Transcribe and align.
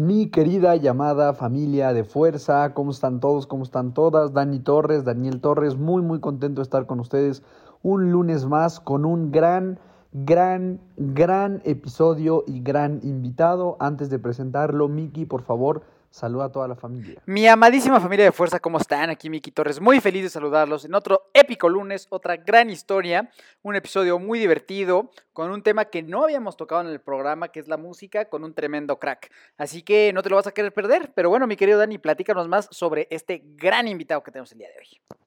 Mi 0.00 0.30
querida 0.30 0.76
llamada 0.76 1.34
familia 1.34 1.92
de 1.92 2.04
fuerza, 2.04 2.72
¿cómo 2.72 2.90
están 2.90 3.20
todos? 3.20 3.46
¿Cómo 3.46 3.64
están 3.64 3.92
todas? 3.92 4.32
Dani 4.32 4.58
Torres, 4.58 5.04
Daniel 5.04 5.42
Torres, 5.42 5.76
muy 5.76 6.00
muy 6.00 6.20
contento 6.20 6.62
de 6.62 6.62
estar 6.62 6.86
con 6.86 7.00
ustedes 7.00 7.42
un 7.82 8.10
lunes 8.10 8.46
más 8.46 8.80
con 8.80 9.04
un 9.04 9.30
gran, 9.30 9.78
gran, 10.14 10.80
gran 10.96 11.60
episodio 11.66 12.44
y 12.46 12.62
gran 12.62 13.00
invitado. 13.02 13.76
Antes 13.78 14.08
de 14.08 14.18
presentarlo, 14.18 14.88
Miki, 14.88 15.26
por 15.26 15.42
favor, 15.42 15.82
saluda 16.10 16.46
a 16.46 16.52
toda 16.52 16.68
la 16.68 16.76
familia. 16.76 17.22
Mi 17.26 17.46
amadísima 17.46 18.00
familia 18.00 18.24
de 18.24 18.32
fuerza, 18.32 18.58
¿cómo 18.58 18.78
están? 18.78 19.10
Aquí 19.10 19.30
Miki 19.30 19.50
Torres, 19.50 19.80
muy 19.80 20.00
feliz 20.00 20.24
de 20.24 20.28
saludarlos 20.28 20.84
en 20.84 20.94
otro 20.94 21.30
épico 21.32 21.68
lunes, 21.68 22.06
otra 22.10 22.36
gran 22.36 22.68
historia, 22.70 23.30
un 23.62 23.76
episodio 23.76 24.18
muy 24.18 24.38
divertido, 24.38 25.10
con 25.32 25.50
un 25.50 25.62
tema 25.62 25.86
que 25.86 26.02
no 26.02 26.24
habíamos 26.24 26.56
tocado 26.56 26.82
en 26.82 26.88
el 26.88 27.00
programa, 27.00 27.48
que 27.48 27.60
es 27.60 27.68
la 27.68 27.76
música, 27.76 28.28
con 28.28 28.44
un 28.44 28.54
tremendo 28.54 28.98
crack. 28.98 29.30
Así 29.56 29.82
que 29.82 30.12
no 30.12 30.22
te 30.22 30.30
lo 30.30 30.36
vas 30.36 30.46
a 30.46 30.52
querer 30.52 30.72
perder, 30.72 31.12
pero 31.14 31.30
bueno, 31.30 31.46
mi 31.46 31.56
querido 31.56 31.78
Dani, 31.78 31.98
platícanos 31.98 32.48
más 32.48 32.68
sobre 32.70 33.06
este 33.10 33.42
gran 33.56 33.88
invitado 33.88 34.22
que 34.22 34.32
tenemos 34.32 34.52
el 34.52 34.58
día 34.58 34.68
de 34.68 34.78
hoy. 34.78 35.18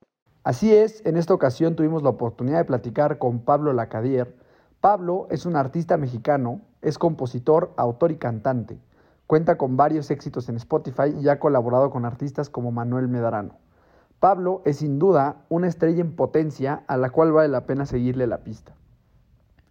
Así 0.44 0.75
es, 0.75 1.05
en 1.05 1.16
esta 1.16 1.33
ocasión 1.33 1.75
tuvimos 1.75 2.03
la 2.03 2.09
oportunidad 2.09 2.57
de 2.57 2.66
platicar 2.66 3.17
con 3.17 3.45
Pablo 3.45 3.72
Lacadier. 3.72 4.35
Pablo 4.81 5.27
es 5.31 5.45
un 5.45 5.55
artista 5.55 5.95
mexicano, 5.95 6.59
es 6.81 6.97
compositor, 6.97 7.73
autor 7.77 8.11
y 8.11 8.17
cantante. 8.17 8.77
Cuenta 9.27 9.57
con 9.57 9.77
varios 9.77 10.11
éxitos 10.11 10.49
en 10.49 10.57
Spotify 10.57 11.16
y 11.19 11.29
ha 11.29 11.39
colaborado 11.39 11.89
con 11.89 12.05
artistas 12.05 12.49
como 12.49 12.71
Manuel 12.71 13.07
Medarano. 13.07 13.57
Pablo 14.19 14.61
es 14.66 14.77
sin 14.77 14.99
duda 14.99 15.45
una 15.49 15.67
estrella 15.67 16.02
en 16.02 16.16
potencia 16.16 16.83
a 16.88 16.97
la 16.97 17.09
cual 17.09 17.31
vale 17.31 17.49
la 17.49 17.66
pena 17.66 17.85
seguirle 17.85 18.27
la 18.27 18.44
pista. 18.44 18.73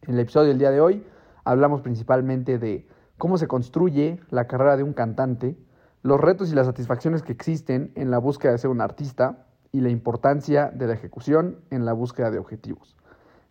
En 0.02 0.14
el 0.14 0.20
episodio 0.20 0.48
del 0.48 0.58
día 0.58 0.70
de 0.70 0.80
hoy 0.80 1.06
hablamos 1.44 1.80
principalmente 1.80 2.58
de 2.58 2.86
cómo 3.18 3.38
se 3.38 3.46
construye 3.46 4.20
la 4.30 4.46
carrera 4.46 4.76
de 4.76 4.82
un 4.82 4.92
cantante, 4.92 5.56
los 6.02 6.20
retos 6.20 6.50
y 6.50 6.54
las 6.54 6.66
satisfacciones 6.66 7.22
que 7.22 7.32
existen 7.32 7.92
en 7.94 8.10
la 8.10 8.18
búsqueda 8.18 8.52
de 8.52 8.58
ser 8.58 8.70
un 8.70 8.80
artista 8.80 9.46
y 9.70 9.80
la 9.80 9.90
importancia 9.90 10.70
de 10.74 10.86
la 10.86 10.94
ejecución 10.94 11.58
en 11.70 11.84
la 11.84 11.92
búsqueda 11.92 12.30
de 12.30 12.38
objetivos. 12.38 12.96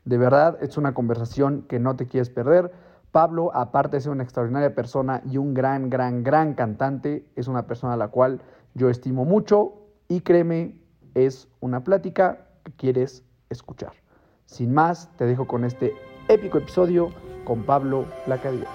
De 0.05 0.17
verdad, 0.17 0.57
es 0.61 0.77
una 0.77 0.93
conversación 0.93 1.63
que 1.63 1.79
no 1.79 1.95
te 1.95 2.07
quieres 2.07 2.29
perder. 2.29 2.71
Pablo, 3.11 3.51
aparte 3.53 3.97
de 3.97 4.01
ser 4.01 4.11
una 4.11 4.23
extraordinaria 4.23 4.73
persona 4.73 5.21
y 5.29 5.37
un 5.37 5.53
gran, 5.53 5.89
gran, 5.89 6.23
gran 6.23 6.53
cantante, 6.53 7.25
es 7.35 7.47
una 7.47 7.67
persona 7.67 7.93
a 7.93 7.97
la 7.97 8.07
cual 8.07 8.41
yo 8.73 8.89
estimo 8.89 9.25
mucho 9.25 9.73
y 10.07 10.21
créeme, 10.21 10.79
es 11.13 11.49
una 11.59 11.83
plática 11.83 12.47
que 12.63 12.71
quieres 12.71 13.25
escuchar. 13.49 13.91
Sin 14.45 14.73
más, 14.73 15.09
te 15.17 15.25
dejo 15.25 15.45
con 15.45 15.65
este 15.65 15.93
épico 16.29 16.57
episodio 16.57 17.09
con 17.43 17.63
Pablo 17.63 18.05
Lacadía. 18.27 18.67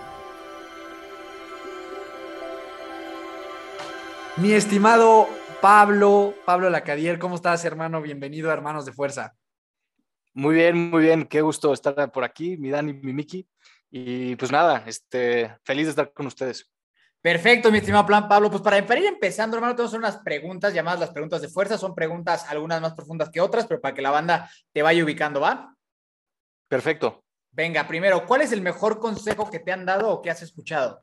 Mi 4.37 4.53
estimado 4.53 5.29
Pablo, 5.63 6.35
Pablo 6.45 6.69
Lacadier, 6.69 7.19
¿cómo 7.19 7.37
estás, 7.37 7.65
hermano? 7.65 8.03
Bienvenido 8.03 8.51
a 8.51 8.53
Hermanos 8.53 8.85
de 8.85 8.93
Fuerza. 8.93 9.35
Muy 10.35 10.55
bien, 10.55 10.91
muy 10.91 11.03
bien. 11.03 11.25
Qué 11.25 11.41
gusto 11.41 11.73
estar 11.73 12.13
por 12.13 12.23
aquí, 12.23 12.59
mi 12.59 12.69
Dani, 12.69 12.93
mi 12.93 13.15
Miki. 13.15 13.49
Y 13.99 14.37
pues 14.37 14.53
nada, 14.53 14.85
este, 14.87 15.57
feliz 15.65 15.87
de 15.87 15.91
estar 15.91 16.13
con 16.13 16.27
ustedes. 16.27 16.71
Perfecto, 17.23 17.73
mi 17.73 17.79
estimado 17.79 18.05
plan 18.05 18.29
Pablo. 18.29 18.51
Pues 18.51 18.61
para, 18.61 18.79
ir 18.79 19.07
empezando, 19.07 19.57
hermano, 19.57 19.75
tenemos 19.75 19.95
unas 19.95 20.19
preguntas 20.19 20.75
llamadas 20.75 21.01
las 21.01 21.11
preguntas 21.13 21.41
de 21.41 21.49
fuerza. 21.49 21.79
Son 21.79 21.95
preguntas, 21.95 22.45
algunas 22.51 22.83
más 22.83 22.93
profundas 22.93 23.31
que 23.31 23.41
otras, 23.41 23.67
pero 23.67 23.81
para 23.81 23.95
que 23.95 24.03
la 24.03 24.11
banda 24.11 24.51
te 24.71 24.83
vaya 24.83 25.03
ubicando, 25.03 25.41
¿va? 25.41 25.75
Perfecto. 26.69 27.25
Venga, 27.51 27.89
primero, 27.89 28.27
¿cuál 28.27 28.43
es 28.43 28.53
el 28.53 28.61
mejor 28.61 28.99
consejo 28.99 29.51
que 29.51 29.61
te 29.61 29.73
han 29.73 29.87
dado 29.87 30.11
o 30.11 30.21
que 30.21 30.31
has 30.31 30.43
escuchado? 30.43 31.03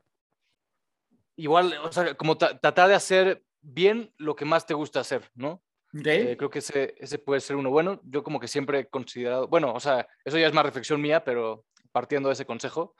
Igual, 1.34 1.76
o 1.82 1.90
sea, 1.90 2.14
como 2.14 2.38
tra- 2.38 2.60
tratar 2.60 2.88
de 2.88 2.94
hacer 2.94 3.42
bien 3.60 4.14
lo 4.18 4.36
que 4.36 4.44
más 4.44 4.66
te 4.66 4.74
gusta 4.74 5.00
hacer, 5.00 5.28
¿no? 5.34 5.60
¿Ok? 5.98 6.06
Eh, 6.06 6.36
creo 6.38 6.48
que 6.48 6.60
ese, 6.60 6.94
ese 6.98 7.18
puede 7.18 7.40
ser 7.40 7.56
uno 7.56 7.70
bueno. 7.70 8.00
Yo 8.04 8.22
como 8.22 8.38
que 8.38 8.46
siempre 8.46 8.78
he 8.78 8.88
considerado, 8.88 9.48
bueno, 9.48 9.74
o 9.74 9.80
sea, 9.80 10.06
eso 10.24 10.38
ya 10.38 10.46
es 10.46 10.54
más 10.54 10.64
reflexión 10.64 11.00
mía, 11.00 11.24
pero 11.24 11.64
partiendo 11.94 12.28
de 12.28 12.32
ese 12.32 12.44
consejo, 12.44 12.96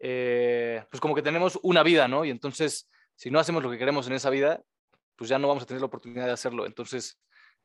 eh, 0.00 0.84
pues 0.90 1.00
como 1.00 1.14
que 1.16 1.22
tenemos 1.22 1.58
una 1.64 1.82
vida, 1.82 2.06
¿no? 2.06 2.24
Y 2.24 2.30
entonces, 2.30 2.88
si 3.16 3.30
no 3.32 3.40
hacemos 3.40 3.62
lo 3.64 3.70
que 3.70 3.78
queremos 3.78 4.06
en 4.06 4.12
esa 4.12 4.30
vida, 4.30 4.62
pues 5.16 5.28
ya 5.28 5.38
no 5.40 5.48
vamos 5.48 5.64
a 5.64 5.66
tener 5.66 5.80
la 5.80 5.86
oportunidad 5.86 6.26
de 6.26 6.32
hacerlo. 6.32 6.64
Entonces, 6.66 7.20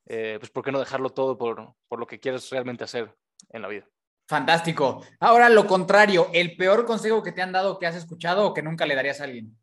eh, 0.08 0.38
pues 0.40 0.50
¿por 0.50 0.64
qué 0.64 0.72
no 0.72 0.80
dejarlo 0.80 1.12
todo 1.12 1.38
por, 1.38 1.76
por 1.88 2.00
lo 2.00 2.08
que 2.08 2.20
quieres 2.20 2.50
realmente 2.50 2.84
hacer 2.84 3.14
en 3.52 3.62
la 3.62 3.68
vida? 3.68 3.86
Fantástico. 4.28 5.06
Ahora 5.20 5.48
lo 5.50 5.68
contrario, 5.68 6.30
el 6.34 6.58
peor 6.58 6.86
consejo 6.86 7.22
que 7.22 7.34
te 7.34 7.44
han 7.44 7.52
dado, 7.52 7.78
que 7.78 7.86
has 7.86 7.96
escuchado 7.96 8.48
o 8.48 8.54
que 8.54 8.64
nunca 8.64 8.88
le 8.88 8.96
darías 8.96 9.22
a 9.22 9.26
alguien. 9.26 9.56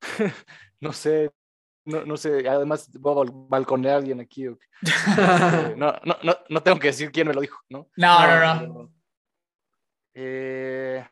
No 0.80 0.92
sé, 0.92 1.30
no, 1.86 2.04
no 2.04 2.16
sé, 2.18 2.46
además 2.48 2.90
voy 2.98 3.12
a 3.12 3.16
bal- 3.16 3.48
balconear 3.48 3.94
a 3.94 3.96
alguien 3.98 4.20
aquí. 4.20 4.44
no, 5.76 5.92
no, 6.04 6.16
no, 6.22 6.36
no 6.48 6.62
tengo 6.62 6.78
que 6.78 6.88
decir 6.88 7.10
quién 7.10 7.26
me 7.28 7.34
lo 7.34 7.40
dijo, 7.40 7.58
¿no? 7.70 7.88
No, 7.96 8.26
no, 8.26 8.66
no. 8.66 8.92
Eh, 10.14 11.04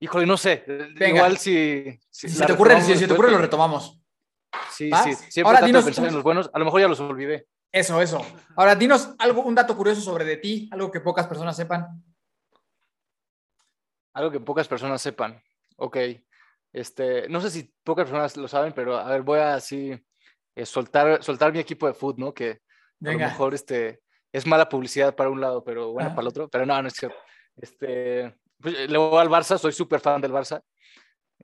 híjole, 0.00 0.26
no 0.26 0.36
sé. 0.36 0.64
Venga. 0.66 1.16
Igual 1.16 1.38
si. 1.38 1.98
Si 2.10 2.28
se 2.28 2.46
te 2.46 2.52
ocurre, 2.52 2.80
si 2.80 2.96
se 2.96 3.06
te 3.06 3.12
ocurre, 3.12 3.30
lo 3.30 3.38
retomamos. 3.38 4.00
Sí, 4.70 4.90
¿Va? 4.90 5.02
sí. 5.02 5.14
Siempre 5.14 5.42
Ahora 5.42 5.58
trato 5.58 5.66
dinos 5.66 5.84
de 5.84 5.88
pensar 5.88 6.06
en 6.06 6.14
los 6.14 6.22
buenos. 6.22 6.50
A 6.52 6.58
lo 6.58 6.64
mejor 6.64 6.80
ya 6.80 6.88
los 6.88 7.00
olvidé. 7.00 7.46
Eso, 7.70 8.00
eso. 8.00 8.24
Ahora, 8.56 8.74
dinos 8.74 9.14
algo, 9.18 9.42
un 9.42 9.54
dato 9.54 9.76
curioso 9.76 10.00
sobre 10.00 10.24
de 10.24 10.38
ti, 10.38 10.68
algo 10.72 10.90
que 10.90 11.00
pocas 11.00 11.26
personas 11.26 11.54
sepan. 11.56 12.02
Algo 14.14 14.30
que 14.30 14.40
pocas 14.40 14.66
personas 14.66 15.02
sepan. 15.02 15.40
Ok. 15.76 15.98
Este, 16.72 17.28
no 17.28 17.40
sé 17.40 17.50
si 17.50 17.72
pocas 17.84 18.06
personas 18.06 18.36
lo 18.36 18.48
saben, 18.48 18.72
pero 18.72 18.96
a 18.96 19.08
ver, 19.10 19.22
voy 19.22 19.38
a 19.38 19.54
así 19.54 19.92
eh, 20.54 20.66
soltar, 20.66 21.22
soltar 21.22 21.52
mi 21.52 21.58
equipo 21.58 21.86
de 21.86 21.94
fútbol, 21.94 22.20
¿no? 22.20 22.34
Que 22.34 22.50
a 22.50 22.54
lo 23.00 23.10
Venga. 23.10 23.28
mejor 23.28 23.54
este, 23.54 24.00
es 24.32 24.46
mala 24.46 24.68
publicidad 24.68 25.14
para 25.14 25.30
un 25.30 25.40
lado, 25.40 25.62
pero 25.62 25.92
buena 25.92 26.08
Ajá. 26.08 26.16
para 26.16 26.22
el 26.24 26.28
otro. 26.28 26.48
Pero 26.48 26.66
no, 26.66 26.80
no 26.80 26.88
es 26.88 26.94
cierto. 26.94 27.16
Este, 27.60 28.34
pues, 28.60 28.74
eh, 28.76 28.88
le 28.88 28.98
voy 28.98 29.18
al 29.20 29.28
Barça, 29.28 29.58
soy 29.58 29.72
súper 29.72 30.00
fan 30.00 30.20
del 30.20 30.32
Barça. 30.32 30.62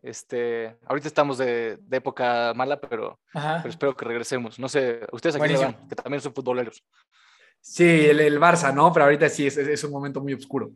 Este, 0.02 0.76
ahorita 0.86 1.08
estamos 1.08 1.38
de, 1.38 1.76
de 1.80 1.96
época 1.96 2.52
mala, 2.54 2.78
pero, 2.80 3.20
espero 3.64 3.96
que 3.96 4.04
regresemos. 4.04 4.58
No 4.58 4.68
sé, 4.68 5.00
ustedes 5.12 5.36
aquí 5.36 5.54
van, 5.72 5.88
que 5.88 5.94
también 5.96 6.20
son 6.20 6.34
futboleros. 6.34 6.84
Sí, 7.60 8.06
el, 8.06 8.20
el 8.20 8.38
Barça, 8.38 8.72
¿no? 8.74 8.92
Pero 8.92 9.04
ahorita 9.06 9.28
sí 9.28 9.46
es, 9.46 9.56
es- 9.56 9.68
es 9.68 9.84
un 9.84 9.92
momento 9.92 10.20
muy 10.20 10.34
oscuro. 10.34 10.70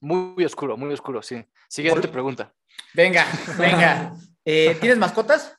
Muy 0.00 0.44
oscuro, 0.44 0.76
muy 0.76 0.92
oscuro, 0.92 1.22
sí. 1.22 1.42
Siguiente 1.68 2.08
pregunta. 2.08 2.52
Venga, 2.94 3.26
venga. 3.58 4.14
Eh, 4.44 4.76
¿Tienes 4.80 4.98
mascotas? 4.98 5.56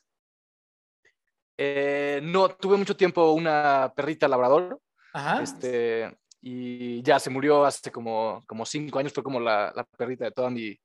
Eh, 1.56 2.20
no, 2.22 2.50
tuve 2.50 2.76
mucho 2.76 2.94
tiempo 2.96 3.32
una 3.32 3.90
perrita 3.96 4.28
labrador. 4.28 4.78
Ajá. 5.14 5.42
Este, 5.42 6.14
y 6.46 7.02
ya 7.02 7.18
se 7.18 7.30
murió 7.30 7.64
hace 7.64 7.90
como, 7.90 8.42
como 8.46 8.66
cinco 8.66 8.98
años, 8.98 9.14
fue 9.14 9.22
como 9.22 9.40
la, 9.40 9.72
la 9.74 9.84
perrita 9.84 10.26
de 10.26 10.30
toda 10.30 10.50
mi, 10.50 10.78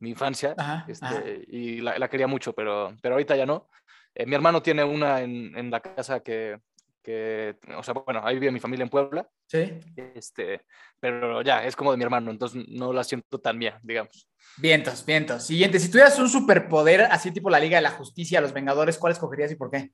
mi 0.00 0.10
infancia. 0.10 0.54
Ajá, 0.58 0.84
este, 0.88 1.06
ajá. 1.06 1.22
Y 1.46 1.80
la, 1.80 1.96
la 2.00 2.08
quería 2.08 2.26
mucho, 2.26 2.52
pero, 2.52 2.92
pero 3.00 3.14
ahorita 3.14 3.36
ya 3.36 3.46
no. 3.46 3.68
Eh, 4.12 4.26
mi 4.26 4.34
hermano 4.34 4.60
tiene 4.60 4.82
una 4.82 5.20
en, 5.20 5.56
en 5.56 5.70
la 5.70 5.78
casa 5.78 6.18
que, 6.18 6.58
que, 7.00 7.56
o 7.76 7.82
sea, 7.84 7.94
bueno, 7.94 8.22
ahí 8.24 8.40
vive 8.40 8.50
mi 8.50 8.58
familia 8.58 8.82
en 8.82 8.90
Puebla, 8.90 9.28
Sí. 9.46 9.78
este, 10.14 10.62
pero 10.98 11.42
ya, 11.42 11.64
es 11.64 11.76
como 11.76 11.92
de 11.92 11.96
mi 11.98 12.02
hermano, 12.02 12.30
entonces 12.32 12.64
no 12.68 12.92
la 12.92 13.04
siento 13.04 13.38
tan 13.38 13.56
mía, 13.56 13.78
digamos. 13.84 14.28
Vientos, 14.56 15.04
vientos. 15.06 15.46
Siguiente. 15.46 15.78
Si 15.78 15.90
tuvieras 15.90 16.18
un 16.18 16.28
superpoder, 16.28 17.02
así 17.02 17.30
tipo 17.30 17.50
la 17.50 17.60
Liga 17.60 17.76
de 17.76 17.82
la 17.82 17.90
Justicia, 17.90 18.40
los 18.40 18.52
Vengadores, 18.52 18.98
¿cuál 18.98 19.12
escogerías 19.12 19.52
y 19.52 19.56
por 19.56 19.70
qué? 19.70 19.92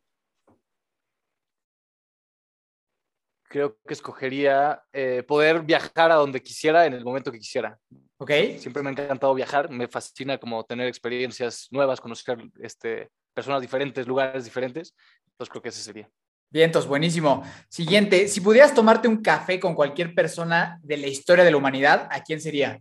Creo 3.50 3.76
que 3.85 3.94
escogería 3.94 4.81
eh, 4.93 5.25
poder 5.26 5.62
viajar 5.62 6.12
a 6.12 6.14
donde 6.14 6.41
quisiera 6.41 6.87
en 6.87 6.93
el 6.93 7.05
momento 7.05 7.32
que 7.32 7.38
quisiera. 7.38 7.76
¿Ok? 8.17 8.31
Siempre 8.58 8.81
me 8.81 8.91
ha 8.91 8.93
encantado 8.93 9.35
viajar, 9.35 9.69
me 9.70 9.88
fascina 9.88 10.38
como 10.38 10.62
tener 10.64 10.87
experiencias 10.87 11.67
nuevas, 11.73 12.00
conocer 12.00 12.38
este, 12.62 13.11
personas 13.35 13.61
diferentes, 13.61 14.06
lugares 14.06 14.44
diferentes. 14.44 14.94
Entonces 15.32 15.50
creo 15.50 15.62
que 15.62 15.70
ese 15.70 15.82
sería. 15.82 16.08
Vientos, 16.49 16.87
buenísimo. 16.87 17.43
Siguiente, 17.69 18.29
si 18.29 18.41
pudieras 18.41 18.73
tomarte 18.73 19.08
un 19.08 19.20
café 19.20 19.58
con 19.58 19.75
cualquier 19.75 20.14
persona 20.14 20.79
de 20.85 20.99
la 20.99 21.08
historia 21.08 21.43
de 21.44 21.50
la 21.50 21.56
humanidad, 21.56 22.06
¿a 22.08 22.23
quién 22.23 22.41
sería? 22.41 22.81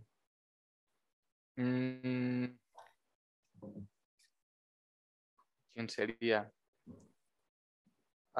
Mm. 1.56 2.46
¿Quién 5.74 5.88
sería? 5.88 6.52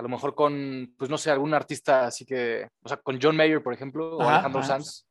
A 0.01 0.03
lo 0.03 0.09
mejor 0.09 0.35
con, 0.35 0.95
pues 0.97 1.11
no 1.11 1.19
sé, 1.19 1.31
algún 1.31 1.53
artista 1.53 2.07
así 2.07 2.25
que, 2.25 2.67
o 2.83 2.89
sea, 2.89 2.97
con 2.97 3.19
John 3.21 3.37
Mayer, 3.37 3.63
por 3.63 3.75
ejemplo, 3.75 4.17
o 4.17 4.23
Ajá, 4.23 4.33
Alejandro 4.37 4.61
ajá. 4.61 4.69
Sanz. 4.69 5.07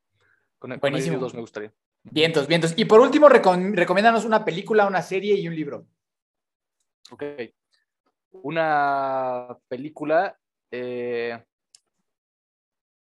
Con, 0.57 0.71
con 0.71 0.79
Buenísimo. 0.79 1.11
ellos 1.13 1.21
dos 1.21 1.33
me 1.35 1.41
gustaría. 1.41 1.71
Vientos, 2.01 2.47
vientos. 2.47 2.73
Y 2.75 2.85
por 2.85 2.99
último, 2.99 3.29
recom- 3.29 3.75
recomiéndanos 3.75 4.25
una 4.25 4.43
película, 4.43 4.87
una 4.87 5.03
serie 5.03 5.35
y 5.35 5.47
un 5.47 5.55
libro. 5.55 5.85
Ok. 7.11 7.23
Una 8.31 9.55
película. 9.67 10.35
eh, 10.71 11.39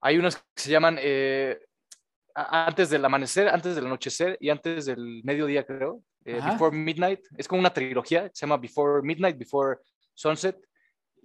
hay 0.02 0.18
unas 0.18 0.38
que 0.38 0.44
se 0.56 0.72
llaman 0.72 0.98
eh, 1.00 1.60
Antes 2.34 2.90
del 2.90 3.06
amanecer, 3.06 3.50
antes 3.50 3.76
del 3.76 3.86
anochecer 3.86 4.36
y 4.40 4.50
antes 4.50 4.86
del 4.88 5.22
mediodía, 5.24 5.64
creo. 5.64 6.02
eh. 6.26 6.40
Before 6.44 6.76
Midnight. 6.76 7.22
Es 7.38 7.48
como 7.48 7.60
una 7.60 7.72
trilogía. 7.74 8.32
Se 8.34 8.48
llama 8.48 8.58
Before 8.58 9.04
Midnight, 9.04 9.38
Before 9.38 9.78
Sunset. 10.16 10.58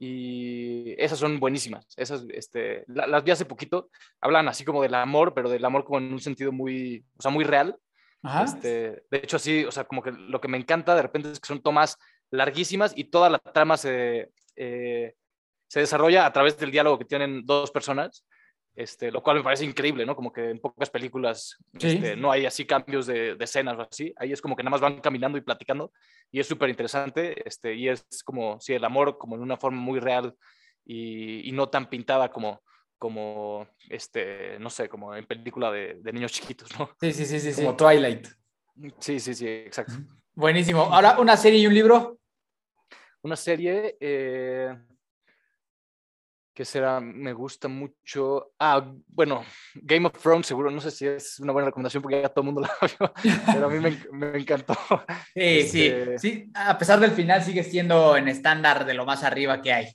Y 0.05 1.01
esas 1.01 1.21
son 1.21 1.39
buenísimas. 1.39 1.87
Esas, 1.97 2.25
este, 2.31 2.83
la- 2.89 3.07
las 3.07 3.23
vi 3.23 3.31
hace 3.31 3.45
poquito. 3.45 3.89
Hablan 4.21 4.49
así 4.49 4.65
como 4.65 4.83
del 4.83 4.97
amor, 4.97 5.33
pero 5.33 5.49
del 5.49 5.65
amor 5.65 5.85
como 5.85 5.99
en 5.99 6.13
un 6.13 6.19
sentido 6.21 6.51
muy, 6.51 7.05
o 7.17 7.23
sea, 7.23 7.31
muy 7.31 7.45
real. 7.45 7.79
Ajá. 8.25 8.43
Este, 8.43 9.05
de 9.09 9.19
hecho, 9.19 9.37
así, 9.37 9.65
o 9.65 9.71
sea, 9.71 9.85
como 9.85 10.03
que 10.03 10.11
lo 10.11 10.41
que 10.41 10.49
me 10.49 10.59
encanta 10.59 10.97
de 10.97 11.03
repente 11.03 11.31
es 11.31 11.39
que 11.39 11.47
son 11.47 11.63
tomas 11.63 11.99
larguísimas 12.33 12.93
y 12.97 13.05
toda 13.05 13.31
la 13.31 13.39
trama 13.39 13.77
se, 13.77 14.33
eh, 14.57 15.15
se 15.69 15.81
desarrolla 15.81 16.27
a 16.27 16.33
través 16.33 16.59
del 16.59 16.73
diálogo 16.73 16.99
que 16.99 17.05
tienen 17.05 17.47
dos 17.47 17.71
personas, 17.71 18.27
este, 18.75 19.11
lo 19.11 19.23
cual 19.23 19.37
me 19.39 19.43
parece 19.43 19.65
increíble, 19.65 20.07
¿no? 20.07 20.17
Como 20.17 20.33
que 20.33 20.51
en 20.51 20.59
pocas 20.61 20.91
películas 20.91 21.59
Sí. 21.79 21.89
este, 21.89 22.17
no 22.17 22.31
hay 22.33 22.47
así 22.47 22.65
cambios 22.65 23.07
de, 23.07 23.35
de 23.35 23.45
escenas 23.45 23.77
o 23.79 23.83
así, 23.83 24.13
ahí 24.17 24.33
es 24.33 24.41
como 24.41 24.57
que 24.57 24.63
nada 24.63 24.71
más 24.71 24.81
van 24.81 25.01
caminando 25.01 25.37
y 25.39 25.43
platicando 25.43 25.93
y 26.31 26.41
es 26.41 26.47
súper 26.47 26.71
interesante 26.71 27.47
este, 27.47 27.75
y 27.75 27.89
es 27.89 28.07
como, 28.25 28.61
sí, 28.61 28.73
el 28.75 28.85
amor 28.85 29.19
como 29.19 29.37
en 29.37 29.43
una 29.43 29.57
forma 29.57 29.81
muy 29.81 30.01
real 30.01 30.35
y, 30.85 31.49
y 31.49 31.53
no 31.53 31.69
tan 31.69 31.89
pintada 31.89 32.31
como 32.31 32.63
como, 32.99 33.67
este, 33.91 34.61
no 34.61 34.71
sé, 34.71 34.89
como 34.89 35.17
en 35.17 35.27
película 35.27 35.73
de, 35.73 35.95
de 35.95 36.13
niños 36.13 36.31
chiquitos, 36.31 36.71
¿no? 36.79 36.89
Sí, 37.01 37.13
sí, 37.13 37.27
sí, 37.27 37.41
sí, 37.41 37.53
sí. 37.53 37.61
Como 37.65 37.77
Twilight. 37.77 38.29
Sí, 39.01 39.19
sí, 39.19 39.35
sí, 39.35 39.49
exacto. 39.49 39.95
Buenísimo. 40.37 40.83
Ahora, 40.83 41.19
una 41.19 41.37
serie 41.37 41.59
y 41.59 41.67
un 41.67 41.75
libro. 41.75 42.21
Una 43.23 43.35
serie 43.35 43.97
eh, 43.99 44.73
que 46.55 46.65
será, 46.65 47.01
me 47.01 47.33
gusta 47.33 47.69
mucho. 47.69 48.53
Ah, 48.59 48.93
bueno, 49.09 49.45
Game 49.75 50.07
of 50.07 50.21
Thrones, 50.21 50.47
seguro, 50.47 50.71
no 50.71 50.81
sé 50.81 50.91
si 50.91 51.07
es 51.07 51.41
una 51.41 51.53
buena 51.53 51.67
recomendación 51.67 52.03
porque 52.03 52.21
ya 52.21 52.29
todo 52.29 52.43
el 52.47 52.53
mundo 52.53 52.61
la 52.81 52.87
vio, 52.87 53.13
pero 53.47 53.67
a 53.67 53.71
mí 53.71 53.79
me, 53.81 53.99
me 54.13 54.39
encantó. 54.39 54.75
Sí, 55.35 55.41
Este- 55.41 56.19
sí, 56.19 56.29
sí. 56.31 56.51
A 56.55 56.77
pesar 56.79 57.01
del 57.01 57.13
final, 57.13 57.43
sigue 57.43 57.65
siendo 57.65 58.17
en 58.17 58.29
estándar 58.29 58.85
de 58.85 58.95
lo 58.95 59.05
más 59.07 59.25
arriba 59.25 59.63
que 59.63 59.73
hay. 59.73 59.87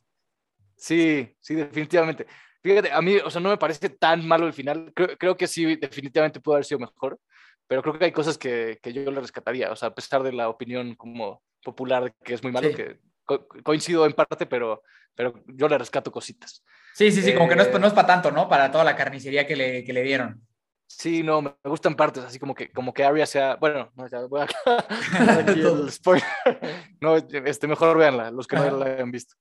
Sí, 0.75 1.36
sí, 1.39 1.56
definitivamente. 1.56 2.27
Fíjate, 2.63 2.92
a 2.92 3.01
mí, 3.01 3.18
o 3.18 3.30
sea, 3.30 3.39
no 3.42 3.50
me 3.50 3.57
parece 3.57 3.89
tan 3.89 4.27
malo 4.27 4.45
el 4.48 4.54
final. 4.54 4.92
Creo, 4.95 5.18
creo 5.18 5.38
que 5.38 5.48
sí, 5.48 5.75
definitivamente 5.75 6.39
pudo 6.39 6.56
haber 6.56 6.65
sido 6.65 6.80
mejor, 6.80 7.19
pero 7.68 7.81
creo 7.81 7.98
que 7.98 8.06
hay 8.06 8.12
cosas 8.12 8.38
que, 8.38 8.80
que 8.81 8.94
yo 8.94 9.09
le 9.12 9.21
rescataría, 9.21 9.71
o 9.71 9.75
sea, 9.75 9.89
a 9.89 9.95
pesar 9.95 10.24
de 10.24 10.33
la 10.33 10.50
opinión 10.50 10.95
como 10.95 11.42
popular 11.63 12.13
que 12.24 12.33
es 12.33 12.44
muy 12.44 12.51
malo, 12.51 12.69
Sí. 12.69 12.75
que 12.75 13.00
co- 13.27 13.47
coincido 13.63 14.07
en 14.07 14.13
parte, 14.13 14.47
pero, 14.47 14.81
pero 15.13 15.44
yo 15.45 15.68
le 15.69 15.77
rescato 15.77 16.12
cositas. 16.12 16.63
Sí, 16.95 17.12
sí, 17.12 17.21
sí, 17.21 17.35
como 17.35 17.47
que 17.47 17.56
no 17.56 17.62
es, 17.62 17.68
Eh, 17.68 17.77
no 17.79 17.85
es 17.85 17.94
para 17.94 18.07
tanto, 18.07 18.31
¿no? 18.31 18.50
Para 18.50 18.71
toda 18.71 18.83
la 18.83 18.95
carnicería 18.95 19.45
que 19.45 19.56
le, 19.56 19.83
que 19.83 19.94
le 19.94 20.01
dieron. 20.01 20.41
Sí, 20.89 21.21
no, 21.21 21.41
me 21.41 21.53
gustan 21.65 21.95
partes, 21.95 22.24
así 22.24 22.39
como 22.39 22.56
que, 22.56 22.71
como 22.71 22.94
que 22.94 23.03
Arya 23.03 23.25
sea, 23.25 23.57
bueno, 23.57 23.91
no, 23.95 24.07
ya 24.07 24.21
voy 24.21 24.41
a 24.41 24.47
el 25.47 25.91
spoiler. 25.91 26.25
No, 27.01 27.15
este, 27.18 27.68
mejor 27.68 27.97
véanla, 27.97 28.31
los 28.31 28.47
que 28.47 28.56
no 28.56 28.71
la 28.71 28.85
hayan 28.85 29.12
visto. 29.12 29.35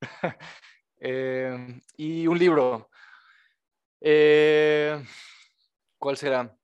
Eh, 1.01 1.81
y 1.97 2.27
un 2.27 2.39
libro. 2.39 2.91
Eh, 4.01 5.03
¿Cuál 5.99 6.17
será? 6.17 6.55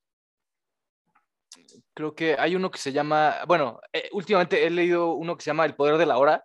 Creo 1.95 2.15
que 2.15 2.37
hay 2.39 2.57
uno 2.57 2.71
que 2.71 2.79
se 2.79 2.93
llama, 2.93 3.37
bueno, 3.47 3.81
eh, 3.93 4.09
últimamente 4.13 4.67
he 4.67 4.71
leído 4.71 5.13
uno 5.13 5.37
que 5.37 5.43
se 5.43 5.51
llama 5.51 5.65
El 5.65 5.75
Poder 5.75 5.97
de 5.97 6.07
la 6.07 6.19
Hora. 6.19 6.45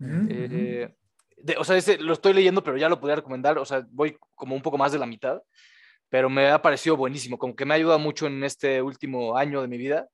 Eh, 0.00 0.94
de- 1.36 1.56
o 1.56 1.64
sea, 1.64 1.76
ese 1.76 1.98
lo 1.98 2.12
estoy 2.12 2.32
leyendo, 2.32 2.62
pero 2.62 2.76
ya 2.76 2.88
lo 2.88 3.00
podría 3.00 3.16
recomendar. 3.16 3.58
O 3.58 3.64
sea, 3.64 3.86
voy 3.90 4.16
como 4.34 4.54
un 4.54 4.62
poco 4.62 4.78
más 4.78 4.92
de 4.92 4.98
la 4.98 5.06
mitad, 5.06 5.42
pero 6.08 6.28
me 6.30 6.48
ha 6.48 6.62
parecido 6.62 6.96
buenísimo. 6.96 7.38
Como 7.38 7.54
que 7.54 7.64
me 7.64 7.74
ha 7.74 7.76
ayudado 7.76 7.98
mucho 7.98 8.26
en 8.26 8.42
este 8.44 8.82
último 8.82 9.36
año 9.36 9.60
de 9.62 9.68
mi 9.68 9.78
vida. 9.78 10.08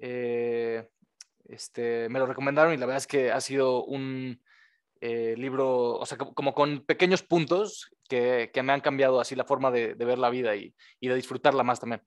Eh, 0.00 0.86
este, 1.48 2.08
me 2.08 2.18
lo 2.18 2.26
recomendaron 2.26 2.74
y 2.74 2.76
la 2.76 2.86
verdad 2.86 2.98
es 2.98 3.06
que 3.06 3.30
ha 3.30 3.40
sido 3.40 3.84
un 3.84 4.42
eh, 5.00 5.34
libro, 5.36 5.94
o 5.94 6.06
sea, 6.06 6.18
como, 6.18 6.34
como 6.34 6.54
con 6.54 6.84
pequeños 6.84 7.22
puntos 7.22 7.90
que, 8.08 8.50
que 8.52 8.62
me 8.62 8.72
han 8.72 8.80
cambiado 8.80 9.20
así 9.20 9.34
la 9.34 9.44
forma 9.44 9.70
de, 9.70 9.94
de 9.94 10.04
ver 10.04 10.18
la 10.18 10.30
vida 10.30 10.56
y, 10.56 10.74
y 11.00 11.08
de 11.08 11.14
disfrutarla 11.14 11.62
más 11.62 11.80
también. 11.80 12.02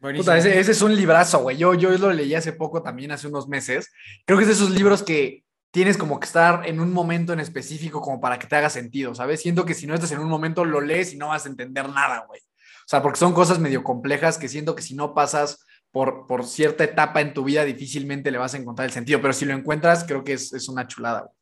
Puta, 0.00 0.38
ese, 0.38 0.58
ese 0.60 0.70
es 0.70 0.80
un 0.82 0.94
librazo, 0.94 1.40
güey. 1.40 1.56
Yo, 1.56 1.74
yo 1.74 1.90
lo 1.98 2.12
leí 2.12 2.32
hace 2.34 2.52
poco 2.52 2.82
también, 2.82 3.10
hace 3.10 3.26
unos 3.26 3.48
meses. 3.48 3.92
Creo 4.24 4.38
que 4.38 4.42
es 4.44 4.48
de 4.48 4.54
esos 4.54 4.70
libros 4.70 5.02
que 5.02 5.42
tienes 5.70 5.96
como 5.98 6.18
que 6.18 6.26
estar 6.26 6.66
en 6.66 6.80
un 6.80 6.92
momento 6.92 7.32
en 7.32 7.40
específico 7.40 8.00
como 8.00 8.20
para 8.20 8.38
que 8.38 8.46
te 8.46 8.56
haga 8.56 8.70
sentido, 8.70 9.14
¿sabes? 9.14 9.40
Siento 9.42 9.64
que 9.64 9.74
si 9.74 9.86
no 9.86 9.94
estás 9.94 10.12
en 10.12 10.20
un 10.20 10.28
momento 10.28 10.64
lo 10.64 10.80
lees 10.80 11.12
y 11.12 11.16
no 11.16 11.28
vas 11.28 11.46
a 11.46 11.48
entender 11.48 11.88
nada, 11.88 12.24
güey. 12.26 12.40
O 12.40 12.88
sea, 12.88 13.02
porque 13.02 13.18
son 13.18 13.34
cosas 13.34 13.58
medio 13.58 13.84
complejas 13.84 14.38
que 14.38 14.48
siento 14.48 14.74
que 14.74 14.82
si 14.82 14.94
no 14.94 15.14
pasas 15.14 15.64
por, 15.90 16.26
por 16.26 16.44
cierta 16.46 16.84
etapa 16.84 17.20
en 17.20 17.34
tu 17.34 17.44
vida 17.44 17.64
difícilmente 17.64 18.30
le 18.30 18.38
vas 18.38 18.54
a 18.54 18.58
encontrar 18.58 18.86
el 18.86 18.92
sentido, 18.92 19.20
pero 19.20 19.32
si 19.34 19.44
lo 19.44 19.52
encuentras 19.54 20.04
creo 20.04 20.24
que 20.24 20.34
es, 20.34 20.52
es 20.52 20.68
una 20.68 20.86
chulada, 20.86 21.20
güey. 21.20 21.32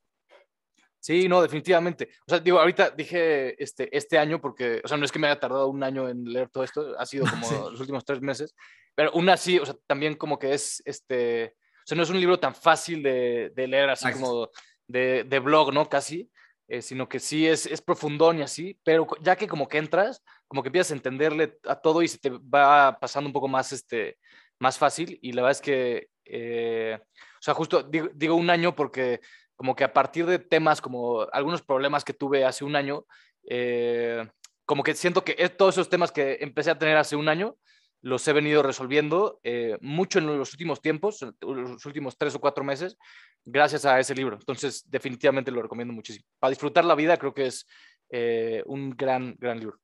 Sí, 0.99 1.29
no, 1.29 1.41
definitivamente. 1.41 2.09
O 2.27 2.31
sea, 2.31 2.41
digo, 2.41 2.59
ahorita 2.59 2.91
dije 2.91 3.63
este, 3.63 3.97
este 3.97 4.19
año 4.19 4.41
porque, 4.41 4.81
o 4.85 4.89
sea, 4.89 4.97
no 4.97 5.05
es 5.05 5.13
que 5.13 5.21
me 5.21 5.29
haya 5.29 5.39
tardado 5.39 5.69
un 5.69 5.85
año 5.85 6.09
en 6.09 6.25
leer 6.25 6.49
todo 6.49 6.65
esto, 6.65 6.99
ha 6.99 7.07
sido 7.07 7.25
como 7.31 7.47
Sí. 7.49 7.55
los 7.55 7.79
últimos 7.79 8.05
tres 8.05 8.21
meses, 8.21 8.57
pero 8.97 9.11
aún 9.11 9.29
así, 9.29 9.59
o 9.61 9.65
sea, 9.65 9.77
también 9.87 10.17
como 10.17 10.37
que 10.39 10.53
es, 10.53 10.83
este, 10.85 11.55
sea, 11.87 11.97
no 11.97 12.03
es 12.03 12.11
un 12.11 12.21
libro 12.21 12.39
tan 12.39 12.55
fácil 12.55 13.03
de, 13.03 13.51
de 13.55 13.67
leer, 13.67 13.91
así 13.91 14.07
Exacto. 14.07 14.27
como 14.27 14.51
de, 14.87 15.25
de 15.25 15.39
blog, 15.39 15.73
¿no? 15.73 15.89
Casi, 15.89 16.31
eh, 16.69 16.83
sino 16.83 17.09
que 17.09 17.21
sí 17.21 17.47
es, 17.47 17.67
es 17.67 17.81
profundón 17.81 18.39
y 18.39 18.43
así, 18.43 18.79
pero 18.85 19.07
ya 19.21 19.37
que 19.37 19.47
como 19.47 19.69
que 19.69 19.79
entras, 19.79 20.23
como 20.49 20.63
que 20.63 20.69
empiezas 20.69 20.91
a 20.93 20.95
entenderle 20.95 21.59
a 21.65 21.77
todo 21.77 22.03
y 22.03 22.09
se 22.09 22.19
te 22.19 22.31
va 22.31 22.99
pasando 23.01 23.29
un 23.29 23.33
poco 23.33 23.49
más, 23.49 23.73
este, 23.73 24.19
más 24.59 24.79
fácil 24.79 25.19
y 25.23 25.33
la 25.33 25.43
verdad 25.43 25.59
es 25.59 25.61
que, 25.63 26.09
eh, 26.25 26.99
o 27.01 27.43
sea, 27.43 27.55
justo 27.55 27.83
digo, 27.85 28.09
digo 28.15 28.35
un 28.35 28.51
año 28.51 28.75
porque 28.75 29.21
como 29.55 29.75
que 29.77 29.85
a 29.85 29.93
partir 29.93 30.27
de 30.27 30.39
temas 30.39 30.81
como 30.81 31.23
algunos 31.33 31.63
problemas 31.63 32.05
que 32.05 32.13
tuve 32.13 32.45
hace 32.45 32.65
un 32.65 32.75
año, 32.77 33.07
eh, 33.49 34.27
como 34.65 34.83
que 34.83 34.95
siento 34.95 35.23
que 35.25 35.37
es- 35.39 35.57
todos 35.57 35.75
esos 35.77 35.89
temas 35.89 36.11
que 36.11 36.39
empecé 36.41 36.71
a 36.73 36.79
tener 36.79 36.97
hace 36.97 37.15
un 37.17 37.29
año, 37.29 37.57
los 38.07 38.27
he 38.29 38.33
venido 38.33 38.63
resolviendo 38.63 39.41
eh, 39.43 39.79
mucho 39.81 40.21
en 40.21 40.27
los 40.27 40.53
últimos 40.53 40.81
tiempos, 40.81 41.23
en 41.23 41.35
los 41.41 41.85
últimos 41.85 42.17
tres 42.17 42.37
o 42.37 42.41
cuatro 42.41 42.63
meses, 42.63 42.97
gracias 43.45 43.85
a 43.85 43.99
ese 43.99 44.15
libro. 44.15 44.37
Entonces, 44.37 44.85
definitivamente 44.89 45.51
lo 45.51 45.61
recomiendo 45.61 45.93
muchísimo. 45.93 46.25
Para 46.39 46.51
disfrutar 46.51 46.85
la 46.85 46.95
vida, 46.95 47.17
creo 47.17 47.35
que 47.35 47.47
es 47.47 47.67
eh, 48.11 48.63
un 48.67 48.91
gran, 48.91 49.35
gran 49.41 49.59
libro. 49.59 49.81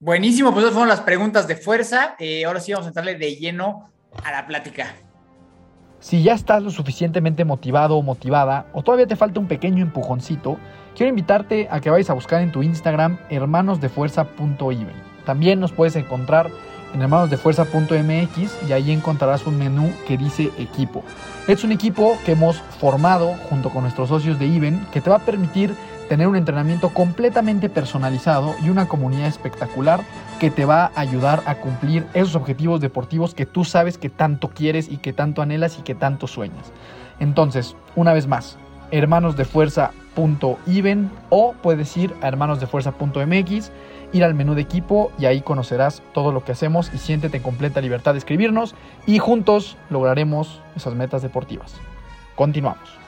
Buenísimo, 0.00 0.52
pues 0.52 0.62
esas 0.64 0.72
fueron 0.72 0.88
las 0.88 1.02
preguntas 1.02 1.46
de 1.46 1.54
fuerza. 1.54 2.16
Eh, 2.18 2.46
ahora 2.46 2.60
sí 2.60 2.72
vamos 2.72 2.86
a 2.86 2.88
entrarle 2.88 3.16
de 3.16 3.36
lleno 3.36 3.92
a 4.24 4.32
la 4.32 4.46
plática. 4.46 4.96
Si 6.00 6.22
ya 6.22 6.32
estás 6.32 6.62
lo 6.62 6.70
suficientemente 6.70 7.44
motivado 7.44 7.98
o 7.98 8.02
motivada, 8.02 8.70
o 8.72 8.82
todavía 8.82 9.06
te 9.06 9.16
falta 9.16 9.38
un 9.38 9.48
pequeño 9.48 9.82
empujoncito, 9.82 10.58
quiero 10.94 11.10
invitarte 11.10 11.68
a 11.70 11.82
que 11.82 11.90
vayas 11.90 12.08
a 12.08 12.14
buscar 12.14 12.40
en 12.40 12.52
tu 12.52 12.62
Instagram 12.62 13.18
hermanosdefuerza.even. 13.28 15.16
También 15.26 15.60
nos 15.60 15.72
puedes 15.72 15.96
encontrar 15.96 16.50
en 16.94 17.02
hermanosdefuerza.mx 17.02 18.68
y 18.68 18.72
ahí 18.72 18.92
encontrarás 18.92 19.46
un 19.46 19.58
menú 19.58 19.92
que 20.06 20.16
dice 20.16 20.50
equipo. 20.58 21.02
Es 21.46 21.64
un 21.64 21.72
equipo 21.72 22.18
que 22.24 22.32
hemos 22.32 22.56
formado 22.56 23.34
junto 23.48 23.70
con 23.70 23.82
nuestros 23.82 24.08
socios 24.08 24.38
de 24.38 24.46
Even 24.46 24.86
que 24.92 25.00
te 25.00 25.10
va 25.10 25.16
a 25.16 25.20
permitir 25.20 25.74
tener 26.08 26.28
un 26.28 26.36
entrenamiento 26.36 26.90
completamente 26.90 27.68
personalizado 27.68 28.54
y 28.62 28.70
una 28.70 28.88
comunidad 28.88 29.26
espectacular 29.26 30.02
que 30.38 30.50
te 30.50 30.64
va 30.64 30.92
a 30.94 31.00
ayudar 31.00 31.42
a 31.46 31.56
cumplir 31.56 32.06
esos 32.14 32.36
objetivos 32.36 32.80
deportivos 32.80 33.34
que 33.34 33.46
tú 33.46 33.64
sabes 33.64 33.98
que 33.98 34.08
tanto 34.08 34.48
quieres 34.48 34.88
y 34.88 34.98
que 34.98 35.12
tanto 35.12 35.42
anhelas 35.42 35.78
y 35.78 35.82
que 35.82 35.94
tanto 35.94 36.26
sueñas. 36.26 36.72
Entonces, 37.18 37.74
una 37.94 38.12
vez 38.12 38.26
más, 38.26 38.58
hermanosdefuerza.even 38.90 41.10
o 41.30 41.54
puedes 41.62 41.96
ir 41.96 42.12
a 42.22 42.28
hermanosdefuerza.mx, 42.28 43.70
ir 44.12 44.24
al 44.24 44.34
menú 44.34 44.54
de 44.54 44.62
equipo 44.62 45.12
y 45.18 45.26
ahí 45.26 45.42
conocerás 45.42 46.02
todo 46.14 46.32
lo 46.32 46.44
que 46.44 46.52
hacemos 46.52 46.90
y 46.94 46.98
siéntete 46.98 47.36
en 47.36 47.42
completa 47.42 47.80
libertad 47.80 48.12
de 48.12 48.18
escribirnos 48.18 48.74
y 49.06 49.18
juntos 49.18 49.76
lograremos 49.90 50.60
esas 50.74 50.94
metas 50.94 51.22
deportivas. 51.22 51.74
Continuamos. 52.34 53.06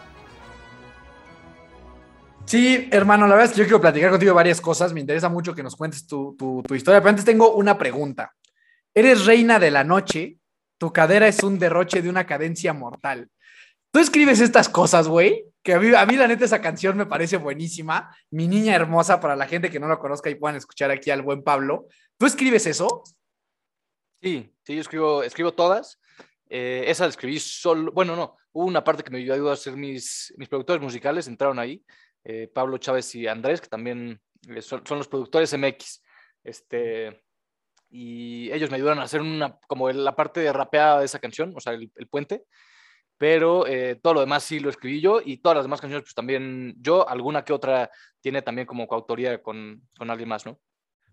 Sí, 2.49 2.89
hermano, 2.91 3.27
la 3.27 3.35
verdad 3.35 3.51
es 3.51 3.53
que 3.53 3.59
yo 3.59 3.65
quiero 3.65 3.81
platicar 3.81 4.11
contigo 4.11 4.33
varias 4.33 4.61
cosas. 4.61 4.95
Me 4.95 5.01
interesa 5.01 5.29
mucho 5.29 5.55
que 5.55 5.63
nos 5.63 5.77
cuentes 5.77 6.07
tu, 6.07 6.35
tu, 6.37 6.75
historia. 6.75 7.01
Pero 7.01 7.11
antes 7.11 7.27
tengo 7.27 7.53
una 7.53 7.77
pregunta. 7.77 8.33
Eres 8.95 9.27
reina 9.27 9.59
de 9.59 9.71
la 9.71 9.85
noche, 9.85 10.39
tu 10.79 10.91
cadera 10.91 11.29
es 11.29 11.43
un 11.43 11.59
derroche 11.59 12.01
de 12.01 12.09
una 12.09 12.25
cadencia 12.25 12.73
mortal. 12.73 13.29
Tú 13.93 14.01
escribes 14.01 14.41
estas 14.41 14.71
cosas, 14.71 15.09
güey, 15.09 15.45
que 15.63 15.75
a 15.75 15.81
mí, 15.81 15.95
a 15.95 16.07
mí 16.07 16.17
la 16.17 16.29
neta 16.29 16.45
esa 16.45 16.61
canción 16.61 16.97
me 16.97 17.07
parece 17.07 17.37
buenísima. 17.37 18.15
Mi 18.31 18.49
niña 18.49 18.75
hermosa, 18.75 19.21
para 19.21 19.37
la 19.37 19.47
gente 19.47 19.71
que 19.71 19.81
no 19.81 19.89
lo 19.89 19.99
conozca 19.99 20.31
y 20.31 20.35
puedan 20.35 20.57
escuchar 20.57 20.91
aquí 20.91 21.11
al 21.11 21.23
buen 21.23 21.43
Pablo. 21.43 21.87
¿Tú 22.17 22.27
escribes 22.27 22.67
eso? 22.67 23.03
Sí, 24.21 24.53
sí, 24.65 24.75
yo 24.75 24.81
escribo, 24.81 25.23
escribo 25.23 25.53
todas. 25.53 26.01
Eh, 26.49 26.85
esa 26.87 27.05
la 27.05 27.11
escribí 27.11 27.39
solo, 27.39 27.93
bueno, 27.93 28.17
no, 28.17 28.37
hubo 28.53 28.65
una 28.65 28.83
parte 28.83 29.03
que 29.03 29.11
me 29.11 29.19
ayudó 29.19 29.51
a 29.51 29.55
hacer 29.55 29.77
mis, 29.77 30.33
mis 30.39 30.49
productores 30.49 30.83
musicales, 30.83 31.29
entraron 31.29 31.59
ahí, 31.59 31.85
eh, 32.25 32.49
Pablo 32.53 32.79
Chávez 32.79 33.15
y 33.15 33.27
Andrés, 33.27 33.61
que 33.61 33.69
también 33.69 34.21
eh, 34.49 34.63
son, 34.63 34.83
los 34.91 35.09
productores 35.09 35.57
MX. 35.57 36.03
Este, 36.43 37.23
y 37.91 38.51
ellos 38.53 38.71
me 38.71 38.77
ayudaron 38.77 39.01
a 39.01 39.05
hacer 39.05 39.21
una, 39.21 39.59
como 39.67 39.91
la 39.91 40.17
parte 40.17 40.41
de 40.41 40.53
rapeada 40.53 41.01
de 41.01 41.05
esa 41.05 41.19
canción, 41.19 41.53
o 41.57 41.61
sea, 41.61 41.75
el 41.75 42.09
puente. 42.09 42.45
Pero 43.19 43.67
eh, 43.67 43.99
todo 44.01 44.15
lo 44.15 44.21
demás 44.21 44.45
sí 44.45 44.61
lo 44.61 44.71
escribí 44.71 45.01
yo 45.01 45.21
y 45.23 45.39
todas 45.39 45.57
las 45.57 45.65
demás 45.65 45.81
canciones, 45.81 46.05
pues 46.05 46.15
también 46.15 46.77
yo, 46.81 47.09
alguna 47.09 47.45
que 47.45 47.53
otra 47.53 47.91
tiene 48.21 48.43
también 48.43 48.67
como 48.67 48.87
coautoría 48.87 49.43
con, 49.43 49.83
con 49.99 50.11
alguien 50.11 50.29
más, 50.29 50.47
¿no? 50.47 50.59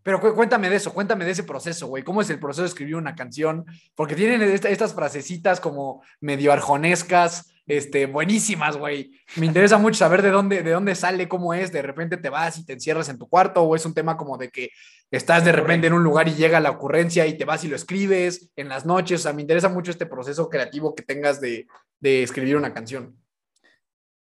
Pero 0.05 0.21
cuéntame 0.35 0.69
de 0.69 0.75
eso, 0.75 0.93
cuéntame 0.93 1.25
de 1.25 1.31
ese 1.31 1.43
proceso, 1.43 1.87
güey. 1.87 2.03
¿Cómo 2.03 2.21
es 2.21 2.29
el 2.29 2.39
proceso 2.39 2.61
de 2.61 2.67
escribir 2.67 2.95
una 2.95 3.15
canción? 3.15 3.65
Porque 3.95 4.13
tienen 4.13 4.43
esta, 4.43 4.69
estas 4.69 4.93
frasecitas 4.93 5.59
como 5.59 6.03
medio 6.21 6.53
arjonescas, 6.53 7.54
este, 7.67 8.05
buenísimas, 8.05 8.77
güey. 8.77 9.11
Me 9.37 9.45
interesa 9.45 9.77
mucho 9.77 9.97
saber 9.97 10.21
de 10.21 10.29
dónde, 10.29 10.61
de 10.61 10.71
dónde 10.71 10.95
sale, 10.95 11.27
cómo 11.27 11.53
es. 11.53 11.71
De 11.71 11.81
repente 11.81 12.17
te 12.17 12.29
vas 12.29 12.57
y 12.57 12.65
te 12.65 12.73
encierras 12.73 13.09
en 13.09 13.17
tu 13.17 13.27
cuarto, 13.27 13.61
o 13.63 13.75
es 13.75 13.85
un 13.85 13.93
tema 13.93 14.17
como 14.17 14.37
de 14.37 14.49
que 14.49 14.69
estás 15.11 15.43
de 15.45 15.51
repente 15.51 15.87
en 15.87 15.93
un 15.93 16.03
lugar 16.03 16.27
y 16.27 16.35
llega 16.35 16.59
la 16.59 16.71
ocurrencia 16.71 17.25
y 17.25 17.37
te 17.37 17.45
vas 17.45 17.63
y 17.63 17.67
lo 17.67 17.75
escribes 17.75 18.51
en 18.55 18.69
las 18.69 18.85
noches. 18.85 19.21
O 19.21 19.23
sea, 19.23 19.33
me 19.33 19.41
interesa 19.41 19.69
mucho 19.69 19.91
este 19.91 20.05
proceso 20.05 20.49
creativo 20.49 20.93
que 20.93 21.03
tengas 21.03 21.41
de, 21.41 21.67
de 21.99 22.23
escribir 22.23 22.57
una 22.57 22.73
canción. 22.73 23.17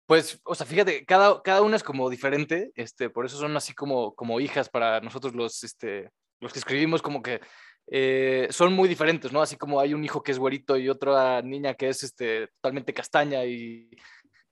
Pues, 0.06 0.40
o 0.44 0.54
sea, 0.54 0.64
fíjate, 0.64 1.04
cada, 1.04 1.42
cada 1.42 1.60
una 1.60 1.76
es 1.76 1.82
como 1.82 2.08
diferente, 2.08 2.72
este, 2.76 3.10
por 3.10 3.26
eso 3.26 3.36
son 3.36 3.54
así 3.58 3.74
como, 3.74 4.14
como 4.14 4.40
hijas 4.40 4.70
para 4.70 5.00
nosotros 5.00 5.34
los, 5.34 5.62
este, 5.64 6.10
los 6.40 6.50
que 6.50 6.60
escribimos, 6.60 7.02
como 7.02 7.20
que 7.20 7.42
eh, 7.90 8.48
son 8.50 8.72
muy 8.74 8.88
diferentes, 8.88 9.32
¿no? 9.32 9.40
Así 9.40 9.56
como 9.56 9.80
hay 9.80 9.94
un 9.94 10.04
hijo 10.04 10.22
que 10.22 10.32
es 10.32 10.38
güerito 10.38 10.76
y 10.76 10.88
otra 10.88 11.40
niña 11.42 11.74
que 11.74 11.88
es 11.88 12.02
este, 12.02 12.48
totalmente 12.48 12.92
castaña 12.92 13.44
y, 13.44 13.90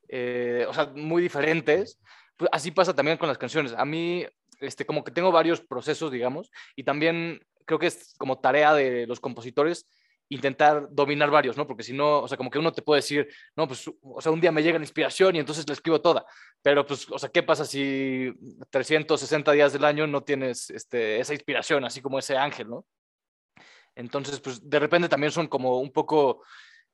eh, 0.09 0.67
o 0.69 0.73
sea, 0.73 0.87
muy 0.95 1.23
diferentes. 1.23 1.99
Pues 2.37 2.51
así 2.53 2.71
pasa 2.71 2.95
también 2.95 3.19
con 3.19 3.29
las 3.29 3.39
canciones. 3.39 3.75
A 3.77 3.85
mí, 3.85 4.25
este, 4.61 4.87
como 4.87 5.05
que 5.05 5.13
tengo 5.13 5.31
varios 5.33 5.61
procesos, 5.61 6.11
digamos, 6.11 6.51
y 6.75 6.85
también 6.85 7.41
creo 7.67 7.79
que 7.79 7.89
es 7.89 8.15
como 8.19 8.39
tarea 8.39 8.73
de 8.75 9.07
los 9.07 9.21
compositores 9.21 9.87
intentar 10.29 10.89
dominar 10.91 11.31
varios, 11.31 11.57
¿no? 11.57 11.67
Porque 11.67 11.83
si 11.83 11.93
no, 11.93 12.23
o 12.23 12.29
sea, 12.29 12.37
como 12.37 12.51
que 12.51 12.59
uno 12.59 12.73
te 12.73 12.83
puede 12.83 13.01
decir, 13.01 13.29
no, 13.55 13.69
pues, 13.69 13.89
o 14.03 14.21
sea, 14.21 14.33
un 14.33 14.41
día 14.41 14.51
me 14.51 14.63
llega 14.63 14.79
la 14.79 14.85
inspiración 14.85 15.37
y 15.37 15.39
entonces 15.39 15.65
la 15.69 15.75
escribo 15.75 16.01
toda, 16.01 16.27
pero 16.63 16.85
pues, 16.85 17.07
o 17.11 17.19
sea, 17.19 17.29
¿qué 17.29 17.43
pasa 17.43 17.65
si 17.65 18.33
360 18.71 19.53
días 19.53 19.73
del 19.73 19.85
año 19.85 20.07
no 20.07 20.25
tienes 20.25 20.71
este, 20.71 21.21
esa 21.21 21.33
inspiración, 21.33 21.85
así 21.85 22.01
como 22.01 22.19
ese 22.19 22.37
ángel, 22.37 22.69
¿no? 22.69 22.85
Entonces, 23.97 24.39
pues, 24.39 24.69
de 24.69 24.79
repente 24.79 25.09
también 25.09 25.33
son 25.33 25.49
como 25.49 25.81
un 25.81 25.91
poco 25.91 26.45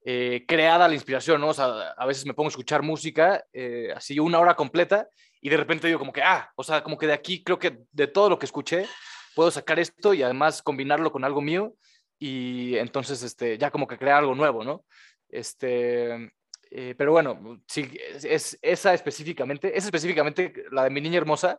eh, 0.05 0.45
creada 0.49 0.89
la 0.89 0.95
inspiración, 0.95 1.41
¿no? 1.41 1.49
O 1.49 1.55
sea, 1.55 1.91
a 1.91 2.07
veces 2.07 2.25
me 2.25 2.33
pongo 2.33 2.49
a 2.49 2.51
escuchar 2.51 2.83
música, 2.83 3.45
eh, 3.53 3.93
así 3.95 4.19
una 4.19 4.39
hora 4.39 4.57
completa, 4.57 5.09
y 5.41 5.51
de 5.51 5.57
repente 5.57 5.89
digo 5.89 5.99
como 5.99 6.13
que, 6.13 6.23
ah, 6.23 6.51
o 6.57 6.63
sea, 6.63 6.83
como 6.83 6.97
que 6.97 7.07
de 7.09 7.13
aquí 7.13 7.43
creo 7.43 7.59
que 7.59 7.81
de 7.91 8.07
todo 8.07 8.31
lo 8.31 8.39
que 8.39 8.47
escuché, 8.47 8.87
puedo 9.35 9.51
sacar 9.51 9.79
esto 9.79 10.15
y 10.15 10.23
además 10.23 10.63
combinarlo 10.63 11.11
con 11.11 11.25
algo 11.25 11.41
mío 11.41 11.75
y 12.19 12.77
entonces 12.77 13.23
este, 13.23 13.59
ya 13.59 13.71
como 13.71 13.87
que 13.89 13.99
crear 13.99 14.19
algo 14.19 14.35
nuevo, 14.35 14.63
¿no? 14.63 14.85
Este, 15.29 16.33
eh, 16.71 16.95
pero 16.97 17.13
bueno, 17.13 17.61
sí, 17.67 17.91
es, 18.23 18.59
esa 18.63 18.95
específicamente, 18.95 19.77
esa 19.77 19.89
específicamente, 19.89 20.53
la 20.71 20.85
de 20.85 20.91
mi 20.91 21.01
niña 21.01 21.19
hermosa, 21.19 21.59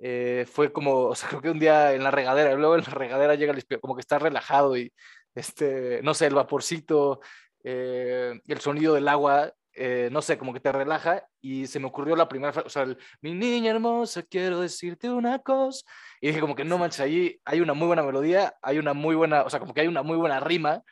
eh, 0.00 0.46
fue 0.50 0.72
como, 0.72 1.06
o 1.06 1.14
sea, 1.14 1.28
creo 1.28 1.42
que 1.42 1.50
un 1.50 1.58
día 1.58 1.92
en 1.92 2.02
la 2.02 2.10
regadera, 2.10 2.54
luego 2.54 2.76
en 2.76 2.82
la 2.82 2.90
regadera 2.90 3.34
llega 3.34 3.52
el 3.52 3.80
como 3.80 3.94
que 3.94 4.00
está 4.00 4.18
relajado 4.18 4.76
y, 4.76 4.92
este, 5.34 6.00
no 6.02 6.14
sé, 6.14 6.26
el 6.26 6.34
vaporcito, 6.34 7.20
eh, 7.64 8.40
el 8.46 8.60
sonido 8.60 8.94
del 8.94 9.08
agua, 9.08 9.52
eh, 9.74 10.08
no 10.10 10.22
sé, 10.22 10.36
como 10.38 10.52
que 10.52 10.60
te 10.60 10.72
relaja 10.72 11.24
y 11.40 11.66
se 11.66 11.78
me 11.78 11.86
ocurrió 11.86 12.16
la 12.16 12.28
primera 12.28 12.62
o 12.64 12.68
sea, 12.68 12.82
el, 12.82 12.98
mi 13.20 13.34
niña 13.34 13.70
hermosa, 13.70 14.22
quiero 14.22 14.60
decirte 14.60 15.10
una 15.10 15.38
cosa. 15.40 15.84
Y 16.20 16.28
dije 16.28 16.40
como 16.40 16.56
que 16.56 16.64
no 16.64 16.78
manches, 16.78 17.00
ahí 17.00 17.40
hay 17.44 17.60
una 17.60 17.74
muy 17.74 17.86
buena 17.86 18.02
melodía, 18.02 18.54
hay 18.62 18.78
una 18.78 18.94
muy 18.94 19.14
buena, 19.14 19.42
o 19.42 19.50
sea, 19.50 19.60
como 19.60 19.74
que 19.74 19.82
hay 19.82 19.88
una 19.88 20.02
muy 20.02 20.16
buena 20.16 20.40
rima, 20.40 20.82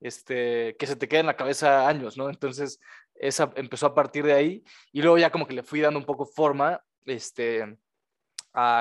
este, 0.00 0.76
que 0.78 0.86
se 0.86 0.96
te 0.96 1.08
queda 1.08 1.20
en 1.20 1.26
la 1.26 1.36
cabeza 1.36 1.88
años, 1.88 2.16
¿no? 2.16 2.28
Entonces, 2.30 2.80
esa 3.14 3.52
empezó 3.56 3.86
a 3.86 3.94
partir 3.94 4.24
de 4.24 4.32
ahí 4.34 4.64
y 4.92 5.02
luego 5.02 5.18
ya 5.18 5.30
como 5.30 5.46
que 5.46 5.54
le 5.54 5.62
fui 5.62 5.80
dando 5.80 5.98
un 5.98 6.06
poco 6.06 6.26
forma, 6.26 6.82
este, 7.06 7.76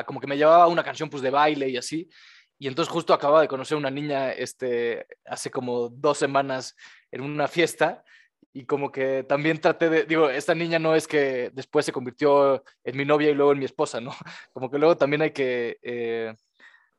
como 0.05 0.19
que 0.19 0.27
me 0.27 0.37
llevaba 0.37 0.67
una 0.67 0.83
canción 0.83 1.09
pues 1.09 1.23
de 1.23 1.29
baile 1.29 1.69
y 1.69 1.77
así. 1.77 2.09
Y 2.59 2.67
entonces 2.67 2.91
justo 2.91 3.13
acababa 3.13 3.41
de 3.41 3.47
conocer 3.47 3.77
una 3.77 3.89
niña 3.89 4.31
este, 4.31 5.05
hace 5.25 5.49
como 5.49 5.89
dos 5.89 6.17
semanas 6.17 6.75
en 7.11 7.21
una 7.21 7.47
fiesta 7.47 8.03
y 8.53 8.65
como 8.65 8.91
que 8.91 9.23
también 9.23 9.59
traté 9.59 9.89
de, 9.89 10.03
digo, 10.05 10.29
esta 10.29 10.53
niña 10.53 10.77
no 10.77 10.95
es 10.95 11.07
que 11.07 11.49
después 11.53 11.85
se 11.85 11.91
convirtió 11.91 12.63
en 12.83 12.95
mi 12.95 13.03
novia 13.03 13.31
y 13.31 13.33
luego 13.33 13.51
en 13.51 13.59
mi 13.59 13.65
esposa, 13.65 13.99
¿no? 13.99 14.11
Como 14.53 14.69
que 14.69 14.77
luego 14.77 14.95
también 14.95 15.23
hay 15.23 15.31
que, 15.31 15.79
eh, 15.81 16.35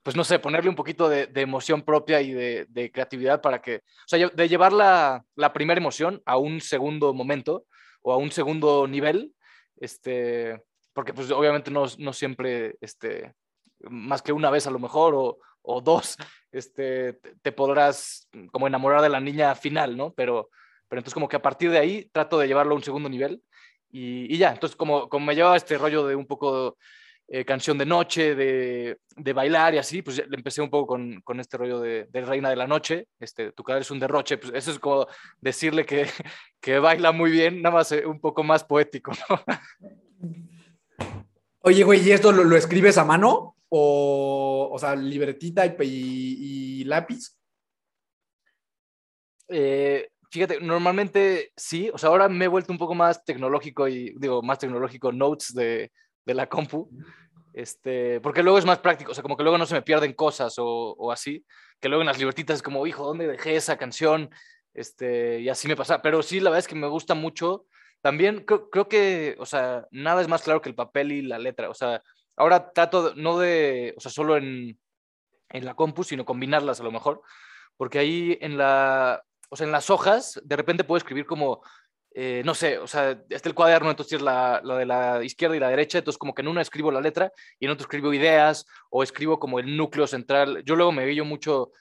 pues 0.03 0.17
no 0.17 0.25
sé, 0.25 0.41
ponerle 0.41 0.69
un 0.69 0.75
poquito 0.75 1.09
de, 1.09 1.29
de 1.29 1.41
emoción 1.41 1.83
propia 1.83 2.21
y 2.21 2.33
de, 2.33 2.67
de, 2.69 2.91
creatividad 2.91 3.41
para 3.41 3.63
que, 3.63 3.77
o 3.77 4.09
sea, 4.09 4.29
de 4.29 4.49
llevar 4.49 4.73
la, 4.73 5.25
la, 5.37 5.53
primera 5.53 5.79
emoción 5.79 6.21
a 6.27 6.37
un 6.37 6.61
segundo 6.61 7.15
momento 7.15 7.67
o 8.03 8.13
a 8.13 8.17
un 8.17 8.33
segundo 8.33 8.89
nivel, 8.89 9.33
este, 9.77 10.61
porque 10.95 11.13
pues 11.13 11.31
obviamente 11.31 11.71
no, 11.71 11.85
no 11.99 12.13
siempre, 12.15 12.77
este, 12.81 13.35
más 13.91 14.23
que 14.23 14.33
una 14.33 14.51
vez 14.51 14.67
a 14.67 14.71
lo 14.71 14.79
mejor 14.79 15.15
o, 15.15 15.39
o 15.61 15.81
dos, 15.83 16.17
este, 16.51 17.15
te 17.43 17.53
podrás 17.53 18.29
como 18.51 18.67
enamorar 18.67 19.03
de 19.03 19.11
la 19.11 19.21
niña 19.21 19.55
final, 19.55 19.97
¿no? 19.97 20.15
Pero 20.15 20.49
pero 20.89 21.01
entonces 21.01 21.15
como 21.15 21.29
que 21.29 21.35
a 21.35 21.43
partir 21.43 21.73
de 21.73 21.79
ahí 21.79 22.09
trato 22.13 22.39
de 22.39 22.47
llevarlo 22.47 22.73
a 22.73 22.77
un 22.77 22.83
segundo 22.85 23.09
nivel 23.09 23.43
y, 23.91 24.33
y 24.33 24.39
ya, 24.39 24.53
entonces 24.53 24.77
como, 24.77 25.09
como 25.09 25.27
me 25.27 25.35
llevaba 25.35 25.57
este 25.57 25.77
rollo 25.77 26.07
de 26.07 26.15
un 26.15 26.27
poco 26.27 26.77
eh, 27.27 27.45
canción 27.45 27.79
de 27.79 27.85
noche, 27.85 28.37
de, 28.37 28.99
de, 29.17 29.33
bailar 29.33 29.75
y 29.75 29.79
así, 29.79 30.03
pues 30.03 30.19
le 30.19 30.37
empecé 30.37 30.61
un 30.61 30.71
poco 30.71 30.87
con, 30.87 31.21
con 31.23 31.41
este 31.41 31.57
rollo 31.57 31.81
de, 31.81 32.05
de, 32.05 32.21
Reina 32.21 32.51
de 32.51 32.57
la 32.57 32.67
Noche, 32.67 33.09
este, 33.19 33.51
tu 33.51 33.65
cara 33.65 33.81
es 33.81 33.91
un 33.91 33.99
derroche, 33.99 34.37
pues 34.37 34.53
eso 34.55 34.71
es 34.71 34.79
como 34.79 35.07
decirle 35.41 35.85
que, 35.85 36.07
que 36.61 36.79
baila 36.79 37.13
muy 37.13 37.31
bien, 37.31 37.63
nada 37.63 37.77
más 37.77 37.91
eh, 37.93 38.07
un 38.07 38.21
poco 38.21 38.45
más 38.45 38.63
poético, 38.63 39.11
¿no? 39.29 39.41
Oye, 41.67 41.83
güey, 41.83 42.07
¿y 42.07 42.13
esto 42.13 42.31
lo, 42.31 42.45
lo 42.45 42.57
escribes 42.57 42.99
a 42.99 43.05
mano? 43.05 43.57
O, 43.71 44.69
o 44.71 44.79
sea, 44.79 44.95
libretita 44.95 45.65
y, 45.65 45.73
y, 45.81 46.81
y 46.81 46.85
lápiz? 46.85 47.37
Eh, 49.49 50.09
Fíjate, 50.35 50.59
normalmente 50.61 51.53
sí, 51.57 51.89
o 51.95 51.97
sea, 51.97 52.09
ahora 52.09 52.29
me 52.29 52.47
he 52.47 52.49
vuelto 52.49 52.73
un 52.73 52.79
poco 52.79 52.97
más 52.97 53.25
tecnológico 53.25 53.87
y 53.87 54.13
digo, 54.19 54.43
más 54.43 54.59
tecnológico, 54.59 55.13
notes 55.13 55.55
de, 55.55 55.93
de 56.25 56.35
la 56.35 56.49
compu, 56.49 56.91
este, 57.53 58.21
porque 58.21 58.43
luego 58.43 58.59
es 58.59 58.65
más 58.65 58.81
práctico, 58.81 59.13
o 59.13 59.15
sea, 59.15 59.23
como 59.23 59.37
que 59.37 59.45
luego 59.45 59.59
no 59.59 59.65
se 59.65 59.75
me 59.77 59.83
pierden 59.83 60.13
cosas 60.13 60.59
o, 60.59 60.67
o 60.67 61.13
así, 61.13 61.47
que 61.81 61.89
luego 61.89 62.03
en 62.03 62.09
las 62.09 62.19
libretitas 62.19 62.57
es 62.57 62.63
como, 62.65 62.85
hijo, 62.85 63.07
¿dónde 63.07 63.29
dejé 63.29 63.55
esa 63.55 63.77
canción? 63.77 64.29
Este, 64.73 65.39
y 65.39 65.49
así 65.49 65.69
me 65.69 65.77
pasa, 65.77 66.03
pero 66.03 66.21
sí, 66.21 66.41
la 66.41 66.51
verdad 66.51 66.65
es 66.65 66.69
que 66.69 66.75
me 66.75 66.89
gusta 66.89 67.15
mucho. 67.15 67.67
También 68.05 68.45
creo, 68.45 68.69
creo 68.69 68.87
que, 68.87 69.35
o 69.39 69.47
sea, 69.47 69.89
nada 69.91 70.21
es 70.21 70.29
más 70.29 70.43
claro 70.43 70.61
que 70.61 70.69
el 70.69 70.75
papel 70.75 71.11
y 71.11 71.23
la 71.23 71.39
letra, 71.39 71.71
o 71.71 71.75
sea, 71.75 72.03
ahora 72.37 72.71
trato 72.71 73.15
no 73.17 73.39
de, 73.39 73.95
o 73.97 74.01
sea, 74.01 74.11
solo 74.11 74.37
en, 74.37 74.79
en 75.49 75.65
la 75.65 75.73
compu, 75.73 76.05
sino 76.05 76.27
combinarlas 76.27 76.81
a 76.81 76.85
lo 76.85 76.93
mejor, 76.93 77.23
porque 77.79 77.99
ahí 77.99 78.37
en 78.43 78.59
la, 78.59 79.25
o 79.49 79.57
sea, 79.57 79.65
en 79.65 79.73
las 79.73 79.89
hojas, 79.89 80.39
de 80.45 80.55
repente 80.55 80.85
puedo 80.85 80.99
escribir 80.99 81.25
como, 81.25 81.63
eh, 82.15 82.43
no 82.45 82.55
sé, 82.55 82.77
o 82.77 82.87
sea, 82.87 83.19
está 83.31 83.49
el 83.49 83.55
cuaderno, 83.55 83.89
entonces 83.89 84.19
es 84.19 84.23
la, 84.23 84.61
la, 84.63 84.77
de 84.77 84.85
la 84.85 85.25
izquierda 85.25 85.57
y 85.57 85.61
la 85.61 85.71
derecha, 85.71 85.97
entonces 85.97 86.19
como 86.19 86.35
que 86.35 86.43
en 86.43 86.49
una 86.49 86.61
escribo 86.61 86.93
la 86.93 87.01
letra 87.01 87.33
y 87.59 87.65
en 87.65 87.71
otro 87.71 87.85
escribo 87.85 88.13
ideas 88.13 88.67
o 88.91 89.03
escribo 89.03 89.39
como 89.39 89.61
el 89.61 89.79
núcleo 89.79 90.07
central. 90.07 90.63
Yo 90.67 90.77
luego 90.77 90.93
me 90.93 91.07
guío 91.07 91.25
mucho, 91.25 91.73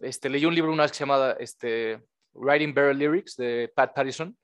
este, 0.00 0.30
leí 0.30 0.44
un 0.44 0.54
libro 0.54 0.70
una 0.70 0.84
vez 0.84 0.92
que 0.92 0.98
se 0.98 1.02
llama 1.06 1.34
este, 1.40 2.00
Writing 2.34 2.72
Better 2.72 2.94
Lyrics 2.94 3.34
de 3.34 3.68
Pat 3.74 3.92
Patterson 3.96 4.36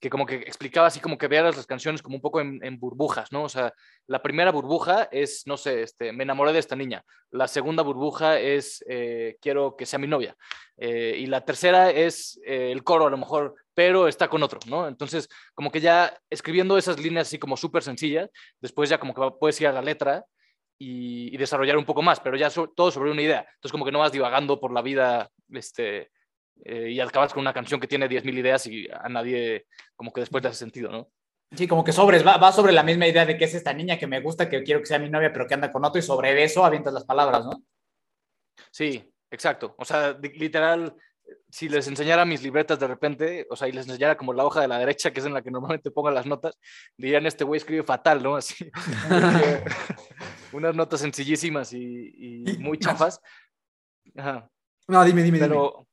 que 0.00 0.10
como 0.10 0.26
que 0.26 0.36
explicaba 0.36 0.88
así 0.88 1.00
como 1.00 1.16
que 1.16 1.28
veas 1.28 1.56
las 1.56 1.66
canciones 1.66 2.02
como 2.02 2.16
un 2.16 2.22
poco 2.22 2.40
en, 2.40 2.78
burbujas, 2.78 3.32
¿no? 3.32 3.44
O 3.44 3.48
sea, 3.48 3.72
la 4.06 4.22
primera 4.22 4.50
burbuja 4.50 5.04
es, 5.04 5.46
no 5.46 5.56
sé, 5.56 5.82
este, 5.82 6.12
me 6.12 6.24
enamoré 6.24 6.52
de 6.52 6.58
esta 6.58 6.76
niña. 6.76 7.04
La 7.30 7.48
segunda 7.48 7.82
burbuja 7.82 8.38
es, 8.38 8.84
eh, 8.88 9.38
quiero 9.40 9.76
que 9.76 9.86
sea 9.86 9.98
mi 9.98 10.06
novia. 10.06 10.36
Eh, 10.76 11.16
y 11.18 11.26
la 11.26 11.44
tercera 11.44 11.90
es 11.90 12.38
eh, 12.44 12.70
el 12.70 12.84
coro, 12.84 13.06
a 13.06 13.10
lo 13.10 13.16
mejor, 13.16 13.54
pero 13.72 14.06
está 14.06 14.28
con 14.28 14.42
otro, 14.42 14.60
¿no? 14.66 14.88
Entonces, 14.88 15.28
como 15.54 15.70
que 15.70 15.80
ya 15.80 16.16
escribiendo 16.28 16.76
esas 16.76 16.98
líneas 16.98 17.28
así 17.28 17.38
como 17.38 17.56
súper 17.56 17.82
sencillas, 17.82 18.28
después 18.60 18.90
ya 18.90 18.98
como 18.98 19.14
que 19.14 19.36
puedes 19.38 19.60
ir 19.60 19.68
a 19.68 19.72
la 19.72 19.82
letra 19.82 20.24
y, 20.78 21.36
desarrollar 21.36 21.78
un 21.78 21.84
poco 21.84 22.02
más, 22.02 22.20
pero 22.20 22.36
ya 22.36 22.50
todo 22.50 22.90
sobre 22.90 23.10
una 23.10 23.22
idea. 23.22 23.46
Entonces, 23.54 23.72
como 23.72 23.84
que 23.84 23.92
no 23.92 24.00
vas 24.00 24.12
divagando 24.12 24.60
por 24.60 24.72
la 24.72 24.82
vida, 24.82 25.30
este 25.50 26.10
eh, 26.64 26.90
y 26.90 27.00
acabas 27.00 27.32
con 27.32 27.40
una 27.40 27.52
canción 27.52 27.80
que 27.80 27.88
tiene 27.88 28.08
10.000 28.08 28.38
ideas 28.38 28.66
y 28.66 28.88
a 28.92 29.08
nadie 29.08 29.66
como 29.96 30.12
que 30.12 30.20
después 30.20 30.42
le 30.42 30.50
hace 30.50 30.58
sentido, 30.58 30.90
¿no? 30.90 31.10
Sí, 31.56 31.68
como 31.68 31.84
que 31.84 31.92
sobres, 31.92 32.26
va, 32.26 32.36
va, 32.36 32.52
sobre 32.52 32.72
la 32.72 32.82
misma 32.82 33.06
idea 33.06 33.26
de 33.26 33.36
que 33.36 33.44
es 33.44 33.54
esta 33.54 33.72
niña 33.72 33.98
que 33.98 34.06
me 34.06 34.20
gusta, 34.20 34.48
que 34.48 34.62
quiero 34.62 34.80
que 34.80 34.86
sea 34.86 34.98
mi 34.98 35.08
novia, 35.08 35.32
pero 35.32 35.46
que 35.46 35.54
anda 35.54 35.70
con 35.70 35.84
otro, 35.84 35.98
y 35.98 36.02
sobre 36.02 36.42
eso 36.42 36.64
avientas 36.64 36.92
las 36.92 37.04
palabras, 37.04 37.44
¿no? 37.44 37.62
Sí, 38.70 39.12
exacto. 39.30 39.74
O 39.78 39.84
sea, 39.84 40.18
literal, 40.34 40.96
si 41.48 41.68
les 41.68 41.86
enseñara 41.86 42.24
mis 42.24 42.42
libretas 42.42 42.78
de 42.80 42.88
repente, 42.88 43.46
o 43.50 43.56
sea, 43.56 43.68
y 43.68 43.72
les 43.72 43.86
enseñara 43.86 44.16
como 44.16 44.32
la 44.32 44.44
hoja 44.44 44.60
de 44.60 44.68
la 44.68 44.78
derecha, 44.78 45.12
que 45.12 45.20
es 45.20 45.26
en 45.26 45.34
la 45.34 45.42
que 45.42 45.50
normalmente 45.50 45.90
pongo 45.90 46.10
las 46.10 46.26
notas, 46.26 46.58
dirían, 46.96 47.26
este 47.26 47.44
güey 47.44 47.58
escribe 47.58 47.84
fatal, 47.84 48.22
¿no? 48.22 48.36
Así, 48.36 48.68
unas 50.52 50.74
notas 50.74 51.00
sencillísimas 51.00 51.72
y, 51.72 52.46
y 52.46 52.58
muy 52.58 52.78
chafas. 52.78 53.20
Ajá. 54.16 54.50
No, 54.88 55.04
dime, 55.04 55.22
dime, 55.22 55.38
pero, 55.38 55.72
dime. 55.72 55.83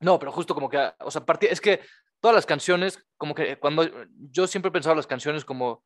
No, 0.00 0.18
pero 0.18 0.32
justo 0.32 0.54
como 0.54 0.68
que, 0.68 0.78
o 1.00 1.10
sea, 1.10 1.24
es 1.42 1.60
que 1.60 1.80
todas 2.20 2.34
las 2.34 2.46
canciones, 2.46 3.04
como 3.16 3.34
que 3.34 3.58
cuando 3.58 3.88
yo 4.30 4.46
siempre 4.46 4.68
he 4.68 4.72
pensado 4.72 4.94
las 4.94 5.06
canciones 5.06 5.44
como 5.44 5.84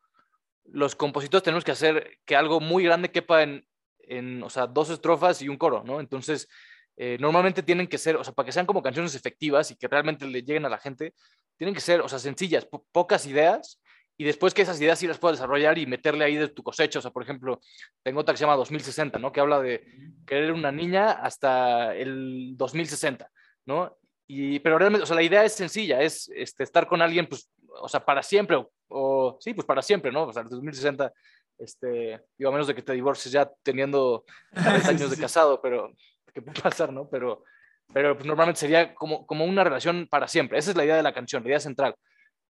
los 0.64 0.94
compositores 0.94 1.42
tenemos 1.42 1.64
que 1.64 1.73
hacer 1.73 2.18
que 2.25 2.37
algo 2.37 2.61
muy 2.61 2.85
grande 2.85 3.11
quepa 3.11 3.42
en, 3.42 3.66
en 3.99 4.42
o 4.42 4.50
sea, 4.50 4.66
dos 4.66 4.90
estrofas 4.90 5.42
y 5.42 5.49
un 5.49 5.56
coro, 5.56 5.83
¿no? 5.85 6.00
Entonces, 6.00 6.49
eh, 6.97 7.16
normalmente 7.21 7.62
tienen 7.62 7.87
que 7.87 7.99
ser, 7.99 8.16
o 8.16 8.25
sea, 8.25 8.33
para 8.33 8.47
que 8.47 8.52
sean 8.52 8.66
como 8.66 8.83
canciones 8.83 9.14
efectivas 9.14 9.71
y 9.71 9.76
que 9.76 9.88
realmente 9.88 10.26
le 10.26 10.42
lleguen 10.42 10.64
a 10.64 10.68
la 10.68 10.78
gente, 10.78 11.14
tienen 11.56 11.75
que 11.75 11.80
ser, 11.80 12.00
o 12.00 12.09
sea, 12.09 12.18
sencillas, 12.18 12.66
po 12.66 12.87
pocas 12.92 13.26
ideas 13.26 13.80
y 14.16 14.25
después 14.25 14.54
que 14.54 14.62
esas 14.62 14.80
ideas 14.80 14.99
sí 14.99 15.06
las 15.09 15.18
puedas 15.18 15.38
desarrollar 15.38 15.76
y 15.78 15.87
meterle 15.87 16.25
ahí 16.25 16.37
de 16.37 16.49
tu 16.49 16.62
cosecha. 16.62 17.00
O 17.00 17.02
sea, 17.02 17.11
por 17.11 17.25
ejemplo, 17.25 17.61
tengo 18.02 18.21
otra 18.21 18.33
que 18.33 18.38
se 18.38 18.44
llama 18.44 18.56
2060, 18.56 19.18
¿no? 19.18 19.33
Que 19.33 19.40
habla 19.40 19.61
de 19.61 19.85
querer 20.25 20.52
una 20.52 20.71
niña 20.71 21.11
hasta 21.11 21.94
el 21.97 22.52
2060, 22.56 23.28
¿no? 23.66 23.97
Y, 24.26 24.59
pero 24.61 24.78
realmente, 24.78 25.02
o 25.02 25.07
sea, 25.07 25.16
la 25.16 25.23
idea 25.23 25.45
es 25.45 25.52
sencilla, 25.52 26.00
es 26.00 26.31
este, 26.35 26.64
estar 26.64 26.87
con 26.87 27.02
alguien, 27.02 27.26
pues, 27.26 27.50
o 27.81 27.88
sea, 27.88 28.04
para 28.04 28.23
siempre, 28.23 28.57
o, 28.57 28.71
o 28.88 29.37
sí, 29.40 29.52
pues 29.52 29.66
para 29.66 29.83
siempre, 29.83 30.11
¿no? 30.11 30.25
O 30.25 30.33
sea, 30.33 30.43
el 30.43 30.49
2060, 30.49 31.12
este, 31.59 32.21
digo, 32.38 32.49
a 32.49 32.52
menos 32.52 32.66
de 32.66 32.75
que 32.75 32.83
te 32.83 32.93
divorcies 32.93 33.33
ya 33.33 33.50
teniendo 33.62 34.25
40 34.52 34.88
años 34.88 35.11
de 35.11 35.16
casado, 35.21 35.61
pero, 35.61 35.93
¿qué 36.33 36.43
puede 36.43 36.61
pasar, 36.61 36.93
no? 36.93 37.09
Pero, 37.09 37.45
pero 37.93 38.14
pues, 38.14 38.26
normalmente 38.26 38.61
sería 38.61 38.95
como, 38.95 39.26
como 39.26 39.45
una 39.45 39.64
relación 39.64 40.07
para 40.09 40.28
siempre. 40.28 40.59
Esa 40.59 40.71
es 40.71 40.76
la 40.76 40.85
idea 40.85 40.97
de 40.97 41.02
la 41.02 41.12
canción, 41.12 41.43
la 41.43 41.50
idea 41.50 41.61
central. 41.61 41.95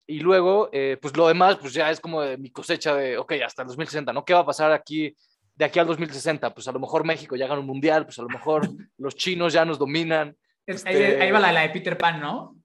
Y 0.07 0.19
luego, 0.19 0.69
eh, 0.73 0.97
pues 1.01 1.15
lo 1.15 1.27
demás, 1.27 1.57
pues 1.57 1.73
ya 1.73 1.89
es 1.89 1.99
como 1.99 2.21
de 2.21 2.37
mi 2.37 2.51
cosecha 2.51 2.95
de, 2.95 3.17
ok, 3.17 3.33
hasta 3.45 3.61
el 3.61 3.69
2060, 3.69 4.11
¿no? 4.11 4.25
¿Qué 4.25 4.33
va 4.33 4.41
a 4.41 4.45
pasar 4.45 4.71
aquí 4.71 5.15
de 5.55 5.65
aquí 5.65 5.79
al 5.79 5.87
2060? 5.87 6.53
Pues 6.53 6.67
a 6.67 6.71
lo 6.71 6.79
mejor 6.79 7.05
México 7.05 7.35
ya 7.35 7.47
gana 7.47 7.61
un 7.61 7.67
mundial, 7.67 8.05
pues 8.05 8.19
a 8.19 8.23
lo 8.23 8.29
mejor 8.29 8.61
los 8.97 9.15
chinos 9.15 9.53
ya 9.53 9.63
nos 9.63 9.79
dominan, 9.79 10.35
este... 10.65 10.89
Ahí, 10.89 11.21
ahí, 11.21 11.31
va 11.31 11.39
la, 11.39 11.51
la, 11.51 11.61
de 11.61 11.69
Peter 11.69 11.97
Pan, 11.97 12.19
¿no? 12.19 12.55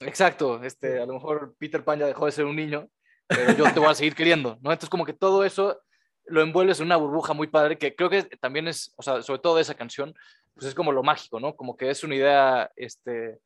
Exacto, 0.00 0.62
este, 0.62 1.00
a 1.00 1.06
lo 1.06 1.14
mejor 1.14 1.54
Peter 1.58 1.82
Pan 1.84 1.98
ya 1.98 2.06
dejó 2.06 2.26
de 2.26 2.32
ser 2.32 2.44
un 2.44 2.56
niño, 2.56 2.88
pero 3.26 3.52
yo 3.52 3.72
te 3.72 3.80
voy 3.80 3.88
a 3.88 3.94
seguir 3.94 4.14
queriendo, 4.14 4.58
¿no? 4.60 4.70
Entonces 4.70 4.90
como 4.90 5.06
que 5.06 5.14
todo 5.14 5.44
eso 5.44 5.80
lo 6.26 6.42
envuelves 6.42 6.80
en 6.80 6.86
una 6.86 6.96
burbuja 6.96 7.32
muy 7.32 7.46
padre, 7.46 7.78
que 7.78 7.94
creo 7.94 8.10
que 8.10 8.24
también 8.40 8.68
es, 8.68 8.92
o 8.96 9.02
sea, 9.02 9.22
sobre 9.22 9.40
todo 9.40 9.56
de 9.56 9.62
esa 9.62 9.74
canción, 9.74 10.14
pues 10.54 10.66
es 10.66 10.74
como 10.74 10.92
lo 10.92 11.02
mágico, 11.02 11.40
¿no? 11.40 11.54
Como 11.54 11.76
que 11.76 11.90
es 11.90 12.02
una 12.04 12.16
idea, 12.16 12.70
este, 12.76 13.38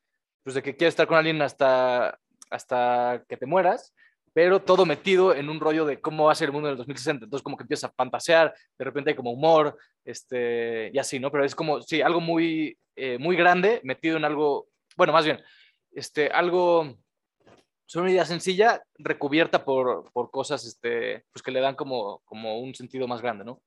pues 0.43 0.55
de 0.55 0.63
que 0.63 0.77
quieres 0.77 0.93
estar 0.93 1.07
con 1.07 1.19
alguien 1.19 1.41
hasta, 1.43 2.19
hasta 2.51 3.23
que 3.29 3.37
te 3.37 3.47
mueras, 3.47 3.95
pero 4.33 4.63
todo 4.63 4.87
metido 4.87 5.35
en 5.35 5.49
un 5.49 5.61
rollo 5.61 5.85
de 5.85 6.01
cómo 6.01 6.27
va 6.27 6.33
a 6.33 6.37
ser 6.37 6.47
el 6.47 6.53
mundo 6.53 6.69
en 6.69 6.73
el 6.73 6.79
2060. 6.79 7.25
Entonces, 7.25 7.43
como 7.43 7.57
que 7.57 7.65
empieza 7.65 7.89
a 7.89 7.93
fantasear, 7.93 8.55
de 8.79 8.85
repente 8.85 9.11
hay 9.11 9.17
como 9.17 9.33
humor, 9.33 9.77
este, 10.05 10.91
y 10.93 10.99
así, 10.99 11.19
¿no? 11.19 11.31
Pero 11.31 11.45
es 11.45 11.55
como, 11.55 11.83
sí, 11.83 12.01
algo 12.01 12.21
muy, 12.21 12.79
eh, 12.97 13.19
muy 13.19 13.37
grande 13.37 13.81
metido 13.83 14.17
en 14.17 14.25
algo, 14.25 14.69
bueno, 14.97 15.13
más 15.13 15.25
bien, 15.25 15.43
este, 15.93 16.29
algo, 16.29 16.97
es 17.87 17.97
una 17.97 18.11
idea 18.11 18.25
sencilla 18.25 18.83
recubierta 18.99 19.65
por, 19.65 20.11
por 20.13 20.31
cosas, 20.31 20.65
este, 20.65 21.25
pues 21.33 21.43
que 21.43 21.51
le 21.51 21.61
dan 21.61 21.75
como, 21.75 22.21
como 22.25 22.61
un 22.61 22.75
sentido 22.75 23.09
más 23.09 23.21
grande, 23.21 23.45
¿no? 23.45 23.61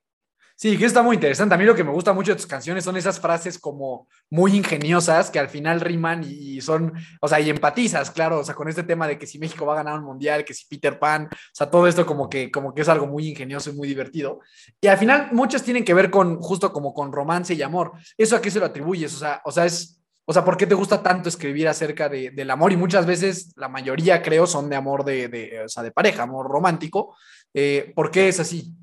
Sí, 0.56 0.78
que 0.78 0.86
está 0.86 1.02
muy 1.02 1.16
interesante. 1.16 1.56
A 1.56 1.58
mí 1.58 1.66
lo 1.66 1.76
que 1.76 1.84
me 1.84 1.92
gusta 1.92 2.14
mucho 2.14 2.32
de 2.32 2.38
tus 2.38 2.46
canciones 2.46 2.86
son 2.86 2.96
esas 2.96 3.20
frases 3.20 3.58
como 3.58 4.08
muy 4.30 4.56
ingeniosas 4.56 5.32
que 5.32 5.40
al 5.40 5.50
final 5.50 5.82
riman 5.82 6.24
y 6.24 6.62
son, 6.62 6.94
o 7.22 7.28
sea, 7.28 7.40
y 7.40 7.50
empatizas, 7.50 8.12
claro, 8.12 8.40
o 8.40 8.44
sea, 8.44 8.54
con 8.56 8.70
este 8.70 8.84
tema 8.84 9.08
de 9.08 9.18
que 9.18 9.26
si 9.28 9.40
México 9.40 9.66
va 9.66 9.74
a 9.74 9.78
ganar 9.78 10.00
un 10.00 10.06
mundial, 10.06 10.46
que 10.46 10.54
si 10.54 10.68
Peter 10.68 11.00
Pan, 11.00 11.28
o 11.32 11.36
sea, 11.52 11.70
todo 11.70 11.88
esto 11.88 12.06
como 12.06 12.30
que, 12.30 12.52
como 12.52 12.74
que 12.74 12.84
es 12.84 12.90
algo 12.90 13.08
muy 13.08 13.28
ingenioso 13.28 13.72
y 13.72 13.74
muy 13.74 13.88
divertido. 13.88 14.40
Y 14.80 14.88
al 14.88 14.98
final 14.98 15.30
muchas 15.32 15.64
tienen 15.64 15.84
que 15.84 15.94
ver 15.94 16.12
con, 16.12 16.40
justo 16.40 16.72
como 16.72 16.94
con 16.94 17.12
romance 17.12 17.54
y 17.56 17.62
amor. 17.62 17.92
¿Eso 18.18 18.36
a 18.36 18.42
qué 18.42 18.52
se 18.52 18.60
lo 18.60 18.68
atribuyes? 18.68 19.14
O 19.16 19.18
sea, 19.18 19.42
o 19.44 19.52
sea, 19.52 19.66
es, 19.66 20.02
o 20.26 20.32
sea, 20.32 20.46
¿por 20.46 20.56
qué 20.56 20.68
te 20.68 20.76
gusta 20.76 21.02
tanto 21.02 21.30
escribir 21.30 21.68
acerca 21.68 22.08
de, 22.08 22.30
del 22.32 22.50
amor? 22.52 22.72
Y 22.72 22.78
muchas 22.78 23.06
veces, 23.06 23.54
la 23.58 23.68
mayoría 23.68 24.22
creo, 24.22 24.46
son 24.48 24.70
de 24.70 24.76
amor 24.76 25.04
de, 25.04 25.28
de 25.28 25.64
o 25.66 25.68
sea, 25.68 25.84
de 25.84 25.92
pareja, 25.92 26.24
amor 26.24 26.48
romántico. 26.48 27.18
Eh, 27.54 27.92
¿Por 27.96 28.12
qué 28.12 28.30
es 28.30 28.40
así? 28.40 28.74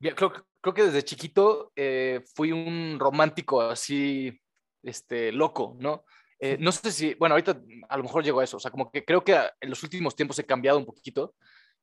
Ya, 0.00 0.14
creo, 0.14 0.32
creo, 0.60 0.74
que 0.74 0.84
desde 0.84 1.04
chiquito 1.04 1.72
eh, 1.74 2.22
fui 2.34 2.52
un 2.52 2.98
romántico 2.98 3.60
así, 3.60 4.40
este, 4.82 5.32
loco, 5.32 5.76
¿no? 5.80 6.04
Eh, 6.40 6.56
no 6.60 6.70
sé 6.70 6.92
si, 6.92 7.14
bueno, 7.14 7.34
ahorita 7.34 7.60
a 7.88 7.96
lo 7.96 8.04
mejor 8.04 8.22
llego 8.22 8.40
a 8.40 8.44
eso, 8.44 8.58
o 8.58 8.60
sea, 8.60 8.70
como 8.70 8.90
que 8.92 9.04
creo 9.04 9.24
que 9.24 9.36
en 9.60 9.70
los 9.70 9.82
últimos 9.82 10.14
tiempos 10.14 10.38
he 10.38 10.46
cambiado 10.46 10.78
un 10.78 10.86
poquito, 10.86 11.34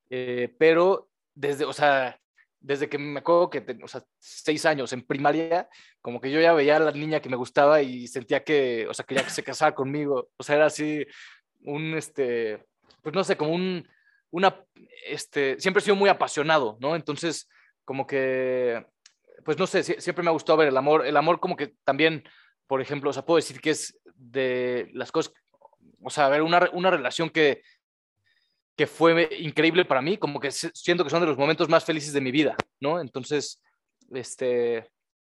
eh, 0.10 0.56
pero 0.58 1.10
desde, 1.34 1.66
o 1.66 1.74
sea, 1.74 2.18
desde 2.62 2.88
que 2.88 2.98
me 2.98 3.20
acuerdo 3.20 3.50
que, 3.50 3.78
o 3.84 3.88
sea, 3.88 4.04
seis 4.18 4.66
años 4.66 4.94
en 4.94 5.06
primaria, 5.06 5.68
como 6.02 6.22
que 6.22 6.32
yo 6.32 6.40
ya 6.40 6.54
veía 6.54 6.78
a 6.78 6.80
la 6.80 6.92
niña 6.92 7.20
que 7.20 7.30
me 7.30 7.36
gustaba 7.36 7.82
y 7.82 8.08
sentía 8.08 8.44
que, 8.44 8.88
o 8.88 8.94
sea, 8.94 9.06
quería 9.06 9.26
que 9.26 9.30
se 9.30 9.44
casara 9.44 9.76
conmigo, 9.76 10.30
o 10.38 10.44
sea, 10.44 10.56
era 10.56 10.68
así 10.68 11.06
un, 11.62 11.94
este, 11.96 12.66
pues 13.02 13.14
no 13.14 13.24
sé, 13.26 13.36
como 13.36 13.54
un, 13.54 13.88
una, 14.32 14.64
este, 15.06 15.60
siempre 15.60 15.82
he 15.82 15.84
sido 15.84 15.96
muy 15.96 16.10
apasionado, 16.10 16.78
¿no? 16.80 16.96
Entonces, 16.96 17.50
como 17.86 18.06
que, 18.06 18.86
pues 19.44 19.58
no 19.58 19.68
sé, 19.68 19.84
siempre 19.84 20.24
me 20.24 20.30
ha 20.30 20.34
gustado 20.34 20.58
ver 20.58 20.68
el 20.68 20.78
amor. 20.78 21.06
El 21.06 21.16
amor 21.18 21.40
como 21.40 21.56
que 21.56 21.76
también, 21.84 22.24
por 22.68 22.82
ejemplo, 22.82 23.10
o 23.10 23.14
sea, 23.14 23.26
puedo 23.26 23.38
decir 23.38 23.62
que 23.62 23.70
es 23.70 24.00
de 24.16 24.90
las 24.94 25.12
cosas, 25.12 25.34
o 26.04 26.10
sea, 26.10 26.28
ver 26.30 26.42
una, 26.42 26.70
una 26.74 26.92
relación 26.92 27.30
que, 27.30 27.62
que 28.76 28.88
fue 28.88 29.30
increíble 29.40 29.86
para 29.86 30.02
mí, 30.02 30.18
como 30.18 30.40
que 30.40 30.52
siento 30.52 31.04
que 31.04 31.10
son 31.10 31.22
de 31.22 31.28
los 31.28 31.38
momentos 31.38 31.70
más 31.70 31.86
felices 31.86 32.12
de 32.12 32.22
mi 32.22 32.32
vida, 32.32 32.56
¿no? 32.80 33.00
Entonces, 33.00 33.62
este, 34.12 34.90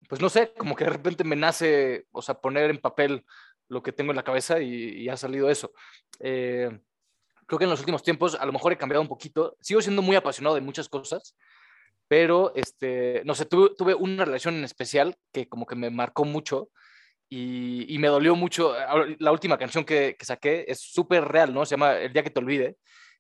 pues 0.09 0.21
no 0.21 0.29
sé, 0.29 0.53
como 0.57 0.75
que 0.75 0.85
de 0.85 0.91
repente 0.91 1.25
me 1.25 1.37
nace, 1.37 2.07
o 2.11 2.23
sea, 2.23 2.35
poner 2.35 2.71
en 2.71 2.79
papel 2.79 3.25
lo 3.69 3.83
que 3.83 3.93
tengo 3.93 4.13
en 4.13 4.17
la 4.17 4.25
cabeza 4.25 4.61
y, 4.61 5.03
y 5.03 5.09
ha 5.09 5.17
salido 5.17 5.51
eso. 5.51 5.73
Eh, 6.21 6.71
creo 7.47 7.59
que 7.59 7.65
en 7.65 7.71
los 7.71 7.81
últimos 7.81 8.03
tiempos 8.03 8.35
a 8.35 8.47
lo 8.47 8.53
mejor 8.53 8.73
he 8.73 8.79
cambiado 8.79 9.03
un 9.03 9.09
poquito, 9.09 9.57
sigo 9.61 9.81
siendo 9.81 10.03
muy 10.03 10.17
apasionado 10.17 10.55
de 10.55 10.61
muchas 10.61 10.89
cosas, 10.89 11.35
pero 12.09 12.53
este, 12.57 13.23
no 13.25 13.35
sé, 13.35 13.45
tuve, 13.45 13.71
tuve, 13.77 13.95
una 13.95 14.25
relación 14.25 14.57
en 14.57 14.65
especial 14.65 15.17
que 15.33 15.49
como 15.49 15.67
que 15.67 15.77
me 15.77 15.91
marcó 15.91 16.25
mucho 16.25 16.71
y, 17.29 17.93
y 17.95 17.99
me 17.99 18.09
dolió 18.09 18.35
mucho. 18.35 18.75
La 19.19 19.31
última 19.31 19.59
canción 19.59 19.85
que, 19.85 20.17
que 20.19 20.25
saqué 20.25 20.65
es 20.67 20.81
súper 20.81 21.25
real, 21.25 21.53
¿no? 21.53 21.67
Se 21.67 21.73
llama 21.73 21.99
El 21.99 22.13
día 22.13 22.23
que 22.23 22.31
te 22.31 22.41
olvide 22.41 22.77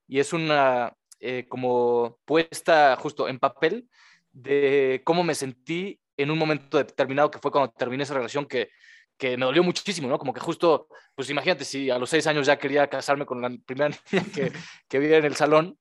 y 0.08 0.18
es 0.18 0.32
una 0.32 0.92
eh, 1.20 1.46
como 1.48 2.18
puesta 2.24 2.96
justo 2.96 3.28
en 3.28 3.38
papel 3.38 3.88
de 4.32 5.02
cómo 5.04 5.22
me 5.22 5.34
sentí 5.34 6.00
en 6.16 6.30
un 6.30 6.38
momento 6.38 6.78
determinado 6.78 7.30
que 7.30 7.38
fue 7.38 7.50
cuando 7.50 7.72
terminé 7.72 8.04
esa 8.04 8.14
relación 8.14 8.46
que, 8.46 8.70
que 9.16 9.36
me 9.36 9.44
dolió 9.44 9.62
muchísimo, 9.62 10.08
¿no? 10.08 10.18
Como 10.18 10.32
que 10.32 10.40
justo, 10.40 10.88
pues 11.14 11.28
imagínate 11.28 11.64
si 11.64 11.90
a 11.90 11.98
los 11.98 12.08
seis 12.08 12.26
años 12.26 12.46
ya 12.46 12.58
quería 12.58 12.88
casarme 12.88 13.26
con 13.26 13.42
la 13.42 13.50
primera 13.66 13.88
niña 14.12 14.24
que, 14.34 14.52
que 14.88 14.98
vi 14.98 15.12
en 15.12 15.24
el 15.24 15.36
salón, 15.36 15.78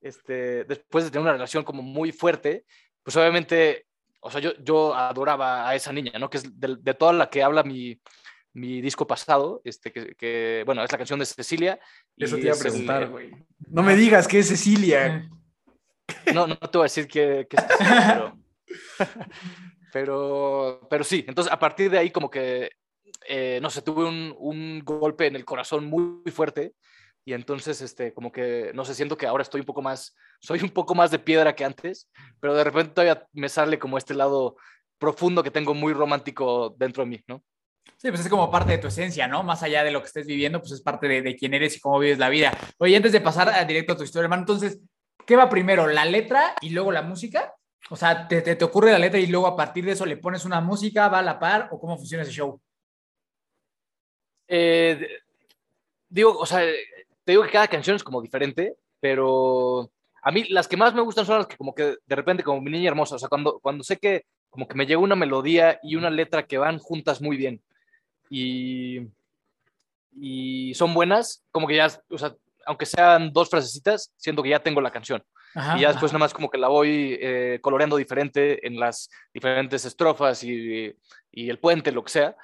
este, 0.00 0.64
después 0.64 1.04
de 1.04 1.10
tener 1.10 1.22
una 1.22 1.32
relación 1.32 1.64
como 1.64 1.82
muy 1.82 2.12
fuerte, 2.12 2.64
pues 3.02 3.16
obviamente, 3.16 3.86
o 4.20 4.30
sea, 4.30 4.40
yo, 4.40 4.52
yo 4.62 4.94
adoraba 4.94 5.68
a 5.68 5.74
esa 5.74 5.92
niña, 5.92 6.18
¿no? 6.18 6.30
Que 6.30 6.38
es 6.38 6.60
de, 6.60 6.76
de 6.80 6.94
toda 6.94 7.12
la 7.12 7.30
que 7.30 7.42
habla 7.42 7.62
mi, 7.62 8.00
mi 8.52 8.80
disco 8.80 9.06
pasado, 9.06 9.60
este, 9.64 9.92
que, 9.92 10.14
que, 10.14 10.62
bueno, 10.66 10.82
es 10.82 10.92
la 10.92 10.98
canción 10.98 11.18
de 11.18 11.26
Cecilia. 11.26 11.78
Eso 12.16 12.36
te 12.36 12.42
iba 12.42 12.54
a 12.54 12.58
preguntar, 12.58 13.08
güey. 13.08 13.30
No 13.70 13.82
me 13.82 13.96
digas 13.96 14.28
que 14.28 14.40
es 14.40 14.48
Cecilia. 14.48 15.28
No, 16.32 16.46
no 16.46 16.56
te 16.56 16.78
voy 16.78 16.84
a 16.84 16.90
decir 16.90 17.06
que, 17.06 17.46
que 17.50 17.56
es 17.56 17.64
Cecilia, 17.66 18.06
pero, 18.06 18.38
pero, 19.92 20.88
pero 20.88 21.04
sí, 21.04 21.22
entonces 21.28 21.52
a 21.52 21.58
partir 21.58 21.90
de 21.90 21.98
ahí 21.98 22.10
como 22.10 22.30
que, 22.30 22.70
eh, 23.28 23.58
no 23.60 23.68
sé, 23.68 23.82
tuve 23.82 24.06
un, 24.06 24.34
un 24.38 24.80
golpe 24.86 25.26
en 25.26 25.36
el 25.36 25.44
corazón 25.44 25.84
muy, 25.84 26.22
muy 26.24 26.32
fuerte 26.32 26.72
y 27.24 27.32
entonces, 27.32 27.80
este, 27.82 28.12
como 28.12 28.32
que, 28.32 28.72
no 28.74 28.84
sé, 28.84 28.94
siento 28.94 29.16
que 29.16 29.26
ahora 29.26 29.42
estoy 29.42 29.60
un 29.60 29.66
poco 29.66 29.82
más, 29.82 30.16
soy 30.40 30.60
un 30.62 30.70
poco 30.70 30.94
más 30.94 31.10
de 31.10 31.18
piedra 31.18 31.54
que 31.54 31.64
antes, 31.64 32.10
pero 32.40 32.54
de 32.54 32.64
repente 32.64 32.94
todavía 32.94 33.26
me 33.32 33.48
sale 33.48 33.78
como 33.78 33.98
este 33.98 34.14
lado 34.14 34.56
profundo 34.98 35.42
que 35.42 35.50
tengo 35.50 35.74
muy 35.74 35.92
romántico 35.92 36.74
dentro 36.78 37.04
de 37.04 37.10
mí, 37.10 37.20
¿no? 37.26 37.42
Sí, 37.96 38.10
pues 38.10 38.20
es 38.20 38.28
como 38.28 38.50
parte 38.50 38.72
de 38.72 38.78
tu 38.78 38.88
esencia, 38.88 39.26
¿no? 39.26 39.42
Más 39.42 39.62
allá 39.62 39.82
de 39.82 39.90
lo 39.90 40.00
que 40.00 40.06
estés 40.06 40.26
viviendo, 40.26 40.60
pues 40.60 40.72
es 40.72 40.82
parte 40.82 41.08
de, 41.08 41.22
de 41.22 41.36
quién 41.36 41.54
eres 41.54 41.76
y 41.76 41.80
cómo 41.80 41.98
vives 41.98 42.18
la 42.18 42.28
vida. 42.28 42.52
Oye, 42.78 42.96
antes 42.96 43.12
de 43.12 43.20
pasar 43.20 43.48
a 43.48 43.64
directo 43.64 43.92
a 43.92 43.96
tu 43.96 44.04
historia, 44.04 44.24
hermano, 44.24 44.42
entonces, 44.42 44.80
¿qué 45.26 45.36
va 45.36 45.48
primero, 45.48 45.86
la 45.86 46.04
letra 46.04 46.54
y 46.60 46.70
luego 46.70 46.92
la 46.92 47.02
música? 47.02 47.54
O 47.90 47.96
sea, 47.96 48.28
¿te, 48.28 48.42
te, 48.42 48.56
te 48.56 48.64
ocurre 48.64 48.92
la 48.92 48.98
letra 48.98 49.18
y 49.18 49.26
luego 49.26 49.46
a 49.46 49.56
partir 49.56 49.84
de 49.84 49.92
eso 49.92 50.04
le 50.04 50.16
pones 50.16 50.44
una 50.44 50.60
música, 50.60 51.08
va 51.08 51.20
a 51.20 51.22
la 51.22 51.38
par 51.38 51.68
o 51.72 51.80
cómo 51.80 51.96
funciona 51.96 52.22
ese 52.22 52.32
show? 52.32 52.60
Eh, 54.48 55.06
digo, 56.08 56.36
o 56.38 56.46
sea, 56.46 56.62
te 57.28 57.32
digo 57.32 57.44
que 57.44 57.50
cada 57.50 57.68
canción 57.68 57.94
es 57.94 58.02
como 58.02 58.22
diferente, 58.22 58.74
pero 59.00 59.90
a 60.22 60.30
mí 60.30 60.44
las 60.44 60.66
que 60.66 60.78
más 60.78 60.94
me 60.94 61.02
gustan 61.02 61.26
son 61.26 61.36
las 61.36 61.46
que 61.46 61.58
como 61.58 61.74
que 61.74 61.96
de 62.06 62.16
repente 62.16 62.42
como 62.42 62.62
mi 62.62 62.70
niña 62.70 62.88
hermosa, 62.88 63.16
o 63.16 63.18
sea, 63.18 63.28
cuando, 63.28 63.58
cuando 63.58 63.84
sé 63.84 63.98
que 63.98 64.24
como 64.48 64.66
que 64.66 64.74
me 64.74 64.86
llega 64.86 64.98
una 64.98 65.14
melodía 65.14 65.78
y 65.82 65.96
una 65.96 66.08
letra 66.08 66.46
que 66.46 66.56
van 66.56 66.78
juntas 66.78 67.20
muy 67.20 67.36
bien 67.36 67.60
y, 68.30 69.00
y 70.16 70.72
son 70.72 70.94
buenas, 70.94 71.44
como 71.50 71.66
que 71.66 71.76
ya, 71.76 71.88
o 72.08 72.16
sea, 72.16 72.34
aunque 72.64 72.86
sean 72.86 73.30
dos 73.30 73.50
frasecitas, 73.50 74.10
siento 74.16 74.42
que 74.42 74.48
ya 74.48 74.62
tengo 74.62 74.80
la 74.80 74.90
canción. 74.90 75.22
Ajá, 75.54 75.76
y 75.76 75.82
ya 75.82 75.88
después 75.88 76.08
ajá. 76.08 76.16
nada 76.16 76.24
más 76.24 76.32
como 76.32 76.48
que 76.48 76.56
la 76.56 76.68
voy 76.68 77.18
eh, 77.20 77.58
coloreando 77.60 77.98
diferente 77.98 78.66
en 78.66 78.80
las 78.80 79.10
diferentes 79.34 79.84
estrofas 79.84 80.42
y, 80.44 80.96
y, 81.30 81.50
el 81.50 81.58
puente, 81.58 81.92
lo 81.92 82.02
que 82.02 82.10
sea, 82.10 82.36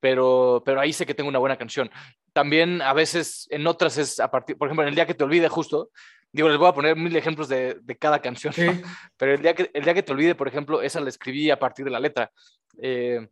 pero, 0.00 0.64
pero 0.66 0.80
ahí 0.80 0.92
sé 0.92 1.06
que 1.06 1.14
tengo 1.14 1.28
una 1.28 1.38
buena 1.38 1.56
canción. 1.56 1.88
También 2.32 2.80
a 2.82 2.92
veces 2.92 3.46
en 3.50 3.66
otras 3.66 3.98
es 3.98 4.20
a 4.20 4.30
partir, 4.30 4.56
por 4.56 4.68
ejemplo, 4.68 4.82
en 4.84 4.88
el 4.88 4.94
día 4.94 5.06
que 5.06 5.14
te 5.14 5.24
olvide 5.24 5.48
justo, 5.48 5.90
digo, 6.32 6.48
les 6.48 6.58
voy 6.58 6.68
a 6.68 6.74
poner 6.74 6.96
mil 6.96 7.14
ejemplos 7.14 7.48
de, 7.48 7.78
de 7.82 7.96
cada 7.96 8.20
canción, 8.20 8.54
pero 9.16 9.34
el 9.34 9.42
día, 9.42 9.54
que, 9.54 9.70
el 9.72 9.84
día 9.84 9.94
que 9.94 10.02
te 10.02 10.12
olvide, 10.12 10.34
por 10.34 10.48
ejemplo, 10.48 10.82
esa 10.82 11.00
la 11.00 11.08
escribí 11.08 11.50
a 11.50 11.58
partir 11.58 11.84
de 11.84 11.90
la 11.90 12.00
letra. 12.00 12.30
Eh, 12.80 13.28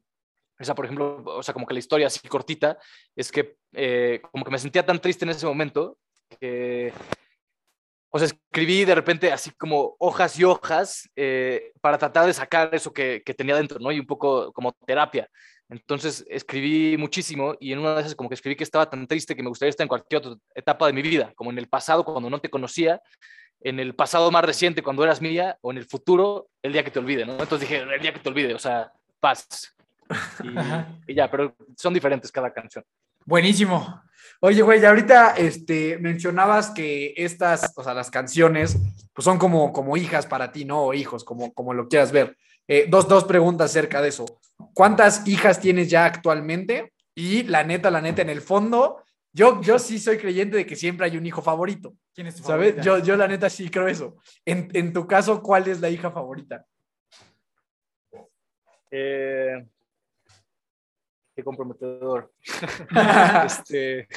esa, 0.59 0.75
por 0.75 0.85
ejemplo, 0.85 1.23
o 1.25 1.43
sea, 1.43 1.55
como 1.55 1.67
que 1.67 1.73
la 1.73 1.81
historia 1.81 2.07
así 2.07 2.29
cortita, 2.29 2.79
es 3.17 3.33
que 3.33 3.57
eh, 3.73 4.21
como 4.31 4.45
que 4.45 4.51
me 4.51 4.59
sentía 4.59 4.85
tan 4.85 5.01
triste 5.01 5.25
en 5.25 5.31
ese 5.31 5.47
momento 5.47 5.97
que, 6.39 6.93
o 8.11 8.19
sea, 8.19 8.27
escribí 8.27 8.85
de 8.85 8.95
repente 8.95 9.33
así 9.33 9.51
como 9.53 9.97
hojas 9.99 10.39
y 10.39 10.45
hojas 10.45 11.09
eh, 11.17 11.73
para 11.81 11.97
tratar 11.97 12.27
de 12.27 12.35
sacar 12.35 12.75
eso 12.75 12.93
que, 12.93 13.23
que, 13.25 13.33
tenía 13.33 13.57
dentro, 13.57 13.79
¿no? 13.79 13.91
Y 13.91 14.01
un 14.01 14.07
poco 14.07 14.53
como 14.53 14.73
terapia. 14.87 15.31
Entonces 15.71 16.25
escribí 16.29 16.97
muchísimo 16.97 17.55
y 17.61 17.73
en 17.73 17.79
una 17.79 17.95
de 17.95 18.01
esas 18.01 18.15
como 18.17 18.29
que 18.29 18.35
escribí 18.35 18.57
que 18.57 18.65
estaba 18.65 18.91
tan 18.91 19.07
triste 19.07 19.37
que 19.37 19.43
me 19.43 19.49
gustaría 19.49 19.71
estar 19.71 19.85
en 19.85 19.89
cualquier 19.89 20.19
otra 20.19 20.37
etapa 20.55 20.87
de 20.87 20.93
mi 20.93 21.03
vida, 21.03 21.33
como 21.37 21.51
en 21.51 21.59
el 21.59 21.69
pasado 21.69 22.05
cuando 22.05 22.29
no 22.29 22.41
te 22.41 22.51
conocía, 22.51 23.01
en 23.61 23.79
el 23.79 23.95
pasado 23.95 24.31
más 24.31 24.45
reciente 24.45 24.83
cuando 24.83 25.05
eras 25.05 25.21
mía 25.21 25.59
o 25.61 25.71
en 25.71 25.79
el 25.79 25.85
futuro 25.85 26.49
el 26.63 26.73
día 26.73 26.83
que 26.83 26.91
te 26.91 26.99
olvide, 26.99 27.25
¿no? 27.25 27.33
Entonces 27.33 27.61
dije, 27.61 27.79
el 27.79 28.01
día 28.01 28.13
que 28.13 28.19
te 28.19 28.29
olvide, 28.29 28.55
o 28.55 28.59
sea, 28.59 28.93
paz. 29.21 29.75
Y, 30.43 31.13
y 31.13 31.15
ya, 31.15 31.31
pero 31.31 31.55
son 31.77 31.95
diferentes 31.95 32.33
cada 32.33 32.53
canción. 32.53 32.85
Buenísimo. 33.25 34.03
Oye, 34.41 34.63
güey, 34.63 34.85
ahorita 34.85 35.35
este, 35.37 35.99
mencionabas 35.99 36.71
que 36.71 37.13
estas, 37.17 37.73
o 37.77 37.85
sea, 37.85 37.93
las 37.93 38.11
canciones, 38.11 38.79
pues 39.13 39.25
son 39.25 39.39
como, 39.39 39.73
como 39.73 39.97
hijas 39.99 40.27
para 40.27 40.51
ti, 40.51 40.65
¿no? 40.65 40.83
O 40.85 40.95
hijos, 40.95 41.25
como, 41.25 41.53
como 41.53 41.75
lo 41.75 41.89
quieras 41.89 42.11
ver. 42.11 42.37
Eh, 42.67 42.87
dos, 42.89 43.07
dos 43.07 43.25
preguntas 43.25 43.71
acerca 43.71 44.01
de 44.01 44.09
eso. 44.09 44.40
¿Cuántas 44.75 45.27
hijas 45.27 45.61
tienes 45.61 45.91
ya 45.91 46.05
actualmente? 46.05 46.93
Y 47.15 47.43
la 47.45 47.65
neta, 47.65 47.91
la 47.91 48.01
neta, 48.01 48.23
en 48.23 48.31
el 48.31 48.41
fondo, 48.41 49.03
yo, 49.33 49.61
yo 49.61 49.79
sí 49.79 49.99
soy 49.99 50.19
creyente 50.19 50.57
de 50.57 50.67
que 50.67 50.77
siempre 50.77 51.07
hay 51.07 51.17
un 51.17 51.27
hijo 51.27 51.43
favorito. 51.43 51.95
¿Quién 52.15 52.27
es 52.27 52.37
tu 52.37 52.43
¿Sabes? 52.43 52.77
Yo, 52.85 52.99
yo 52.99 53.17
la 53.17 53.29
neta 53.29 53.49
sí 53.49 53.71
creo 53.71 53.89
eso. 53.89 54.17
En, 54.45 54.69
en 54.73 54.93
tu 54.93 55.07
caso, 55.07 55.43
¿cuál 55.43 55.69
es 55.69 55.81
la 55.81 55.89
hija 55.89 56.11
favorita? 56.11 56.65
Eh, 58.91 59.67
qué 61.35 61.45
comprometedor. 61.45 62.33
este, 63.47 64.09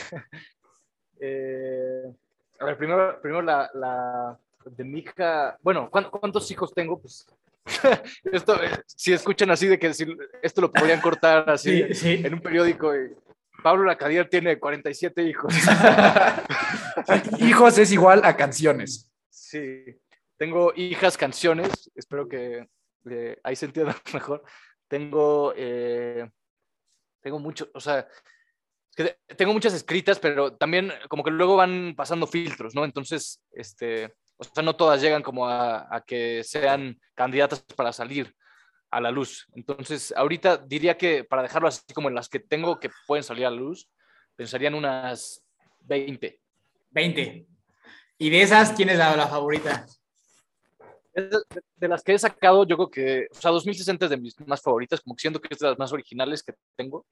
eh, 1.19 2.13
a 2.59 2.65
ver, 2.65 2.77
primero, 2.77 3.21
primero 3.21 3.41
la, 3.41 3.69
la, 3.73 4.39
de 4.65 4.83
mi 4.83 4.99
hija, 4.99 5.57
bueno, 5.61 5.89
¿cuántos 5.91 6.49
hijos 6.51 6.73
tengo? 6.73 6.99
Pues 6.99 7.27
esto, 8.31 8.59
si 8.85 9.13
escuchan 9.13 9.51
así 9.51 9.67
de 9.67 9.79
que 9.79 9.93
si, 9.93 10.05
esto 10.41 10.61
lo 10.61 10.71
podrían 10.71 11.01
cortar 11.01 11.49
así 11.49 11.83
sí, 11.89 11.93
sí. 11.93 12.21
en 12.25 12.33
un 12.33 12.41
periódico. 12.41 12.95
Y, 12.95 13.15
Pablo 13.63 13.85
Lacadier 13.85 14.29
tiene 14.29 14.59
47 14.59 15.23
hijos. 15.23 15.53
hijos 17.39 17.77
es 17.77 17.91
igual 17.93 18.21
a 18.25 18.35
canciones. 18.35 19.09
Sí, 19.29 19.85
tengo 20.37 20.73
hijas 20.75 21.17
canciones, 21.17 21.89
espero 21.95 22.27
que 22.27 22.67
eh, 23.09 23.39
ahí 23.43 23.55
se 23.55 23.65
entienda 23.65 23.95
mejor. 24.13 24.43
Tengo, 24.87 25.53
eh, 25.55 26.29
tengo 27.21 27.39
mucho, 27.39 27.69
o 27.73 27.79
sea, 27.79 28.07
que 28.95 29.17
tengo 29.37 29.53
muchas 29.53 29.73
escritas, 29.73 30.19
pero 30.19 30.55
también 30.55 30.91
como 31.09 31.23
que 31.23 31.31
luego 31.31 31.55
van 31.55 31.95
pasando 31.95 32.27
filtros, 32.27 32.75
¿no? 32.75 32.83
Entonces, 32.85 33.41
este, 33.51 34.13
o 34.37 34.43
sea, 34.43 34.63
no 34.63 34.75
todas 34.75 35.01
llegan 35.01 35.23
como 35.23 35.47
a, 35.47 35.87
a, 35.93 36.01
que 36.01 36.43
sean 36.43 36.99
candidatas 37.15 37.61
para 37.75 37.93
salir 37.93 38.35
a 38.89 39.01
la 39.01 39.11
luz. 39.11 39.47
Entonces, 39.55 40.13
ahorita 40.15 40.57
diría 40.57 40.97
que 40.97 41.23
para 41.23 41.41
dejarlo 41.41 41.67
así 41.67 41.81
como 41.93 42.09
en 42.09 42.15
las 42.15 42.29
que 42.29 42.39
tengo 42.39 42.79
que 42.79 42.89
pueden 43.07 43.23
salir 43.23 43.45
a 43.45 43.51
la 43.51 43.57
luz, 43.57 43.89
pensarían 44.35 44.75
unas 44.75 45.43
20. 45.81 46.39
20. 46.91 47.47
¿Y 48.17 48.29
de 48.29 48.41
esas 48.41 48.71
quién 48.73 48.89
es 48.89 48.97
la, 48.97 49.15
la 49.15 49.27
favorita? 49.27 49.85
De, 51.13 51.29
de, 51.75 51.87
las 51.87 52.03
que 52.03 52.13
he 52.13 52.19
sacado, 52.19 52.65
yo 52.65 52.75
creo 52.75 52.89
que, 52.89 53.27
o 53.31 53.35
sea, 53.35 53.51
2060 53.51 54.05
es 54.05 54.09
de 54.09 54.17
mis 54.17 54.39
más 54.47 54.61
favoritas, 54.61 55.01
como 55.01 55.15
que 55.15 55.21
siento 55.21 55.39
que 55.39 55.49
es 55.51 55.59
de 55.59 55.69
las 55.69 55.77
más 55.77 55.91
originales 55.93 56.41
que 56.41 56.53
tengo. 56.75 57.05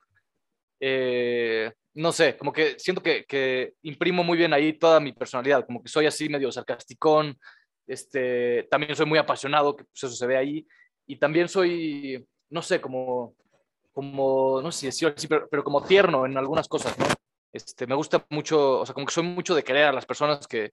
Eh, 0.84 1.72
no 1.94 2.12
sé, 2.12 2.36
como 2.38 2.52
que 2.52 2.80
siento 2.80 3.04
que, 3.04 3.26
que, 3.26 3.76
imprimo 3.84 4.24
muy 4.24 4.36
bien 4.36 4.52
ahí 4.52 4.74
toda 4.74 5.00
mi 5.00 5.14
personalidad, 5.14 5.64
como 5.66 5.84
que 5.84 5.90
soy 5.90 6.08
así 6.08 6.28
medio 6.28 6.52
sarcasticón, 6.52 7.38
este, 7.86 8.64
también 8.64 8.96
soy 8.96 9.06
muy 9.06 9.20
apasionado, 9.20 9.76
que 9.76 9.84
pues 9.84 10.04
eso 10.04 10.16
se 10.16 10.26
ve 10.26 10.38
ahí, 10.38 10.68
y 11.06 11.18
también 11.18 11.48
soy, 11.48 12.26
no 12.50 12.64
sé, 12.64 12.82
como, 12.82 13.36
como 13.92 14.60
no 14.62 14.72
sé 14.72 14.80
si 14.80 14.86
decirlo 14.88 15.14
así, 15.16 15.28
pero, 15.28 15.48
pero, 15.50 15.64
como 15.64 15.84
tierno 15.84 16.26
en 16.26 16.36
algunas 16.38 16.68
cosas, 16.68 16.98
¿no? 16.98 17.06
Este, 17.54 17.86
me 17.86 17.96
gusta 17.96 18.26
mucho, 18.30 18.80
o 18.80 18.86
sea, 18.86 18.94
como 18.94 19.06
que 19.06 19.14
soy 19.14 19.24
mucho 19.24 19.54
de 19.54 19.64
querer 19.64 19.86
a 19.86 19.94
las 19.94 20.06
personas 20.06 20.48
que, 20.48 20.72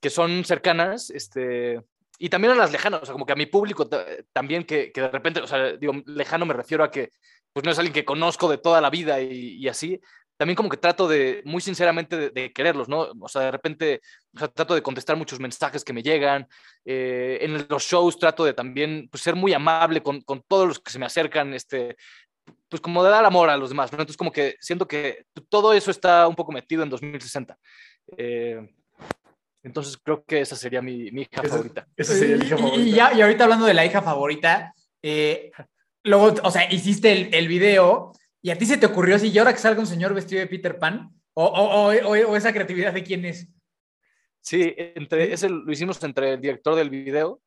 que 0.00 0.10
son 0.10 0.44
cercanas, 0.44 1.10
este, 1.10 1.80
y 2.22 2.28
también 2.28 2.52
a 2.52 2.56
las 2.56 2.70
lejanas, 2.70 3.02
o 3.02 3.04
sea, 3.04 3.14
como 3.14 3.26
que 3.26 3.32
a 3.32 3.36
mi 3.36 3.46
público 3.46 3.88
también, 4.32 4.62
que, 4.62 4.92
que 4.92 5.00
de 5.00 5.08
repente, 5.08 5.40
o 5.40 5.46
sea, 5.48 5.72
digo, 5.72 5.92
lejano 6.06 6.46
me 6.46 6.54
refiero 6.54 6.84
a 6.84 6.90
que 6.90 7.10
pues 7.52 7.64
no 7.64 7.72
es 7.72 7.78
alguien 7.78 7.92
que 7.92 8.04
conozco 8.04 8.48
de 8.48 8.58
toda 8.58 8.80
la 8.80 8.90
vida 8.90 9.20
y, 9.20 9.56
y 9.56 9.66
así, 9.66 10.00
también 10.36 10.54
como 10.54 10.68
que 10.68 10.76
trato 10.76 11.08
de, 11.08 11.42
muy 11.44 11.60
sinceramente, 11.60 12.16
de, 12.16 12.30
de, 12.30 12.52
quererlos, 12.52 12.88
¿no? 12.88 13.10
O 13.20 13.28
sea, 13.28 13.42
de 13.42 13.50
repente, 13.50 14.02
o 14.36 14.38
sea, 14.38 14.46
trato 14.46 14.76
de 14.76 14.82
contestar 14.82 15.16
muchos 15.16 15.40
mensajes 15.40 15.82
que 15.82 15.92
me 15.92 16.04
llegan. 16.04 16.46
Eh, 16.84 17.38
en 17.40 17.66
los 17.68 17.82
shows 17.82 18.16
trato 18.16 18.44
de 18.44 18.54
también 18.54 19.08
pues, 19.10 19.24
ser 19.24 19.34
muy 19.34 19.52
amable 19.52 20.00
con, 20.00 20.20
con, 20.20 20.42
todos 20.42 20.68
los 20.68 20.78
que 20.78 20.92
se 20.92 21.00
me 21.00 21.06
acercan, 21.06 21.52
este, 21.54 21.96
pues 22.68 22.80
como 22.80 23.02
de 23.02 23.10
dar 23.10 23.24
amor 23.24 23.50
a 23.50 23.56
los 23.56 23.70
demás, 23.70 23.90
¿no? 23.90 23.96
Entonces 23.96 24.16
como 24.16 24.30
que 24.30 24.54
siento 24.60 24.86
que 24.86 25.24
todo 25.48 25.72
eso 25.72 25.90
está 25.90 26.28
un 26.28 26.36
poco 26.36 26.52
metido 26.52 26.84
en 26.84 26.90
2060. 26.90 27.58
Eh, 28.16 28.60
entonces 29.62 29.96
creo 30.02 30.24
que 30.24 30.40
esa 30.40 30.56
sería 30.56 30.82
mi, 30.82 31.10
mi 31.10 31.22
hija 31.22 31.40
esa, 31.42 31.48
favorita. 31.48 31.86
Esa 31.96 32.14
sería 32.14 32.36
mi 32.36 32.46
hija 32.46 32.56
favorita. 32.56 32.80
Y, 32.80 32.88
y, 32.88 32.92
ya, 32.92 33.12
y 33.14 33.20
ahorita 33.22 33.44
hablando 33.44 33.66
de 33.66 33.74
la 33.74 33.86
hija 33.86 34.02
favorita, 34.02 34.74
eh, 35.02 35.52
luego, 36.02 36.34
o 36.42 36.50
sea, 36.50 36.72
hiciste 36.72 37.12
el, 37.12 37.34
el, 37.34 37.48
video 37.48 38.12
y 38.40 38.50
a 38.50 38.58
ti 38.58 38.66
se 38.66 38.76
te 38.76 38.86
ocurrió 38.86 39.16
así, 39.16 39.28
y 39.28 39.38
ahora 39.38 39.52
que 39.52 39.60
salga 39.60 39.80
un 39.80 39.86
señor 39.86 40.14
vestido 40.14 40.40
de 40.40 40.48
Peter 40.48 40.78
Pan, 40.78 41.10
o, 41.34 41.44
o, 41.44 41.92
o, 41.92 42.10
o 42.10 42.36
esa 42.36 42.52
creatividad 42.52 42.92
de 42.92 43.04
quién 43.04 43.24
es. 43.24 43.48
Sí, 44.40 44.74
entre, 44.76 45.32
ese 45.32 45.48
lo 45.48 45.70
hicimos 45.70 46.02
entre 46.02 46.32
el 46.32 46.40
director 46.40 46.74
del 46.74 46.90
video, 46.90 47.40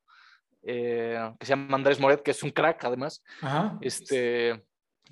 eh, 0.63 1.19
que 1.37 1.45
se 1.45 1.51
llama 1.51 1.75
Andrés 1.75 1.99
Moret, 1.99 2.23
que 2.23 2.31
es 2.31 2.41
un 2.41 2.51
crack 2.51 2.85
además, 2.85 3.21
Ajá. 3.41 3.77
este, 3.81 4.63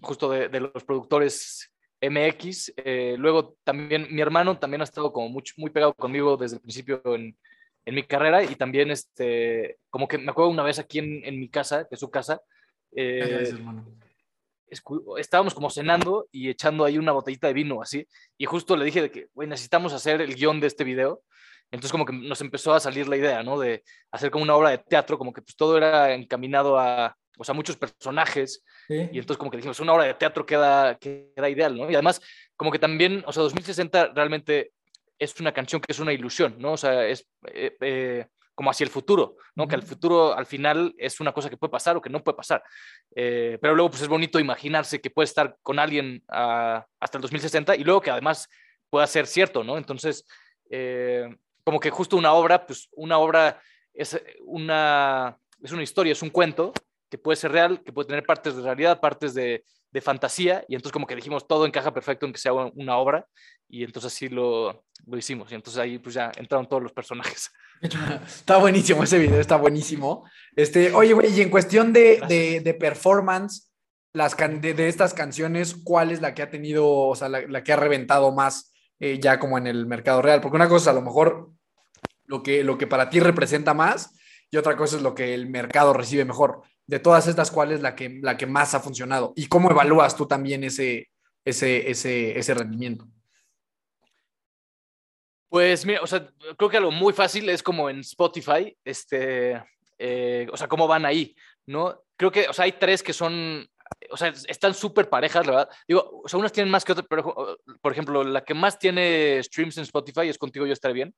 justo 0.02 0.30
de, 0.30 0.48
de 0.48 0.62
los 0.62 0.84
productores 0.86 1.73
MX. 2.10 2.74
Eh, 2.78 3.16
luego 3.18 3.56
también 3.64 4.08
mi 4.12 4.22
hermano 4.22 4.58
también 4.60 4.82
ha 4.82 4.86
estado 4.86 5.12
como 5.14 5.30
muy, 5.30 5.44
muy 5.58 5.70
pegado 5.70 5.94
conmigo 5.94 6.38
desde 6.38 6.58
el 6.58 6.62
principio 6.62 7.02
en, 7.06 7.38
en, 7.86 7.96
mi 7.96 8.04
carrera 8.04 8.44
y 8.44 8.56
también 8.56 8.92
este, 8.92 9.78
como 9.90 10.08
que 10.08 10.18
me 10.18 10.32
acuerdo 10.32 10.52
una 10.52 10.64
vez 10.64 10.80
aquí 10.80 11.00
en, 11.00 11.24
en 11.24 11.40
mi 11.40 11.50
casa, 11.50 11.88
que 11.88 11.96
es 11.96 12.00
su 12.00 12.10
casa, 12.10 12.42
eh, 12.96 13.26
Gracias, 13.28 13.50
hermano. 13.54 13.86
estábamos 15.18 15.54
como 15.54 15.70
cenando 15.70 16.28
y 16.32 16.50
echando 16.50 16.86
ahí 16.86 16.98
una 16.98 17.12
botellita 17.12 17.48
de 17.48 17.54
vino 17.54 17.82
así 17.82 18.08
y 18.38 18.46
justo 18.46 18.76
le 18.76 18.86
dije 18.86 19.02
de 19.02 19.12
que, 19.12 19.28
güey, 19.34 19.48
necesitamos 19.48 19.94
hacer 19.94 20.22
el 20.22 20.36
guion 20.36 20.60
de 20.60 20.68
este 20.68 20.84
video. 20.84 21.22
Entonces 21.74 21.92
como 21.92 22.06
que 22.06 22.14
nos 22.14 22.40
empezó 22.42 22.72
a 22.72 22.80
salir 22.80 23.08
la 23.08 23.18
idea, 23.18 23.42
¿no? 23.42 23.60
De 23.60 23.84
hacer 24.12 24.30
como 24.30 24.44
una 24.44 24.56
obra 24.56 24.70
de 24.70 24.78
teatro, 24.78 25.18
como 25.18 25.34
que 25.34 25.42
pues 25.42 25.56
todo 25.56 25.76
era 25.76 26.14
encaminado 26.14 26.78
a, 26.78 27.18
o 27.36 27.44
sea, 27.44 27.56
muchos 27.56 27.78
personajes. 27.78 28.64
¿Sí? 28.88 29.10
Y 29.12 29.18
entonces 29.18 29.38
como 29.38 29.50
que 29.50 29.58
dijimos, 29.58 29.80
una 29.80 29.94
obra 29.94 30.04
de 30.04 30.14
teatro 30.14 30.46
queda, 30.46 30.96
queda 31.00 31.50
ideal, 31.50 31.76
¿no? 31.76 31.90
Y 31.90 31.96
además, 31.96 32.22
como 32.56 32.72
que 32.72 32.78
también, 32.78 33.24
o 33.26 33.34
sea, 33.34 33.42
2060 33.42 34.12
realmente 34.14 34.72
es 35.18 35.40
una 35.40 35.52
canción 35.52 35.82
que 35.82 35.92
es 35.92 35.98
una 35.98 36.14
ilusión, 36.14 36.58
¿no? 36.60 36.74
O 36.74 36.78
sea, 36.78 37.08
es 37.08 37.28
eh, 37.52 37.76
eh, 37.82 38.28
como 38.54 38.70
hacia 38.70 38.84
el 38.84 38.92
futuro, 38.92 39.38
¿no? 39.56 39.68
Que 39.68 39.74
el 39.74 39.82
futuro 39.82 40.38
al 40.38 40.46
final 40.46 40.94
es 41.00 41.20
una 41.22 41.32
cosa 41.32 41.50
que 41.50 41.58
puede 41.58 41.72
pasar 41.72 41.98
o 41.98 42.02
que 42.02 42.10
no 42.12 42.24
puede 42.24 42.38
pasar. 42.38 42.62
Eh, 43.16 43.58
pero 43.60 43.74
luego, 43.74 43.90
pues 43.90 44.04
es 44.04 44.08
bonito 44.08 44.40
imaginarse 44.40 45.02
que 45.02 45.10
puede 45.10 45.26
estar 45.26 45.58
con 45.64 45.80
alguien 45.80 46.22
ah, 46.28 46.86
hasta 47.00 47.18
el 47.18 47.24
2060 47.24 47.76
y 47.78 47.84
luego 47.84 48.00
que 48.00 48.12
además 48.12 48.48
pueda 48.92 49.08
ser 49.08 49.26
cierto, 49.26 49.64
¿no? 49.64 49.80
Entonces, 49.80 50.24
como 51.64 51.80
que 51.80 51.90
justo 51.90 52.18
una 52.18 52.34
obra, 52.34 52.66
pues 52.66 52.90
una 52.94 53.18
obra 53.18 53.62
es 53.94 54.20
una, 54.46 55.38
es 55.62 55.72
una 55.72 55.84
historia, 55.84 56.12
es 56.12 56.22
un 56.22 56.30
cuento 56.30 56.74
que 57.10 57.18
puede 57.18 57.36
ser 57.36 57.52
real, 57.52 57.84
que 57.84 57.94
puede 57.94 58.08
tener 58.08 58.26
partes 58.26 58.56
de 58.56 58.64
realidad, 58.64 59.00
partes 59.00 59.34
de, 59.34 59.64
de 59.92 60.02
fantasía, 60.02 60.66
y 60.68 60.76
entonces 60.76 60.92
como 60.92 61.06
que 61.06 61.16
dijimos, 61.16 61.48
todo 61.48 61.66
encaja 61.66 61.94
perfecto 61.94 62.26
en 62.26 62.34
que 62.34 62.40
sea 62.40 62.54
una 62.54 62.98
obra, 62.98 63.28
y 63.70 63.84
entonces 63.84 64.12
así 64.12 64.30
lo, 64.30 64.84
lo 65.06 65.18
hicimos, 65.18 65.52
y 65.52 65.56
entonces 65.56 65.80
ahí 65.80 66.00
pues 66.00 66.16
ya 66.16 66.32
entraron 66.36 66.68
todos 66.68 66.82
los 66.82 66.92
personajes. 66.92 67.52
Está 68.26 68.58
buenísimo 68.58 69.04
ese 69.04 69.20
video, 69.20 69.40
está 69.40 69.58
buenísimo. 69.58 70.28
Este, 70.56 70.94
oye, 70.94 71.14
güey, 71.14 71.38
y 71.38 71.42
en 71.42 71.50
cuestión 71.50 71.94
de, 71.94 72.22
de, 72.28 72.62
de 72.62 72.74
performance, 72.74 73.72
las 74.14 74.38
de, 74.38 74.74
de, 74.74 74.88
estas 74.88 75.14
canciones, 75.14 75.76
¿cuál 75.84 76.12
es 76.12 76.22
la 76.22 76.34
que 76.34 76.44
ha 76.44 76.50
tenido, 76.50 76.88
o 76.88 77.16
sea, 77.16 77.30
la, 77.30 77.42
la 77.42 77.64
que 77.64 77.74
ha 77.74 77.78
reventado 77.78 78.32
más 78.32 78.73
eh, 79.00 79.20
ya 79.20 79.40
como 79.40 79.58
en 79.58 79.68
el 79.68 79.86
mercado 79.86 80.22
real? 80.22 80.42
Porque 80.42 80.56
una 80.56 80.70
cosa 80.70 80.92
a 80.92 80.94
lo 80.94 81.02
mejor 81.02 81.52
lo 82.26 82.44
que, 82.44 82.64
lo 82.64 82.78
que 82.78 82.88
para 82.88 83.10
ti 83.10 83.20
representa 83.20 83.74
más, 83.74 84.16
y 84.50 84.58
otra 84.58 84.76
cosa 84.76 84.98
es 84.98 85.02
lo 85.02 85.16
que 85.16 85.34
el 85.34 85.50
mercado 85.50 85.94
recibe 85.94 86.26
mejor 86.26 86.62
de 86.86 87.00
todas 87.00 87.28
estas, 87.28 87.50
¿cuál 87.50 87.72
es 87.72 87.82
la 87.82 87.96
que, 87.96 88.20
la 88.22 88.38
que 88.38 88.46
más 88.46 88.74
ha 88.74 88.80
funcionado? 88.80 89.34
¿Y 89.36 89.48
cómo 89.48 89.72
evalúas 89.72 90.16
tú 90.16 90.28
también 90.28 90.64
ese, 90.64 91.10
ese, 91.44 91.90
ese, 91.90 92.38
ese 92.38 92.54
rendimiento? 92.54 93.08
Pues 95.50 95.86
mira, 95.86 96.02
o 96.02 96.08
sea, 96.08 96.28
creo 96.58 96.70
que 96.70 96.78
algo 96.78 96.92
muy 96.92 97.14
fácil 97.14 97.48
es 97.50 97.62
como 97.62 97.90
en 97.90 98.00
Spotify, 98.00 98.76
este, 98.84 99.64
eh, 100.00 100.48
o 100.52 100.58
sea, 100.58 100.68
cómo 100.68 100.88
van 100.88 101.06
ahí, 101.06 101.36
¿no? 101.68 102.04
Creo 102.18 102.32
que, 102.32 102.48
o 102.48 102.54
sea, 102.54 102.66
hay 102.66 102.74
tres 102.74 103.04
que 103.04 103.14
son, 103.14 103.68
o 104.10 104.18
sea, 104.18 104.34
están 104.48 104.74
súper 104.74 105.10
parejas, 105.10 105.46
la 105.46 105.52
verdad. 105.52 105.70
Digo, 105.88 106.22
o 106.24 106.28
sea, 106.28 106.40
unas 106.40 106.52
tienen 106.52 106.72
más 106.72 106.86
que 106.86 106.92
otras, 106.92 107.08
pero, 107.10 107.58
por 107.82 107.92
ejemplo, 107.92 108.24
la 108.24 108.44
que 108.44 108.54
más 108.54 108.78
tiene 108.78 109.42
streams 109.44 109.78
en 109.78 109.84
Spotify 109.84 110.30
es 110.30 110.38
Contigo 110.38 110.66
Yo 110.66 110.74
Estaré 110.74 110.94
Bien. 110.94 111.16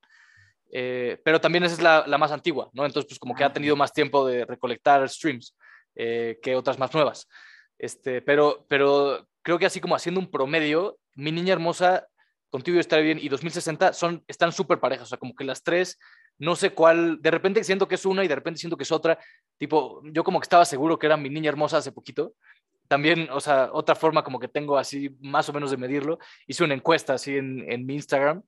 Eh, 0.71 1.21
pero 1.23 1.39
también 1.39 1.63
esa 1.63 1.75
es 1.75 1.81
la, 1.81 2.03
la, 2.07 2.17
más 2.17 2.31
antigua, 2.31 2.69
¿no? 2.73 2.85
Entonces, 2.85 3.07
pues 3.07 3.19
como 3.19 3.35
que 3.35 3.43
ha 3.43 3.53
tenido 3.53 3.75
más 3.75 3.93
tiempo 3.93 4.25
de 4.27 4.45
recolectar 4.45 5.07
streams 5.07 5.55
eh, 5.95 6.39
que 6.41 6.55
otras 6.55 6.77
más 6.79 6.93
nuevas. 6.93 7.27
Este, 7.77 8.21
pero, 8.21 8.65
pero 8.67 9.27
creo 9.41 9.59
que 9.59 9.65
así 9.65 9.79
como 9.79 9.95
haciendo 9.95 10.19
un 10.19 10.29
promedio, 10.29 10.97
Mi 11.13 11.31
Niña 11.31 11.53
Hermosa, 11.53 12.07
Contigo 12.49 12.79
Estaré 12.79 13.03
Bien 13.03 13.19
y 13.21 13.29
2060 13.29 13.93
son, 13.93 14.23
están 14.27 14.51
súper 14.51 14.79
parejas, 14.79 15.07
o 15.07 15.09
sea, 15.09 15.17
como 15.17 15.35
que 15.35 15.43
las 15.43 15.63
tres, 15.63 15.99
no 16.37 16.55
sé 16.55 16.71
cuál, 16.71 17.21
de 17.21 17.31
repente 17.31 17.63
siento 17.63 17.87
que 17.87 17.95
es 17.95 18.05
una 18.05 18.23
y 18.23 18.27
de 18.27 18.35
repente 18.35 18.59
siento 18.59 18.77
que 18.77 18.83
es 18.83 18.91
otra, 18.91 19.19
tipo, 19.57 20.01
yo 20.05 20.23
como 20.23 20.39
que 20.39 20.45
estaba 20.45 20.65
seguro 20.65 20.97
que 20.97 21.05
era 21.05 21.17
Mi 21.17 21.29
Niña 21.29 21.49
Hermosa 21.49 21.77
hace 21.77 21.91
poquito, 21.91 22.33
también, 22.87 23.29
o 23.31 23.39
sea, 23.39 23.69
otra 23.71 23.95
forma 23.95 24.23
como 24.23 24.39
que 24.39 24.47
tengo 24.47 24.77
así 24.77 25.15
más 25.19 25.47
o 25.49 25.53
menos 25.53 25.71
de 25.71 25.77
medirlo, 25.77 26.19
hice 26.47 26.63
una 26.63 26.73
encuesta 26.73 27.13
así 27.13 27.37
en, 27.37 27.69
en 27.71 27.85
mi 27.85 27.95
Instagram 27.95 28.43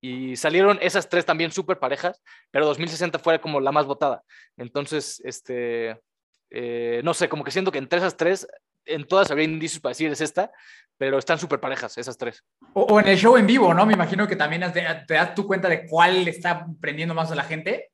y 0.00 0.36
salieron 0.36 0.78
esas 0.82 1.08
tres 1.08 1.24
también 1.24 1.52
súper 1.52 1.78
parejas, 1.78 2.20
pero 2.50 2.66
2060 2.66 3.20
fue 3.20 3.40
como 3.40 3.60
la 3.60 3.70
más 3.70 3.86
votada. 3.86 4.24
Entonces, 4.56 5.22
este, 5.24 6.00
eh, 6.50 7.00
no 7.04 7.14
sé, 7.14 7.28
como 7.28 7.44
que 7.44 7.52
siento 7.52 7.70
que 7.70 7.78
entre 7.78 8.00
esas 8.00 8.16
tres, 8.16 8.48
en 8.84 9.06
todas 9.06 9.30
habría 9.30 9.44
indicios 9.44 9.80
para 9.80 9.92
decir 9.92 10.10
es 10.10 10.20
esta, 10.20 10.50
pero 10.98 11.18
están 11.18 11.38
súper 11.38 11.60
parejas 11.60 11.96
esas 11.98 12.18
tres. 12.18 12.44
O, 12.74 12.82
o, 12.82 13.00
en 13.00 13.06
el 13.06 13.16
show 13.16 13.36
en 13.36 13.46
vivo, 13.46 13.72
¿no? 13.72 13.86
Me 13.86 13.92
imagino 13.94 14.26
que 14.26 14.34
también 14.34 14.62
te, 14.72 14.84
te 15.06 15.14
das 15.14 15.36
tu 15.36 15.46
cuenta 15.46 15.68
de 15.68 15.86
cuál 15.86 16.26
está 16.26 16.66
prendiendo 16.80 17.14
más 17.14 17.30
a 17.30 17.36
la 17.36 17.44
gente. 17.44 17.92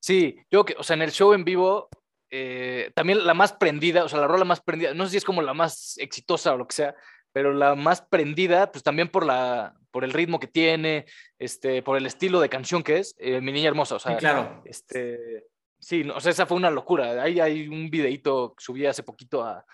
Sí, 0.00 0.36
yo 0.50 0.66
que, 0.66 0.74
o 0.78 0.82
sea, 0.82 0.94
en 0.94 1.02
el 1.02 1.12
show 1.12 1.32
en 1.32 1.44
vivo, 1.44 1.88
eh, 2.30 2.92
también 2.94 3.26
la 3.26 3.34
más 3.34 3.52
prendida, 3.52 4.04
o 4.04 4.08
sea, 4.08 4.20
la 4.20 4.28
rola 4.28 4.44
más 4.44 4.60
prendida, 4.60 4.94
no 4.94 5.04
sé 5.04 5.12
si 5.12 5.16
es 5.18 5.24
como 5.24 5.42
la 5.42 5.54
más 5.54 5.96
exitosa 5.98 6.54
o 6.54 6.56
lo 6.56 6.66
que 6.66 6.76
sea, 6.76 6.94
pero 7.32 7.52
la 7.52 7.74
más 7.74 8.02
prendida, 8.02 8.70
pues 8.70 8.84
también 8.84 9.08
por, 9.08 9.26
la, 9.26 9.74
por 9.90 10.04
el 10.04 10.12
ritmo 10.12 10.38
que 10.38 10.46
tiene, 10.46 11.06
este, 11.38 11.82
por 11.82 11.96
el 11.96 12.06
estilo 12.06 12.40
de 12.40 12.48
canción 12.48 12.82
que 12.82 12.98
es, 12.98 13.14
eh, 13.18 13.40
Mi 13.40 13.52
Niña 13.52 13.68
Hermosa, 13.68 13.96
o 13.96 13.98
sea, 13.98 14.16
claro. 14.16 14.62
este, 14.64 15.46
sí, 15.80 16.04
no, 16.04 16.16
o 16.16 16.20
sea, 16.20 16.30
esa 16.30 16.46
fue 16.46 16.56
una 16.56 16.70
locura. 16.70 17.22
Ahí 17.22 17.40
hay 17.40 17.68
un 17.68 17.90
videito 17.90 18.54
que 18.56 18.64
subí 18.64 18.86
hace 18.86 19.02
poquito 19.02 19.42
a, 19.42 19.64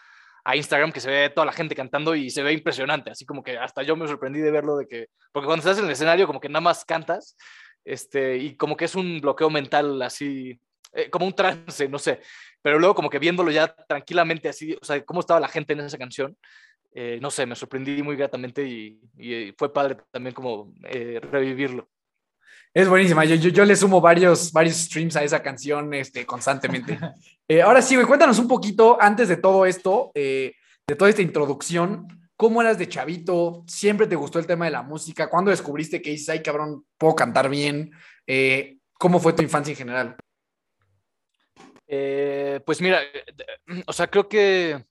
a, 0.45 0.57
Instagram 0.57 0.93
que 0.93 1.01
se 1.01 1.11
ve 1.11 1.31
toda 1.31 1.47
la 1.47 1.53
gente 1.53 1.75
cantando 1.75 2.15
y 2.15 2.31
se 2.31 2.43
ve 2.43 2.53
impresionante, 2.53 3.11
así 3.11 3.27
como 3.27 3.43
que 3.43 3.59
hasta 3.59 3.83
yo 3.83 3.97
me 3.97 4.09
sorprendí 4.09 4.41
de 4.41 4.51
verlo, 4.51 4.77
de 4.77 4.87
que, 4.87 5.09
porque 5.33 5.47
cuando 5.47 5.61
estás 5.61 5.79
en 5.79 5.87
el 5.87 5.91
escenario 5.91 6.27
como 6.27 6.41
que 6.41 6.49
nada 6.49 6.63
más 6.63 6.85
cantas, 6.85 7.37
este, 7.85 8.39
y 8.39 8.57
como 8.57 8.77
que 8.77 8.87
es 8.87 8.95
un 8.95 9.21
bloqueo 9.21 9.51
mental 9.51 10.01
así, 10.03 10.59
eh, 10.97 11.11
como 11.11 11.27
un 11.27 11.35
trance, 11.35 11.89
no 11.89 11.99
sé, 11.99 12.21
pero 12.63 12.79
luego 12.79 12.95
como 12.95 13.11
que 13.11 13.19
viéndolo 13.19 13.51
ya 13.51 13.75
tranquilamente 13.75 14.49
así, 14.49 14.77
o 14.81 14.85
sea, 14.85 15.05
cómo 15.05 15.21
estaba 15.21 15.39
la 15.41 15.49
gente 15.49 15.75
en 15.75 15.81
esa 15.81 15.99
canción, 15.99 16.37
eh, 16.93 17.19
no 17.21 17.31
sé, 17.31 17.47
me 17.47 17.55
sorprendí 17.55 18.03
muy 18.03 18.17
gratamente 18.17 18.65
y, 18.65 19.01
y 19.19 19.53
fue 19.57 19.73
padre 19.73 19.99
también 20.11 20.35
como 20.35 20.73
eh, 20.89 21.21
revivirlo. 21.21 21.89
Es 22.77 22.91
buenísima. 22.91 23.25
Yo, 23.25 23.37
yo, 23.37 23.49
yo, 23.49 23.65
le 23.65 23.75
sumo 23.75 24.03
varios, 24.03 24.53
varios 24.53 24.77
streams 24.77 25.17
a 25.17 25.25
esa 25.25 25.43
canción 25.43 25.95
este, 25.95 26.27
constantemente. 26.27 26.99
eh, 27.49 27.63
ahora 27.63 27.81
sí, 27.81 27.95
güey, 27.95 28.07
cuéntanos 28.07 28.39
un 28.39 28.47
poquito 28.47 28.99
antes 29.01 29.31
de 29.31 29.39
todo 29.39 29.65
esto, 29.65 30.13
eh, 30.15 30.53
de 30.87 30.95
toda 30.95 31.09
esta 31.09 31.23
introducción. 31.23 32.07
¿Cómo 32.37 32.61
eras 32.61 32.77
de 32.77 32.87
chavito? 32.87 33.65
¿Siempre 33.67 34.07
te 34.07 34.15
gustó 34.15 34.39
el 34.39 34.47
tema 34.47 34.67
de 34.67 34.73
la 34.73 34.83
música? 34.83 35.31
¿Cuándo 35.31 35.51
descubriste 35.51 36.03
que 36.03 36.11
dices, 36.11 36.29
ay, 36.29 36.43
cabrón, 36.43 36.85
puedo 36.99 37.17
cantar 37.17 37.49
bien? 37.49 37.93
Eh, 38.27 38.77
¿Cómo 38.99 39.21
fue 39.21 39.33
tu 39.33 39.41
infancia 39.43 39.71
en 39.71 39.79
general? 39.79 40.17
Eh, 41.87 42.61
pues 42.67 42.81
mira, 42.81 43.01
o 43.87 43.93
sea, 43.93 44.09
creo 44.09 44.29
que 44.29 44.85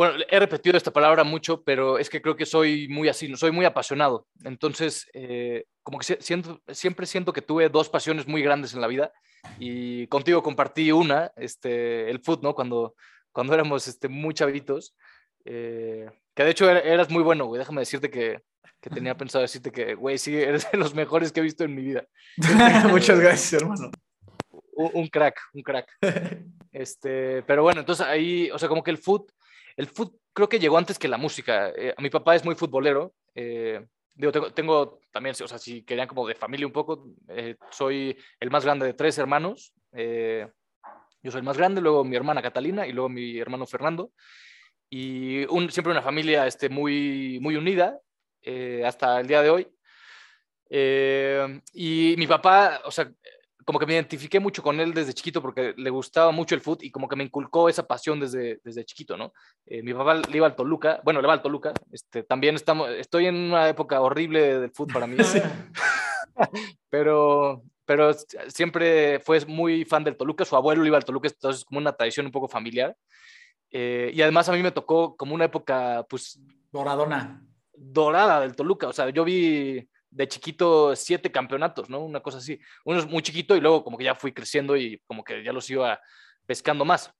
bueno, 0.00 0.14
he 0.30 0.38
repetido 0.38 0.78
esta 0.78 0.92
palabra 0.92 1.24
mucho, 1.24 1.62
pero 1.62 1.98
es 1.98 2.08
que 2.08 2.22
creo 2.22 2.34
que 2.34 2.46
soy 2.46 2.88
muy 2.88 3.10
así, 3.10 3.36
soy 3.36 3.50
muy 3.50 3.66
apasionado. 3.66 4.26
Entonces, 4.44 5.06
eh, 5.12 5.66
como 5.82 5.98
que 5.98 6.16
siento, 6.20 6.62
siempre 6.68 7.04
siento 7.04 7.34
que 7.34 7.42
tuve 7.42 7.68
dos 7.68 7.90
pasiones 7.90 8.26
muy 8.26 8.40
grandes 8.40 8.72
en 8.72 8.80
la 8.80 8.86
vida 8.86 9.12
y 9.58 10.06
contigo 10.06 10.42
compartí 10.42 10.90
una, 10.90 11.32
este, 11.36 12.08
el 12.08 12.20
foot, 12.20 12.42
¿no? 12.42 12.54
Cuando, 12.54 12.94
cuando 13.30 13.52
éramos 13.52 13.88
este, 13.88 14.08
muy 14.08 14.32
chavitos, 14.32 14.96
eh, 15.44 16.08
que 16.34 16.44
de 16.44 16.50
hecho 16.50 16.70
eras 16.70 17.10
muy 17.10 17.22
bueno, 17.22 17.44
güey. 17.44 17.58
Déjame 17.58 17.82
decirte 17.82 18.08
que, 18.08 18.40
que 18.80 18.88
tenía 18.88 19.18
pensado 19.18 19.42
decirte 19.42 19.70
que, 19.70 19.94
güey, 19.96 20.16
sí, 20.16 20.34
eres 20.34 20.66
de 20.72 20.78
los 20.78 20.94
mejores 20.94 21.30
que 21.30 21.40
he 21.40 21.42
visto 21.42 21.64
en 21.64 21.74
mi 21.74 21.82
vida. 21.82 22.06
Muchas 22.88 23.20
gracias, 23.20 23.60
hermano. 23.60 23.90
Un, 24.80 24.90
un 24.94 25.08
crack, 25.08 25.40
un 25.54 25.62
crack. 25.62 25.88
Este, 26.72 27.42
pero 27.42 27.64
bueno, 27.64 27.80
entonces 27.80 28.06
ahí, 28.06 28.48
o 28.52 28.56
sea, 28.56 28.68
como 28.68 28.84
que 28.84 28.92
el 28.92 28.98
foot 28.98 29.32
el 29.76 29.86
fútbol 29.86 30.20
creo 30.32 30.48
que 30.48 30.58
llegó 30.58 30.78
antes 30.78 30.98
que 30.98 31.08
la 31.08 31.16
música. 31.16 31.70
Eh, 31.70 31.94
a 31.96 32.02
mi 32.02 32.10
papá 32.10 32.34
es 32.34 32.44
muy 32.44 32.54
futbolero. 32.54 33.14
Eh, 33.34 33.84
digo, 34.14 34.32
tengo, 34.32 34.52
tengo, 34.52 35.00
también, 35.10 35.34
o 35.42 35.48
sea, 35.48 35.58
si 35.58 35.82
querían 35.82 36.06
como 36.06 36.26
de 36.26 36.34
familia 36.34 36.66
un 36.66 36.72
poco, 36.72 37.14
eh, 37.28 37.56
soy 37.70 38.16
el 38.38 38.50
más 38.50 38.64
grande 38.64 38.86
de 38.86 38.94
tres 38.94 39.18
hermanos. 39.18 39.72
Eh, 39.92 40.46
yo 41.22 41.30
soy 41.30 41.38
el 41.38 41.44
más 41.44 41.56
grande, 41.56 41.80
luego 41.80 42.04
mi 42.04 42.16
hermana 42.16 42.42
Catalina 42.42 42.86
y 42.86 42.92
luego 42.92 43.08
mi 43.08 43.38
hermano 43.38 43.66
Fernando. 43.66 44.12
Y 44.88 45.44
un, 45.46 45.70
siempre 45.70 45.92
una 45.92 46.02
familia 46.02 46.46
este, 46.46 46.68
muy, 46.68 47.38
muy 47.40 47.56
unida 47.56 47.98
eh, 48.42 48.82
hasta 48.84 49.20
el 49.20 49.26
día 49.26 49.42
de 49.42 49.50
hoy. 49.50 49.68
y 51.72 52.14
mi 52.16 52.26
papá, 52.26 52.82
o 52.84 52.90
sea, 52.90 53.10
como 53.70 53.78
que 53.78 53.86
me 53.86 53.94
identifiqué 53.94 54.40
mucho 54.40 54.64
con 54.64 54.80
él 54.80 54.92
desde 54.92 55.14
chiquito 55.14 55.40
porque 55.40 55.74
le 55.76 55.90
gustaba 55.90 56.32
mucho 56.32 56.56
el 56.56 56.60
fútbol 56.60 56.84
y 56.84 56.90
como 56.90 57.08
que 57.08 57.14
me 57.14 57.22
inculcó 57.22 57.68
esa 57.68 57.86
pasión 57.86 58.18
desde, 58.18 58.60
desde 58.64 58.84
chiquito, 58.84 59.16
¿no? 59.16 59.32
Eh, 59.64 59.80
mi 59.84 59.94
papá 59.94 60.16
le 60.16 60.36
iba 60.36 60.48
al 60.48 60.56
Toluca, 60.56 61.00
bueno, 61.04 61.20
le 61.20 61.28
va 61.28 61.34
al 61.34 61.42
Toluca, 61.42 61.72
este, 61.92 62.24
también 62.24 62.56
estamos, 62.56 62.90
estoy 62.90 63.26
en 63.26 63.36
una 63.36 63.68
época 63.68 64.00
horrible 64.00 64.58
del 64.58 64.72
fútbol 64.72 64.94
para 64.94 65.06
mí, 65.06 65.18
pero, 66.90 67.62
pero 67.84 68.12
siempre 68.48 69.20
fue 69.20 69.38
muy 69.46 69.84
fan 69.84 70.02
del 70.02 70.16
Toluca, 70.16 70.44
su 70.44 70.56
abuelo 70.56 70.84
iba 70.84 70.96
al 70.96 71.04
Toluca, 71.04 71.28
entonces 71.28 71.60
es 71.60 71.64
como 71.64 71.78
una 71.78 71.92
tradición 71.92 72.26
un 72.26 72.32
poco 72.32 72.48
familiar. 72.48 72.96
Eh, 73.70 74.10
y 74.12 74.20
además 74.20 74.48
a 74.48 74.52
mí 74.52 74.64
me 74.64 74.72
tocó 74.72 75.14
como 75.14 75.32
una 75.32 75.44
época, 75.44 76.04
pues... 76.10 76.40
Doradona. 76.72 77.46
Dorada 77.72 78.40
del 78.40 78.56
Toluca, 78.56 78.88
o 78.88 78.92
sea, 78.92 79.10
yo 79.10 79.22
vi 79.22 79.88
de 80.10 80.28
chiquito 80.28 80.94
siete 80.96 81.30
campeonatos, 81.30 81.88
¿no? 81.88 82.00
Una 82.00 82.20
cosa 82.20 82.38
así. 82.38 82.58
Uno 82.84 82.98
es 82.98 83.06
muy 83.06 83.22
chiquito 83.22 83.56
y 83.56 83.60
luego 83.60 83.84
como 83.84 83.96
que 83.96 84.04
ya 84.04 84.14
fui 84.14 84.32
creciendo 84.32 84.76
y 84.76 85.00
como 85.06 85.24
que 85.24 85.42
ya 85.44 85.52
los 85.52 85.68
iba 85.70 86.00
pescando 86.46 86.84
más. 86.84 87.12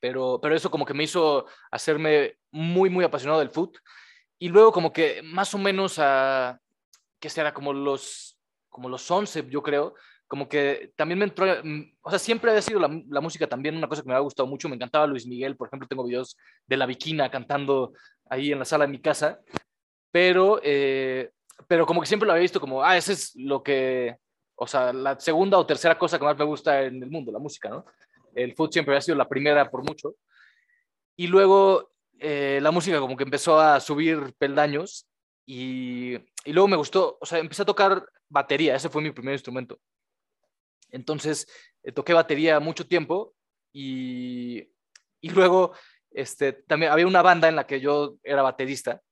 Pero, 0.00 0.38
pero 0.40 0.54
eso 0.54 0.70
como 0.70 0.84
que 0.86 0.94
me 0.94 1.04
hizo 1.04 1.46
hacerme 1.70 2.38
muy, 2.50 2.90
muy 2.90 3.04
apasionado 3.04 3.40
del 3.40 3.50
fútbol. 3.50 3.80
Y 4.38 4.48
luego 4.48 4.72
como 4.72 4.92
que 4.92 5.22
más 5.22 5.54
o 5.54 5.58
menos 5.58 5.98
a, 5.98 6.58
¿qué 7.20 7.30
será? 7.30 7.54
Como 7.54 7.72
los, 7.72 8.38
como 8.68 8.88
los 8.88 9.10
11, 9.10 9.46
yo 9.48 9.62
creo, 9.62 9.94
como 10.26 10.48
que 10.48 10.92
también 10.96 11.18
me 11.18 11.24
entró, 11.24 11.46
o 12.02 12.10
sea, 12.10 12.18
siempre 12.18 12.50
ha 12.50 12.62
sido 12.62 12.80
la, 12.80 13.20
música 13.20 13.46
también 13.46 13.76
una 13.76 13.88
cosa 13.88 14.02
que 14.02 14.08
me 14.08 14.14
ha 14.14 14.20
gustado 14.20 14.46
mucho, 14.46 14.68
me 14.68 14.74
encantaba 14.74 15.06
Luis 15.06 15.26
Miguel, 15.26 15.56
por 15.56 15.68
ejemplo, 15.68 15.88
tengo 15.88 16.04
videos 16.04 16.36
de 16.66 16.76
La 16.76 16.86
Viquina 16.86 17.30
cantando 17.30 17.92
ahí 18.28 18.52
en 18.52 18.58
la 18.58 18.64
sala 18.64 18.86
de 18.86 18.92
mi 18.92 19.00
casa, 19.00 19.40
pero 20.10 20.60
eh, 20.62 21.30
pero 21.68 21.86
como 21.86 22.00
que 22.00 22.06
siempre 22.06 22.26
lo 22.26 22.32
había 22.32 22.42
visto 22.42 22.60
como, 22.60 22.82
ah, 22.82 22.96
ese 22.96 23.12
es 23.12 23.34
lo 23.36 23.62
que, 23.62 24.16
o 24.54 24.66
sea, 24.66 24.92
la 24.92 25.18
segunda 25.18 25.58
o 25.58 25.66
tercera 25.66 25.98
cosa 25.98 26.18
que 26.18 26.24
más 26.24 26.36
me 26.36 26.44
gusta 26.44 26.82
en 26.82 27.02
el 27.02 27.10
mundo, 27.10 27.32
la 27.32 27.38
música, 27.38 27.68
¿no? 27.68 27.84
El 28.34 28.54
food 28.54 28.70
siempre 28.72 28.96
ha 28.96 29.00
sido 29.00 29.16
la 29.16 29.28
primera 29.28 29.70
por 29.70 29.82
mucho. 29.82 30.16
Y 31.16 31.26
luego 31.26 31.90
eh, 32.18 32.58
la 32.62 32.70
música 32.70 33.00
como 33.00 33.16
que 33.16 33.24
empezó 33.24 33.58
a 33.58 33.80
subir 33.80 34.34
peldaños 34.38 35.06
y, 35.46 36.14
y 36.44 36.52
luego 36.52 36.68
me 36.68 36.76
gustó, 36.76 37.18
o 37.20 37.26
sea, 37.26 37.38
empecé 37.38 37.62
a 37.62 37.66
tocar 37.66 38.06
batería, 38.28 38.76
ese 38.76 38.90
fue 38.90 39.02
mi 39.02 39.10
primer 39.10 39.34
instrumento. 39.34 39.78
Entonces, 40.90 41.46
eh, 41.82 41.92
toqué 41.92 42.12
batería 42.12 42.60
mucho 42.60 42.86
tiempo 42.86 43.34
y, 43.72 44.68
y 45.20 45.30
luego 45.30 45.72
este, 46.10 46.52
también 46.52 46.92
había 46.92 47.06
una 47.06 47.22
banda 47.22 47.48
en 47.48 47.56
la 47.56 47.66
que 47.66 47.80
yo 47.80 48.16
era 48.22 48.42
baterista 48.42 49.02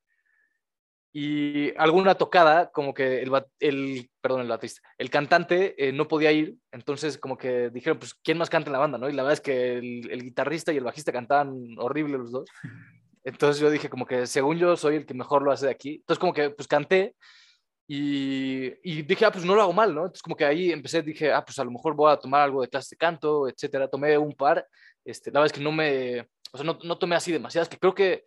y 1.17 1.73
alguna 1.77 2.17
tocada, 2.17 2.73
como 2.73 2.93
que 2.93 3.23
el, 3.23 3.31
el 3.61 4.11
perdón, 4.21 4.41
el 4.41 4.49
baterista, 4.49 4.83
el 4.99 5.11
cantante 5.11 5.77
eh, 5.79 5.93
no 5.93 6.09
podía 6.09 6.33
ir, 6.33 6.57
entonces 6.73 7.19
como 7.19 7.39
que 7.39 7.71
dijeron, 7.71 8.01
pues, 8.01 8.15
¿quién 8.15 8.37
más 8.37 8.51
canta 8.51 8.69
en 8.69 8.73
la 8.73 8.81
banda? 8.81 8.99
¿no? 8.99 9.09
Y 9.09 9.13
la 9.13 9.23
verdad 9.23 9.35
es 9.35 9.41
que 9.41 9.79
el, 9.79 10.11
el, 10.11 10.25
guitarrista 10.25 10.73
y 10.73 10.79
el 10.79 10.83
bajista 10.83 11.13
cantaban 11.13 11.77
horrible 11.79 12.19
los 12.19 12.33
dos. 12.33 12.51
Entonces 13.23 13.63
yo 13.63 13.71
dije, 13.71 13.89
como 13.89 14.07
que 14.07 14.27
según 14.27 14.59
yo 14.59 14.77
soy 14.77 14.97
el 14.97 15.07
que 15.07 15.15
mejor 15.15 15.43
lo 15.43 15.53
hace 15.53 15.67
de 15.67 15.73
aquí. 15.73 15.95
Entonces 15.95 16.19
como 16.19 16.35
que 16.35 16.51
pues 16.51 16.67
canté 16.67 17.15
y, 17.87 18.73
y, 18.83 19.03
dije, 19.03 19.25
ah, 19.25 19.31
pues 19.31 19.45
no 19.45 19.55
lo 19.55 19.63
hago 19.63 19.73
mal, 19.73 19.95
¿no? 19.95 20.01
Entonces 20.01 20.23
como 20.23 20.35
que 20.35 20.45
ahí 20.45 20.73
empecé, 20.73 21.01
dije, 21.01 21.33
ah, 21.33 21.45
pues 21.45 21.57
a 21.61 21.65
lo 21.65 21.71
mejor 21.71 21.95
voy 21.95 22.11
a 22.13 22.17
tomar 22.17 22.43
algo 22.43 22.61
de 22.61 22.69
clase 22.69 22.97
de 22.97 22.99
canto, 22.99 23.49
etcétera. 23.49 23.87
Tomé 23.87 24.19
un 24.19 24.35
par, 24.35 24.67
este, 25.05 25.31
la 25.31 25.39
verdad 25.39 25.55
es 25.55 25.59
que 25.59 25.65
no 25.65 25.71
me, 25.71 26.23
o 26.51 26.59
sea, 26.59 26.67
no, 26.67 26.77
no 26.83 26.99
tomé 26.99 27.15
así 27.15 27.31
demasiadas, 27.31 27.69
que 27.69 27.79
creo 27.79 27.95
que 27.95 28.25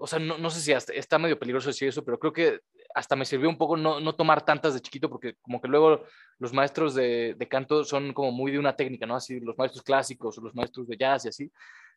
o 0.00 0.06
sea, 0.06 0.18
no, 0.18 0.38
no 0.38 0.50
sé 0.50 0.60
si 0.60 0.72
hasta, 0.72 0.92
está 0.94 1.18
medio 1.18 1.38
peligroso 1.38 1.68
decir 1.68 1.88
eso, 1.88 2.04
pero 2.04 2.18
creo 2.18 2.32
que 2.32 2.60
hasta 2.94 3.16
me 3.16 3.24
sirvió 3.24 3.48
un 3.48 3.58
poco 3.58 3.76
no, 3.76 4.00
no 4.00 4.14
tomar 4.14 4.44
tantas 4.44 4.74
de 4.74 4.80
chiquito, 4.80 5.10
porque 5.10 5.34
como 5.42 5.60
que 5.60 5.68
luego 5.68 6.04
los 6.38 6.52
maestros 6.52 6.94
de, 6.94 7.34
de, 7.36 7.48
canto 7.48 7.84
son 7.84 8.12
como 8.12 8.32
muy 8.32 8.50
de 8.50 8.58
una 8.58 8.74
técnica, 8.74 9.06
¿no? 9.06 9.16
Así 9.16 9.38
los 9.40 9.56
maestros 9.58 9.82
clásicos 9.82 10.38
o 10.38 10.40
los 10.40 10.54
maestros 10.54 10.88
de 10.88 10.96
jazz 10.96 11.26
y 11.26 11.28
así. 11.28 11.52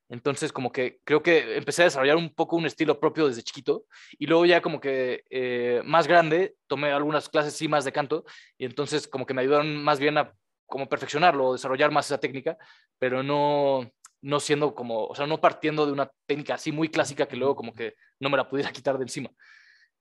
Entonces, 0.10 0.52
como 0.52 0.72
que 0.72 1.00
creo 1.06 1.24
que 1.24 1.56
empecé 1.56 1.84
a 1.84 1.86
desarrollar 1.86 2.18
un 2.18 2.34
poco 2.34 2.58
un 2.58 2.66
estilo 2.66 3.00
propio 3.00 3.28
desde 3.28 3.42
chiquito 3.42 3.86
y 4.20 4.28
luego 4.28 4.46
ya 4.46 4.62
como 4.62 4.80
que 4.80 5.24
eh, 5.30 5.82
más 5.86 6.08
grande 6.08 6.56
tomé 6.68 6.92
algunas 6.92 7.30
clases 7.30 7.56
sí 7.56 7.68
más 7.68 7.86
de 7.86 7.94
canto 7.94 8.26
y 8.58 8.66
entonces 8.66 9.08
como 9.08 9.26
que 9.26 9.34
me 9.34 9.42
ayudaron 9.42 9.82
más 9.82 10.00
bien 10.00 10.18
a 10.18 10.34
como 10.66 10.90
perfeccionarlo, 10.90 11.54
desarrollar 11.54 11.92
más 11.92 12.08
esa 12.08 12.20
técnica, 12.20 12.58
pero 13.00 13.22
no, 13.24 13.92
no 14.24 14.40
siendo 14.40 14.74
como, 14.74 15.06
o 15.06 15.16
sea, 15.16 15.28
no 15.28 15.40
partiendo 15.40 15.86
de 15.86 15.92
una 15.92 16.10
técnica 16.26 16.56
así 16.56 16.72
muy 16.72 16.90
clásica 16.90 17.28
que 17.28 17.36
luego 17.36 17.56
como 17.56 17.74
que 17.74 17.96
no 18.20 18.30
me 18.30 18.38
la 18.38 18.48
pudiera 18.50 18.72
quitar 18.72 18.98
de 18.98 19.04
encima. 19.04 19.30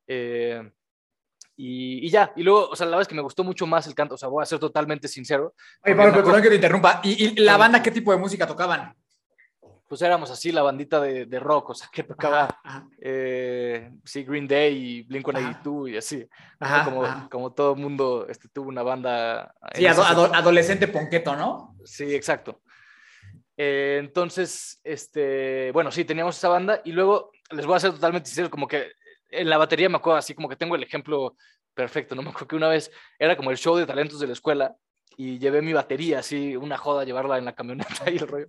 Eh, 0.06 0.62
y, 1.56 2.06
y, 2.06 2.10
ya, 2.10 2.32
y 2.36 2.42
luego, 2.42 2.68
o 2.70 2.76
sea, 2.76 2.86
la 2.86 2.92
verdad 2.92 3.02
es 3.02 3.08
que 3.08 3.14
me 3.14 3.22
gustó 3.22 3.44
mucho 3.44 3.66
más 3.66 3.86
el 3.86 3.94
canto, 3.94 4.14
o 4.14 4.18
sea, 4.18 4.28
voy 4.28 4.42
a 4.42 4.46
ser 4.46 4.58
totalmente 4.58 5.06
sincero. 5.08 5.54
Oye, 5.84 5.94
Pablo, 5.94 6.14
perdón 6.14 6.42
que 6.42 6.48
te 6.48 6.54
interrumpa. 6.54 7.00
¿Y, 7.04 7.24
¿Y, 7.24 7.34
la 7.36 7.56
banda 7.56 7.82
qué 7.82 7.90
tipo 7.90 8.12
de 8.12 8.18
música 8.18 8.46
tocaban? 8.46 8.96
Pues 9.88 10.00
éramos 10.00 10.30
así, 10.30 10.52
la 10.52 10.62
bandita 10.62 11.00
de, 11.00 11.26
de 11.26 11.40
rock, 11.40 11.70
o 11.70 11.74
sea, 11.74 11.88
que 11.92 12.04
tocaba, 12.04 12.44
ajá, 12.44 12.60
ajá. 12.64 12.88
Eh, 12.98 13.92
sí, 14.04 14.24
Green 14.24 14.48
Day 14.48 14.74
y 14.74 15.04
Blink-182 15.06 15.90
y 15.90 15.96
así. 15.98 16.26
Ajá, 16.58 16.84
como, 16.84 17.28
como 17.28 17.52
todo 17.52 17.74
mundo 17.74 18.26
este, 18.28 18.48
tuvo 18.48 18.68
una 18.68 18.82
banda. 18.82 19.54
Sí, 19.74 19.86
ado, 19.86 20.02
ado, 20.02 20.34
adolescente 20.34 20.88
ponqueto, 20.88 21.36
¿no? 21.36 21.76
Sí, 21.84 22.14
exacto. 22.14 22.62
Eh, 23.64 23.98
entonces, 23.98 24.80
este, 24.82 25.70
bueno, 25.70 25.92
sí, 25.92 26.04
teníamos 26.04 26.36
esa 26.36 26.48
banda 26.48 26.80
y 26.84 26.90
luego 26.90 27.30
les 27.52 27.64
voy 27.64 27.76
a 27.76 27.80
ser 27.80 27.92
totalmente 27.92 28.28
sincero, 28.28 28.50
como 28.50 28.66
que 28.66 28.90
en 29.30 29.48
la 29.48 29.56
batería 29.56 29.88
me 29.88 29.98
acuerdo 29.98 30.18
así, 30.18 30.34
como 30.34 30.48
que 30.48 30.56
tengo 30.56 30.74
el 30.74 30.82
ejemplo 30.82 31.36
perfecto, 31.72 32.16
¿no? 32.16 32.22
Me 32.22 32.30
acuerdo 32.30 32.48
que 32.48 32.56
una 32.56 32.66
vez 32.66 32.90
era 33.20 33.36
como 33.36 33.52
el 33.52 33.56
show 33.56 33.76
de 33.76 33.86
talentos 33.86 34.18
de 34.18 34.26
la 34.26 34.32
escuela 34.32 34.74
y 35.16 35.38
llevé 35.38 35.62
mi 35.62 35.72
batería, 35.72 36.18
así, 36.18 36.56
una 36.56 36.76
joda 36.76 37.04
llevarla 37.04 37.38
en 37.38 37.44
la 37.44 37.54
camioneta 37.54 37.88
y 38.10 38.16
el 38.16 38.26
rollo, 38.26 38.48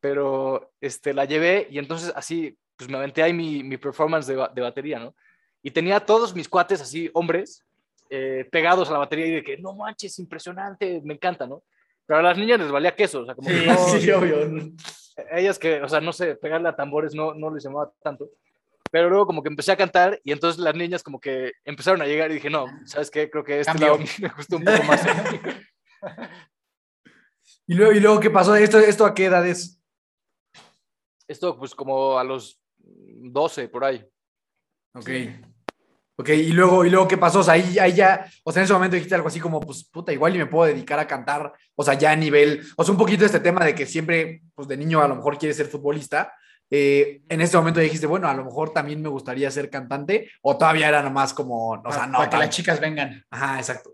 pero 0.00 0.72
este, 0.80 1.14
la 1.14 1.24
llevé 1.24 1.68
y 1.70 1.78
entonces 1.78 2.12
así, 2.16 2.58
pues 2.76 2.90
me 2.90 2.96
aventé 2.96 3.22
ahí 3.22 3.32
mi, 3.32 3.62
mi 3.62 3.76
performance 3.76 4.26
de, 4.26 4.34
de, 4.54 4.60
batería, 4.60 4.98
¿no? 4.98 5.14
Y 5.62 5.70
tenía 5.70 6.00
todos 6.00 6.34
mis 6.34 6.48
cuates 6.48 6.80
así, 6.80 7.08
hombres, 7.14 7.64
eh, 8.10 8.44
pegados 8.50 8.88
a 8.88 8.94
la 8.94 8.98
batería 8.98 9.26
y 9.26 9.32
de 9.36 9.44
que, 9.44 9.56
no 9.58 9.74
manches, 9.74 10.18
impresionante, 10.18 11.00
me 11.04 11.14
encanta, 11.14 11.46
¿no? 11.46 11.62
Pero 12.08 12.20
a 12.20 12.22
las 12.22 12.38
niñas 12.38 12.58
les 12.58 12.70
valía 12.72 12.96
queso, 12.96 13.20
o 13.20 13.26
sea, 13.26 13.34
como 13.34 13.50
sí, 13.50 13.54
que 13.54 13.66
no, 13.66 13.76
sí, 13.76 14.10
obvio. 14.10 14.38
Ellas 15.30 15.58
que, 15.58 15.82
o 15.82 15.88
sea, 15.90 16.00
no 16.00 16.14
sé, 16.14 16.36
pegarle 16.36 16.70
a 16.70 16.74
tambores 16.74 17.14
no, 17.14 17.34
no 17.34 17.52
les 17.52 17.62
llamaba 17.62 17.92
tanto. 18.02 18.30
Pero 18.90 19.10
luego 19.10 19.26
como 19.26 19.42
que 19.42 19.50
empecé 19.50 19.72
a 19.72 19.76
cantar 19.76 20.18
y 20.24 20.32
entonces 20.32 20.58
las 20.58 20.74
niñas 20.74 21.02
como 21.02 21.20
que 21.20 21.52
empezaron 21.66 22.00
a 22.00 22.06
llegar 22.06 22.30
y 22.30 22.34
dije, 22.34 22.48
no, 22.48 22.64
¿sabes 22.86 23.10
qué? 23.10 23.28
Creo 23.28 23.44
que 23.44 23.60
este 23.60 23.72
Cambió. 23.72 23.88
lado 23.88 24.04
me 24.20 24.28
gustó 24.28 24.56
un 24.56 24.64
poco 24.64 24.82
más. 24.84 25.06
¿Y 27.66 27.74
luego, 27.74 27.92
¿Y 27.92 28.00
luego 28.00 28.20
qué 28.20 28.30
pasó? 28.30 28.56
¿Esto, 28.56 28.78
¿Esto 28.78 29.04
a 29.04 29.14
qué 29.14 29.26
edad 29.26 29.46
es? 29.46 29.78
Esto 31.26 31.58
pues 31.58 31.74
como 31.74 32.18
a 32.18 32.24
los 32.24 32.58
12 32.78 33.68
por 33.68 33.84
ahí. 33.84 34.02
Ok. 34.94 35.10
Ok, 36.20 36.30
y 36.30 36.50
luego, 36.50 36.84
y 36.84 36.90
luego 36.90 37.06
¿qué 37.06 37.16
pasó? 37.16 37.38
O 37.38 37.42
sea, 37.44 37.54
ahí, 37.54 37.78
ahí 37.78 37.94
ya, 37.94 38.28
o 38.42 38.50
sea, 38.50 38.60
en 38.60 38.64
ese 38.64 38.72
momento 38.72 38.96
dijiste 38.96 39.14
algo 39.14 39.28
así 39.28 39.38
como, 39.38 39.60
pues, 39.60 39.84
puta, 39.84 40.12
igual 40.12 40.34
y 40.34 40.38
me 40.38 40.46
puedo 40.46 40.66
dedicar 40.66 40.98
a 40.98 41.06
cantar, 41.06 41.52
o 41.76 41.84
sea, 41.84 41.94
ya 41.94 42.10
a 42.10 42.16
nivel, 42.16 42.66
o 42.76 42.82
sea, 42.82 42.90
un 42.90 42.98
poquito 42.98 43.24
este 43.24 43.38
tema 43.38 43.64
de 43.64 43.72
que 43.72 43.86
siempre, 43.86 44.42
pues, 44.52 44.66
de 44.66 44.76
niño 44.76 45.00
a 45.00 45.06
lo 45.06 45.14
mejor 45.14 45.38
quieres 45.38 45.56
ser 45.56 45.66
futbolista. 45.66 46.34
Eh, 46.70 47.22
en 47.28 47.40
ese 47.40 47.56
momento 47.56 47.78
dijiste, 47.78 48.08
bueno, 48.08 48.26
a 48.28 48.34
lo 48.34 48.44
mejor 48.44 48.72
también 48.72 49.00
me 49.00 49.08
gustaría 49.08 49.48
ser 49.52 49.70
cantante, 49.70 50.28
o 50.42 50.58
todavía 50.58 50.88
era 50.88 51.04
nomás 51.04 51.32
como, 51.32 51.70
o 51.70 51.92
sea, 51.92 52.08
no. 52.08 52.18
Para 52.18 52.30
que 52.30 52.36
las 52.36 52.50
chicas 52.50 52.80
vengan. 52.80 53.24
Ajá, 53.30 53.58
exacto. 53.58 53.92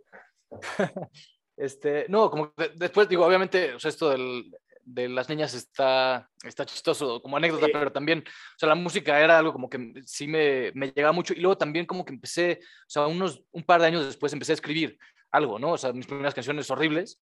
este, 1.59 2.07
no, 2.09 2.31
como 2.31 2.55
que 2.55 2.71
después, 2.75 3.07
digo, 3.07 3.27
obviamente, 3.27 3.75
o 3.75 3.79
sea, 3.79 3.91
esto 3.91 4.09
del, 4.09 4.51
de 4.85 5.09
las 5.09 5.29
niñas 5.29 5.55
está, 5.55 6.29
está 6.43 6.65
chistoso 6.67 7.21
como 7.23 7.37
anécdota, 7.37 7.67
sí. 7.67 7.73
pero 7.73 7.93
también, 7.93 8.21
o 8.27 8.59
sea, 8.59 8.69
la 8.69 8.75
música 8.75 9.21
era 9.21 9.39
algo 9.39 9.53
como 9.53 9.69
que 9.69 10.03
sí 10.05 10.27
me, 10.27 10.73
me 10.75 10.93
llegaba 10.93 11.13
mucho 11.13 11.35
y 11.35 11.41
luego 11.41 11.59
también 11.59 11.87
como 11.87 12.05
que 12.05 12.13
empecé, 12.13 12.61
o 12.63 12.91
sea, 12.91 13.07
unos, 13.07 13.43
un 13.53 13.63
par 13.63 13.81
de 13.81 13.89
años 13.89 14.07
después 14.07 14.33
empecé 14.33 14.53
a 14.53 14.55
escribir 14.55 14.99
algo, 15.31 15.59
¿no? 15.59 15.73
O 15.73 15.79
sea, 15.79 15.93
mis 15.93 16.07
primeras 16.07 16.35
canciones 16.35 16.71
horribles, 16.71 17.21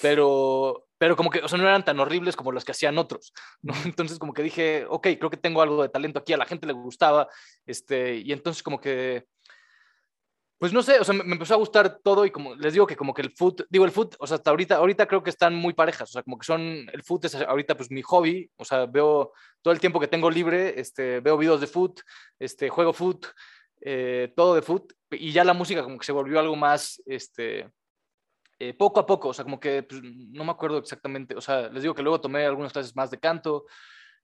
pero, 0.00 0.86
pero 0.96 1.16
como 1.16 1.30
que, 1.30 1.40
o 1.40 1.48
sea, 1.48 1.58
no 1.58 1.68
eran 1.68 1.84
tan 1.84 1.98
horribles 1.98 2.36
como 2.36 2.52
las 2.52 2.64
que 2.64 2.72
hacían 2.72 2.98
otros, 2.98 3.32
¿no? 3.62 3.74
Entonces 3.84 4.18
como 4.18 4.32
que 4.32 4.42
dije, 4.42 4.86
ok, 4.88 5.08
creo 5.18 5.30
que 5.30 5.36
tengo 5.36 5.60
algo 5.60 5.82
de 5.82 5.88
talento 5.88 6.20
aquí, 6.20 6.32
a 6.32 6.38
la 6.38 6.46
gente 6.46 6.66
le 6.66 6.72
gustaba, 6.72 7.28
este, 7.66 8.16
y 8.16 8.32
entonces 8.32 8.62
como 8.62 8.80
que 8.80 9.26
pues 10.58 10.72
no 10.72 10.82
sé, 10.82 10.98
o 10.98 11.04
sea, 11.04 11.14
me, 11.14 11.32
empezó 11.32 11.54
a 11.54 11.58
gustar 11.58 12.00
todo 12.02 12.26
y 12.26 12.30
como 12.32 12.56
les 12.56 12.72
digo 12.72 12.86
que 12.86 12.96
como 12.96 13.14
que 13.14 13.22
el 13.22 13.30
foot, 13.30 13.62
digo 13.70 13.84
el 13.84 13.92
foot, 13.92 14.16
o 14.18 14.26
sea, 14.26 14.36
hasta 14.36 14.50
ahorita, 14.50 14.76
ahorita 14.76 15.06
creo 15.06 15.22
que 15.22 15.30
están 15.30 15.54
muy 15.54 15.72
parejas, 15.72 16.10
o 16.10 16.12
sea, 16.12 16.22
como 16.24 16.36
que 16.36 16.44
son, 16.44 16.60
el 16.92 17.02
foot 17.04 17.26
es 17.26 17.36
ahorita 17.36 17.76
pues 17.76 17.90
mi 17.92 18.02
hobby, 18.02 18.50
o 18.56 18.64
sea, 18.64 18.86
veo 18.86 19.32
todo 19.62 19.72
el 19.72 19.78
tiempo 19.78 20.00
que 20.00 20.08
tengo 20.08 20.28
libre, 20.28 20.78
este, 20.80 21.20
veo 21.20 21.38
videos 21.38 21.60
de 21.60 21.68
foot, 21.68 22.00
este, 22.40 22.68
juego 22.68 22.92
foot, 22.92 23.26
eh, 23.82 24.32
todo 24.34 24.56
de 24.56 24.62
foot, 24.62 24.92
y 25.12 25.30
ya 25.30 25.44
la 25.44 25.54
música 25.54 25.84
como 25.84 25.96
que 25.96 26.06
se 26.06 26.12
volvió 26.12 26.40
algo 26.40 26.56
más, 26.56 27.00
este, 27.06 27.70
eh, 28.58 28.74
poco 28.74 28.98
a 28.98 29.06
poco, 29.06 29.28
o 29.28 29.34
sea, 29.34 29.44
como 29.44 29.60
que 29.60 29.84
pues, 29.84 30.02
no 30.02 30.42
me 30.42 30.50
acuerdo 30.50 30.78
exactamente, 30.78 31.36
o 31.36 31.40
sea, 31.40 31.68
les 31.68 31.82
digo 31.82 31.94
que 31.94 32.02
luego 32.02 32.20
tomé 32.20 32.44
algunas 32.44 32.72
clases 32.72 32.96
más 32.96 33.12
de 33.12 33.20
canto, 33.20 33.66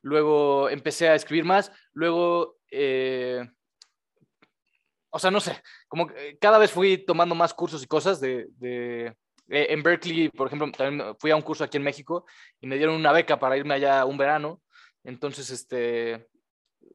luego 0.03 0.69
empecé 0.69 1.09
a 1.09 1.15
escribir 1.15 1.45
más, 1.45 1.71
luego... 1.93 2.57
Eh, 2.73 3.47
o 5.15 5.19
sea, 5.21 5.31
no 5.31 5.39
sé, 5.39 5.63
como 5.87 6.09
que 6.09 6.37
cada 6.41 6.59
vez 6.59 6.73
fui 6.73 6.99
tomando 6.99 7.37
más 7.37 7.55
cursos 7.55 7.81
y 7.85 7.87
cosas 7.87 8.21
de, 8.21 8.49
de, 8.59 9.15
de, 9.47 9.67
en 9.71 9.81
Berkeley, 9.81 10.29
por 10.29 10.49
ejemplo, 10.49 10.69
también 10.73 11.15
fui 11.21 11.31
a 11.31 11.37
un 11.37 11.43
curso 11.43 11.63
aquí 11.63 11.77
en 11.77 11.85
México 11.85 12.27
y 12.61 12.67
me 12.67 12.77
dieron 12.77 12.97
una 12.97 13.13
beca 13.13 13.39
para 13.39 13.57
irme 13.57 13.75
allá 13.75 14.05
un 14.07 14.19
verano. 14.19 14.61
Entonces, 15.05 15.51
este, 15.51 16.27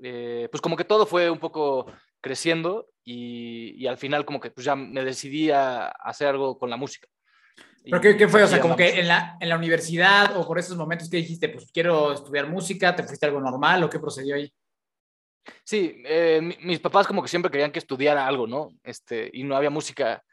eh, 0.03 0.49
pues 0.51 0.59
como 0.59 0.75
que 0.75 0.83
todo 0.83 1.05
fue 1.05 1.29
un 1.29 1.39
poco 1.39 1.85
creciendo 2.19 2.89
y, 3.05 3.81
y, 3.81 3.87
al 3.87 3.97
final 3.97 4.25
como 4.25 4.41
que 4.41 4.51
pues 4.51 4.65
ya 4.65 4.75
me 4.75 5.05
decidí 5.05 5.49
a 5.51 5.87
hacer 5.87 6.27
algo 6.27 6.59
con 6.59 6.69
la 6.69 6.75
música. 6.75 7.07
¿Pero 7.85 8.01
qué, 8.01 8.17
qué 8.17 8.27
fue? 8.27 8.43
O 8.43 8.47
sea, 8.47 8.59
como 8.59 8.75
que 8.75 8.99
en 8.99 9.07
la, 9.07 9.37
en 9.39 9.47
la 9.47 9.55
universidad 9.55 10.35
o 10.35 10.45
por 10.45 10.59
esos 10.59 10.75
momentos 10.75 11.09
que 11.09 11.15
dijiste, 11.15 11.47
pues 11.47 11.71
quiero 11.71 12.11
estudiar 12.11 12.49
música, 12.49 12.93
¿te 12.93 13.03
fuiste 13.03 13.27
algo 13.27 13.39
normal 13.39 13.81
o 13.81 13.89
qué 13.89 13.97
procedió 13.97 14.35
ahí? 14.35 14.51
Sí, 15.63 16.01
eh, 16.05 16.41
mis 16.61 16.79
papás 16.79 17.07
como 17.07 17.21
que 17.21 17.27
siempre 17.27 17.51
querían 17.51 17.71
que 17.71 17.79
estudiara 17.79 18.27
algo, 18.27 18.47
¿no? 18.47 18.73
Este, 18.83 19.29
y 19.33 19.43
no 19.43 19.55
había 19.55 19.69
música 19.69 20.23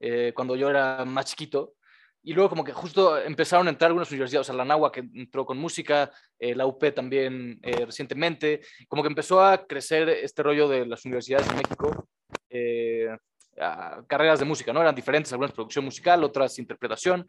eh, 0.00 0.32
cuando 0.34 0.56
yo 0.56 0.68
era 0.70 1.04
más 1.04 1.26
chiquito. 1.26 1.74
Y 2.22 2.32
luego 2.32 2.50
como 2.50 2.64
que 2.64 2.72
justo 2.72 3.18
empezaron 3.18 3.68
a 3.68 3.70
entrar 3.70 3.88
algunas 3.88 4.10
universidades, 4.10 4.48
o 4.48 4.52
sea, 4.52 4.56
la 4.56 4.64
NAHUA 4.64 4.90
que 4.90 5.00
entró 5.14 5.46
con 5.46 5.58
música, 5.58 6.10
eh, 6.40 6.56
la 6.56 6.66
UP 6.66 6.92
también 6.92 7.60
recientemente, 7.62 8.62
como 8.88 9.02
que 9.02 9.08
empezó 9.08 9.44
a 9.44 9.64
crecer 9.64 10.08
este 10.08 10.42
rollo 10.42 10.66
de 10.66 10.86
las 10.86 11.04
universidades 11.04 11.48
de 11.48 11.54
México, 11.54 12.08
carreras 14.08 14.40
de 14.40 14.44
música, 14.44 14.72
¿no? 14.72 14.80
Eran 14.80 14.94
diferentes, 14.94 15.32
algunas 15.32 15.52
producción 15.52 15.84
musical, 15.84 16.24
otras 16.24 16.58
interpretación 16.58 17.24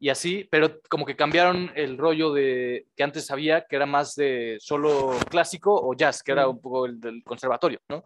y 0.00 0.10
así, 0.10 0.46
pero 0.50 0.80
como 0.88 1.04
que 1.04 1.16
cambiaron 1.16 1.72
el 1.74 1.98
rollo 1.98 2.32
de 2.32 2.86
que 2.96 3.02
antes 3.02 3.30
había, 3.30 3.66
que 3.66 3.76
era 3.76 3.86
más 3.86 4.14
de 4.14 4.56
solo 4.60 5.16
clásico 5.28 5.74
o 5.74 5.94
jazz, 5.94 6.22
que 6.22 6.32
era 6.32 6.48
un 6.48 6.60
poco 6.60 6.86
el 6.86 7.00
del 7.00 7.22
conservatorio, 7.24 7.80
¿no? 7.88 8.04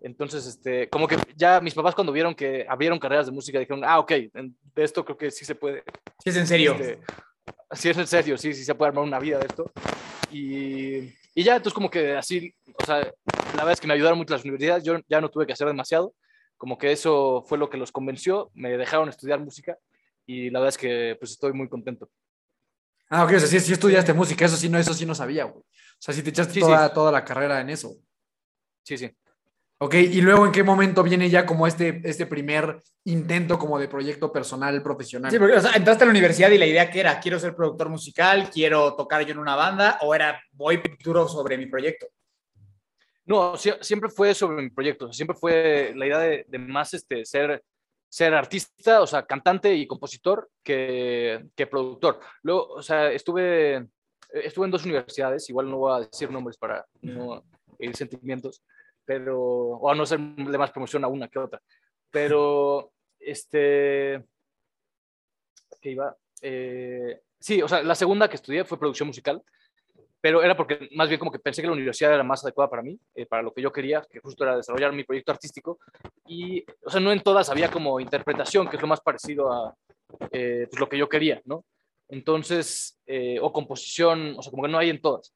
Entonces, 0.00 0.46
este, 0.46 0.88
como 0.88 1.06
que 1.06 1.16
ya 1.36 1.60
mis 1.60 1.74
papás 1.74 1.94
cuando 1.94 2.12
vieron 2.12 2.34
que 2.34 2.66
abrieron 2.68 2.98
carreras 2.98 3.26
de 3.26 3.32
música 3.32 3.58
dijeron, 3.58 3.84
ah, 3.84 3.98
ok, 3.98 4.12
de 4.12 4.84
esto 4.84 5.04
creo 5.04 5.16
que 5.16 5.30
sí 5.30 5.44
se 5.44 5.54
puede. 5.54 5.84
Sí, 6.22 6.30
es 6.30 6.36
en 6.36 6.46
serio. 6.46 6.72
este, 6.72 6.98
sí 7.72 7.88
es 7.88 7.98
en 7.98 8.06
serio, 8.06 8.36
sí, 8.36 8.52
sí 8.52 8.64
se 8.64 8.74
puede 8.74 8.88
armar 8.88 9.04
una 9.04 9.18
vida 9.18 9.38
de 9.38 9.46
esto. 9.46 9.70
Y, 10.30 11.12
y 11.34 11.42
ya, 11.42 11.56
entonces 11.56 11.74
como 11.74 11.90
que 11.90 12.14
así, 12.14 12.54
o 12.82 12.84
sea, 12.84 12.96
la 12.98 13.58
verdad 13.58 13.72
es 13.72 13.80
que 13.80 13.86
me 13.86 13.94
ayudaron 13.94 14.18
mucho 14.18 14.34
las 14.34 14.44
universidades, 14.44 14.84
yo 14.84 14.98
ya 15.08 15.20
no 15.20 15.30
tuve 15.30 15.46
que 15.46 15.52
hacer 15.52 15.66
demasiado, 15.66 16.14
como 16.58 16.78
que 16.78 16.92
eso 16.92 17.44
fue 17.46 17.58
lo 17.58 17.70
que 17.70 17.76
los 17.76 17.92
convenció, 17.92 18.50
me 18.54 18.76
dejaron 18.76 19.08
estudiar 19.08 19.40
música 19.40 19.78
y 20.26 20.50
la 20.50 20.60
verdad 20.60 20.70
es 20.70 20.78
que 20.78 21.16
pues 21.18 21.32
estoy 21.32 21.52
muy 21.52 21.68
contento. 21.68 22.10
Ah, 23.08 23.24
ok, 23.24 23.32
o 23.34 23.38
sea, 23.38 23.48
sí, 23.48 23.60
sí 23.60 23.72
estudiaste 23.72 24.12
música, 24.14 24.44
eso 24.46 24.56
sí 24.56 24.68
no, 24.68 24.78
eso 24.78 24.94
sí 24.94 25.04
no 25.04 25.14
sabía, 25.14 25.44
güey. 25.44 25.58
O 25.62 25.64
sea, 25.98 26.14
sí 26.14 26.22
te 26.22 26.30
echaste 26.30 26.54
Sí, 26.54 26.60
toda, 26.60 26.88
sí. 26.88 26.94
toda 26.94 27.12
la 27.12 27.24
carrera 27.24 27.60
en 27.60 27.70
eso. 27.70 27.94
Sí, 28.82 28.96
sí. 28.96 29.10
Ok, 29.78 29.94
y 29.94 30.20
luego 30.20 30.46
en 30.46 30.52
qué 30.52 30.62
momento 30.62 31.02
viene 31.02 31.28
ya 31.28 31.44
como 31.44 31.66
este, 31.66 32.00
este 32.04 32.26
primer 32.26 32.80
intento 33.04 33.58
como 33.58 33.78
de 33.80 33.88
proyecto 33.88 34.32
personal 34.32 34.80
profesional. 34.82 35.30
Sí, 35.32 35.38
porque 35.38 35.56
o 35.56 35.60
sea, 35.60 35.72
entraste 35.74 36.04
a 36.04 36.06
la 36.06 36.12
universidad 36.12 36.50
y 36.50 36.58
la 36.58 36.66
idea 36.66 36.88
que 36.88 37.00
era, 37.00 37.18
quiero 37.18 37.38
ser 37.40 37.54
productor 37.56 37.88
musical, 37.88 38.48
quiero 38.48 38.94
tocar 38.94 39.24
yo 39.26 39.32
en 39.32 39.38
una 39.40 39.56
banda, 39.56 39.98
o 40.02 40.14
era, 40.14 40.40
voy 40.52 40.80
duro 41.04 41.26
sobre 41.28 41.58
mi 41.58 41.66
proyecto. 41.66 42.06
No, 43.24 43.56
sie- 43.56 43.76
siempre 43.82 44.08
fue 44.08 44.34
sobre 44.34 44.62
mi 44.62 44.70
proyecto, 44.70 45.12
siempre 45.12 45.36
fue 45.36 45.92
la 45.96 46.06
idea 46.06 46.18
de, 46.18 46.44
de 46.48 46.58
más 46.58 46.94
este, 46.94 47.24
ser, 47.24 47.62
ser 48.12 48.34
artista, 48.34 49.00
o 49.00 49.06
sea, 49.06 49.24
cantante 49.24 49.74
y 49.74 49.86
compositor 49.86 50.50
que, 50.62 51.46
que 51.56 51.66
productor. 51.66 52.20
Luego, 52.42 52.74
o 52.74 52.82
sea, 52.82 53.10
estuve, 53.10 53.88
estuve 54.30 54.66
en 54.66 54.70
dos 54.70 54.84
universidades, 54.84 55.48
igual 55.48 55.70
no 55.70 55.78
voy 55.78 55.96
a 55.96 56.06
decir 56.06 56.30
nombres 56.30 56.58
para 56.58 56.84
no 57.00 57.42
herir 57.78 57.96
sentimientos, 57.96 58.62
pero, 59.02 59.40
o 59.40 59.90
a 59.90 59.94
no 59.94 60.02
hacerle 60.02 60.58
más 60.58 60.70
promoción 60.72 61.02
a 61.04 61.08
una 61.08 61.26
que 61.26 61.38
a 61.38 61.44
otra. 61.44 61.62
Pero, 62.10 62.92
este, 63.18 64.22
¿qué 65.80 65.90
iba? 65.92 66.14
Eh, 66.42 67.22
sí, 67.40 67.62
o 67.62 67.68
sea, 67.68 67.82
la 67.82 67.94
segunda 67.94 68.28
que 68.28 68.36
estudié 68.36 68.66
fue 68.66 68.78
producción 68.78 69.06
musical 69.06 69.42
pero 70.22 70.40
era 70.40 70.56
porque 70.56 70.88
más 70.92 71.08
bien 71.08 71.18
como 71.18 71.32
que 71.32 71.40
pensé 71.40 71.60
que 71.60 71.66
la 71.66 71.74
universidad 71.74 72.14
era 72.14 72.22
más 72.22 72.44
adecuada 72.44 72.70
para 72.70 72.82
mí, 72.82 72.96
eh, 73.16 73.26
para 73.26 73.42
lo 73.42 73.52
que 73.52 73.60
yo 73.60 73.72
quería, 73.72 74.06
que 74.08 74.20
justo 74.20 74.44
era 74.44 74.56
desarrollar 74.56 74.92
mi 74.92 75.02
proyecto 75.02 75.32
artístico. 75.32 75.80
Y, 76.26 76.64
o 76.84 76.90
sea, 76.90 77.00
no 77.00 77.10
en 77.10 77.20
todas 77.20 77.50
había 77.50 77.70
como 77.72 77.98
interpretación, 77.98 78.68
que 78.68 78.76
es 78.76 78.82
lo 78.82 78.86
más 78.86 79.00
parecido 79.00 79.52
a 79.52 79.74
eh, 80.30 80.68
pues 80.70 80.78
lo 80.78 80.88
que 80.88 80.96
yo 80.96 81.08
quería, 81.08 81.42
¿no? 81.44 81.64
Entonces, 82.08 83.00
eh, 83.04 83.38
o 83.40 83.52
composición, 83.52 84.36
o 84.38 84.42
sea, 84.42 84.50
como 84.52 84.62
que 84.62 84.68
no 84.68 84.78
hay 84.78 84.90
en 84.90 85.00
todas. 85.00 85.34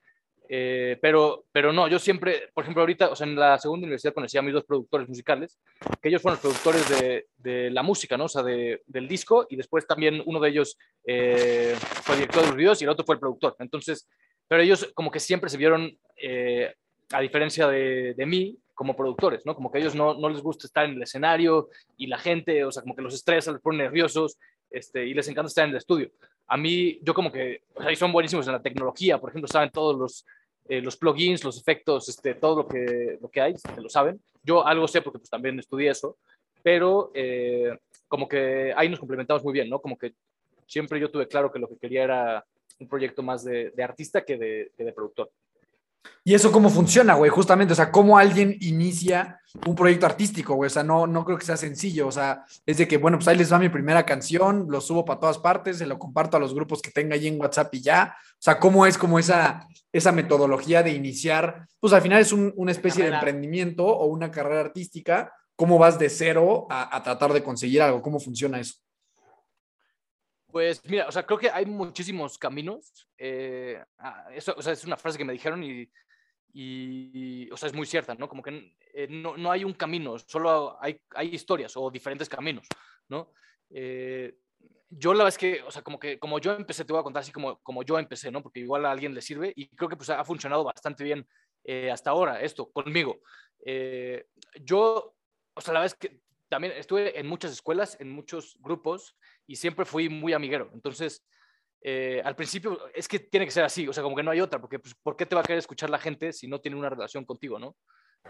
Eh, 0.49 0.97
pero, 1.03 1.47
pero 1.51 1.73
no, 1.73 1.89
yo 1.89 1.99
siempre, 1.99 2.51
por 2.55 2.63
ejemplo, 2.63 2.83
ahorita, 2.83 3.09
o 3.09 3.17
sea, 3.17 3.27
en 3.27 3.35
la 3.35 3.59
segunda 3.59 3.85
universidad 3.85 4.15
conocí 4.15 4.39
a 4.39 4.43
mis 4.43 4.55
dos 4.55 4.65
productores 4.65 5.09
musicales, 5.09 5.59
que 6.01 6.09
ellos 6.09 6.23
fueron 6.23 6.37
los 6.37 6.43
productores 6.43 6.89
de, 6.89 7.27
de 7.37 7.71
la 7.71 7.83
música, 7.83 8.17
¿no? 8.17 8.27
O 8.27 8.29
sea, 8.29 8.43
de, 8.43 8.83
del 8.87 9.09
disco, 9.09 9.47
y 9.51 9.57
después 9.57 9.87
también 9.87 10.23
uno 10.25 10.39
de 10.39 10.51
ellos 10.51 10.79
eh, 11.05 11.75
fue 11.81 12.17
director 12.17 12.43
de 12.43 12.49
los 12.49 12.57
videos 12.57 12.81
y 12.81 12.85
el 12.85 12.91
otro 12.91 13.05
fue 13.05 13.17
el 13.17 13.21
productor. 13.21 13.57
Entonces, 13.59 14.09
pero 14.49 14.63
ellos 14.63 14.91
como 14.95 15.11
que 15.11 15.21
siempre 15.21 15.51
se 15.51 15.57
vieron, 15.57 15.97
eh, 16.17 16.75
a 17.13 17.21
diferencia 17.21 17.69
de, 17.69 18.15
de, 18.15 18.27
mí, 18.27 18.59
como 18.75 18.97
productores, 18.97 19.45
¿no? 19.47 19.55
Como 19.55 19.71
que 19.71 19.79
a 19.79 19.81
ellos 19.81 19.95
no, 19.95 20.15
no, 20.15 20.29
les 20.29 20.43
gusta 20.43 20.67
estar 20.67 20.85
en 20.85 20.93
el 20.93 21.03
escenario 21.03 21.69
y 21.97 22.07
la 22.07 22.19
gente, 22.19 22.65
o 22.65 22.73
sea, 22.73 22.83
como 22.83 22.95
que 22.95 23.03
los 23.03 23.15
estresa, 23.15 23.53
les 23.53 23.61
pone 23.61 23.79
nerviosos 23.79 24.39
este, 24.71 25.07
y 25.07 25.15
les 25.15 25.29
encanta 25.29 25.49
estar 25.49 25.65
en 25.65 25.71
el 25.71 25.77
estudio. 25.77 26.11
A 26.47 26.57
mí, 26.57 26.99
yo 27.03 27.15
como 27.15 27.33
que, 27.33 27.63
o 27.75 27.83
sea, 27.83 27.95
son 27.97 28.13
buenísimos 28.13 28.47
en 28.47 28.53
la 28.53 28.63
tecnología, 28.63 29.19
por 29.19 29.31
ejemplo, 29.31 29.49
saben 29.49 29.71
todos 29.71 29.97
los, 29.97 30.27
eh, 30.69 30.81
los 30.81 30.97
plugins, 30.97 31.45
los 31.45 31.61
efectos, 31.61 32.09
este, 32.09 32.35
todo 32.35 32.63
lo 32.63 32.69
que, 32.69 33.19
lo 33.21 33.29
que 33.29 33.41
hay, 33.41 33.55
que 33.55 33.81
lo 33.81 33.89
saben. 33.89 34.21
Yo 34.43 34.67
algo 34.67 34.87
sé 34.89 35.01
porque 35.01 35.19
pues 35.19 35.31
también 35.31 35.59
estudié 35.59 35.91
eso, 35.91 36.19
pero 36.63 37.11
eh, 37.15 37.79
como 38.09 38.29
que 38.29 38.73
ahí 38.77 38.89
nos 38.89 38.99
complementamos 38.99 39.45
muy 39.45 39.53
bien, 39.53 39.69
¿no? 39.69 39.81
Como 39.81 39.97
que 39.97 40.15
siempre 40.67 41.01
yo 41.01 41.11
tuve 41.11 41.29
claro 41.29 41.53
que 41.53 41.59
lo 41.59 41.69
que 41.69 41.79
quería 41.79 42.05
era 42.05 42.45
un 42.79 42.89
proyecto 42.89 43.23
más 43.23 43.45
de, 43.45 43.71
de 43.71 43.83
artista 43.83 44.25
que 44.25 44.37
de, 44.37 44.73
que 44.77 44.85
de, 44.85 44.93
productor. 44.93 45.31
¿Y 46.23 46.35
eso 46.35 46.53
cómo 46.53 46.71
funciona, 46.71 47.15
güey? 47.15 47.31
Justamente, 47.31 47.73
o 47.73 47.77
sea, 47.77 47.91
¿cómo 47.91 48.19
alguien 48.19 48.57
inicia 48.61 49.41
un 49.67 49.75
proyecto 49.75 50.07
artístico, 50.07 50.55
güey? 50.55 50.69
O 50.69 50.71
sea, 50.71 50.83
no, 50.83 51.07
no 51.07 51.25
creo 51.25 51.39
que 51.39 51.45
sea 51.45 51.57
sencillo, 51.57 52.07
o 52.07 52.13
sea, 52.13 52.45
es 52.65 52.79
de 52.79 52.87
que, 52.87 52.99
bueno, 52.99 53.19
pues 53.19 53.29
ahí 53.29 53.37
les 53.37 53.53
va 53.53 53.59
mi 53.59 53.69
primera 53.69 54.05
canción, 54.05 54.67
lo 54.69 54.81
subo 54.81 55.05
para 55.05 55.21
todas 55.21 55.39
partes, 55.39 55.79
se 55.79 55.87
lo 55.87 55.99
comparto 55.99 56.37
a 56.37 56.41
los 56.41 56.55
grupos 56.55 56.83
que 56.83 56.91
tenga 56.91 57.15
ahí 57.15 57.27
en 57.27 57.41
WhatsApp 57.41 57.75
y 57.75 57.81
ya. 57.81 58.17
O 58.33 58.43
sea, 58.43 58.59
¿cómo 58.59 58.87
es 58.87 58.99
como 58.99 59.19
esa, 59.19 59.67
esa 59.93 60.13
metodología 60.13 60.83
de 60.83 60.93
iniciar? 60.93 61.67
Pues 61.81 61.93
al 61.93 62.03
final 62.03 62.21
es 62.21 62.33
un, 62.33 62.53
una 62.57 62.73
especie 62.73 63.05
de 63.05 63.15
emprendimiento 63.15 63.85
o 63.85 64.07
una 64.07 64.31
carrera 64.31 64.61
artística. 64.61 65.33
¿Cómo 65.57 65.79
vas 65.79 65.99
de 65.99 66.11
cero 66.11 66.67
a, 66.69 66.95
a 66.95 67.03
tratar 67.03 67.33
de 67.33 67.43
conseguir 67.43 67.83
algo? 67.83 68.03
¿Cómo 68.03 68.21
funciona 68.21 68.61
eso? 68.61 68.75
Pues 70.57 70.83
mira, 70.87 71.07
o 71.07 71.13
sea, 71.13 71.27
creo 71.27 71.39
que 71.39 71.51
hay 71.51 71.67
muchísimos 71.67 72.39
caminos. 72.39 73.07
Eh, 73.19 73.79
eso, 74.33 74.55
o 74.57 74.63
sea, 74.63 74.73
es 74.73 74.87
una 74.87 74.97
frase 74.97 75.19
que 75.19 75.25
me 75.27 75.35
dijeron 75.35 75.63
y, 75.63 75.87
y, 76.55 77.51
o 77.51 77.59
sea, 77.59 77.67
es 77.67 77.75
muy 77.75 77.87
cierta, 77.87 78.15
¿no? 78.15 78.27
Como 78.27 78.43
que 78.43 78.75
eh, 78.95 79.07
no, 79.07 79.37
no, 79.37 79.51
hay 79.51 79.65
un 79.65 79.75
camino, 79.75 80.19
solo 80.19 80.79
hay, 80.81 80.99
hay 81.11 81.35
historias 81.35 81.77
o 81.77 81.91
diferentes 81.91 82.27
caminos, 82.27 82.67
¿no? 83.07 83.35
Eh, 83.69 84.35
yo 84.89 85.13
la 85.13 85.25
verdad 85.25 85.35
es 85.35 85.37
que, 85.37 85.61
o 85.61 85.71
sea, 85.71 85.83
como 85.83 85.99
que 85.99 86.19
como 86.19 86.39
yo 86.39 86.55
empecé, 86.55 86.87
te 86.87 86.93
voy 86.95 87.01
a 87.01 87.05
contar 87.05 87.21
así 87.21 87.33
como, 87.33 87.59
como 87.61 87.83
yo 87.83 87.99
empecé, 87.99 88.31
¿no? 88.31 88.43
Porque 88.43 88.61
igual 88.61 88.87
a 88.87 88.93
alguien 88.93 89.13
le 89.13 89.21
sirve 89.21 89.53
y 89.55 89.69
creo 89.77 89.91
que 89.91 89.97
pues 89.99 90.09
ha 90.09 90.25
funcionado 90.25 90.65
bastante 90.65 91.05
bien 91.05 91.29
eh, 91.65 91.91
hasta 91.91 92.09
ahora 92.09 92.41
esto 92.41 92.73
conmigo. 92.73 93.21
Eh, 93.63 94.25
yo, 94.63 95.15
o 95.53 95.61
sea, 95.61 95.75
la 95.75 95.81
verdad 95.81 95.99
es 96.01 96.09
que 96.09 96.23
también 96.49 96.75
estuve 96.77 97.19
en 97.19 97.27
muchas 97.27 97.53
escuelas, 97.53 97.97
en 98.01 98.11
muchos 98.11 98.57
grupos 98.61 99.17
y 99.47 99.57
siempre 99.57 99.85
fui 99.85 100.09
muy 100.09 100.33
amiguero. 100.33 100.71
Entonces, 100.73 101.25
eh, 101.81 102.21
al 102.25 102.35
principio 102.35 102.89
es 102.95 103.07
que 103.09 103.19
tiene 103.19 103.47
que 103.47 103.53
ser 103.53 103.65
así, 103.65 103.87
o 103.87 103.93
sea, 103.93 104.03
como 104.03 104.17
que 104.17 104.23
no 104.23 104.31
hay 104.31 104.41
otra, 104.41 104.61
porque 104.61 104.79
pues, 104.79 104.95
¿por 105.03 105.17
qué 105.17 105.27
te 105.27 105.35
va 105.35 105.41
a 105.41 105.45
querer 105.45 105.59
escuchar 105.59 105.91
la 105.91 105.99
gente 105.99 106.33
si 106.33 106.49
no 106.49 106.61
tiene 106.61 106.77
una 106.77 106.91
relación 106.91 107.25
contigo, 107.25 107.59
no? 107.59 107.77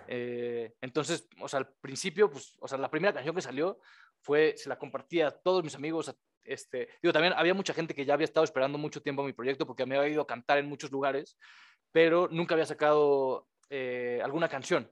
Eh, 0.09 0.75
entonces, 0.81 1.29
o 1.41 1.49
sea, 1.49 1.61
al 1.61 1.69
principio, 1.81 2.31
pues, 2.31 2.57
o 2.61 2.69
sea, 2.69 2.79
la 2.79 2.91
primera 2.91 3.15
canción 3.15 3.35
que 3.35 3.43
salió 3.43 3.79
fue, 4.21 4.55
se 4.57 4.69
la 4.69 4.79
compartía 4.79 5.29
a 5.29 5.31
todos 5.31 5.65
mis 5.65 5.75
amigos, 5.75 6.15
este, 6.45 6.89
digo, 7.03 7.13
también 7.13 7.35
había 7.37 7.55
mucha 7.55 7.75
gente 7.75 7.95
que 7.95 8.05
ya 8.05 8.15
había 8.15 8.25
estado 8.25 8.45
esperando 8.45 8.79
mucho 8.79 9.03
tiempo 9.03 9.25
mi 9.25 9.33
proyecto 9.33 9.67
porque 9.67 9.87
me 9.87 9.97
había 9.97 10.13
ido 10.13 10.23
a 10.23 10.27
cantar 10.27 10.59
en 10.59 10.69
muchos 10.69 10.91
lugares, 10.91 11.39
pero 11.93 12.29
nunca 12.31 12.55
había 12.55 12.67
sacado 12.67 13.49
eh, 13.71 14.21
alguna 14.23 14.49
canción. 14.49 14.91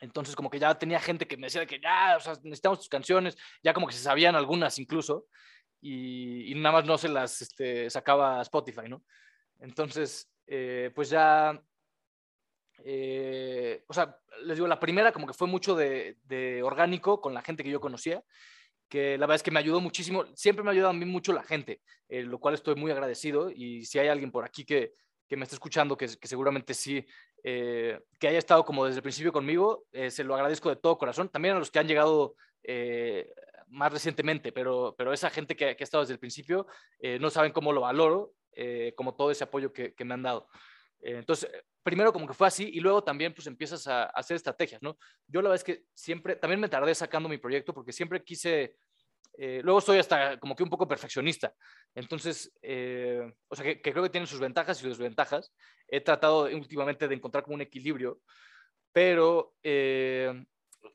Entonces, 0.00 0.34
como 0.34 0.50
que 0.50 0.58
ya 0.58 0.76
tenía 0.78 0.98
gente 0.98 1.26
que 1.26 1.36
me 1.36 1.46
decía 1.46 1.66
que 1.66 1.80
ya, 1.80 2.16
o 2.16 2.20
sea, 2.20 2.32
necesitamos 2.42 2.78
tus 2.78 2.88
canciones, 2.88 3.36
ya 3.62 3.74
como 3.74 3.86
que 3.86 3.92
se 3.92 4.02
sabían 4.02 4.34
algunas 4.34 4.78
incluso, 4.78 5.26
y, 5.80 6.50
y 6.50 6.54
nada 6.54 6.76
más 6.76 6.84
no 6.86 6.98
se 6.98 7.08
las 7.08 7.42
este, 7.42 7.88
sacaba 7.90 8.40
Spotify, 8.42 8.88
¿no? 8.88 9.02
Entonces, 9.60 10.30
eh, 10.46 10.90
pues 10.94 11.10
ya, 11.10 11.62
eh, 12.84 13.84
o 13.86 13.92
sea, 13.92 14.18
les 14.44 14.56
digo, 14.56 14.66
la 14.66 14.80
primera 14.80 15.12
como 15.12 15.26
que 15.26 15.34
fue 15.34 15.46
mucho 15.46 15.74
de, 15.74 16.16
de, 16.24 16.62
orgánico 16.62 17.20
con 17.20 17.34
la 17.34 17.42
gente 17.42 17.62
que 17.62 17.70
yo 17.70 17.80
conocía, 17.80 18.22
que 18.88 19.18
la 19.18 19.26
verdad 19.26 19.36
es 19.36 19.42
que 19.42 19.50
me 19.50 19.60
ayudó 19.60 19.80
muchísimo, 19.80 20.24
siempre 20.34 20.64
me 20.64 20.70
ha 20.70 20.72
ayudado 20.72 20.90
a 20.90 20.94
mí 20.94 21.04
mucho 21.04 21.32
la 21.32 21.44
gente, 21.44 21.82
eh, 22.08 22.22
lo 22.22 22.40
cual 22.40 22.54
estoy 22.54 22.74
muy 22.74 22.90
agradecido, 22.90 23.50
y 23.50 23.84
si 23.84 23.98
hay 23.98 24.08
alguien 24.08 24.32
por 24.32 24.44
aquí 24.44 24.64
que, 24.64 24.94
que 25.28 25.36
me 25.36 25.44
está 25.44 25.56
escuchando, 25.56 25.96
que 25.96 26.08
seguramente 26.08 26.74
sí, 26.74 27.06
eh, 27.42 27.98
que 28.18 28.28
haya 28.28 28.38
estado 28.38 28.64
como 28.64 28.84
desde 28.84 28.98
el 28.98 29.02
principio 29.02 29.32
conmigo, 29.32 29.84
eh, 29.92 30.10
se 30.10 30.24
lo 30.24 30.34
agradezco 30.34 30.68
de 30.68 30.76
todo 30.76 30.98
corazón. 30.98 31.28
También 31.28 31.56
a 31.56 31.58
los 31.58 31.70
que 31.70 31.78
han 31.78 31.88
llegado 31.88 32.34
eh, 32.62 33.30
más 33.68 33.92
recientemente, 33.92 34.52
pero, 34.52 34.94
pero 34.96 35.12
esa 35.12 35.30
gente 35.30 35.56
que, 35.56 35.64
ha 35.66 35.70
estado 35.70 36.02
desde 36.02 36.14
el 36.14 36.18
principio 36.18 36.66
no 37.20 37.30
saben 37.30 37.52
cómo 37.52 37.72
lo 37.72 37.82
valoro, 37.82 38.32
como 38.96 39.14
todo 39.14 39.30
ese 39.30 39.44
apoyo 39.44 39.72
que, 39.72 39.94
me 40.04 40.14
han 40.14 40.24
dado. 40.24 40.48
Entonces, 41.00 41.48
primero 41.82 42.12
como 42.12 42.26
que 42.26 42.34
fue 42.34 42.48
así 42.48 42.68
y 42.74 42.80
luego 42.80 43.04
también 43.04 43.32
pues 43.32 43.46
empiezas 43.46 43.86
a, 43.86 44.04
hacer 44.06 44.34
estrategias, 44.34 44.82
¿no? 44.82 44.98
Yo 45.28 45.40
la 45.40 45.50
verdad 45.50 45.64
es 45.64 45.64
que 45.64 45.84
siempre, 45.94 46.34
también 46.34 46.60
me 46.60 46.68
tardé 46.68 46.94
sacando 46.94 47.28
mi 47.28 47.38
proyecto 47.38 47.72
porque 47.72 47.92
siempre 47.92 48.24
quise 48.24 48.74
luego 49.62 49.80
soy 49.80 49.98
hasta 49.98 50.38
como 50.38 50.56
que 50.56 50.64
un 50.64 50.68
poco 50.68 50.88
perfeccionista. 50.88 51.54
Entonces, 51.94 52.52
o 53.48 53.54
sea, 53.54 53.64
que, 53.64 53.80
que, 53.80 53.92
creo 53.92 54.02
que 54.02 54.10
tienen 54.10 54.26
sus 54.26 54.40
ventajas 54.40 54.78
y 54.78 54.82
sus 54.82 54.98
desventajas. 54.98 55.52
He 55.90 56.00
tratado 56.00 56.44
últimamente 56.44 57.08
de 57.08 57.14
encontrar 57.14 57.44
como 57.44 57.54
un 57.54 57.62
equilibrio, 57.62 58.20
pero 58.92 59.54
eh, 59.62 60.44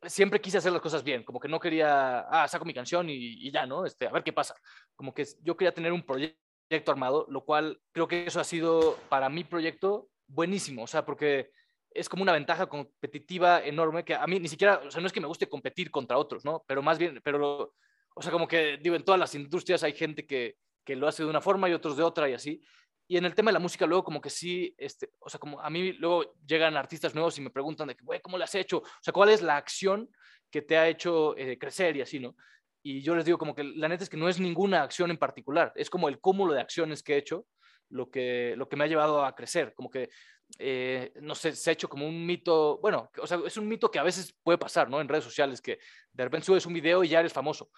siempre 0.04 0.42
quise 0.42 0.58
hacer 0.58 0.72
las 0.72 0.82
cosas 0.82 1.04
bien. 1.04 1.24
Como 1.24 1.40
que 1.40 1.48
no 1.48 1.60
quería, 1.60 2.20
ah, 2.20 2.48
saco 2.48 2.66
mi 2.66 2.74
canción 2.74 3.10
y, 3.10 3.16
y, 3.16 3.52
ya, 3.52 3.66
¿no? 3.66 3.86
Este, 3.86 4.08
a 4.08 4.12
ver 4.12 4.24
qué 4.24 4.34
pasa. 4.34 4.56
Como 4.96 5.14
que 5.14 5.26
yo 5.42 5.56
quería 5.58 5.74
tener 5.74 5.92
un 5.92 6.04
proyecto 6.04 6.92
armado, 6.92 7.26
lo 7.30 7.44
cual 7.46 7.82
creo 7.92 8.08
que 8.08 8.26
eso 8.26 8.40
ha 8.40 8.44
sido 8.44 8.98
para 9.10 9.30
mi 9.30 9.44
proyecto 9.44 10.10
buenísimo. 10.28 10.84
O 10.84 10.88
sea, 10.88 11.06
porque 11.06 11.52
es 11.92 12.10
como 12.10 12.24
una 12.24 12.34
ventaja 12.34 12.68
competitiva 12.68 13.64
enorme 13.64 14.04
que 14.04 14.16
a 14.16 14.28
mí 14.28 14.40
ni 14.40 14.50
siquiera, 14.50 14.82
o 14.86 14.92
sea, 14.92 15.02
no 15.02 15.08
es 15.08 15.14
que 15.14 15.22
me 15.22 15.28
guste 15.28 15.48
competir 15.48 15.92
contra 15.92 16.18
otros, 16.18 16.44
¿no? 16.44 16.64
Pero 16.68 16.82
más 16.82 16.98
bien, 16.98 17.22
pero 17.24 17.38
lo, 17.38 17.74
o 18.16 18.22
sea, 18.22 18.32
como 18.32 18.48
que, 18.48 18.78
digo, 18.78 18.96
en 18.96 19.04
todas 19.04 19.20
las 19.20 19.34
industrias 19.36 19.84
hay 19.84 19.94
gente 19.94 20.26
que, 20.26 20.58
que 20.84 20.96
lo 20.96 21.08
hace 21.08 21.24
de 21.24 21.30
una 21.30 21.42
forma 21.42 21.70
y 21.70 21.74
otros 21.74 21.96
de 21.98 22.04
otra 22.04 22.30
y 22.30 22.34
así. 22.34 22.62
Y 23.08 23.18
en 23.18 23.26
el 23.26 23.36
tema 23.36 23.50
de 23.50 23.54
la 23.54 23.60
música, 23.60 23.86
luego 23.86 24.04
como 24.04 24.20
que 24.20 24.30
sí, 24.30 24.74
este, 24.78 25.12
o 25.20 25.30
sea, 25.30 25.40
como 25.40 25.62
a 25.62 25.70
mí 25.70 25.94
luego 25.94 26.34
llegan 26.46 26.76
artistas 26.76 27.14
nuevos 27.14 27.38
y 27.38 27.42
me 27.42 27.52
preguntan 27.52 27.88
de 27.88 27.96
que, 27.96 28.04
güey, 28.04 28.20
¿cómo 28.20 28.38
le 28.38 28.44
has 28.44 28.56
hecho? 28.56 28.80
O 28.80 29.02
sea, 29.02 29.14
¿cuál 29.14 29.30
es 29.30 29.42
la 29.42 29.58
acción 29.58 30.10
que 30.50 30.62
te 30.62 30.78
ha 30.78 30.88
hecho 30.88 31.38
eh, 31.38 31.58
crecer 31.60 31.96
y 31.98 32.02
así, 32.02 32.20
¿no? 32.20 32.36
Y 32.82 33.02
yo 33.02 33.16
les 33.16 33.26
digo 33.26 33.38
como 33.38 33.54
que 33.54 33.64
la 33.64 33.88
neta 33.88 34.04
es 34.04 34.10
que 34.10 34.18
no 34.18 34.30
es 34.30 34.40
ninguna 34.40 34.82
acción 34.82 35.12
en 35.12 35.18
particular, 35.18 35.72
es 35.76 35.90
como 35.90 36.10
el 36.10 36.20
cúmulo 36.20 36.54
de 36.54 36.62
acciones 36.62 37.04
que 37.04 37.14
he 37.14 37.18
hecho 37.18 37.46
lo 37.90 38.10
que, 38.10 38.56
lo 38.58 38.68
que 38.68 38.76
me 38.76 38.84
ha 38.84 38.88
llevado 38.88 39.24
a 39.24 39.36
crecer, 39.36 39.74
como 39.76 39.90
que, 39.90 40.10
eh, 40.58 41.12
no 41.22 41.36
sé, 41.36 41.52
se 41.52 41.70
ha 41.70 41.74
hecho 41.74 41.90
como 41.90 42.08
un 42.08 42.26
mito, 42.26 42.80
bueno, 42.80 43.12
o 43.22 43.28
sea, 43.28 43.40
es 43.46 43.58
un 43.58 43.68
mito 43.68 43.92
que 43.92 44.00
a 44.00 44.04
veces 44.04 44.36
puede 44.44 44.58
pasar, 44.58 44.90
¿no? 44.90 45.00
En 45.02 45.08
redes 45.08 45.24
sociales, 45.24 45.62
que 45.62 45.80
de 46.12 46.24
repente 46.24 46.46
subes 46.46 46.66
un 46.66 46.74
video 46.74 47.04
y 47.04 47.10
ya 47.10 47.20
eres 47.20 47.34
famoso. 47.34 47.70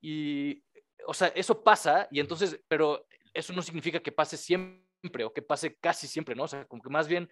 Y, 0.00 0.62
o 1.06 1.14
sea, 1.14 1.28
eso 1.28 1.62
pasa 1.62 2.08
y 2.10 2.20
entonces, 2.20 2.58
pero 2.68 3.06
eso 3.34 3.52
no 3.52 3.62
significa 3.62 4.00
que 4.00 4.12
pase 4.12 4.36
siempre 4.36 5.24
o 5.24 5.32
que 5.32 5.42
pase 5.42 5.76
casi 5.76 6.06
siempre, 6.06 6.34
¿no? 6.34 6.44
O 6.44 6.48
sea, 6.48 6.66
como 6.66 6.82
que 6.82 6.90
más 6.90 7.08
bien, 7.08 7.30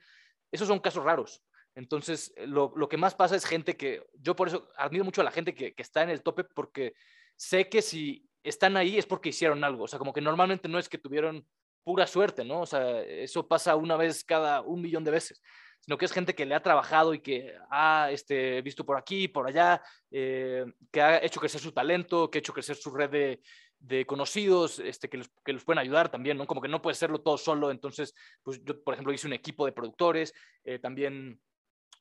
esos 0.51 0.69
son 0.69 0.79
casos 0.79 1.05
raros. 1.05 1.43
Entonces, 1.75 2.33
lo, 2.47 2.73
lo 2.75 2.89
que 2.89 2.97
más 2.97 3.15
pasa 3.15 3.37
es 3.37 3.45
gente 3.45 3.77
que, 3.77 4.03
yo 4.15 4.35
por 4.35 4.49
eso 4.49 4.69
admiro 4.77 5.05
mucho 5.05 5.21
a 5.21 5.25
la 5.25 5.31
gente 5.31 5.55
que, 5.55 5.75
que 5.75 5.83
está 5.83 6.03
en 6.03 6.11
el 6.11 6.23
tope 6.23 6.45
porque 6.45 6.95
sé 7.37 7.69
que 7.69 7.83
si 7.83 8.29
están 8.43 8.77
ahí 8.77 8.99
es 8.99 9.07
porque 9.07 9.29
hicieron 9.29 9.63
algo. 9.65 9.85
O 9.85 9.89
sea, 9.89 9.99
como 9.99 10.13
que 10.13 10.21
normalmente 10.21 10.69
no 10.69 10.79
es 10.79 10.89
que 10.89 10.99
tuvieron 10.99 11.47
pura 11.85 12.07
suerte, 12.07 12.45
¿no? 12.45 12.63
O 12.63 12.67
sea, 12.67 13.01
eso 13.01 13.47
pasa 13.47 13.77
una 13.77 13.97
vez 13.97 14.25
cada 14.25 14.61
un 14.61 14.83
millón 14.83 15.05
de 15.05 15.11
veces, 15.11 15.43
sino 15.81 15.97
que 15.97 16.05
es 16.05 16.13
gente 16.13 16.35
que 16.35 16.45
le 16.45 16.55
ha 16.55 16.63
trabajado 16.63 17.15
y 17.15 17.21
que 17.21 17.55
ha 17.71 18.11
este, 18.11 18.61
visto 18.63 18.85
por 18.85 18.99
aquí, 18.99 19.29
por 19.29 19.47
allá, 19.47 19.81
eh, 20.11 20.67
que 20.91 21.01
ha 21.01 21.25
hecho 21.25 21.41
crecer 21.41 21.61
su 21.61 21.73
talento, 21.73 22.31
que 22.31 22.39
ha 22.39 22.41
hecho 22.41 22.53
crecer 22.53 22.77
su 22.77 22.91
red 22.91 23.09
de, 23.09 23.41
de 23.81 24.07
conocidos 24.07 24.79
este, 24.79 25.09
que, 25.09 25.19
los, 25.19 25.31
que 25.45 25.53
los 25.53 25.65
pueden 25.65 25.79
ayudar 25.79 26.11
también, 26.11 26.37
¿no? 26.37 26.47
Como 26.47 26.61
que 26.61 26.69
no 26.69 26.83
puede 26.83 26.95
serlo 26.95 27.21
todo 27.21 27.39
solo, 27.39 27.71
entonces, 27.71 28.15
pues 28.43 28.63
yo, 28.65 28.83
por 28.83 28.95
ejemplo, 28.95 29.13
hice 29.13 29.27
un 29.27 29.33
equipo 29.33 29.67
de 29.67 29.73
productores, 29.73 30.35
eh, 30.65 30.79
también 30.79 31.41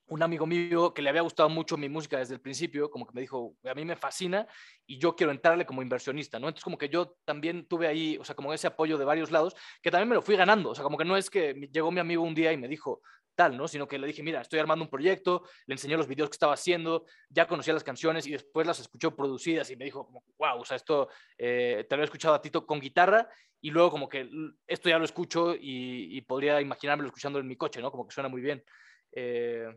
un 0.07 0.23
amigo 0.23 0.45
mío 0.45 0.93
que 0.93 1.01
le 1.01 1.09
había 1.09 1.21
gustado 1.21 1.49
mucho 1.49 1.77
mi 1.77 1.89
música 1.89 2.17
desde 2.17 2.33
el 2.33 2.41
principio, 2.41 2.89
como 2.89 3.05
que 3.05 3.13
me 3.13 3.21
dijo, 3.21 3.55
a 3.65 3.73
mí 3.73 3.83
me 3.83 3.95
fascina 3.95 4.47
y 4.85 4.97
yo 4.99 5.15
quiero 5.15 5.31
entrarle 5.31 5.65
como 5.65 5.81
inversionista, 5.81 6.39
¿no? 6.39 6.47
Entonces 6.47 6.63
como 6.63 6.77
que 6.77 6.89
yo 6.89 7.17
también 7.25 7.67
tuve 7.67 7.87
ahí, 7.87 8.17
o 8.17 8.23
sea, 8.23 8.35
como 8.35 8.53
ese 8.53 8.67
apoyo 8.67 8.97
de 8.97 9.05
varios 9.05 9.31
lados, 9.31 9.55
que 9.81 9.91
también 9.91 10.07
me 10.07 10.15
lo 10.15 10.21
fui 10.21 10.37
ganando, 10.37 10.69
o 10.69 10.75
sea, 10.75 10.83
como 10.83 10.97
que 10.97 11.05
no 11.05 11.17
es 11.17 11.29
que 11.29 11.53
llegó 11.71 11.91
mi 11.91 11.99
amigo 11.99 12.23
un 12.23 12.33
día 12.33 12.53
y 12.53 12.57
me 12.57 12.69
dijo 12.69 13.01
tal, 13.37 13.55
¿no? 13.55 13.69
Sino 13.69 13.87
que 13.87 13.97
le 13.97 14.07
dije, 14.07 14.21
mira, 14.23 14.41
estoy 14.41 14.59
armando 14.59 14.83
un 14.83 14.89
proyecto, 14.89 15.43
le 15.65 15.75
enseñé 15.75 15.95
los 15.95 16.07
videos 16.07 16.29
que 16.29 16.35
estaba 16.35 16.53
haciendo, 16.53 17.05
ya 17.29 17.47
conocía 17.47 17.73
las 17.73 17.83
canciones 17.85 18.27
y 18.27 18.31
después 18.31 18.67
las 18.67 18.79
escuchó 18.79 19.15
producidas 19.15 19.69
y 19.71 19.77
me 19.77 19.85
dijo, 19.85 20.05
como, 20.05 20.23
wow, 20.37 20.59
o 20.59 20.65
sea, 20.65 20.75
esto 20.75 21.07
eh, 21.37 21.85
te 21.87 21.95
lo 21.95 22.03
escuchado 22.03 22.35
a 22.35 22.41
Tito 22.41 22.65
con 22.65 22.81
guitarra 22.81 23.29
y 23.61 23.69
luego 23.69 23.91
como 23.91 24.09
que 24.09 24.29
esto 24.67 24.89
ya 24.89 24.99
lo 24.99 25.05
escucho 25.05 25.55
y, 25.55 26.17
y 26.17 26.21
podría 26.21 26.59
imaginármelo 26.59 27.07
escuchando 27.07 27.39
en 27.39 27.47
mi 27.47 27.55
coche, 27.55 27.81
¿no? 27.81 27.91
Como 27.91 28.05
que 28.07 28.13
suena 28.13 28.27
muy 28.27 28.41
bien. 28.41 28.63
Eh, 29.11 29.67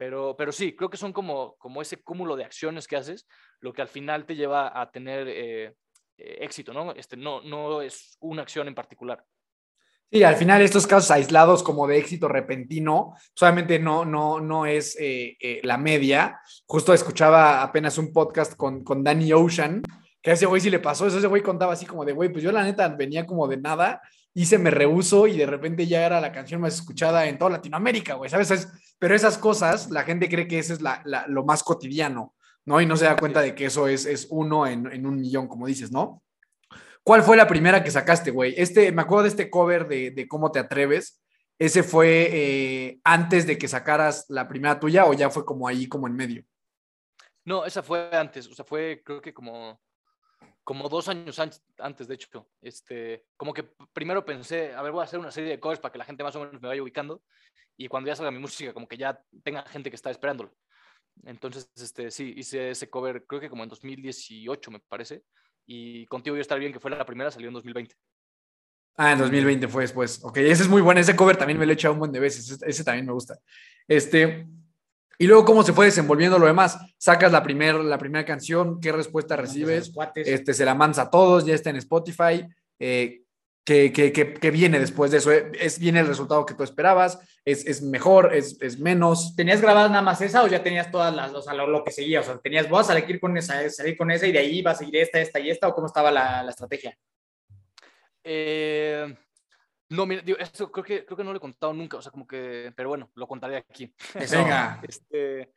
pero, 0.00 0.34
pero 0.34 0.50
sí, 0.50 0.74
creo 0.74 0.88
que 0.88 0.96
son 0.96 1.12
como, 1.12 1.56
como 1.58 1.82
ese 1.82 2.02
cúmulo 2.02 2.34
de 2.34 2.44
acciones 2.44 2.88
que 2.88 2.96
haces, 2.96 3.26
lo 3.60 3.72
que 3.72 3.82
al 3.82 3.88
final 3.88 4.24
te 4.24 4.34
lleva 4.34 4.80
a 4.80 4.90
tener 4.90 5.28
eh, 5.28 5.74
eh, 6.16 6.38
éxito, 6.40 6.72
¿no? 6.72 6.92
Este, 6.92 7.18
no, 7.18 7.42
no 7.42 7.82
es 7.82 8.16
una 8.20 8.40
acción 8.40 8.66
en 8.66 8.74
particular. 8.74 9.22
Sí, 10.12 10.24
al 10.24 10.34
final 10.34 10.60
estos 10.60 10.88
casos 10.88 11.10
aislados 11.12 11.62
como 11.62 11.86
de 11.86 11.98
éxito 11.98 12.26
repentino, 12.26 13.14
solamente 13.32 13.78
no, 13.78 14.04
no, 14.04 14.40
no 14.40 14.66
es 14.66 14.96
eh, 14.98 15.36
eh, 15.40 15.60
la 15.62 15.76
media. 15.78 16.40
Justo 16.66 16.92
escuchaba 16.92 17.62
apenas 17.62 17.96
un 17.96 18.12
podcast 18.12 18.54
con, 18.56 18.82
con 18.82 19.04
Danny 19.04 19.32
Ocean, 19.32 19.82
que 20.20 20.30
a 20.30 20.34
ese 20.34 20.46
güey 20.46 20.60
sí 20.60 20.68
le 20.68 20.80
pasó 20.80 21.06
eso, 21.06 21.18
ese 21.18 21.28
güey 21.28 21.42
contaba 21.42 21.74
así 21.74 21.86
como 21.86 22.04
de, 22.04 22.12
güey, 22.12 22.28
pues 22.28 22.42
yo 22.42 22.50
la 22.50 22.64
neta 22.64 22.88
venía 22.88 23.24
como 23.24 23.46
de 23.46 23.58
nada, 23.58 24.02
hice 24.34 24.58
Me 24.58 24.70
Rehuso 24.72 25.28
y 25.28 25.36
de 25.38 25.46
repente 25.46 25.86
ya 25.86 26.04
era 26.04 26.20
la 26.20 26.32
canción 26.32 26.60
más 26.60 26.74
escuchada 26.74 27.26
en 27.28 27.38
toda 27.38 27.52
Latinoamérica, 27.52 28.14
güey, 28.14 28.28
¿sabes? 28.30 28.50
Es- 28.50 28.68
pero 28.98 29.14
esas 29.14 29.38
cosas, 29.38 29.90
la 29.90 30.02
gente 30.02 30.28
cree 30.28 30.48
que 30.48 30.58
eso 30.58 30.72
es 30.74 30.80
la- 30.82 31.02
la- 31.04 31.26
lo 31.28 31.44
más 31.44 31.62
cotidiano, 31.62 32.34
¿no? 32.66 32.80
Y 32.80 32.86
no 32.86 32.96
se 32.96 33.04
da 33.04 33.16
cuenta 33.16 33.40
de 33.42 33.54
que 33.54 33.66
eso 33.66 33.86
es, 33.86 34.06
es 34.06 34.26
uno 34.30 34.66
en, 34.66 34.90
en 34.92 35.06
un 35.06 35.20
millón, 35.20 35.46
como 35.46 35.66
dices, 35.68 35.92
¿no? 35.92 36.22
¿Cuál 37.02 37.22
fue 37.22 37.36
la 37.36 37.46
primera 37.48 37.82
que 37.82 37.90
sacaste, 37.90 38.30
güey? 38.30 38.54
Este, 38.56 38.92
me 38.92 39.02
acuerdo 39.02 39.24
de 39.24 39.28
este 39.30 39.50
cover 39.50 39.88
de, 39.88 40.10
de 40.10 40.28
Cómo 40.28 40.52
te 40.52 40.58
atreves. 40.58 41.22
¿Ese 41.58 41.82
fue 41.82 42.28
eh, 42.32 43.00
antes 43.04 43.46
de 43.46 43.58
que 43.58 43.68
sacaras 43.68 44.26
la 44.28 44.48
primera 44.48 44.80
tuya 44.80 45.04
o 45.06 45.12
ya 45.12 45.28
fue 45.30 45.44
como 45.44 45.68
ahí, 45.68 45.86
como 45.88 46.06
en 46.06 46.14
medio? 46.16 46.44
No, 47.44 47.64
esa 47.64 47.82
fue 47.82 48.10
antes, 48.14 48.46
o 48.48 48.54
sea, 48.54 48.64
fue 48.64 49.02
creo 49.04 49.20
que 49.20 49.34
como, 49.34 49.80
como 50.64 50.88
dos 50.88 51.08
años 51.08 51.38
an- 51.38 51.50
antes, 51.78 52.06
de 52.08 52.14
hecho. 52.14 52.48
Este, 52.62 53.24
como 53.36 53.52
que 53.52 53.64
primero 53.92 54.24
pensé, 54.24 54.72
a 54.74 54.82
ver, 54.82 54.92
voy 54.92 55.00
a 55.00 55.04
hacer 55.04 55.18
una 55.18 55.30
serie 55.30 55.50
de 55.50 55.60
covers 55.60 55.80
para 55.80 55.92
que 55.92 55.98
la 55.98 56.04
gente 56.04 56.22
más 56.22 56.36
o 56.36 56.40
menos 56.44 56.60
me 56.62 56.68
vaya 56.68 56.82
ubicando 56.82 57.22
y 57.76 57.88
cuando 57.88 58.08
ya 58.08 58.16
salga 58.16 58.30
mi 58.30 58.38
música, 58.38 58.72
como 58.72 58.86
que 58.88 58.96
ya 58.96 59.20
tenga 59.42 59.62
gente 59.64 59.90
que 59.90 59.96
está 59.96 60.10
esperándolo. 60.10 60.54
Entonces, 61.24 61.70
este, 61.76 62.10
sí, 62.10 62.32
hice 62.36 62.70
ese 62.70 62.88
cover, 62.88 63.24
creo 63.26 63.40
que 63.40 63.50
como 63.50 63.64
en 63.64 63.68
2018, 63.70 64.70
me 64.70 64.80
parece. 64.80 65.24
Y 65.66 66.06
Contigo 66.06 66.36
yo 66.36 66.42
estar 66.42 66.58
bien, 66.58 66.72
que 66.72 66.80
fue 66.80 66.90
la 66.90 67.04
primera, 67.06 67.30
salió 67.30 67.48
en 67.48 67.54
2020. 67.54 67.94
Ah, 68.96 69.12
en 69.12 69.18
2020 69.18 69.68
fue 69.68 69.82
después. 69.82 70.20
Ok, 70.24 70.38
ese 70.38 70.62
es 70.62 70.68
muy 70.68 70.82
bueno. 70.82 71.00
Ese 71.00 71.16
cover 71.16 71.36
también 71.36 71.58
me 71.58 71.64
lo 71.64 71.72
he 71.72 71.74
echado 71.74 71.94
un 71.94 72.00
buen 72.00 72.12
de 72.12 72.20
veces. 72.20 72.50
Ese, 72.50 72.68
ese 72.68 72.84
también 72.84 73.06
me 73.06 73.12
gusta. 73.12 73.38
Este, 73.86 74.46
y 75.20 75.26
luego, 75.26 75.44
¿cómo 75.44 75.62
se 75.62 75.74
fue 75.74 75.84
desenvolviendo 75.84 76.38
lo 76.38 76.46
demás? 76.46 76.78
Sacas 76.96 77.30
la, 77.30 77.42
primer, 77.42 77.74
la 77.74 77.98
primera 77.98 78.24
canción, 78.24 78.80
¿qué 78.80 78.90
respuesta 78.90 79.36
recibes? 79.36 79.92
Este, 80.14 80.54
se 80.54 80.64
la 80.64 80.74
mandas 80.74 80.98
a 80.98 81.10
todos, 81.10 81.44
ya 81.44 81.54
está 81.54 81.68
en 81.68 81.76
Spotify. 81.76 82.46
Eh, 82.78 83.20
¿qué, 83.64 83.92
qué, 83.92 84.12
qué- 84.12 84.34
qué 84.34 84.50
viene 84.50 84.78
después 84.80 85.10
de 85.10 85.18
eso? 85.18 85.30
¿Es 85.32 85.78
viene 85.78 86.00
el 86.00 86.06
resultado 86.06 86.44
que 86.46 86.54
tú 86.54 86.62
esperabas? 86.62 87.18
¿Es, 87.44 87.66
es 87.66 87.82
mejor? 87.82 88.34
¿Es, 88.34 88.60
¿Es 88.60 88.78
menos? 88.78 89.34
¿Tenías 89.36 89.60
grabada 89.60 89.88
nada 89.88 90.02
más 90.02 90.20
esa 90.20 90.42
o 90.42 90.48
ya 90.48 90.62
tenías 90.62 90.90
todas 90.90 91.14
las, 91.14 91.32
o 91.34 91.42
sea, 91.42 91.54
lo, 91.54 91.66
lo 91.66 91.84
que 91.84 91.90
seguía? 91.90 92.20
O 92.20 92.22
sea, 92.22 92.38
tenías, 92.38 92.68
voy 92.68 92.80
a 92.80 92.84
salir 92.84 93.20
con 93.20 93.36
esa, 93.36 93.68
salir 93.70 93.96
con 93.96 94.10
esa 94.10 94.26
y 94.26 94.32
de 94.32 94.38
ahí 94.40 94.62
va 94.62 94.72
a 94.72 94.74
seguir 94.74 94.96
esta, 94.96 95.20
esta 95.20 95.40
y 95.40 95.50
esta, 95.50 95.68
o 95.68 95.74
cómo 95.74 95.86
estaba 95.86 96.10
la, 96.10 96.42
la 96.42 96.50
estrategia? 96.50 96.96
Eh, 98.24 99.16
no, 99.88 100.06
mira, 100.06 100.22
digo, 100.22 100.38
esto 100.38 100.70
creo 100.70 100.84
que, 100.84 101.04
creo 101.04 101.16
que 101.16 101.24
no 101.24 101.30
lo 101.32 101.38
he 101.38 101.40
contado 101.40 101.72
nunca, 101.72 101.96
o 101.96 102.02
sea, 102.02 102.12
como 102.12 102.26
que, 102.26 102.72
pero 102.76 102.88
bueno, 102.90 103.10
lo 103.14 103.26
contaré 103.26 103.56
aquí. 103.56 103.92
Venga. 104.30 104.80
Este, 104.88 105.52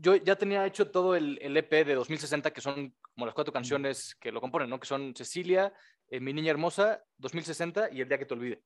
yo 0.00 0.16
ya 0.16 0.36
tenía 0.36 0.64
hecho 0.66 0.90
todo 0.90 1.14
el, 1.16 1.38
el 1.42 1.56
EP 1.56 1.84
de 1.84 1.94
2060, 1.94 2.50
que 2.50 2.60
son 2.62 2.94
como 3.14 3.26
las 3.26 3.34
cuatro 3.34 3.52
canciones 3.52 4.14
que 4.18 4.32
lo 4.32 4.40
componen, 4.40 4.70
¿no? 4.70 4.80
Que 4.80 4.86
son 4.86 5.14
Cecilia, 5.14 5.72
eh, 6.12 6.20
Mi 6.20 6.34
Niña 6.34 6.50
Hermosa, 6.50 7.02
2060 7.16 7.88
y 7.90 8.02
El 8.02 8.08
Día 8.08 8.18
que 8.18 8.26
te 8.26 8.34
olvide. 8.34 8.62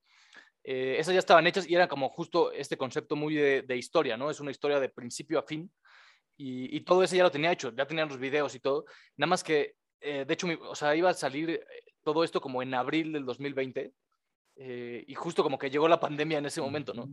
Eh, 0.65 0.97
esas 0.99 1.15
ya 1.15 1.21
estaban 1.21 1.47
hechas 1.47 1.71
y 1.71 1.77
era 1.77 1.87
como 1.87 2.09
justo 2.09 2.51
este 2.51 2.77
concepto 2.77 3.15
muy 3.15 3.37
de, 3.37 3.77
historia, 3.77 4.17
¿no? 4.17 4.31
Es 4.31 4.41
una 4.41 4.51
historia 4.51 4.81
de 4.81 4.89
principio 4.89 5.39
a 5.39 5.45
fin 5.45 5.71
y, 6.37 6.81
todo 6.81 7.05
eso 7.05 7.15
ya 7.15 7.23
lo 7.23 7.31
tenía 7.31 7.53
hecho, 7.53 7.73
ya 7.73 7.87
tenían 7.87 8.09
los 8.09 8.19
videos 8.19 8.53
y 8.57 8.61
todo. 8.61 8.85
Nada 9.17 9.31
más 9.31 9.45
que, 9.45 9.77
eh, 10.01 10.25
de 10.27 10.35
hecho, 10.35 10.49
mi- 10.49 10.59
o 10.61 10.75
sea, 10.75 10.97
iba 10.97 11.09
a 11.09 11.15
salir 11.15 11.65
todo 12.03 12.25
esto 12.25 12.41
como 12.41 12.63
en 12.63 12.75
abril 12.75 13.13
del 13.13 13.25
2020 13.25 13.93
eh, 14.57 15.05
y 15.07 15.15
justo 15.15 15.45
como 15.45 15.57
que 15.57 15.71
llegó 15.71 15.87
la 15.87 16.01
pandemia 16.01 16.39
en 16.39 16.47
ese 16.47 16.61
momento, 16.61 16.95
¿no? 16.95 17.09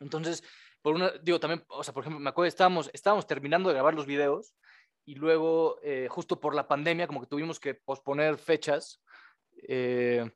Entonces, 0.00 0.42
por 0.82 0.96
una, 0.96 1.10
digo, 1.22 1.38
también, 1.38 1.64
o 1.68 1.84
sea, 1.84 1.94
por 1.94 2.02
ejemplo, 2.02 2.18
me 2.18 2.30
acuerdo, 2.30 2.48
estábamos, 2.48 2.90
estábamos 2.92 3.28
terminando 3.28 3.68
de 3.68 3.74
grabar 3.74 3.94
los 3.94 4.06
videos 4.06 4.56
y 5.04 5.14
luego, 5.14 5.78
justo 6.08 6.40
por 6.40 6.56
la 6.56 6.66
pandemia, 6.66 7.06
como 7.06 7.20
que 7.20 7.28
tuvimos 7.28 7.60
que 7.60 7.74
posponer 7.74 8.38
fechas. 8.38 9.00
Eh, 9.68 10.30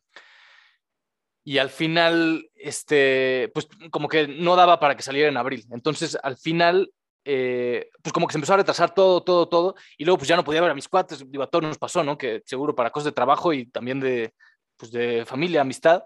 y 1.44 1.58
al 1.58 1.70
final, 1.70 2.50
este, 2.54 3.50
pues 3.52 3.68
como 3.90 4.08
que 4.08 4.26
no 4.26 4.56
daba 4.56 4.80
para 4.80 4.96
que 4.96 5.02
saliera 5.02 5.28
en 5.28 5.36
abril. 5.36 5.66
Entonces, 5.70 6.16
al 6.22 6.36
final, 6.38 6.90
eh, 7.24 7.90
pues 8.02 8.12
como 8.12 8.26
que 8.26 8.32
se 8.32 8.38
empezó 8.38 8.54
a 8.54 8.58
retrasar 8.58 8.94
todo, 8.94 9.22
todo, 9.22 9.48
todo. 9.48 9.74
Y 9.98 10.04
luego, 10.04 10.18
pues 10.18 10.28
ya 10.28 10.36
no 10.36 10.44
podía 10.44 10.62
ver 10.62 10.70
a 10.70 10.74
mis 10.74 10.88
cuates. 10.88 11.30
Digo, 11.30 11.42
a 11.42 11.46
todos 11.48 11.64
nos 11.64 11.78
pasó, 11.78 12.02
¿no? 12.02 12.16
Que 12.16 12.42
seguro 12.46 12.74
para 12.74 12.90
cosas 12.90 13.06
de 13.06 13.12
trabajo 13.12 13.52
y 13.52 13.66
también 13.66 14.00
de, 14.00 14.32
pues 14.76 14.90
de 14.90 15.24
familia, 15.26 15.60
amistad, 15.60 16.04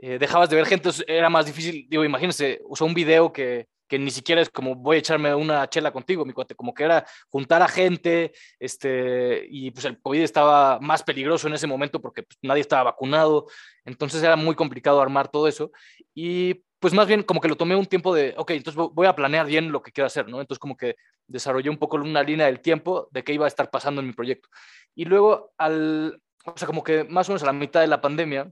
eh, 0.00 0.18
dejabas 0.18 0.48
de 0.50 0.56
ver 0.56 0.66
gente, 0.66 0.90
era 1.06 1.28
más 1.28 1.46
difícil, 1.46 1.86
digo, 1.88 2.04
imagínense, 2.04 2.60
sea, 2.74 2.86
un 2.86 2.94
video 2.94 3.32
que, 3.32 3.68
que 3.92 3.98
ni 3.98 4.10
siquiera 4.10 4.40
es 4.40 4.48
como 4.48 4.74
voy 4.74 4.96
a 4.96 4.98
echarme 5.00 5.34
una 5.34 5.68
chela 5.68 5.92
contigo, 5.92 6.24
mi 6.24 6.32
cuate, 6.32 6.54
como 6.54 6.72
que 6.72 6.84
era 6.84 7.04
juntar 7.28 7.60
a 7.60 7.68
gente, 7.68 8.32
este, 8.58 9.46
y 9.50 9.70
pues 9.70 9.84
el 9.84 10.00
COVID 10.00 10.22
estaba 10.22 10.80
más 10.80 11.02
peligroso 11.02 11.46
en 11.46 11.52
ese 11.52 11.66
momento 11.66 12.00
porque 12.00 12.22
pues, 12.22 12.38
nadie 12.40 12.62
estaba 12.62 12.84
vacunado, 12.84 13.48
entonces 13.84 14.22
era 14.22 14.34
muy 14.34 14.54
complicado 14.54 15.02
armar 15.02 15.28
todo 15.28 15.46
eso, 15.46 15.72
y 16.14 16.64
pues 16.78 16.94
más 16.94 17.06
bien 17.06 17.22
como 17.22 17.42
que 17.42 17.48
lo 17.48 17.56
tomé 17.58 17.76
un 17.76 17.84
tiempo 17.84 18.14
de, 18.14 18.34
ok, 18.38 18.52
entonces 18.52 18.80
vo- 18.80 18.90
voy 18.94 19.06
a 19.06 19.14
planear 19.14 19.44
bien 19.44 19.70
lo 19.70 19.82
que 19.82 19.92
quiero 19.92 20.06
hacer, 20.06 20.26
¿no? 20.26 20.40
Entonces 20.40 20.58
como 20.58 20.74
que 20.74 20.96
desarrollé 21.26 21.68
un 21.68 21.76
poco 21.76 21.98
una 21.98 22.22
línea 22.22 22.46
del 22.46 22.60
tiempo 22.60 23.08
de 23.10 23.22
qué 23.22 23.34
iba 23.34 23.44
a 23.44 23.48
estar 23.48 23.70
pasando 23.70 24.00
en 24.00 24.06
mi 24.06 24.14
proyecto. 24.14 24.48
Y 24.94 25.04
luego 25.04 25.52
al, 25.58 26.18
o 26.46 26.56
sea, 26.56 26.66
como 26.66 26.82
que 26.82 27.04
más 27.04 27.28
o 27.28 27.32
menos 27.32 27.42
a 27.42 27.46
la 27.46 27.52
mitad 27.52 27.82
de 27.82 27.88
la 27.88 28.00
pandemia, 28.00 28.50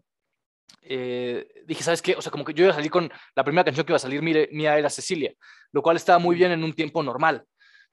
eh, 0.83 1.47
dije, 1.67 1.83
¿sabes 1.83 2.03
qué? 2.03 2.15
O 2.17 2.23
sea, 2.23 2.31
como 2.33 2.45
que 2.45 2.55
yo 2.55 2.65
iba 2.65 2.73
a 2.73 2.77
salir 2.77 2.91
con 2.91 3.11
la 3.35 3.45
primera 3.45 3.65
canción 3.65 3.85
que 3.87 3.93
iba 3.93 3.97
a 3.97 4.01
salir 4.01 4.23
mire- 4.23 4.49
mía 4.53 4.77
era 4.79 4.91
Cecilia, 4.91 5.33
lo 5.73 5.83
cual 5.83 5.97
estaba 5.97 6.19
muy 6.19 6.37
bien 6.37 6.53
en 6.53 6.65
un 6.65 6.73
tiempo 6.73 7.03
normal, 7.03 7.45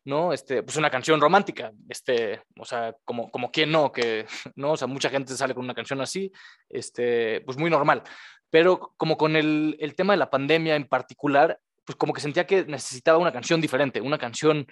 ¿no? 0.05 0.33
Este, 0.33 0.63
pues 0.63 0.77
una 0.77 0.89
canción 0.89 1.19
romántica, 1.21 1.71
este, 1.89 2.41
o 2.59 2.65
sea, 2.65 2.95
como, 3.03 3.29
como 3.31 3.51
quien 3.51 3.71
no, 3.71 3.91
que, 3.91 4.25
¿no? 4.55 4.71
O 4.73 4.77
sea, 4.77 4.87
mucha 4.87 5.09
gente 5.09 5.35
sale 5.35 5.53
con 5.53 5.63
una 5.65 5.75
canción 5.75 6.01
así, 6.01 6.31
este, 6.69 7.41
pues 7.41 7.57
muy 7.57 7.69
normal. 7.69 8.03
pero 8.49 8.93
como 8.97 9.17
con 9.17 9.35
el, 9.35 9.75
el 9.79 9.95
tema 9.95 10.13
de 10.13 10.17
la 10.17 10.29
pandemia 10.29 10.75
en 10.75 10.87
particular, 10.87 11.59
pues 11.85 11.95
como 11.97 12.13
que 12.13 12.21
sentía 12.21 12.45
que 12.47 12.65
necesitaba 12.65 13.17
una 13.17 13.31
canción 13.33 13.59
diferente, 13.61 14.01
una 14.01 14.17
canción 14.17 14.65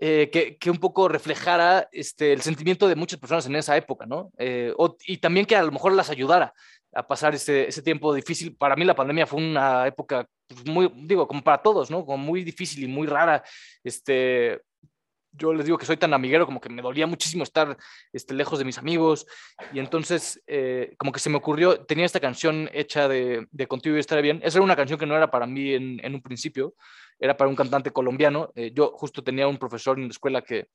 eh, 0.00 0.28
que, 0.32 0.56
que, 0.58 0.70
un 0.70 0.78
poco 0.78 1.08
reflejara 1.08 1.88
este, 1.92 2.32
el 2.32 2.42
sentimiento 2.42 2.88
de 2.88 2.96
muchas 2.96 3.18
personas 3.20 3.46
en 3.46 3.54
esa 3.56 3.76
época, 3.76 4.06
¿no? 4.06 4.30
Eh, 4.38 4.72
o, 4.76 4.96
y 5.06 5.18
también 5.18 5.46
que 5.46 5.54
a 5.56 5.62
lo 5.62 5.70
mejor 5.72 5.92
las 5.92 6.10
ayudara 6.10 6.52
a 6.94 7.06
pasar 7.06 7.34
ese, 7.34 7.68
ese, 7.68 7.82
tiempo 7.82 8.14
difícil. 8.14 8.56
Para 8.56 8.76
mí 8.76 8.84
la 8.84 8.94
pandemia 8.94 9.26
fue 9.26 9.40
una 9.40 9.86
época 9.86 10.26
pues, 10.46 10.64
muy, 10.66 10.90
digo, 10.94 11.26
como 11.26 11.42
para 11.42 11.62
todos, 11.62 11.90
¿no? 11.90 12.04
Como 12.04 12.18
muy 12.18 12.44
difícil 12.44 12.84
y 12.84 12.88
muy 12.88 13.06
rara. 13.06 13.42
Este, 13.82 14.60
yo 15.36 15.52
les 15.52 15.66
digo 15.66 15.78
que 15.78 15.86
soy 15.86 15.96
tan 15.96 16.14
amiguero 16.14 16.46
como 16.46 16.60
que 16.60 16.68
me 16.68 16.82
dolía 16.82 17.06
muchísimo 17.06 17.42
estar 17.42 17.76
este, 18.12 18.34
lejos 18.34 18.58
de 18.58 18.64
mis 18.64 18.78
amigos 18.78 19.26
y 19.72 19.80
entonces 19.80 20.42
eh, 20.46 20.94
como 20.96 21.12
que 21.12 21.20
se 21.20 21.30
me 21.30 21.36
ocurrió, 21.36 21.84
tenía 21.84 22.04
esta 22.04 22.20
canción 22.20 22.70
hecha 22.72 23.08
de, 23.08 23.46
de 23.50 23.66
Contigo 23.66 23.96
y 23.96 24.00
Estaré 24.00 24.22
Bien, 24.22 24.40
esa 24.44 24.58
era 24.58 24.64
una 24.64 24.76
canción 24.76 24.98
que 24.98 25.06
no 25.06 25.16
era 25.16 25.30
para 25.30 25.46
mí 25.46 25.72
en, 25.72 26.00
en 26.04 26.14
un 26.14 26.22
principio, 26.22 26.74
era 27.18 27.36
para 27.36 27.48
un 27.48 27.56
cantante 27.56 27.90
colombiano, 27.90 28.50
eh, 28.54 28.70
yo 28.72 28.92
justo 28.94 29.22
tenía 29.22 29.48
un 29.48 29.58
profesor 29.58 29.98
en 29.98 30.04
la 30.04 30.10
escuela 30.10 30.42
que, 30.42 30.68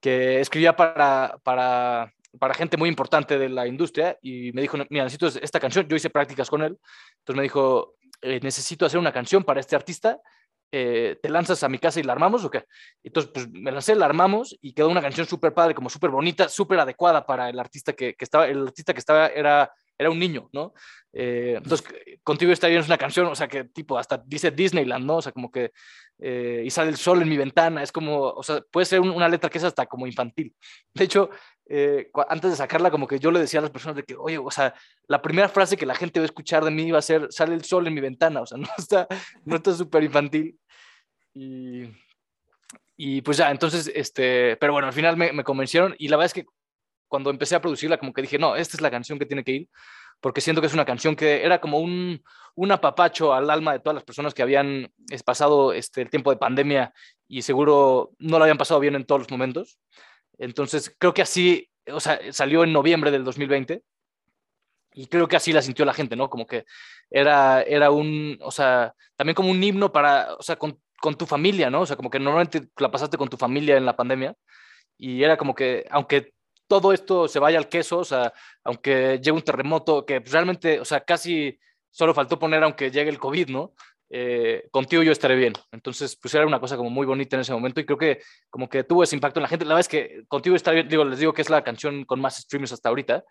que 0.00 0.40
escribía 0.40 0.76
para, 0.76 1.38
para, 1.42 2.12
para 2.38 2.54
gente 2.54 2.76
muy 2.76 2.88
importante 2.88 3.38
de 3.38 3.48
la 3.48 3.66
industria 3.66 4.18
y 4.22 4.52
me 4.52 4.62
dijo, 4.62 4.76
mira, 4.90 5.04
necesito 5.04 5.26
esta 5.26 5.60
canción, 5.60 5.86
yo 5.88 5.96
hice 5.96 6.10
prácticas 6.10 6.50
con 6.50 6.62
él, 6.62 6.78
entonces 7.18 7.36
me 7.36 7.42
dijo, 7.42 7.94
eh, 8.22 8.40
necesito 8.42 8.86
hacer 8.86 8.98
una 8.98 9.12
canción 9.12 9.44
para 9.44 9.60
este 9.60 9.76
artista 9.76 10.20
eh, 10.76 11.20
¿te 11.22 11.28
lanzas 11.28 11.62
a 11.62 11.68
mi 11.68 11.78
casa 11.78 12.00
y 12.00 12.02
la 12.02 12.14
armamos 12.14 12.44
o 12.44 12.50
qué? 12.50 12.64
Entonces, 13.04 13.30
pues 13.32 13.48
me 13.48 13.70
lancé, 13.70 13.94
la 13.94 14.06
armamos 14.06 14.58
y 14.60 14.72
quedó 14.72 14.88
una 14.88 15.00
canción 15.00 15.24
súper 15.24 15.54
padre, 15.54 15.72
como 15.72 15.88
súper 15.88 16.10
bonita, 16.10 16.48
súper 16.48 16.80
adecuada 16.80 17.24
para 17.24 17.48
el 17.48 17.60
artista 17.60 17.92
que, 17.92 18.14
que, 18.14 18.24
estaba, 18.24 18.48
el 18.48 18.66
artista 18.66 18.92
que 18.92 18.98
estaba 18.98 19.28
era, 19.28 19.72
era 19.96 20.10
un 20.10 20.18
niño, 20.18 20.48
¿no? 20.52 20.74
Eh, 21.12 21.54
entonces, 21.58 21.86
contigo 22.24 22.50
está 22.50 22.66
bien, 22.66 22.80
es 22.80 22.88
una 22.88 22.98
canción, 22.98 23.28
o 23.28 23.36
sea, 23.36 23.46
que 23.46 23.62
tipo, 23.66 23.96
hasta 23.96 24.20
dice 24.26 24.50
Disneyland, 24.50 25.04
¿no? 25.06 25.18
O 25.18 25.22
sea, 25.22 25.30
como 25.30 25.48
que, 25.48 25.70
eh, 26.26 26.62
y 26.64 26.70
sale 26.70 26.88
el 26.88 26.96
sol 26.96 27.20
en 27.20 27.28
mi 27.28 27.36
ventana, 27.36 27.82
es 27.82 27.92
como, 27.92 28.30
o 28.30 28.42
sea, 28.42 28.62
puede 28.70 28.86
ser 28.86 29.00
una 29.00 29.28
letra 29.28 29.50
que 29.50 29.58
es 29.58 29.64
hasta 29.64 29.84
como 29.84 30.06
infantil. 30.06 30.54
De 30.94 31.04
hecho, 31.04 31.28
eh, 31.66 32.10
antes 32.30 32.50
de 32.50 32.56
sacarla, 32.56 32.90
como 32.90 33.06
que 33.06 33.18
yo 33.18 33.30
le 33.30 33.40
decía 33.40 33.60
a 33.60 33.62
las 33.62 33.70
personas 33.70 33.96
de 33.96 34.04
que, 34.04 34.16
oye, 34.16 34.38
o 34.38 34.50
sea, 34.50 34.74
la 35.06 35.20
primera 35.20 35.50
frase 35.50 35.76
que 35.76 35.84
la 35.84 35.94
gente 35.94 36.20
va 36.20 36.24
a 36.24 36.32
escuchar 36.32 36.64
de 36.64 36.70
mí 36.70 36.90
va 36.90 37.00
a 37.00 37.02
ser, 37.02 37.26
sale 37.30 37.54
el 37.54 37.62
sol 37.62 37.86
en 37.86 37.92
mi 37.92 38.00
ventana, 38.00 38.40
o 38.40 38.46
sea, 38.46 38.56
no 38.58 38.68
está 38.78 39.06
no 39.44 39.56
está 39.56 39.74
súper 39.74 40.02
infantil. 40.02 40.58
Y, 41.34 41.90
y, 42.96 43.20
pues 43.20 43.36
ya, 43.36 43.50
entonces, 43.50 43.92
este, 43.94 44.56
pero 44.56 44.72
bueno, 44.72 44.88
al 44.88 44.94
final 44.94 45.18
me, 45.18 45.30
me, 45.30 45.44
convencieron 45.44 45.94
y 45.98 46.08
la 46.08 46.16
verdad 46.16 46.26
es 46.34 46.42
que 46.42 46.46
cuando 47.06 47.28
empecé 47.28 47.54
a 47.54 47.60
producirla, 47.60 47.98
como 47.98 48.14
que 48.14 48.22
dije, 48.22 48.38
no, 48.38 48.56
esta 48.56 48.78
es 48.78 48.80
la 48.80 48.90
canción 48.90 49.18
que 49.18 49.26
tiene 49.26 49.44
que 49.44 49.52
ir, 49.52 49.68
porque 50.24 50.40
siento 50.40 50.62
que 50.62 50.68
es 50.68 50.72
una 50.72 50.86
canción 50.86 51.16
que 51.16 51.44
era 51.44 51.60
como 51.60 51.80
un, 51.80 52.24
un 52.54 52.72
apapacho 52.72 53.34
al 53.34 53.50
alma 53.50 53.74
de 53.74 53.80
todas 53.80 53.94
las 53.94 54.04
personas 54.04 54.32
que 54.32 54.40
habían 54.40 54.90
pasado 55.22 55.74
este, 55.74 56.00
el 56.00 56.08
tiempo 56.08 56.30
de 56.30 56.38
pandemia 56.38 56.94
y 57.28 57.42
seguro 57.42 58.12
no 58.18 58.38
lo 58.38 58.44
habían 58.44 58.56
pasado 58.56 58.80
bien 58.80 58.94
en 58.94 59.04
todos 59.04 59.20
los 59.20 59.30
momentos. 59.30 59.78
Entonces, 60.38 60.96
creo 60.98 61.12
que 61.12 61.20
así, 61.20 61.68
o 61.92 62.00
sea, 62.00 62.18
salió 62.32 62.64
en 62.64 62.72
noviembre 62.72 63.10
del 63.10 63.22
2020 63.22 63.82
y 64.94 65.08
creo 65.08 65.28
que 65.28 65.36
así 65.36 65.52
la 65.52 65.60
sintió 65.60 65.84
la 65.84 65.92
gente, 65.92 66.16
¿no? 66.16 66.30
Como 66.30 66.46
que 66.46 66.64
era, 67.10 67.60
era 67.60 67.90
un, 67.90 68.38
o 68.40 68.50
sea, 68.50 68.94
también 69.16 69.34
como 69.34 69.50
un 69.50 69.62
himno 69.62 69.92
para, 69.92 70.36
o 70.38 70.42
sea, 70.42 70.56
con, 70.56 70.80
con 71.02 71.16
tu 71.18 71.26
familia, 71.26 71.68
¿no? 71.68 71.82
O 71.82 71.86
sea, 71.86 71.96
como 71.96 72.08
que 72.08 72.18
normalmente 72.18 72.66
la 72.78 72.90
pasaste 72.90 73.18
con 73.18 73.28
tu 73.28 73.36
familia 73.36 73.76
en 73.76 73.84
la 73.84 73.94
pandemia 73.94 74.34
y 74.96 75.22
era 75.22 75.36
como 75.36 75.54
que, 75.54 75.86
aunque 75.90 76.32
todo 76.66 76.92
esto 76.92 77.28
se 77.28 77.38
vaya 77.38 77.58
al 77.58 77.68
queso, 77.68 77.98
o 77.98 78.04
sea, 78.04 78.32
aunque 78.64 79.18
llegue 79.18 79.32
un 79.32 79.42
terremoto, 79.42 80.04
que 80.06 80.20
realmente, 80.20 80.80
o 80.80 80.84
sea, 80.84 81.00
casi 81.00 81.58
solo 81.90 82.14
faltó 82.14 82.38
poner 82.38 82.62
aunque 82.62 82.90
llegue 82.90 83.10
el 83.10 83.18
COVID, 83.18 83.48
¿no? 83.48 83.74
Eh, 84.10 84.68
contigo 84.70 85.02
yo 85.02 85.12
estaré 85.12 85.34
bien. 85.34 85.54
Entonces, 85.72 86.16
pues 86.16 86.34
era 86.34 86.46
una 86.46 86.60
cosa 86.60 86.76
como 86.76 86.90
muy 86.90 87.06
bonita 87.06 87.36
en 87.36 87.40
ese 87.40 87.52
momento 87.52 87.80
y 87.80 87.84
creo 87.84 87.98
que 87.98 88.20
como 88.48 88.68
que 88.68 88.84
tuvo 88.84 89.02
ese 89.02 89.16
impacto 89.16 89.40
en 89.40 89.42
la 89.42 89.48
gente. 89.48 89.64
La 89.64 89.74
verdad 89.74 89.80
es 89.80 89.88
que 89.88 90.24
contigo 90.28 90.54
estaré 90.56 90.76
bien, 90.76 90.88
digo, 90.88 91.04
les 91.04 91.18
digo 91.18 91.32
que 91.32 91.42
es 91.42 91.50
la 91.50 91.64
canción 91.64 92.04
con 92.04 92.20
más 92.20 92.36
streams 92.36 92.72
hasta 92.72 92.88
ahorita. 92.88 93.24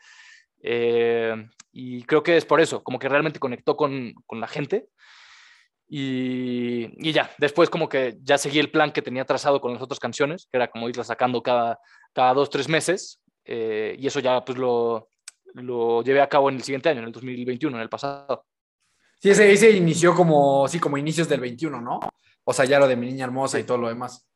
Eh, 0.62 1.36
y 1.72 2.04
creo 2.04 2.24
que 2.24 2.38
es 2.38 2.46
por 2.46 2.62
eso, 2.62 2.84
como 2.84 3.00
que 3.00 3.10
realmente 3.10 3.40
conectó 3.40 3.78
con, 3.78 4.14
con 4.26 4.40
la 4.42 4.48
gente. 4.48 4.88
Y, 5.88 6.90
y, 7.08 7.12
ya, 7.14 7.32
después 7.38 7.70
como 7.70 7.88
que 7.88 8.18
ya 8.22 8.38
seguí 8.38 8.60
el 8.60 8.72
plan 8.72 8.92
que 8.92 9.02
tenía 9.02 9.26
trazado 9.26 9.62
con 9.62 9.74
las 9.74 9.82
otras 9.82 10.00
canciones, 10.00 10.48
que 10.52 10.58
era 10.58 10.70
como 10.70 10.90
irla 10.90 11.04
sacando 11.04 11.44
cada, 11.44 11.80
cada 12.14 12.34
dos, 12.34 12.50
tres 12.50 12.68
meses. 12.68 13.22
Eh, 13.46 13.96
y 14.00 14.08
eso 14.08 14.20
ya 14.20 14.44
pues 14.44 14.58
lo, 14.58 15.10
lo 15.56 16.04
llevé 16.04 16.22
a 16.22 16.30
cabo 16.30 16.50
en 16.50 16.56
el 16.56 16.64
siguiente 16.64 16.90
año, 16.90 17.00
en 17.00 17.08
el 17.08 17.12
2021, 17.12 17.78
en 17.78 17.84
el 17.84 17.90
pasado. 17.90 18.46
Sí, 19.20 19.30
ese, 19.30 19.52
ese 19.52 19.72
inició 19.72 20.16
como, 20.16 20.68
sí, 20.68 20.80
como 20.80 20.98
inicios 20.98 21.30
del 21.30 21.40
21, 21.40 21.80
¿no? 21.82 22.00
O 22.44 22.54
sea, 22.54 22.66
ya 22.66 22.80
lo 22.80 22.88
de 22.88 22.96
mi 22.96 23.08
niña 23.08 23.26
hermosa 23.26 23.60
y 23.60 23.64
todo 23.64 23.78
lo 23.78 23.88
demás. 23.88 24.28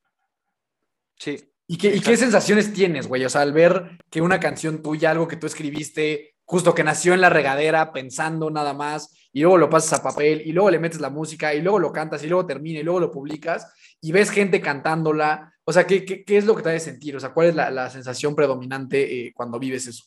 Sí. 1.18 1.38
¿Y 1.68 1.78
qué, 1.78 1.94
¿Y 1.94 2.00
qué 2.00 2.16
sensaciones 2.16 2.72
tienes, 2.72 3.08
güey? 3.08 3.26
O 3.26 3.30
sea, 3.30 3.42
al 3.42 3.52
ver 3.52 4.00
que 4.10 4.22
una 4.22 4.40
canción 4.40 4.82
tuya, 4.82 5.12
algo 5.12 5.28
que 5.28 5.36
tú 5.36 5.48
escribiste, 5.48 6.36
justo 6.46 6.74
que 6.74 6.86
nació 6.86 7.14
en 7.14 7.20
la 7.20 7.30
regadera, 7.30 7.92
pensando 7.92 8.50
nada 8.50 8.74
más, 8.74 9.14
y 9.34 9.42
luego 9.42 9.58
lo 9.58 9.70
pasas 9.70 10.00
a 10.00 10.04
papel, 10.04 10.42
y 10.46 10.54
luego 10.54 10.72
le 10.72 10.80
metes 10.80 11.02
la 11.02 11.10
música, 11.10 11.54
y 11.54 11.62
luego 11.62 11.80
lo 11.80 11.92
cantas, 11.92 12.24
y 12.24 12.28
luego 12.28 12.46
termina, 12.46 12.80
y 12.80 12.84
luego 12.84 13.02
lo 13.02 13.12
publicas, 13.12 13.74
y 14.00 14.14
ves 14.14 14.30
gente 14.30 14.62
cantándola. 14.62 15.54
O 15.70 15.74
sea, 15.74 15.86
¿qué, 15.86 16.06
qué, 16.06 16.24
qué 16.24 16.38
es 16.38 16.46
lo 16.46 16.56
que 16.56 16.64
te 16.64 16.70
hace 16.70 16.80
sentir? 16.92 17.14
O 17.18 17.20
sea, 17.20 17.34
¿cuál 17.34 17.48
es 17.48 17.56
la, 17.56 17.70
la 17.70 17.90
sensación 17.90 18.34
predominante 18.34 19.28
eh, 19.28 19.34
cuando 19.36 19.60
vives 19.60 19.86
eso? 19.86 20.06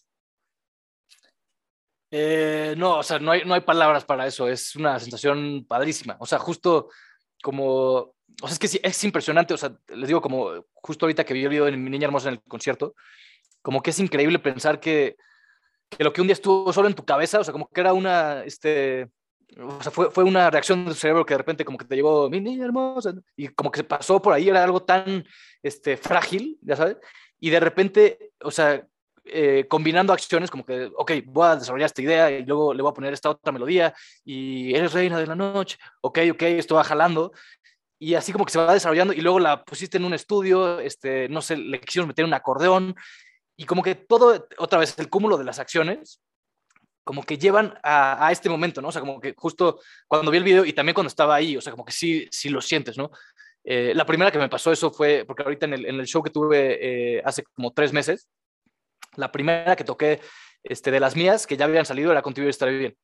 Eh, 2.11 2.75
no, 2.79 3.01
o 3.01 3.03
sea, 3.03 3.19
no 3.19 3.31
hay, 3.31 3.45
no 3.45 3.53
hay 3.53 3.61
palabras 3.61 4.07
para 4.07 4.27
eso, 4.27 4.49
es 4.49 4.75
una 4.75 4.99
sensación 4.99 5.67
padrísima. 5.69 6.17
O 6.19 6.25
sea, 6.25 6.39
justo 6.39 6.89
como, 7.43 7.95
o 7.95 8.15
sea, 8.45 8.53
es 8.53 8.59
que 8.59 8.69
sí, 8.69 8.81
es 8.83 9.05
impresionante, 9.05 9.53
o 9.53 9.59
sea, 9.59 9.77
les 9.89 10.09
digo 10.09 10.23
como 10.23 10.65
justo 10.73 11.05
ahorita 11.05 11.25
que 11.25 11.35
vi 11.35 11.43
el 11.43 11.51
video 11.51 11.67
de 11.67 11.77
mi 11.77 11.91
niña 11.91 12.07
hermosa 12.07 12.29
en 12.29 12.37
el 12.37 12.43
concierto, 12.43 12.95
como 13.61 13.83
que 13.83 13.91
es 13.91 14.01
increíble 14.01 14.39
pensar 14.39 14.81
que, 14.81 15.17
que 15.91 16.05
lo 16.05 16.15
que 16.15 16.23
un 16.23 16.27
día 16.27 16.35
estuvo 16.35 16.73
solo 16.73 16.89
en 16.89 16.95
tu 16.95 17.05
cabeza, 17.05 17.39
o 17.39 17.45
sea, 17.45 17.53
como 17.53 17.69
que 17.69 17.83
era 17.83 17.93
una, 17.93 18.45
este, 18.45 19.11
o 19.59 19.83
sea, 19.83 19.93
fue, 19.93 20.11
fue 20.11 20.25
una 20.25 20.51
reacción 20.51 20.85
de 20.85 20.93
tu 20.93 20.97
cerebro 20.97 21.25
que 21.25 21.35
de 21.35 21.39
repente 21.39 21.65
como 21.65 21.79
que 21.79 21.85
te 21.85 21.97
llegó, 21.97 22.29
mi 22.31 22.41
niña 22.41 22.65
hermosa, 22.65 23.15
y 23.37 23.49
como 23.49 23.71
que 23.71 23.79
se 23.79 23.85
pasó 23.85 24.21
por 24.21 24.33
ahí, 24.33 24.49
era 24.49 24.63
algo 24.63 24.83
tan, 24.83 25.25
este, 25.63 25.97
frágil, 25.97 26.59
ya 26.63 26.77
sabes, 26.77 26.97
y 27.39 27.51
de 27.51 27.61
repente, 27.61 28.33
o 28.43 28.51
sea, 28.51 28.87
eh, 29.25 29.67
combinando 29.69 30.13
acciones 30.13 30.51
como 30.51 30.65
que, 30.65 30.91
ok, 30.97 31.13
voy 31.27 31.47
a 31.47 31.57
desarrollar 31.57 31.87
esta 31.87 32.03
idea 32.03 32.31
y 32.31 32.45
luego 32.45 32.75
le 32.75 32.83
voy 32.83 32.91
a 32.91 32.95
poner 32.95 33.13
esta 33.13 33.31
otra 33.31 33.53
melodía 33.53 33.95
y 34.25 34.75
eres 34.75 34.93
reina 34.93 35.19
de 35.19 35.27
la 35.27 35.35
noche, 35.35 35.79
ok, 36.01 36.19
ok, 36.33 36.43
esto 36.43 36.77
va 36.77 36.85
jalando 36.85 37.33
y 37.99 38.15
así 38.15 38.33
como 38.33 38.47
que 38.47 38.53
se 38.53 38.59
va 38.59 38.73
desarrollando 38.73 39.13
y 39.13 39.21
luego 39.21 39.39
la 39.39 39.63
pusiste 39.63 39.99
en 39.99 40.07
un 40.07 40.15
estudio, 40.15 40.81
este, 40.81 41.29
no 41.29 41.43
sé, 41.43 41.57
le 41.57 41.81
quisieron 41.81 42.09
meter 42.09 42.25
un 42.25 42.35
acordeón 42.35 42.95
y 43.57 43.67
como 43.67 43.83
que 43.83 43.95
todo, 43.95 44.49
otra 44.57 44.79
vez, 44.79 44.99
el 44.99 45.11
cúmulo 45.11 45.37
de 45.37 45.45
las 45.45 45.59
acciones, 45.59 46.23
como 47.05 47.23
que 47.23 47.39
llevan 47.39 47.79
a, 47.83 48.27
a, 48.27 48.33
este 48.33 48.49
momento, 48.49 48.81
¿no? 48.81 48.89
O 48.89 48.93
sea, 48.93 49.01
como 49.01 49.21
que 49.21 49.35
justo 49.37 49.81
cuando 50.07 50.31
vi 50.31 50.39
el 50.39 50.45
video 50.45 50.65
y 50.65 50.73
también 50.73 50.95
cuando 50.95 51.09
estaba 51.09 51.35
ahí, 51.35 51.57
o 51.57 51.61
sea, 51.61 51.73
como 51.73 51.85
que 51.85 51.93
sí, 51.93 52.29
sí 52.31 52.49
lo 52.49 52.61
sientes, 52.61 52.97
¿no? 52.97 53.11
Eh, 53.65 53.93
la 53.95 54.07
primera 54.07 54.31
que 54.31 54.39
me 54.39 54.49
pasó 54.49 54.73
eso 54.73 54.91
fue, 54.91 55.25
porque 55.27 55.43
ahorita 55.43 55.67
en 55.67 55.75
el, 55.75 55.87
en 55.87 56.01
el 56.01 56.07
show 56.07 56.23
que 56.23 56.31
tuve 56.31 56.79
eh, 57.17 57.23
hace 57.25 57.43
como 57.55 57.73
tres 57.73 57.93
meses, 57.93 58.29
la 59.17 59.31
primera 59.33 59.77
que 59.77 59.85
toqué 59.85 60.21
este, 60.63 60.91
de 60.91 61.01
las 61.01 61.17
mías, 61.17 61.47
que 61.47 61.57
ya 61.57 61.65
habían 61.65 61.87
salido, 61.87 62.13
era 62.13 62.23
Contigo 62.23 62.49
Estaré 62.49 62.79
Bien. 62.79 62.97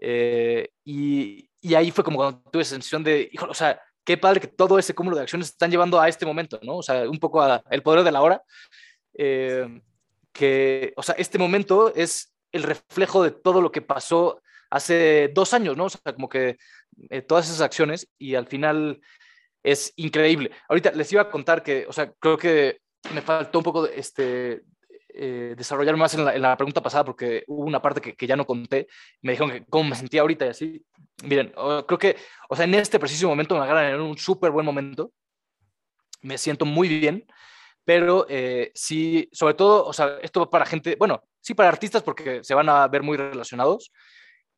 Eh, 0.00 0.68
y, 0.84 1.50
y, 1.60 1.74
ahí 1.74 1.90
fue 1.90 2.04
como 2.04 2.18
cuando 2.18 2.40
tuve 2.50 2.64
sensación 2.64 3.02
de, 3.02 3.28
hijo, 3.32 3.46
o 3.46 3.54
sea, 3.54 3.80
qué 4.04 4.16
padre 4.16 4.40
que 4.40 4.46
todo 4.46 4.78
ese 4.78 4.94
cúmulo 4.94 5.16
de 5.16 5.22
acciones 5.22 5.48
están 5.48 5.70
llevando 5.70 6.00
a 6.00 6.08
este 6.08 6.24
momento, 6.24 6.60
¿no? 6.62 6.76
O 6.76 6.82
sea, 6.82 7.08
un 7.08 7.18
poco 7.18 7.42
a 7.42 7.62
el 7.70 7.82
poder 7.82 8.04
de 8.04 8.12
la 8.12 8.22
hora. 8.22 8.42
Eh, 9.14 9.82
que, 10.32 10.92
o 10.96 11.02
sea, 11.02 11.16
este 11.18 11.36
momento 11.36 11.92
es 11.94 12.32
el 12.52 12.62
reflejo 12.62 13.22
de 13.22 13.30
todo 13.30 13.60
lo 13.60 13.72
que 13.72 13.82
pasó 13.82 14.42
hace 14.70 15.30
dos 15.34 15.54
años, 15.54 15.76
¿no? 15.76 15.84
O 15.86 15.90
sea, 15.90 16.12
como 16.12 16.28
que 16.28 16.58
eh, 17.10 17.22
todas 17.22 17.46
esas 17.46 17.60
acciones 17.60 18.08
y 18.18 18.34
al 18.34 18.46
final 18.46 19.00
es 19.62 19.92
increíble. 19.96 20.50
Ahorita 20.68 20.92
les 20.92 21.12
iba 21.12 21.22
a 21.22 21.30
contar 21.30 21.62
que, 21.62 21.86
o 21.86 21.92
sea, 21.92 22.12
creo 22.18 22.38
que 22.38 22.80
me 23.14 23.22
faltó 23.22 23.58
un 23.58 23.64
poco 23.64 23.82
de, 23.84 23.98
este, 23.98 24.62
eh, 25.20 25.54
desarrollar 25.56 25.96
más 25.96 26.14
en 26.14 26.24
la, 26.24 26.56
pregunta 26.56 26.82
pasada 26.82 27.04
porque 27.04 27.44
hubo 27.48 27.64
una 27.64 27.82
parte 27.82 28.14
que, 28.14 28.26
ya 28.26 28.36
no 28.36 28.46
conté. 28.46 28.86
Me 29.22 29.32
dijeron 29.32 29.50
que 29.50 29.64
cómo 29.66 29.90
me 29.90 29.96
sentía 29.96 30.20
ahorita 30.20 30.46
y 30.46 30.48
así. 30.48 30.86
Miren, 31.24 31.52
creo 31.86 31.98
que, 31.98 32.16
o 32.48 32.56
sea, 32.56 32.64
en 32.64 32.74
este 32.74 32.98
preciso 32.98 33.28
momento 33.28 33.56
me 33.56 33.62
agarran 33.62 33.94
en 33.94 34.00
un 34.00 34.16
súper 34.16 34.50
buen 34.50 34.64
momento. 34.64 35.12
Me 36.22 36.38
siento 36.38 36.64
muy 36.64 36.88
bien, 36.88 37.26
pero 37.88 38.26
eh, 38.28 38.70
sí, 38.74 39.30
sobre 39.32 39.54
todo, 39.54 39.86
o 39.86 39.94
sea, 39.94 40.18
esto 40.20 40.50
para 40.50 40.66
gente, 40.66 40.94
bueno, 40.98 41.22
sí 41.40 41.54
para 41.54 41.70
artistas 41.70 42.02
porque 42.02 42.44
se 42.44 42.52
van 42.52 42.68
a 42.68 42.86
ver 42.86 43.02
muy 43.02 43.16
relacionados 43.16 43.90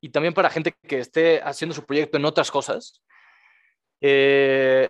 y 0.01 0.09
también 0.09 0.35
para 0.35 0.51
gente 0.51 0.74
que 0.83 0.99
esté 0.99 1.41
haciendo 1.41 1.72
su 1.72 1.87
proyecto 1.87 2.16
en 2.16 2.24
otras 2.24 2.51
cosas. 2.51 3.01
Eh, 4.01 4.89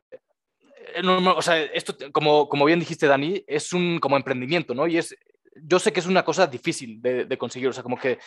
no, 1.05 1.37
o 1.37 1.43
sea, 1.43 1.63
esto, 1.65 1.95
como, 2.13 2.49
como 2.49 2.65
bien 2.65 2.81
dijiste, 2.81 3.07
Dani, 3.07 3.45
es 3.47 3.75
un 3.75 3.99
como 4.01 4.17
emprendimiento, 4.17 4.75
¿no? 4.75 4.87
Y 4.87 4.97
es, 4.97 5.15
yo 5.57 5.79
sé 5.79 5.93
que 5.93 6.01
es 6.01 6.07
una 6.07 6.25
cosa 6.25 6.47
difícil 6.47 7.03
de, 7.03 7.27
de 7.27 7.37
conseguir, 7.37 7.69
o 7.69 7.75
sea, 7.75 7.83
como 7.83 7.99
que 7.99 8.19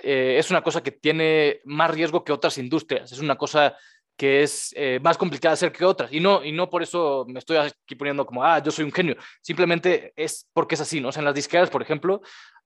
eh, 0.00 0.36
es 0.38 0.48
una 0.52 0.62
cosa 0.62 0.80
que 0.80 0.92
tiene 0.92 1.60
más 1.64 1.90
riesgo 1.90 2.22
que 2.22 2.30
otras 2.30 2.56
industrias, 2.56 3.10
es 3.10 3.18
una 3.18 3.34
cosa 3.34 3.76
que 4.20 4.42
es 4.42 4.74
eh, 4.76 5.00
más 5.02 5.16
complicada 5.16 5.54
hacer 5.54 5.72
que 5.72 5.82
otras. 5.82 6.12
Y 6.12 6.20
no, 6.20 6.44
y 6.44 6.52
no 6.52 6.68
por 6.68 6.82
eso 6.82 7.24
me 7.26 7.38
estoy 7.38 7.56
aquí 7.56 7.94
poniendo 7.94 8.26
como, 8.26 8.44
ah, 8.44 8.62
yo 8.62 8.70
soy 8.70 8.84
un 8.84 8.92
genio. 8.92 9.16
Simplemente 9.40 10.12
es 10.14 10.46
porque 10.52 10.74
es 10.74 10.82
así, 10.82 11.00
¿no? 11.00 11.08
O 11.08 11.12
sea, 11.12 11.22
en 11.22 11.24
las 11.24 11.34
disqueras, 11.34 11.70
por 11.70 11.80
ejemplo, 11.80 12.20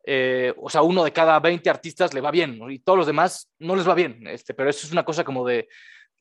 eh, 0.04 0.52
o 0.60 0.68
sea, 0.68 0.82
uno 0.82 1.04
de 1.04 1.12
cada 1.12 1.38
20 1.38 1.70
artistas 1.70 2.12
le 2.12 2.20
va 2.20 2.32
bien 2.32 2.58
y 2.68 2.80
todos 2.80 2.98
los 2.98 3.06
demás 3.06 3.52
no 3.60 3.76
les 3.76 3.88
va 3.88 3.94
bien. 3.94 4.26
Este, 4.26 4.52
pero 4.52 4.68
eso 4.68 4.84
es 4.84 4.92
una 4.92 5.04
cosa 5.04 5.22
como 5.22 5.46
de 5.46 5.68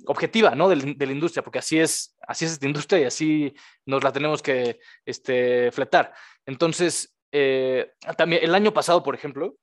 objetiva, 0.05 0.53
¿no? 0.53 0.69
De, 0.69 0.75
de, 0.75 1.05
la 1.07 1.11
industria, 1.11 1.41
porque 1.41 1.57
así 1.57 1.79
es, 1.79 2.15
así 2.27 2.45
es 2.45 2.51
esta 2.51 2.67
industria 2.67 2.99
y 2.99 3.05
así 3.05 3.55
nos 3.87 4.03
la 4.03 4.11
tenemos 4.11 4.43
que 4.43 4.77
este, 5.03 5.71
fletar. 5.71 6.13
Entonces, 6.45 7.11
eh, 7.31 7.91
también 8.19 8.43
el 8.43 8.53
año 8.53 8.71
pasado, 8.71 9.01
por 9.01 9.15
ejemplo, 9.15 9.55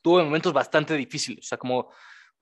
tuve 0.00 0.24
momentos 0.24 0.54
bastante 0.54 0.94
difíciles, 0.96 1.44
o 1.44 1.48
sea, 1.48 1.58
como 1.58 1.92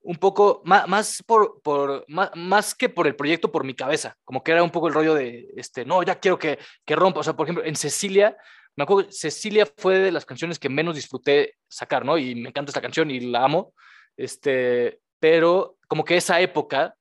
un 0.03 0.16
poco 0.16 0.62
más, 0.64 0.88
más 0.88 1.22
por, 1.26 1.61
por 1.62 2.05
más, 2.09 2.30
más, 2.34 2.74
que 2.74 2.88
por 2.88 3.07
el 3.07 3.16
proyecto, 3.16 3.51
por 3.51 3.64
mi 3.64 3.74
cabeza, 3.74 4.16
como 4.24 4.42
que 4.42 4.53
era 4.53 4.62
un 4.62 4.70
poco 4.70 4.88
el 4.88 4.94
rollo 4.94 5.14
de, 5.14 5.49
este, 5.57 5.84
no, 5.84 6.03
ya 6.03 6.18
quiero 6.18 6.38
que, 6.38 6.59
que 6.84 6.96
rompa, 6.96 7.20
o 7.20 7.22
sea, 7.22 7.34
por 7.34 7.46
ejemplo, 7.46 7.64
en 7.64 7.76
Cecilia, 7.76 8.36
me 8.76 8.84
acuerdo, 8.84 9.11
Cecilia 9.11 9.66
fue 9.76 9.99
de 9.99 10.12
las 10.12 10.24
canciones 10.24 10.59
que 10.59 10.68
menos 10.68 10.94
disfruté 10.94 11.57
sacar, 11.68 12.05
¿no? 12.05 12.16
Y 12.16 12.34
me 12.36 12.51
encanta 12.51 12.70
esta 12.70 12.80
canción 12.80 13.11
y 13.11 13.20
la 13.20 13.44
amo, 13.44 13.74
este, 14.16 15.01
pero 15.18 15.78
como 15.88 16.05
que 16.05 16.16
esa 16.16 16.40
época 16.40 16.94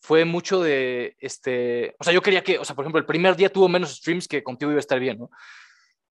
fue 0.00 0.24
mucho 0.24 0.60
de, 0.60 1.16
este, 1.20 1.94
o 1.98 2.04
sea, 2.04 2.12
yo 2.12 2.20
quería 2.20 2.42
que, 2.42 2.58
o 2.58 2.64
sea, 2.64 2.74
por 2.74 2.84
ejemplo, 2.84 2.98
el 2.98 3.06
primer 3.06 3.36
día 3.36 3.50
tuvo 3.50 3.68
menos 3.68 3.96
streams 3.96 4.28
que 4.28 4.42
contigo 4.42 4.72
iba 4.72 4.78
a 4.78 4.80
estar 4.80 4.98
bien, 4.98 5.18
¿no? 5.18 5.30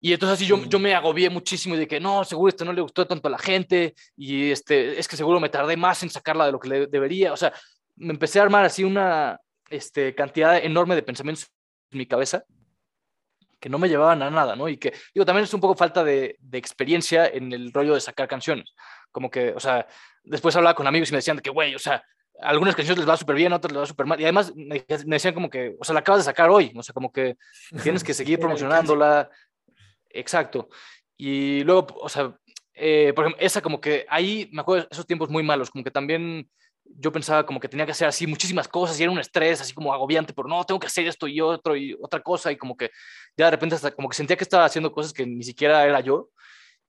Y 0.05 0.11
entonces 0.11 0.33
así 0.33 0.45
yo, 0.45 0.61
yo 0.65 0.79
me 0.79 0.93
agobié 0.93 1.29
muchísimo 1.29 1.77
y 1.77 1.87
que 1.87 1.97
no, 1.97 2.25
seguro 2.25 2.49
esto 2.49 2.65
no 2.65 2.73
le 2.73 2.81
gustó 2.81 3.07
tanto 3.07 3.29
a 3.29 3.31
la 3.31 3.37
gente 3.37 3.95
y 4.17 4.51
este, 4.51 4.99
es 4.99 5.07
que 5.07 5.15
seguro 5.15 5.39
me 5.39 5.47
tardé 5.47 5.77
más 5.77 6.03
en 6.03 6.09
sacarla 6.09 6.45
de 6.45 6.51
lo 6.51 6.59
que 6.59 6.67
le 6.67 6.87
debería. 6.87 7.31
O 7.31 7.37
sea, 7.37 7.53
me 7.95 8.11
empecé 8.11 8.39
a 8.39 8.43
armar 8.43 8.65
así 8.65 8.83
una 8.83 9.39
este, 9.69 10.13
cantidad 10.13 10.57
enorme 10.57 10.95
de 10.95 11.03
pensamientos 11.03 11.47
en 11.91 11.99
mi 11.99 12.05
cabeza 12.05 12.43
que 13.61 13.69
no 13.69 13.79
me 13.79 13.87
llevaban 13.87 14.21
a 14.21 14.29
nada, 14.29 14.57
¿no? 14.57 14.67
Y 14.67 14.75
que, 14.75 14.93
digo, 15.15 15.25
también 15.25 15.45
es 15.45 15.53
un 15.53 15.61
poco 15.61 15.73
falta 15.73 16.03
de, 16.03 16.35
de 16.37 16.57
experiencia 16.57 17.25
en 17.25 17.53
el 17.53 17.71
rollo 17.71 17.93
de 17.93 18.01
sacar 18.01 18.27
canciones. 18.27 18.73
Como 19.09 19.31
que, 19.31 19.53
o 19.55 19.59
sea, 19.61 19.87
después 20.21 20.53
hablaba 20.57 20.75
con 20.75 20.85
amigos 20.85 21.07
y 21.07 21.11
me 21.13 21.19
decían 21.19 21.39
que, 21.39 21.49
güey, 21.49 21.75
o 21.75 21.79
sea, 21.79 22.03
algunas 22.41 22.75
canciones 22.75 22.99
les 22.99 23.09
va 23.09 23.15
súper 23.15 23.37
bien, 23.37 23.53
otras 23.53 23.71
les 23.71 23.81
va 23.81 23.85
súper 23.85 24.05
mal. 24.05 24.19
Y 24.19 24.23
además 24.23 24.51
me, 24.53 24.85
decían 25.05 25.33
como 25.33 25.49
que, 25.49 25.77
o 25.79 25.85
sea, 25.85 25.93
la 25.93 26.01
acabas 26.01 26.19
de 26.19 26.25
sacar 26.25 26.49
hoy, 26.49 26.73
o 26.75 26.83
sea, 26.83 26.91
como 26.91 27.09
que 27.09 27.37
tienes 27.81 28.03
que 28.03 28.13
seguir 28.13 28.37
promocionándola. 28.37 29.29
Exacto. 30.13 30.69
Y 31.17 31.63
luego, 31.63 31.87
o 32.01 32.09
sea, 32.09 32.35
eh, 32.73 33.13
por 33.13 33.25
ejemplo, 33.25 33.45
esa 33.45 33.61
como 33.61 33.81
que 33.81 34.05
ahí 34.09 34.49
me 34.51 34.61
acuerdo 34.61 34.83
de 34.83 34.87
esos 34.91 35.05
tiempos 35.05 35.29
muy 35.29 35.43
malos, 35.43 35.69
como 35.69 35.83
que 35.83 35.91
también 35.91 36.49
yo 36.85 37.11
pensaba 37.11 37.45
como 37.45 37.59
que 37.59 37.69
tenía 37.69 37.85
que 37.85 37.91
hacer 37.93 38.07
así 38.07 38.27
muchísimas 38.27 38.67
cosas 38.67 38.99
y 38.99 39.03
era 39.03 39.11
un 39.11 39.19
estrés 39.19 39.61
así 39.61 39.73
como 39.73 39.93
agobiante, 39.93 40.33
pero 40.33 40.47
no, 40.47 40.63
tengo 40.65 40.79
que 40.79 40.87
hacer 40.87 41.07
esto 41.07 41.27
y 41.27 41.39
otro 41.41 41.75
y 41.75 41.95
otra 42.01 42.21
cosa 42.21 42.51
y 42.51 42.57
como 42.57 42.75
que 42.75 42.91
ya 43.37 43.45
de 43.45 43.51
repente 43.51 43.75
hasta 43.75 43.91
como 43.91 44.09
que 44.09 44.17
sentía 44.17 44.37
que 44.37 44.43
estaba 44.43 44.65
haciendo 44.65 44.91
cosas 44.91 45.13
que 45.13 45.25
ni 45.25 45.43
siquiera 45.43 45.85
era 45.85 45.99
yo 46.01 46.29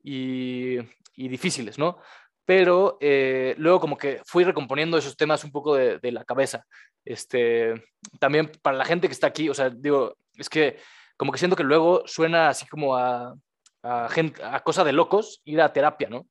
y, 0.02 0.78
y 1.14 1.28
difíciles, 1.28 1.78
¿no? 1.78 1.98
Pero 2.44 2.98
eh, 3.00 3.54
luego 3.56 3.80
como 3.80 3.96
que 3.96 4.20
fui 4.26 4.44
recomponiendo 4.44 4.98
esos 4.98 5.16
temas 5.16 5.44
un 5.44 5.52
poco 5.52 5.74
de, 5.76 5.98
de 5.98 6.12
la 6.12 6.24
cabeza. 6.24 6.64
Este, 7.04 7.74
también 8.18 8.50
para 8.62 8.76
la 8.76 8.84
gente 8.84 9.06
que 9.08 9.14
está 9.14 9.28
aquí, 9.28 9.48
o 9.48 9.54
sea, 9.54 9.70
digo, 9.70 10.16
es 10.36 10.48
que 10.48 10.78
como 11.16 11.32
que 11.32 11.38
siento 11.38 11.56
que 11.56 11.64
luego 11.64 12.02
suena 12.06 12.48
así 12.48 12.66
como 12.66 12.96
a, 12.96 13.34
a, 13.82 14.08
gente, 14.08 14.42
a 14.42 14.60
cosa 14.60 14.84
de 14.84 14.92
locos 14.92 15.40
ir 15.44 15.60
a 15.60 15.72
terapia, 15.72 16.08
¿no? 16.08 16.26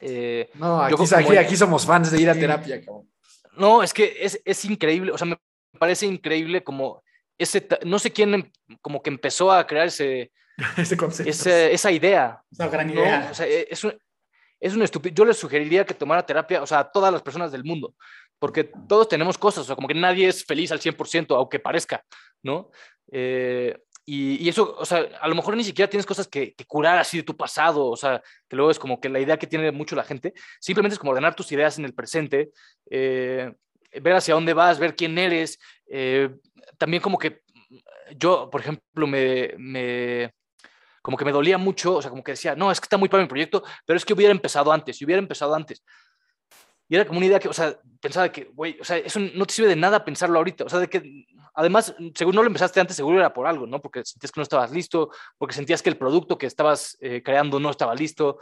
Eh, 0.00 0.50
no, 0.54 0.82
aquí, 0.82 0.94
aquí, 1.14 1.36
aquí, 1.36 1.56
somos 1.56 1.86
fans 1.86 2.10
de 2.10 2.20
ir 2.20 2.28
a 2.28 2.34
terapia. 2.34 2.84
Cabrón. 2.84 3.08
No, 3.56 3.82
es 3.82 3.92
que 3.92 4.16
es, 4.20 4.40
es, 4.44 4.64
increíble, 4.64 5.12
o 5.12 5.18
sea, 5.18 5.26
me 5.26 5.38
parece 5.78 6.06
increíble 6.06 6.64
como 6.64 7.02
ese, 7.38 7.66
no 7.84 7.98
sé 7.98 8.10
quién 8.10 8.34
em, 8.34 8.50
como 8.80 9.02
que 9.02 9.10
empezó 9.10 9.52
a 9.52 9.66
crear 9.66 9.86
ese, 9.86 10.32
ese 10.76 10.96
concepto. 10.96 11.30
Ese, 11.30 11.72
esa 11.72 11.90
idea. 11.90 12.42
Esa 12.50 12.68
gran 12.68 12.90
idea. 12.90 13.20
¿no? 13.20 13.30
O 13.30 13.34
sea, 13.34 13.46
e, 13.46 13.68
es 13.70 13.84
un, 13.84 13.94
es 14.60 14.74
un 14.74 14.82
estúpido. 14.82 15.14
Yo 15.14 15.24
les 15.24 15.36
sugeriría 15.36 15.84
que 15.84 15.94
tomara 15.94 16.24
terapia, 16.24 16.62
o 16.62 16.66
sea, 16.66 16.80
a 16.80 16.90
todas 16.90 17.12
las 17.12 17.22
personas 17.22 17.52
del 17.52 17.64
mundo, 17.64 17.94
porque 18.38 18.64
todos 18.64 19.08
tenemos 19.08 19.38
cosas, 19.38 19.64
o 19.64 19.66
sea, 19.66 19.76
como 19.76 19.88
que 19.88 19.94
nadie 19.94 20.28
es 20.28 20.44
feliz 20.44 20.72
al 20.72 20.80
100%, 20.80 21.36
aunque 21.36 21.58
parezca, 21.58 22.04
¿no? 22.42 22.70
Eh, 23.10 23.76
y, 24.04 24.44
y, 24.44 24.48
eso, 24.48 24.76
o 24.78 24.84
sea, 24.84 25.06
a 25.20 25.28
lo 25.28 25.34
mejor 25.34 25.56
ni 25.56 25.64
siquiera 25.64 25.88
tienes 25.88 26.06
cosas 26.06 26.26
que, 26.26 26.54
que, 26.54 26.64
curar 26.64 26.98
así 26.98 27.18
de 27.18 27.22
tu 27.22 27.36
pasado, 27.36 27.86
o 27.86 27.96
sea, 27.96 28.20
que 28.48 28.56
luego 28.56 28.70
es 28.70 28.78
como 28.78 29.00
que 29.00 29.08
la 29.08 29.20
idea 29.20 29.36
que 29.36 29.46
tiene 29.46 29.70
mucho 29.70 29.94
la 29.94 30.02
gente, 30.02 30.34
simplemente 30.60 30.94
es 30.94 30.98
como 30.98 31.12
ordenar 31.12 31.34
tus 31.36 31.52
ideas 31.52 31.78
en 31.78 31.84
el 31.84 31.94
presente, 31.94 32.50
eh, 32.90 33.52
ver 34.00 34.14
hacia 34.14 34.34
dónde 34.34 34.54
vas, 34.54 34.78
ver 34.78 34.96
quién 34.96 35.16
eres, 35.18 35.58
eh, 35.86 36.30
también 36.78 37.02
como 37.02 37.18
que 37.18 37.42
yo, 38.16 38.50
por 38.50 38.60
ejemplo, 38.60 39.06
me, 39.06 39.54
me, 39.56 40.34
como 41.00 41.16
que 41.16 41.24
me 41.24 41.32
dolía 41.32 41.58
mucho, 41.58 41.96
o 41.96 42.02
sea, 42.02 42.10
como 42.10 42.24
que 42.24 42.32
decía, 42.32 42.54
no, 42.56 42.70
es 42.70 42.80
que 42.80 42.86
está 42.86 42.96
muy 42.96 43.08
para 43.08 43.22
mi 43.22 43.28
proyecto, 43.28 43.62
pero 43.86 43.96
es 43.96 44.04
que 44.04 44.14
hubiera 44.14 44.32
empezado 44.32 44.72
antes, 44.72 44.96
si 44.96 45.04
hubiera 45.04 45.20
empezado 45.20 45.54
antes. 45.54 45.82
Y 46.92 46.94
era 46.94 47.06
como 47.06 47.16
una 47.16 47.26
idea 47.26 47.40
que, 47.40 47.48
o 47.48 47.54
sea, 47.54 47.74
pensaba 48.02 48.30
que, 48.30 48.50
güey, 48.52 48.76
o 48.78 48.84
sea, 48.84 48.98
eso 48.98 49.18
no 49.18 49.46
te 49.46 49.54
sirve 49.54 49.70
de 49.70 49.76
nada 49.76 50.04
pensarlo 50.04 50.36
ahorita, 50.36 50.64
o 50.64 50.68
sea, 50.68 50.78
de 50.78 50.88
que 50.90 51.24
además, 51.54 51.94
según 52.14 52.34
no 52.34 52.42
lo 52.42 52.48
empezaste 52.48 52.80
antes, 52.80 52.94
seguro 52.94 53.18
era 53.18 53.32
por 53.32 53.46
algo, 53.46 53.66
¿no? 53.66 53.80
Porque 53.80 54.04
sentías 54.04 54.30
que 54.30 54.40
no 54.40 54.42
estabas 54.42 54.70
listo, 54.72 55.08
porque 55.38 55.54
sentías 55.54 55.80
que 55.80 55.88
el 55.88 55.96
producto 55.96 56.36
que 56.36 56.44
estabas 56.44 56.98
eh, 57.00 57.22
creando 57.24 57.58
no 57.58 57.70
estaba 57.70 57.94
listo, 57.94 58.40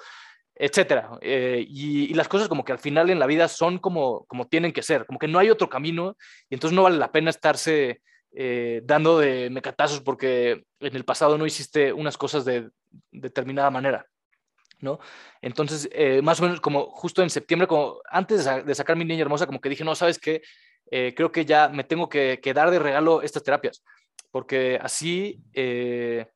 etcétera. 0.52 1.12
Eh, 1.20 1.64
y, 1.64 2.10
y, 2.10 2.14
las 2.14 2.26
cosas 2.26 2.48
como 2.48 2.64
que 2.64 2.72
al 2.72 2.80
final 2.80 3.08
en 3.10 3.20
la 3.20 3.26
vida 3.26 3.46
son 3.46 3.78
como, 3.78 4.24
como 4.24 4.48
tienen 4.48 4.72
que 4.72 4.82
ser, 4.82 5.06
como 5.06 5.20
que 5.20 5.28
no 5.28 5.38
hay 5.38 5.48
otro 5.48 5.68
camino 5.68 6.16
y 6.48 6.54
entonces 6.54 6.74
no 6.74 6.82
vale 6.82 6.98
la 6.98 7.12
pena 7.12 7.30
estarse 7.30 8.02
eh, 8.32 8.80
dando 8.82 9.20
de 9.20 9.48
mecatazos 9.50 10.00
porque 10.00 10.64
en 10.80 10.96
el 10.96 11.04
pasado 11.04 11.38
no 11.38 11.46
hiciste 11.46 11.92
unas 11.92 12.18
cosas 12.18 12.44
de 12.44 12.68
determinada 13.12 13.70
manera. 13.70 14.06
¿No? 14.80 14.98
Entonces, 15.42 15.88
eh, 15.92 16.20
más 16.22 16.40
o 16.40 16.44
menos 16.44 16.60
como 16.60 16.90
justo 16.90 17.22
en 17.22 17.30
septiembre, 17.30 17.66
como 17.66 18.00
antes 18.10 18.44
de, 18.64 18.74
sacar 18.74 18.96
mi 18.96 19.04
niña 19.04 19.22
hermosa, 19.22 19.46
como 19.46 19.60
que 19.60 19.68
dije, 19.68 19.84
no, 19.84 19.94
¿sabes 19.94 20.18
qué? 20.18 20.42
Eh, 20.90 21.14
creo 21.16 21.30
que 21.30 21.44
ya 21.44 21.68
me 21.68 21.84
tengo 21.84 22.08
que, 22.08 22.40
que, 22.42 22.54
dar 22.54 22.70
de 22.70 22.78
regalo 22.78 23.22
estas 23.22 23.42
terapias, 23.42 23.82
porque 24.30 24.78
así, 24.82 25.40
eh, 25.52 26.26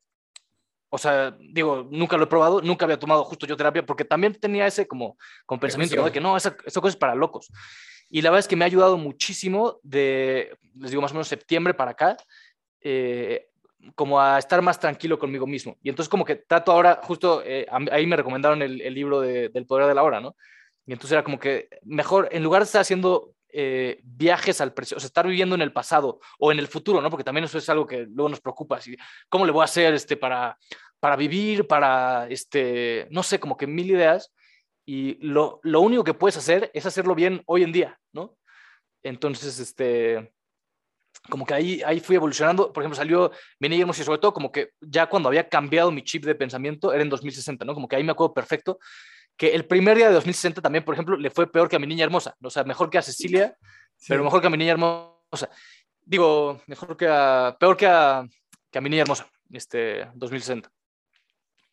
o 0.89 0.97
sea, 0.97 1.35
digo, 1.39 1.87
nunca 1.91 2.17
lo 2.17 2.23
he 2.23 2.27
probado, 2.27 2.61
nunca 2.61 2.85
había 2.85 2.99
tomado 2.99 3.23
justo 3.25 3.45
yo 3.45 3.57
terapia, 3.57 3.85
porque 3.85 4.05
también 4.05 4.33
tenía 4.33 4.65
ese 4.67 4.87
como, 4.87 5.17
como 5.45 5.59
pensamiento, 5.59 5.95
¿no? 5.97 6.05
De 6.05 6.11
que 6.11 6.21
no, 6.21 6.37
esa, 6.37 6.55
esa 6.65 6.81
cosa 6.81 6.91
es 6.93 6.97
para 6.97 7.15
locos. 7.15 7.51
Y 8.09 8.21
la 8.21 8.29
verdad 8.29 8.41
es 8.41 8.47
que 8.47 8.55
me 8.55 8.63
ha 8.63 8.67
ayudado 8.67 8.97
muchísimo 8.97 9.79
de, 9.83 10.55
les 10.75 10.91
digo, 10.91 11.01
más 11.01 11.11
o 11.11 11.15
menos 11.15 11.27
septiembre 11.27 11.73
para 11.73 11.91
acá, 11.91 12.17
eh, 12.81 13.49
como 13.93 14.19
a 14.19 14.39
estar 14.39 14.61
más 14.61 14.79
tranquilo 14.79 15.19
conmigo 15.19 15.45
mismo. 15.45 15.77
Y 15.83 15.89
entonces 15.89 16.09
como 16.09 16.25
que 16.25 16.35
trato 16.35 16.71
ahora, 16.71 16.99
justo 17.03 17.43
eh, 17.45 17.67
ahí 17.91 18.07
me 18.07 18.15
recomendaron 18.15 18.61
el, 18.61 18.93
libro 18.93 19.21
de, 19.21 19.49
del 19.49 19.65
poder 19.65 19.87
de 19.87 19.95
la 19.95 20.03
hora, 20.03 20.19
¿no? 20.19 20.35
Y 20.85 20.93
entonces 20.93 21.13
era 21.13 21.23
como 21.23 21.39
que 21.39 21.69
mejor, 21.83 22.29
en 22.31 22.43
lugar 22.43 22.61
de 22.61 22.65
estar 22.65 22.81
haciendo 22.81 23.33
eh, 23.49 23.99
viajes 24.03 24.59
al 24.61 24.73
presente, 24.73 24.97
o 24.97 24.99
sea, 24.99 25.07
estar 25.07 25.25
viviendo 25.25 25.55
en 25.55 25.61
el 25.61 25.71
pasado 25.71 26.19
o 26.39 26.51
en 26.51 26.59
el 26.59 26.67
futuro, 26.67 27.01
¿no? 27.01 27.09
Porque 27.09 27.23
también 27.23 27.45
eso 27.45 27.57
es 27.57 27.69
algo 27.69 27.87
que 27.87 28.05
luego 28.05 28.29
nos 28.29 28.41
preocupa, 28.41 28.77
así, 28.77 28.97
¿cómo 29.29 29.45
le 29.45 29.51
voy 29.51 29.61
a 29.61 29.65
hacer 29.65 29.93
este, 29.93 30.17
para, 30.17 30.57
para 30.99 31.15
vivir, 31.15 31.67
para, 31.67 32.27
este, 32.29 33.07
no 33.11 33.23
sé, 33.23 33.39
como 33.39 33.57
que 33.57 33.67
mil 33.67 33.89
ideas? 33.89 34.33
Y 34.85 35.15
lo, 35.25 35.59
lo 35.63 35.81
único 35.81 36.03
que 36.03 36.13
puedes 36.13 36.37
hacer 36.37 36.69
es 36.73 36.85
hacerlo 36.85 37.15
bien 37.15 37.41
hoy 37.45 37.63
en 37.63 37.71
día, 37.71 37.99
¿no? 38.13 38.37
Entonces, 39.01 39.59
este, 39.59 40.34
como 41.29 41.45
que 41.45 41.53
ahí, 41.53 41.81
ahí 41.85 41.99
fui 41.99 42.15
evolucionando. 42.15 42.71
Por 42.71 42.83
ejemplo, 42.83 42.95
salió 42.95 43.31
Hermoso 43.59 44.01
y 44.01 44.05
sobre 44.05 44.19
todo 44.19 44.33
como 44.33 44.51
que 44.51 44.71
ya 44.81 45.07
cuando 45.07 45.29
había 45.29 45.47
cambiado 45.49 45.91
mi 45.91 46.03
chip 46.03 46.25
de 46.25 46.35
pensamiento 46.35 46.93
era 46.93 47.03
en 47.03 47.09
2060, 47.09 47.65
¿no? 47.65 47.73
Como 47.73 47.87
que 47.87 47.95
ahí 47.95 48.03
me 48.03 48.11
acuerdo 48.11 48.33
perfecto 48.33 48.79
que 49.37 49.53
el 49.53 49.65
primer 49.65 49.97
día 49.97 50.07
de 50.07 50.13
2060 50.13 50.61
también, 50.61 50.83
por 50.83 50.95
ejemplo, 50.95 51.17
le 51.17 51.29
fue 51.29 51.51
peor 51.51 51.67
que 51.67 51.75
a 51.75 51.79
mi 51.79 51.87
niña 51.87 52.05
hermosa. 52.05 52.35
O 52.41 52.49
sea, 52.49 52.63
mejor 52.63 52.89
que 52.89 52.97
a 52.97 53.01
Cecilia, 53.01 53.57
sí. 53.97 54.05
pero 54.09 54.23
mejor 54.23 54.41
que 54.41 54.47
a 54.47 54.49
mi 54.49 54.57
niña 54.57 54.71
hermosa. 54.71 55.49
Digo, 56.01 56.61
mejor 56.67 56.95
que 56.95 57.07
a, 57.07 57.55
peor 57.59 57.75
que 57.75 57.87
a, 57.87 58.25
que 58.71 58.77
a 58.77 58.81
mi 58.81 58.89
niña 58.89 59.01
hermosa, 59.01 59.27
este 59.51 60.07
2060. 60.13 60.69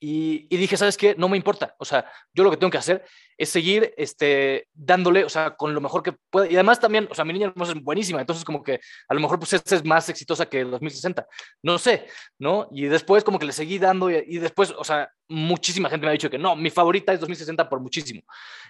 Y, 0.05 0.48
y, 0.50 0.57
dije, 0.57 0.76
¿sabes 0.76 0.96
qué? 0.96 1.14
No 1.16 1.28
me 1.28 1.36
importa. 1.36 1.76
O 1.78 1.84
sea, 1.84 2.05
yo 2.34 2.42
lo 2.42 2.50
que 2.50 2.57
tengo 2.57 2.72
que 2.72 2.78
hacer 2.78 3.05
es 3.38 3.50
seguir 3.50 3.94
este, 3.96 4.66
dándole, 4.74 5.22
o 5.22 5.28
sea, 5.28 5.55
con 5.55 5.72
lo 5.76 5.80
mejor 5.80 6.03
que 6.03 6.12
pueda. 6.28 6.50
Y 6.50 6.55
además 6.55 6.80
también, 6.80 7.07
o 7.09 7.14
sea, 7.14 7.24
mi 7.24 7.32
niña 7.32 7.46
hermosa 7.46 7.70
es 7.70 7.80
buenísima, 7.80 8.18
entonces 8.18 8.44
como 8.44 8.64
que 8.64 8.80
a 9.09 9.14
lo 9.14 9.20
mejor 9.20 9.38
pues 9.38 9.53
esta 9.53 9.76
es 9.76 9.84
más 9.84 10.09
exitosa 10.09 10.46
que 10.46 10.62
el 10.62 10.72
2060. 10.72 11.24
No 11.62 11.78
sé, 11.78 12.09
¿no? 12.40 12.66
Y 12.72 12.86
después 12.86 13.22
como 13.22 13.38
que 13.38 13.46
le 13.46 13.53
seguí 13.53 13.78
dando 13.78 14.11
y, 14.11 14.24
y, 14.26 14.38
después, 14.38 14.74
o 14.76 14.82
sea, 14.82 15.09
muchísima 15.28 15.88
gente 15.88 16.05
me 16.05 16.11
ha 16.11 16.14
dicho 16.14 16.30
que 16.30 16.36
no, 16.36 16.57
mi 16.57 16.70
favorita 16.70 17.12
es 17.12 17.20
2060 17.20 17.68
por 17.68 17.78
muchísimo. 17.78 18.22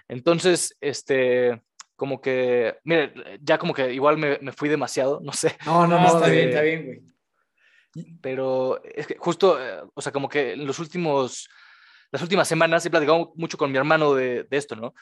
Entonces, 0.07 0.77
este, 0.81 1.63
como 1.95 2.21
que, 2.21 2.77
mire, 2.83 3.11
ya 3.41 3.57
como 3.57 3.73
que 3.73 3.91
igual 3.91 4.19
me, 4.19 4.37
me 4.39 4.51
fui 4.51 4.69
demasiado, 4.69 5.19
no 5.23 5.33
sé. 5.33 5.57
No, 5.65 5.87
no, 5.87 5.99
no, 5.99 6.05
está 6.05 6.29
bien, 6.29 6.49
está 6.49 6.61
bien, 6.61 6.85
güey 6.85 7.12
pero 8.21 8.81
es 8.83 9.07
que 9.07 9.17
justo, 9.17 9.61
eh, 9.61 9.83
o 9.93 10.01
sea, 10.01 10.11
como 10.11 10.29
que 10.29 10.53
en 10.53 10.65
los 10.65 10.79
últimos, 10.79 11.49
las 12.11 12.21
últimas 12.21 12.47
semanas 12.47 12.85
he 12.85 12.89
platicado 12.89 13.33
mucho 13.35 13.57
con 13.57 13.71
mi 13.71 13.77
hermano 13.77 14.13
de, 14.13 14.43
de, 14.43 14.57
esto, 14.57 14.75
¿no? 14.75 14.93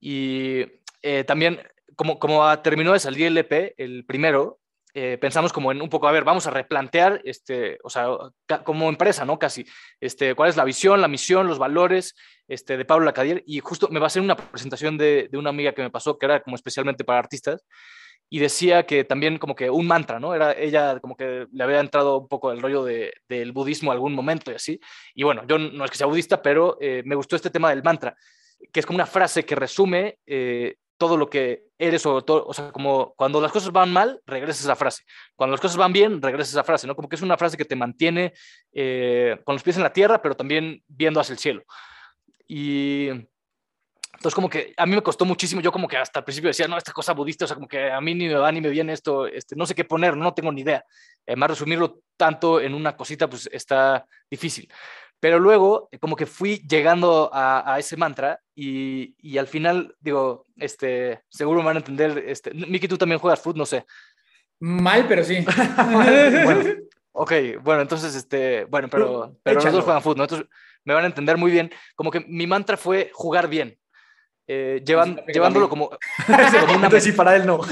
Y 0.00 0.64
eh, 1.02 1.24
también, 1.24 1.60
como, 1.94 2.18
como 2.18 2.58
terminó 2.60 2.92
de 2.92 3.00
salir 3.00 3.26
el 3.26 3.38
EP, 3.38 3.74
el 3.78 4.04
primero, 4.04 4.60
eh, 4.98 5.18
pensamos 5.18 5.52
como 5.52 5.72
en 5.72 5.82
un 5.82 5.90
poco, 5.90 6.08
a 6.08 6.12
ver, 6.12 6.24
vamos 6.24 6.46
a 6.46 6.50
replantear, 6.50 7.20
este, 7.24 7.78
o 7.84 7.90
sea, 7.90 8.06
como 8.64 8.88
empresa, 8.88 9.26
¿no? 9.26 9.38
Casi, 9.38 9.66
este, 10.00 10.34
cuál 10.34 10.48
es 10.48 10.56
la 10.56 10.64
visión, 10.64 11.02
la 11.02 11.08
misión, 11.08 11.46
los 11.46 11.58
valores 11.58 12.14
este, 12.48 12.78
de 12.78 12.84
Pablo 12.86 13.04
Lacadier. 13.04 13.42
Y 13.46 13.60
justo 13.60 13.88
me 13.90 14.00
va 14.00 14.06
a 14.06 14.08
hacer 14.08 14.22
una 14.22 14.36
presentación 14.36 14.96
de, 14.96 15.28
de 15.30 15.36
una 15.36 15.50
amiga 15.50 15.74
que 15.74 15.82
me 15.82 15.90
pasó, 15.90 16.18
que 16.18 16.24
era 16.24 16.40
como 16.40 16.56
especialmente 16.56 17.04
para 17.04 17.18
artistas, 17.18 17.66
y 18.28 18.38
decía 18.40 18.84
que 18.84 19.04
también 19.04 19.38
como 19.38 19.54
que 19.54 19.70
un 19.70 19.86
mantra, 19.86 20.18
¿no? 20.18 20.34
Era 20.34 20.52
ella 20.52 20.98
como 21.00 21.16
que 21.16 21.46
le 21.50 21.64
había 21.64 21.80
entrado 21.80 22.18
un 22.18 22.28
poco 22.28 22.50
el 22.50 22.60
rollo 22.60 22.84
de, 22.84 23.12
del 23.28 23.52
budismo 23.52 23.92
algún 23.92 24.14
momento 24.14 24.50
y 24.50 24.54
así. 24.54 24.80
Y 25.14 25.22
bueno, 25.22 25.44
yo 25.46 25.58
no 25.58 25.84
es 25.84 25.90
que 25.90 25.96
sea 25.96 26.06
budista, 26.06 26.42
pero 26.42 26.76
eh, 26.80 27.02
me 27.04 27.14
gustó 27.14 27.36
este 27.36 27.50
tema 27.50 27.70
del 27.70 27.84
mantra, 27.84 28.16
que 28.72 28.80
es 28.80 28.86
como 28.86 28.96
una 28.96 29.06
frase 29.06 29.44
que 29.44 29.54
resume 29.54 30.18
eh, 30.26 30.76
todo 30.98 31.16
lo 31.16 31.30
que 31.30 31.66
eres 31.78 32.04
o 32.06 32.22
todo, 32.22 32.46
o 32.46 32.54
sea, 32.54 32.72
como 32.72 33.14
cuando 33.16 33.40
las 33.40 33.52
cosas 33.52 33.70
van 33.70 33.92
mal, 33.92 34.20
regresas 34.26 34.62
a 34.62 34.68
esa 34.68 34.76
frase. 34.76 35.04
Cuando 35.36 35.52
las 35.52 35.60
cosas 35.60 35.76
van 35.76 35.92
bien, 35.92 36.20
regresas 36.20 36.54
a 36.54 36.60
esa 36.60 36.64
frase, 36.64 36.86
¿no? 36.86 36.96
Como 36.96 37.08
que 37.08 37.16
es 37.16 37.22
una 37.22 37.36
frase 37.36 37.56
que 37.56 37.64
te 37.64 37.76
mantiene 37.76 38.32
eh, 38.72 39.38
con 39.44 39.54
los 39.54 39.62
pies 39.62 39.76
en 39.76 39.82
la 39.82 39.92
tierra, 39.92 40.20
pero 40.20 40.34
también 40.34 40.82
viendo 40.88 41.20
hacia 41.20 41.34
el 41.34 41.38
cielo. 41.38 41.62
Y 42.48 43.10
entonces 44.16 44.34
como 44.34 44.48
que 44.48 44.72
a 44.76 44.86
mí 44.86 44.94
me 44.94 45.02
costó 45.02 45.24
muchísimo, 45.24 45.60
yo 45.60 45.70
como 45.70 45.86
que 45.86 45.96
hasta 45.96 46.20
el 46.20 46.24
principio 46.24 46.48
decía, 46.48 46.66
no, 46.66 46.78
esta 46.78 46.92
cosa 46.92 47.12
budista, 47.12 47.44
o 47.44 47.48
sea, 47.48 47.54
como 47.54 47.68
que 47.68 47.90
a 47.90 48.00
mí 48.00 48.14
ni 48.14 48.28
me 48.28 48.34
va 48.34 48.50
ni 48.50 48.60
me 48.60 48.70
viene 48.70 48.94
esto, 48.94 49.26
este, 49.26 49.54
no 49.56 49.66
sé 49.66 49.74
qué 49.74 49.84
poner, 49.84 50.16
no 50.16 50.32
tengo 50.32 50.50
ni 50.52 50.62
idea. 50.62 50.84
Además, 51.26 51.50
resumirlo 51.50 52.00
tanto 52.16 52.60
en 52.60 52.74
una 52.74 52.96
cosita, 52.96 53.28
pues 53.28 53.48
está 53.52 54.06
difícil. 54.30 54.72
Pero 55.20 55.38
luego, 55.38 55.88
como 56.00 56.16
que 56.16 56.26
fui 56.26 56.58
llegando 56.68 57.30
a, 57.32 57.76
ese 57.78 57.96
mantra 57.96 58.40
y, 58.54 59.14
y, 59.18 59.38
al 59.38 59.46
final, 59.46 59.94
digo, 60.00 60.46
este, 60.56 61.22
seguro 61.28 61.60
me 61.60 61.66
van 61.66 61.76
a 61.76 61.80
entender, 61.80 62.24
este, 62.26 62.52
Miki, 62.52 62.88
tú 62.88 62.98
también 62.98 63.18
juegas 63.18 63.40
fútbol, 63.40 63.58
no 63.58 63.66
sé. 63.66 63.84
Mal, 64.60 65.06
pero 65.06 65.24
sí. 65.24 65.44
bueno, 66.44 66.64
ok, 67.12 67.32
bueno, 67.62 67.82
entonces, 67.82 68.14
este, 68.14 68.64
bueno, 68.64 68.88
pero, 68.88 69.36
pero 69.42 69.60
los 69.60 69.72
dos 69.72 69.84
juegan 69.84 70.02
fútbol, 70.02 70.18
¿no? 70.18 70.24
Entonces 70.24 70.48
me 70.84 70.94
van 70.94 71.04
a 71.04 71.08
entender 71.08 71.36
muy 71.36 71.50
bien. 71.50 71.70
Como 71.94 72.10
que 72.10 72.20
mi 72.20 72.46
mantra 72.46 72.76
fue 72.76 73.10
jugar 73.12 73.48
bien, 73.48 73.78
eh, 74.46 74.82
llevan, 74.84 75.16
llevándolo 75.26 75.68
como, 75.68 75.90
como 76.26 76.76
una... 76.76 77.00
sí, 77.00 77.12
para 77.12 77.36
él 77.36 77.46
no. 77.46 77.60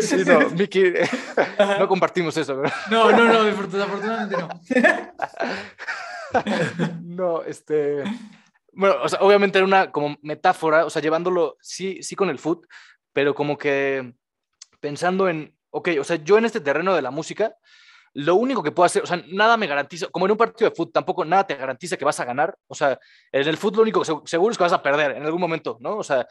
Sí, 0.00 0.22
no, 0.24 0.50
Miki, 0.50 0.92
no 1.78 1.88
compartimos 1.88 2.36
eso, 2.36 2.56
¿verdad? 2.56 2.72
No, 2.88 3.10
no, 3.10 3.24
no, 3.24 3.44
desafortunadamente 3.44 4.36
no. 4.36 4.48
No, 7.02 7.42
este. 7.42 8.04
Bueno, 8.72 8.96
o 9.02 9.08
sea, 9.08 9.18
obviamente 9.20 9.58
era 9.58 9.66
una 9.66 9.90
como 9.90 10.16
metáfora, 10.22 10.84
o 10.84 10.90
sea, 10.90 11.02
llevándolo 11.02 11.56
sí, 11.60 12.02
sí 12.02 12.14
con 12.14 12.30
el 12.30 12.38
foot, 12.38 12.66
pero 13.12 13.34
como 13.34 13.58
que 13.58 14.14
pensando 14.80 15.28
en, 15.28 15.56
ok, 15.70 15.88
o 16.00 16.04
sea, 16.04 16.16
yo 16.16 16.38
en 16.38 16.44
este 16.44 16.60
terreno 16.60 16.94
de 16.94 17.02
la 17.02 17.10
música, 17.10 17.56
lo 18.14 18.36
único 18.36 18.62
que 18.62 18.72
puedo 18.72 18.86
hacer, 18.86 19.02
o 19.02 19.06
sea, 19.06 19.22
nada 19.28 19.56
me 19.56 19.66
garantiza, 19.66 20.06
como 20.06 20.26
en 20.26 20.32
un 20.32 20.38
partido 20.38 20.70
de 20.70 20.76
fútbol, 20.76 20.92
tampoco 20.92 21.24
nada 21.24 21.46
te 21.46 21.56
garantiza 21.56 21.96
que 21.96 22.04
vas 22.04 22.20
a 22.20 22.24
ganar, 22.24 22.56
o 22.68 22.74
sea, 22.74 22.98
en 23.32 23.48
el 23.48 23.56
fútbol 23.56 23.78
lo 23.78 23.82
único 23.82 24.00
que 24.02 24.28
seguro 24.28 24.52
es 24.52 24.58
que 24.58 24.64
vas 24.64 24.72
a 24.72 24.82
perder 24.82 25.12
en 25.12 25.24
algún 25.24 25.40
momento, 25.40 25.78
¿no? 25.80 25.96
O 25.96 26.04
sea, 26.04 26.26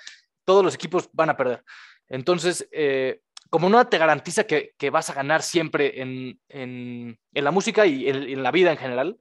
todos 0.46 0.64
los 0.64 0.76
equipos 0.76 1.10
van 1.12 1.30
a 1.30 1.38
perder. 1.38 1.64
Entonces, 2.08 2.68
eh, 2.72 3.20
como 3.50 3.70
nada 3.70 3.90
te 3.90 3.98
garantiza 3.98 4.46
que, 4.46 4.74
vas 4.92 5.10
a 5.10 5.14
ganar 5.14 5.42
siempre 5.42 6.02
en 6.02 7.20
la 7.34 7.52
música 7.52 7.86
y 7.86 8.08
en, 8.08 8.42
la 8.42 8.52
vida 8.52 8.72
en 8.72 8.78
general, 8.78 9.18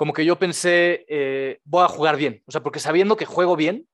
como 0.00 0.14
que 0.14 0.24
yo 0.24 0.38
pensé, 0.38 1.04
eh, 1.10 1.60
voy 1.64 1.84
a 1.84 1.88
jugar 1.88 2.16
bien, 2.16 2.42
o 2.46 2.52
sea, 2.52 2.62
porque 2.62 2.80
sabiendo 2.80 3.18
que 3.18 3.26
juego 3.26 3.54
bien, 3.54 3.86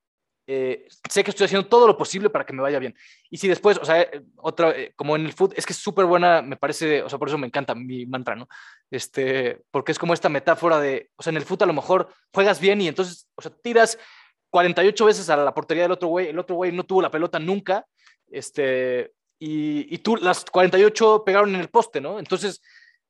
eh, 0.49 0.87
sé 1.09 1.25
que 1.25 1.31
estoy 1.31 1.43
haciendo 1.43 1.67
todo 1.67 1.87
lo 1.87 1.97
posible 1.97 2.29
para 2.29 2.45
que 2.45 2.53
me 2.53 2.61
vaya 2.61 2.79
bien. 2.79 2.95
Y 3.29 3.37
si 3.37 3.49
después, 3.49 3.77
o 3.77 3.85
sea, 3.85 4.01
eh, 4.01 4.21
otra, 4.37 4.71
eh, 4.71 4.93
como 4.95 5.17
en 5.17 5.25
el 5.25 5.33
foot, 5.33 5.53
es 5.57 5.65
que 5.65 5.73
es 5.73 5.79
súper 5.79 6.05
buena, 6.05 6.41
me 6.41 6.55
parece, 6.55 7.03
o 7.03 7.09
sea, 7.09 7.19
por 7.19 7.27
eso 7.27 7.37
me 7.37 7.47
encanta 7.47 7.75
mi 7.75 8.05
mantra, 8.05 8.33
¿no? 8.35 8.47
Este, 8.89 9.61
porque 9.71 9.91
es 9.91 9.99
como 9.99 10.13
esta 10.13 10.29
metáfora 10.29 10.79
de, 10.79 11.11
o 11.17 11.23
sea, 11.23 11.31
en 11.31 11.37
el 11.37 11.43
foot 11.43 11.63
a 11.63 11.65
lo 11.65 11.73
mejor 11.73 12.09
juegas 12.33 12.61
bien 12.61 12.79
y 12.79 12.87
entonces, 12.87 13.27
o 13.35 13.41
sea, 13.41 13.51
tiras 13.61 13.99
48 14.49 15.05
veces 15.05 15.29
a 15.29 15.35
la 15.35 15.53
portería 15.53 15.83
del 15.83 15.91
otro 15.91 16.07
güey, 16.07 16.29
el 16.29 16.39
otro 16.39 16.55
güey 16.55 16.71
no 16.71 16.85
tuvo 16.85 17.01
la 17.01 17.11
pelota 17.11 17.39
nunca, 17.39 17.85
este, 18.31 19.11
y, 19.39 19.93
y 19.93 19.97
tú 19.97 20.15
las 20.15 20.45
48 20.45 21.23
pegaron 21.25 21.53
en 21.55 21.61
el 21.61 21.69
poste, 21.69 21.99
¿no? 21.99 22.19
Entonces, 22.19 22.61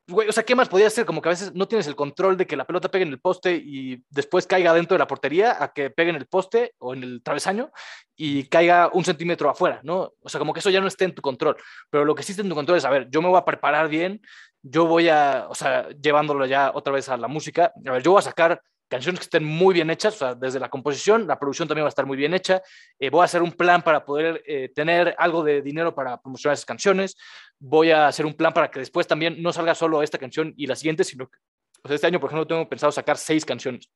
o 0.09 0.31
sea, 0.31 0.43
¿qué 0.43 0.55
más 0.55 0.69
podía 0.69 0.87
hacer? 0.87 1.05
Como 1.05 1.21
que 1.21 1.29
a 1.29 1.31
veces 1.31 1.53
no 1.53 1.67
tienes 1.67 1.87
el 1.87 1.95
control 1.95 2.37
de 2.37 2.47
que 2.47 2.55
la 2.55 2.65
pelota 2.65 2.89
pegue 2.89 3.03
en 3.03 3.11
el 3.11 3.19
poste 3.19 3.55
y 3.55 4.03
después 4.09 4.47
caiga 4.47 4.73
dentro 4.73 4.95
de 4.95 4.99
la 4.99 5.07
portería, 5.07 5.61
a 5.61 5.73
que 5.73 5.89
pegue 5.89 6.09
en 6.09 6.15
el 6.15 6.27
poste 6.27 6.73
o 6.79 6.93
en 6.93 7.03
el 7.03 7.21
travesaño 7.21 7.71
y 8.15 8.45
caiga 8.45 8.89
un 8.93 9.03
centímetro 9.03 9.49
afuera, 9.49 9.81
¿no? 9.83 10.13
O 10.21 10.29
sea, 10.29 10.39
como 10.39 10.53
que 10.53 10.59
eso 10.59 10.69
ya 10.69 10.81
no 10.81 10.87
esté 10.87 11.05
en 11.05 11.13
tu 11.13 11.21
control. 11.21 11.57
Pero 11.89 12.05
lo 12.05 12.15
que 12.15 12.23
sí 12.23 12.31
está 12.31 12.41
en 12.41 12.49
tu 12.49 12.55
control 12.55 12.77
es, 12.77 12.85
a 12.85 12.89
ver, 12.89 13.09
yo 13.09 13.21
me 13.21 13.27
voy 13.27 13.37
a 13.37 13.45
preparar 13.45 13.89
bien, 13.89 14.21
yo 14.61 14.85
voy 14.85 15.09
a, 15.09 15.47
o 15.49 15.55
sea, 15.55 15.89
llevándolo 15.89 16.45
ya 16.45 16.71
otra 16.73 16.93
vez 16.93 17.09
a 17.09 17.17
la 17.17 17.27
música, 17.27 17.73
a 17.85 17.91
ver, 17.91 18.01
yo 18.01 18.11
voy 18.11 18.19
a 18.19 18.23
sacar 18.23 18.61
canciones 18.87 19.19
que 19.19 19.25
estén 19.25 19.43
muy 19.43 19.73
bien 19.73 19.89
hechas, 19.89 20.15
o 20.15 20.17
sea, 20.17 20.35
desde 20.35 20.59
la 20.59 20.69
composición, 20.69 21.27
la 21.27 21.39
producción 21.39 21.67
también 21.67 21.83
va 21.83 21.87
a 21.87 21.89
estar 21.89 22.05
muy 22.05 22.17
bien 22.17 22.33
hecha. 22.33 22.61
Eh, 22.99 23.09
voy 23.09 23.21
a 23.21 23.25
hacer 23.25 23.41
un 23.41 23.51
plan 23.51 23.81
para 23.81 24.05
poder 24.05 24.43
eh, 24.45 24.69
tener 24.73 25.15
algo 25.17 25.43
de 25.43 25.61
dinero 25.61 25.93
para 25.93 26.21
promocionar 26.21 26.53
esas 26.53 26.65
canciones. 26.65 27.17
Voy 27.59 27.91
a 27.91 28.07
hacer 28.07 28.25
un 28.25 28.33
plan 28.33 28.53
para 28.53 28.71
que 28.71 28.79
después 28.79 29.07
también 29.07 29.41
no 29.41 29.51
salga 29.51 29.75
solo 29.75 30.01
esta 30.01 30.17
canción 30.17 30.53
y 30.57 30.67
la 30.67 30.75
siguiente, 30.75 31.03
sino 31.03 31.27
que 31.27 31.37
o 31.83 31.87
sea, 31.87 31.95
este 31.95 32.07
año, 32.07 32.19
por 32.19 32.29
ejemplo, 32.29 32.47
tengo 32.47 32.67
pensado 32.67 32.91
sacar 32.91 33.17
seis 33.17 33.45
canciones. 33.45 33.89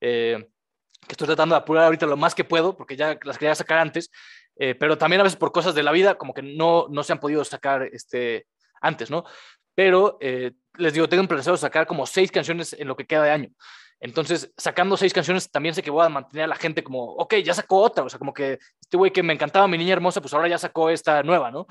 Eh, 0.00 0.48
que 1.06 1.12
estoy 1.12 1.26
tratando 1.26 1.54
de 1.54 1.60
apurar 1.60 1.84
ahorita 1.84 2.06
lo 2.06 2.16
más 2.16 2.34
que 2.34 2.44
puedo, 2.44 2.76
porque 2.76 2.96
ya 2.96 3.18
las 3.22 3.38
quería 3.38 3.54
sacar 3.54 3.78
antes, 3.78 4.10
pero 4.80 4.98
también 4.98 5.20
a 5.20 5.22
veces 5.22 5.38
por 5.38 5.52
cosas 5.52 5.72
de 5.76 5.84
la 5.84 5.92
vida, 5.92 6.16
como 6.16 6.34
que 6.34 6.42
no, 6.42 6.88
no 6.90 7.04
se 7.04 7.12
han 7.12 7.20
podido 7.20 7.44
sacar 7.44 7.88
este, 7.92 8.48
antes, 8.80 9.08
¿no? 9.08 9.24
Pero 9.76 10.18
les 10.76 10.92
digo, 10.92 11.08
tengo 11.08 11.26
pensado 11.28 11.56
sacar 11.56 11.86
como 11.86 12.06
seis 12.06 12.32
canciones 12.32 12.72
en 12.72 12.88
lo 12.88 12.96
que 12.96 13.06
queda 13.06 13.22
de 13.22 13.30
año. 13.30 13.50
Entonces, 14.00 14.52
sacando 14.56 14.96
seis 14.96 15.12
canciones, 15.12 15.50
también 15.50 15.74
sé 15.74 15.82
que 15.82 15.90
voy 15.90 16.04
a 16.04 16.08
mantener 16.08 16.44
a 16.44 16.48
la 16.48 16.56
gente 16.56 16.84
como, 16.84 17.14
ok, 17.14 17.36
ya 17.36 17.54
sacó 17.54 17.78
otra, 17.80 18.04
o 18.04 18.08
sea, 18.08 18.18
como 18.18 18.32
que 18.32 18.58
este 18.80 18.96
güey 18.96 19.12
que 19.12 19.22
me 19.22 19.32
encantaba, 19.32 19.66
mi 19.66 19.76
niña 19.76 19.92
hermosa, 19.92 20.20
pues 20.20 20.32
ahora 20.34 20.48
ya 20.48 20.58
sacó 20.58 20.90
esta 20.90 21.22
nueva, 21.22 21.50
¿no? 21.50 21.66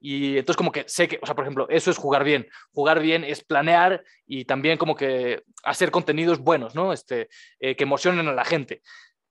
Y 0.00 0.38
entonces 0.38 0.56
como 0.56 0.72
que 0.72 0.84
sé 0.88 1.08
que, 1.08 1.18
o 1.22 1.26
sea, 1.26 1.34
por 1.34 1.44
ejemplo, 1.44 1.66
eso 1.68 1.90
es 1.90 1.98
jugar 1.98 2.24
bien. 2.24 2.48
Jugar 2.72 3.00
bien 3.00 3.22
es 3.22 3.44
planear 3.44 4.02
y 4.26 4.46
también 4.46 4.78
como 4.78 4.94
que 4.94 5.42
hacer 5.62 5.90
contenidos 5.90 6.38
buenos, 6.38 6.74
¿no? 6.74 6.92
Este, 6.92 7.28
eh, 7.60 7.76
que 7.76 7.84
emocionen 7.84 8.26
a 8.26 8.32
la 8.32 8.44
gente. 8.44 8.82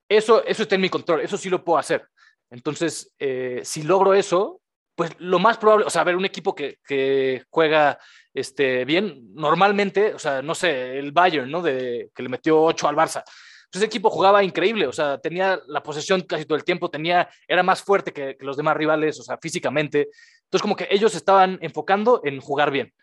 Eso, 0.08 0.44
eso 0.46 0.64
está 0.64 0.76
en 0.76 0.82
mi 0.82 0.90
control, 0.90 1.22
eso 1.22 1.38
sí 1.38 1.50
lo 1.50 1.64
puedo 1.64 1.80
hacer. 1.80 2.08
Entonces, 2.52 3.14
eh, 3.20 3.62
si 3.64 3.84
logro 3.84 4.14
eso, 4.14 4.59
pues 5.00 5.12
lo 5.20 5.40
más 5.40 5.58
probable, 5.58 5.86
o 5.86 5.90
sea, 5.90 6.02
a 6.02 6.04
ver, 6.04 6.18
un 6.18 6.26
equipo 6.26 6.54
que, 6.54 7.46
juega 7.50 7.98
este, 8.34 8.84
bien, 8.84 9.34
normalmente, 9.34 10.14
o 10.14 10.20
sea, 10.20 10.42
no 10.42 10.54
sé, 10.54 11.00
el 11.00 11.14
Bayern, 11.14 11.50
¿no? 11.50 11.62
De, 11.62 12.10
que 12.14 12.22
le 12.22 12.28
metió 12.28 12.62
8 12.62 12.86
al 12.90 12.98
Barça. 12.98 13.24
Pues 13.24 13.78
ese 13.78 13.86
equipo 13.86 14.10
jugaba 14.10 14.44
increíble, 14.44 14.88
o 14.88 14.92
sea, 14.92 15.18
tenía 15.18 15.58
la 15.68 15.82
posesión 15.82 16.24
casi 16.24 16.44
todo 16.44 16.58
el 16.58 16.66
tiempo, 16.66 16.92
tenía, 16.92 17.30
era 17.48 17.64
más 17.64 17.82
fuerte 17.82 18.12
que, 18.12 18.36
los 18.42 18.58
demás 18.58 18.76
rivales, 18.76 19.18
o 19.22 19.24
sea, 19.24 19.38
físicamente. 19.38 20.10
Entonces, 20.44 20.62
como 20.62 20.76
que 20.76 20.90
ellos 20.92 21.16
estaban 21.16 21.58
enfocando 21.62 22.20
en 22.26 22.42
jugar 22.42 22.70
bien. 22.70 22.94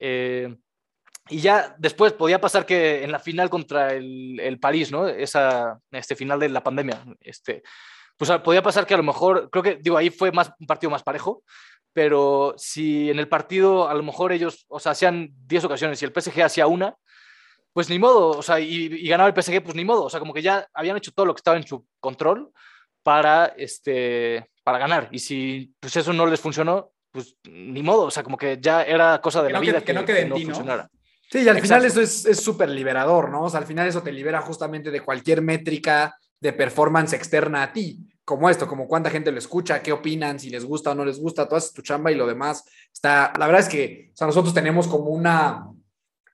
Eh, 0.00 0.56
y 1.28 1.38
ya 1.38 1.76
después 1.78 2.14
podía 2.14 2.40
pasar 2.40 2.66
que 2.66 3.04
en 3.04 3.12
la 3.12 3.20
final 3.20 3.48
contra 3.48 3.94
el, 3.94 4.40
el 4.40 4.58
París, 4.58 4.90
¿no? 4.90 5.06
Esa, 5.06 5.78
este 5.92 6.16
final 6.16 6.40
de 6.40 6.48
la 6.48 6.64
pandemia, 6.64 7.00
este, 7.20 7.62
pues 8.16 8.30
podía 8.42 8.62
pasar 8.62 8.86
que 8.86 8.94
a 8.94 8.98
lo 8.98 9.02
mejor, 9.02 9.50
creo 9.50 9.62
que, 9.62 9.76
digo, 9.76 9.96
ahí 9.96 10.10
fue 10.10 10.32
más, 10.32 10.52
un 10.58 10.66
partido 10.66 10.90
más 10.90 11.02
parejo, 11.02 11.42
pero 11.92 12.54
si 12.56 13.10
en 13.10 13.18
el 13.18 13.28
partido 13.28 13.88
a 13.88 13.94
lo 13.94 14.02
mejor 14.02 14.32
ellos, 14.32 14.66
o 14.68 14.80
sea, 14.80 14.92
hacían 14.92 15.30
10 15.46 15.64
ocasiones 15.64 16.02
y 16.02 16.04
el 16.04 16.12
PSG 16.12 16.42
hacía 16.42 16.66
una, 16.66 16.96
pues 17.72 17.88
ni 17.88 17.98
modo, 17.98 18.30
o 18.30 18.42
sea, 18.42 18.60
y, 18.60 19.06
ganaba 19.06 19.28
el 19.28 19.42
PSG, 19.42 19.62
pues 19.62 19.74
ni 19.74 19.84
modo, 19.84 20.04
o 20.04 20.10
sea, 20.10 20.20
como 20.20 20.34
que 20.34 20.42
ya 20.42 20.68
habían 20.74 20.96
hecho 20.96 21.12
todo 21.12 21.26
lo 21.26 21.34
que 21.34 21.40
estaba 21.40 21.56
en 21.56 21.66
su 21.66 21.86
control 22.00 22.50
para, 23.02 23.46
este, 23.56 24.50
para 24.62 24.78
ganar. 24.78 25.08
Y 25.10 25.18
si 25.18 25.74
pues 25.80 25.96
eso 25.96 26.12
no 26.12 26.26
les 26.26 26.40
funcionó, 26.40 26.92
pues 27.10 27.36
ni 27.44 27.82
modo, 27.82 28.02
o 28.02 28.10
sea, 28.10 28.22
como 28.22 28.36
que 28.36 28.58
ya 28.60 28.82
era 28.82 29.20
cosa 29.20 29.42
de 29.42 29.52
la 29.52 29.60
vida 29.60 29.80
que, 29.80 29.92
no, 29.92 30.04
quede 30.04 30.24
ti, 30.26 30.44
funcionara. 30.44 30.88
Sí, 31.30 31.42
y 31.42 31.48
al 31.48 31.60
final 31.60 31.84
eso 31.84 32.00
es 32.00 32.40
súper 32.40 32.68
liberador, 32.68 33.30
¿no? 33.30 33.44
O 33.44 33.50
sea, 33.50 33.60
al 33.60 33.66
final 33.66 33.88
eso 33.88 34.02
te 34.02 34.12
libera 34.12 34.40
justamente 34.40 34.90
de 34.90 35.00
cualquier 35.00 35.42
métrica 35.42 36.16
de 36.40 36.52
performance 36.52 37.14
externa 37.14 37.62
a 37.62 37.72
ti, 37.72 38.06
como 38.24 38.48
esto, 38.48 38.66
como 38.66 38.88
cuánta 38.88 39.10
gente 39.10 39.30
lo 39.30 39.38
escucha, 39.38 39.82
qué 39.82 39.92
opinan, 39.92 40.40
si 40.40 40.48
les 40.48 40.64
gusta 40.64 40.92
o 40.92 40.94
no 40.94 41.04
les 41.04 41.20
gusta, 41.20 41.46
todo 41.46 41.58
es 41.58 41.72
tu 41.72 41.82
chamba 41.82 42.10
y 42.10 42.14
lo 42.14 42.26
demás 42.26 42.64
está, 42.92 43.32
la 43.38 43.46
verdad 43.46 43.62
es 43.62 43.68
que 43.68 44.10
o 44.14 44.16
sea, 44.16 44.26
nosotros 44.26 44.54
tenemos 44.54 44.86
como 44.88 45.10
una 45.10 45.68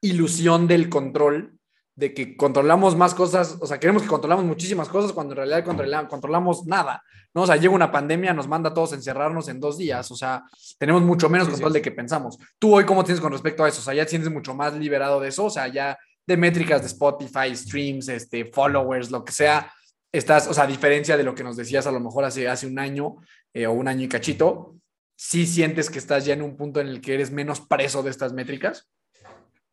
ilusión 0.01 0.67
del 0.67 0.89
control, 0.89 1.55
de 1.97 2.15
que 2.15 2.37
controlamos 2.37 2.97
más 2.97 3.13
cosas, 3.13 3.59
o 3.61 3.67
sea, 3.67 3.79
queremos 3.79 4.03
que 4.03 4.09
controlamos 4.09 4.45
muchísimas 4.45 4.89
cosas 4.89 5.13
cuando 5.13 5.33
en 5.33 5.39
realidad 5.39 5.65
controlamos, 5.65 6.09
controlamos 6.09 6.67
nada, 6.67 7.03
¿no? 7.35 7.43
O 7.43 7.47
sea, 7.47 7.57
llega 7.57 7.75
una 7.75 7.91
pandemia, 7.91 8.33
nos 8.33 8.49
manda 8.49 8.71
a 8.71 8.75
todos 8.75 8.93
a 8.93 8.95
encerrarnos 8.95 9.49
en 9.49 9.61
dos 9.61 9.77
días, 9.77 10.11
o 10.11 10.17
sea, 10.17 10.45
tenemos 10.79 11.03
mucho 11.03 11.29
menos 11.29 11.49
control 11.49 11.73
de 11.75 11.83
que 11.83 11.91
pensamos. 11.91 12.39
¿Tú 12.59 12.75
hoy 12.75 12.85
cómo 12.85 13.05
tienes 13.05 13.21
con 13.21 13.33
respecto 13.33 13.65
a 13.65 13.69
eso? 13.69 13.81
O 13.81 13.85
sea, 13.85 13.93
ya 13.93 14.07
tienes 14.07 14.31
mucho 14.31 14.55
más 14.55 14.73
liberado 14.75 15.21
de 15.21 15.29
eso, 15.29 15.47
o 15.47 15.51
sea, 15.51 15.69
ya 15.69 15.99
de 16.27 16.37
métricas 16.37 16.81
de 16.81 16.87
Spotify, 16.87 17.55
streams, 17.55 18.09
este, 18.09 18.47
followers, 18.47 19.11
lo 19.11 19.25
que 19.25 19.33
sea, 19.33 19.71
estás, 20.13 20.47
o 20.49 20.55
sea, 20.55 20.65
a 20.65 20.67
diferencia 20.67 21.17
de 21.17 21.25
lo 21.25 21.35
que 21.35 21.45
nos 21.45 21.57
decías 21.57 21.87
a 21.87 21.93
lo 21.93 22.01
mejor 22.01 22.25
hace, 22.25 22.49
hace 22.49 22.67
un 22.67 22.79
año 22.79 23.17
eh, 23.55 23.67
o 23.67 23.73
un 23.73 23.89
año 23.89 24.05
y 24.05 24.09
cachito, 24.09 24.77
sí 25.17 25.47
sientes 25.47 25.91
que 25.91 25.99
estás 25.99 26.25
ya 26.25 26.35
en 26.35 26.43
un 26.43 26.57
punto 26.57 26.81
en 26.81 26.89
el 26.89 27.01
que 27.01 27.15
eres 27.15 27.31
menos 27.31 27.61
preso 27.61 28.03
de 28.03 28.11
estas 28.11 28.33
métricas. 28.33 28.89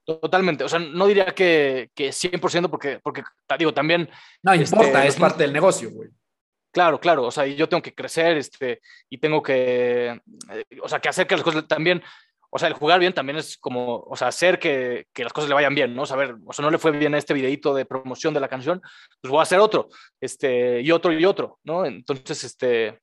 Totalmente, 0.05 0.63
o 0.63 0.69
sea, 0.69 0.79
no 0.79 1.05
diría 1.05 1.25
que, 1.35 1.89
que 1.93 2.09
100% 2.09 2.69
porque, 2.69 2.99
porque, 3.03 3.23
digo, 3.59 3.73
también... 3.73 4.09
No 4.41 4.53
este, 4.53 4.75
importa, 4.75 5.05
es 5.05 5.15
los- 5.15 5.21
parte 5.21 5.43
del 5.43 5.53
negocio, 5.53 5.91
güey. 5.91 6.09
Claro, 6.71 6.99
claro, 6.99 7.23
o 7.23 7.31
sea, 7.31 7.45
yo 7.47 7.67
tengo 7.67 7.81
que 7.81 7.95
crecer, 7.95 8.37
este, 8.37 8.81
y 9.09 9.17
tengo 9.17 9.41
que, 9.41 10.09
eh, 10.51 10.65
o 10.81 10.87
sea, 10.87 10.99
que 10.99 11.09
hacer 11.09 11.25
que 11.25 11.35
las 11.35 11.43
cosas 11.43 11.67
también, 11.67 12.03
o 12.49 12.59
sea, 12.59 12.67
el 12.67 12.73
jugar 12.73 12.99
bien 12.99 13.13
también 13.13 13.37
es 13.37 13.57
como, 13.57 13.99
o 13.99 14.15
sea, 14.15 14.29
hacer 14.29 14.59
que, 14.59 15.07
que 15.13 15.23
las 15.23 15.33
cosas 15.33 15.49
le 15.49 15.55
vayan 15.55 15.75
bien, 15.75 15.95
¿no? 15.95 16.05
Saber, 16.05 16.35
o 16.45 16.53
sea, 16.53 16.63
no 16.63 16.71
le 16.71 16.77
fue 16.77 16.91
bien 16.91 17.13
a 17.13 17.17
este 17.17 17.33
videito 17.33 17.73
de 17.73 17.85
promoción 17.85 18.33
de 18.33 18.39
la 18.39 18.47
canción, 18.47 18.81
pues 19.21 19.31
voy 19.31 19.39
a 19.39 19.43
hacer 19.43 19.59
otro, 19.59 19.89
este, 20.21 20.81
y 20.81 20.91
otro 20.91 21.11
y 21.11 21.25
otro, 21.25 21.59
¿no? 21.63 21.85
Entonces, 21.85 22.43
este, 22.43 22.99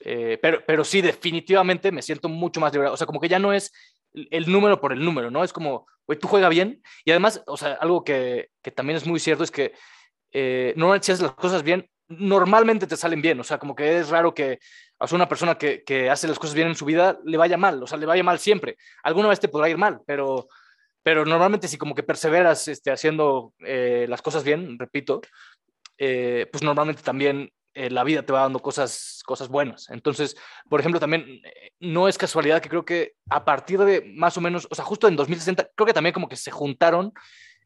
eh, 0.00 0.38
pero, 0.40 0.62
pero 0.66 0.84
sí, 0.84 1.00
definitivamente 1.00 1.92
me 1.92 2.02
siento 2.02 2.28
mucho 2.28 2.60
más 2.60 2.72
liberado, 2.72 2.94
o 2.94 2.96
sea, 2.96 3.06
como 3.06 3.20
que 3.20 3.28
ya 3.28 3.38
no 3.38 3.52
es 3.52 3.72
el 4.12 4.50
número 4.50 4.80
por 4.80 4.92
el 4.92 5.04
número, 5.04 5.30
¿no? 5.30 5.44
Es 5.44 5.52
como, 5.52 5.86
güey, 6.06 6.18
tú 6.18 6.28
juega 6.28 6.48
bien, 6.48 6.82
y 7.04 7.10
además, 7.10 7.42
o 7.46 7.56
sea, 7.56 7.74
algo 7.74 8.04
que, 8.04 8.48
que 8.62 8.70
también 8.70 8.96
es 8.96 9.06
muy 9.06 9.20
cierto 9.20 9.44
es 9.44 9.50
que 9.50 9.74
eh, 10.32 10.72
normalmente 10.76 11.06
si 11.06 11.12
haces 11.12 11.22
las 11.22 11.34
cosas 11.34 11.62
bien, 11.62 11.88
normalmente 12.08 12.86
te 12.86 12.96
salen 12.96 13.20
bien, 13.20 13.38
o 13.38 13.44
sea, 13.44 13.58
como 13.58 13.74
que 13.74 13.98
es 13.98 14.08
raro 14.08 14.34
que 14.34 14.58
a 14.98 15.14
una 15.14 15.28
persona 15.28 15.56
que, 15.56 15.84
que 15.84 16.10
hace 16.10 16.26
las 16.26 16.38
cosas 16.38 16.54
bien 16.54 16.68
en 16.68 16.74
su 16.74 16.84
vida 16.84 17.18
le 17.24 17.36
vaya 17.36 17.56
mal, 17.56 17.82
o 17.82 17.86
sea, 17.86 17.98
le 17.98 18.06
vaya 18.06 18.24
mal 18.24 18.38
siempre. 18.38 18.76
Alguna 19.02 19.28
vez 19.28 19.40
te 19.40 19.48
podrá 19.48 19.68
ir 19.68 19.78
mal, 19.78 20.00
pero, 20.06 20.48
pero 21.02 21.24
normalmente 21.24 21.68
si 21.68 21.76
como 21.76 21.94
que 21.94 22.02
perseveras 22.02 22.66
este, 22.68 22.90
haciendo 22.90 23.52
eh, 23.60 24.06
las 24.08 24.22
cosas 24.22 24.42
bien, 24.42 24.78
repito, 24.78 25.20
eh, 25.98 26.46
pues 26.50 26.62
normalmente 26.62 27.02
también 27.02 27.52
eh, 27.74 27.90
la 27.90 28.02
vida 28.02 28.22
te 28.22 28.32
va 28.32 28.40
dando 28.40 28.58
cosas, 28.58 29.22
cosas 29.24 29.48
buenas. 29.48 29.88
Entonces, 29.90 30.36
por 30.68 30.80
ejemplo, 30.80 30.98
también 30.98 31.42
no 31.78 32.08
es 32.08 32.18
casualidad 32.18 32.60
que 32.60 32.68
creo 32.68 32.84
que 32.84 33.14
a 33.30 33.44
partir 33.44 33.78
de 33.80 34.02
más 34.16 34.36
o 34.36 34.40
menos, 34.40 34.66
o 34.70 34.74
sea, 34.74 34.84
justo 34.84 35.06
en 35.06 35.16
2060, 35.16 35.70
creo 35.76 35.86
que 35.86 35.92
también 35.92 36.14
como 36.14 36.28
que 36.28 36.36
se 36.36 36.50
juntaron, 36.50 37.12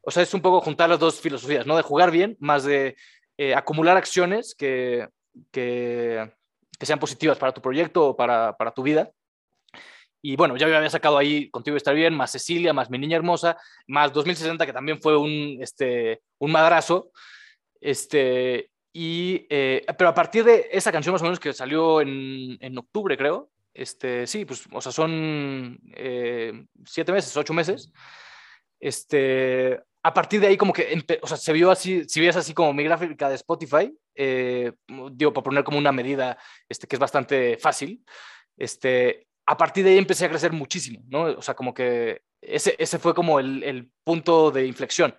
o 0.02 0.10
sea, 0.10 0.22
es 0.22 0.34
un 0.34 0.42
poco 0.42 0.60
juntar 0.60 0.90
las 0.90 0.98
dos 0.98 1.20
filosofías, 1.20 1.64
¿no? 1.64 1.76
De 1.76 1.82
jugar 1.82 2.10
bien, 2.10 2.36
más 2.40 2.64
de 2.64 2.96
eh, 3.36 3.54
acumular 3.54 3.96
acciones 3.96 4.54
que, 4.54 5.08
que, 5.50 6.30
sean 6.80 6.98
positivas 6.98 7.38
para 7.38 7.52
tu 7.52 7.62
proyecto 7.62 8.08
o 8.08 8.16
para, 8.16 8.56
para 8.56 8.72
tu 8.72 8.82
vida. 8.82 9.10
Y 10.20 10.36
bueno, 10.36 10.56
ya 10.56 10.66
había 10.66 10.90
sacado 10.90 11.18
ahí 11.18 11.50
Contigo 11.50 11.76
estar 11.76 11.94
bien, 11.94 12.14
más 12.14 12.32
Cecilia, 12.32 12.72
más 12.72 12.90
Mi 12.90 12.98
Niña 12.98 13.16
Hermosa, 13.16 13.56
más 13.86 14.12
2060, 14.12 14.66
que 14.66 14.72
también 14.72 15.00
fue 15.00 15.16
un, 15.16 15.58
este, 15.60 16.22
un 16.38 16.52
madrazo. 16.52 17.10
Este, 17.80 18.70
y, 18.92 19.46
eh, 19.50 19.84
pero 19.98 20.10
a 20.10 20.14
partir 20.14 20.44
de 20.44 20.68
esa 20.70 20.92
canción 20.92 21.12
más 21.12 21.22
o 21.22 21.24
menos 21.24 21.40
que 21.40 21.52
salió 21.52 22.00
en, 22.00 22.56
en 22.60 22.78
octubre, 22.78 23.16
creo, 23.16 23.50
este, 23.74 24.26
sí, 24.26 24.44
pues, 24.44 24.64
o 24.70 24.80
sea, 24.80 24.92
son 24.92 25.78
eh, 25.94 26.66
siete 26.84 27.12
meses, 27.12 27.36
ocho 27.36 27.54
meses. 27.54 27.90
Este, 28.78 29.80
a 30.02 30.12
partir 30.14 30.40
de 30.40 30.48
ahí 30.48 30.56
como 30.56 30.72
que, 30.72 31.00
o 31.22 31.26
sea, 31.26 31.36
se 31.36 31.52
vio 31.52 31.70
así, 31.70 32.04
si 32.08 32.20
ves 32.20 32.36
así 32.36 32.54
como 32.54 32.72
mi 32.72 32.82
gráfica 32.82 33.28
de 33.28 33.36
Spotify, 33.36 33.96
eh, 34.14 34.72
digo, 35.12 35.32
para 35.32 35.44
poner 35.44 35.64
como 35.64 35.78
una 35.78 35.92
medida 35.92 36.36
este, 36.68 36.86
que 36.86 36.96
es 36.96 37.00
bastante 37.00 37.56
fácil, 37.56 38.04
este, 38.56 39.28
a 39.46 39.56
partir 39.56 39.84
de 39.84 39.90
ahí 39.90 39.98
empecé 39.98 40.24
a 40.24 40.28
crecer 40.28 40.52
muchísimo, 40.52 41.02
¿no? 41.08 41.24
O 41.24 41.42
sea, 41.42 41.54
como 41.54 41.72
que 41.72 42.22
ese, 42.40 42.74
ese 42.78 42.98
fue 42.98 43.14
como 43.14 43.38
el, 43.38 43.62
el 43.62 43.90
punto 44.04 44.50
de 44.50 44.66
inflexión. 44.66 45.14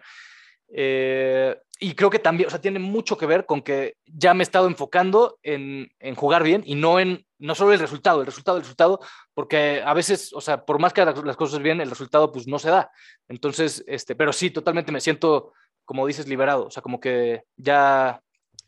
Eh, 0.76 1.56
y 1.84 1.96
creo 1.96 2.10
que 2.10 2.20
también, 2.20 2.48
o 2.48 2.50
sea, 2.50 2.62
tiene 2.62 2.80
mucho 2.80 3.18
que 3.18 3.26
ver 3.26 3.46
con 3.46 3.62
que 3.62 3.98
ya 4.06 4.34
me 4.34 4.42
he 4.42 4.46
estado 4.46 4.68
enfocando 4.68 5.38
en, 5.44 5.92
en 6.00 6.16
jugar 6.16 6.42
bien 6.42 6.64
y 6.66 6.76
no 6.76 6.98
en, 6.98 7.26
no 7.40 7.56
solo 7.56 7.74
el 7.74 7.80
resultado, 7.80 8.22
el 8.22 8.26
resultado, 8.26 8.56
el 8.56 8.64
resultado, 8.64 9.02
porque 9.34 9.84
a 9.86 9.94
veces, 9.94 10.32
o 10.32 10.40
sea, 10.40 10.64
por 10.64 10.80
más 10.80 10.94
que 10.94 11.04
las 11.04 11.36
cosas 11.36 11.62
bien, 11.62 11.82
el 11.82 11.90
resultado 11.90 12.32
pues 12.32 12.48
no 12.48 12.58
se 12.58 12.70
da. 12.70 12.90
Entonces, 13.28 13.84
este, 13.86 14.16
pero 14.16 14.32
sí, 14.32 14.50
totalmente 14.50 14.94
me 14.94 15.02
siento, 15.02 15.52
como 15.84 16.08
dices, 16.08 16.26
liberado, 16.26 16.68
o 16.68 16.72
sea, 16.72 16.82
como 16.82 17.02
que 17.02 17.44
ya 17.58 18.22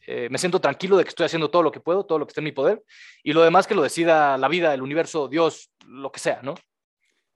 eh, 0.05 0.27
me 0.29 0.37
siento 0.37 0.59
tranquilo 0.59 0.97
de 0.97 1.05
que 1.05 1.09
estoy 1.09 1.25
haciendo 1.25 1.49
todo 1.49 1.63
lo 1.63 1.71
que 1.71 1.79
puedo, 1.79 2.05
todo 2.05 2.19
lo 2.19 2.25
que 2.25 2.31
esté 2.31 2.41
en 2.41 2.45
mi 2.45 2.51
poder, 2.51 2.83
y 3.23 3.31
lo 3.31 3.43
demás 3.43 3.65
que 3.65 3.75
lo 3.75 3.81
decida 3.81 4.37
la 4.37 4.49
vida, 4.49 4.73
el 4.73 4.81
universo, 4.81 5.29
Dios, 5.29 5.71
lo 5.87 6.11
que 6.11 6.19
sea, 6.19 6.41
¿no? 6.43 6.55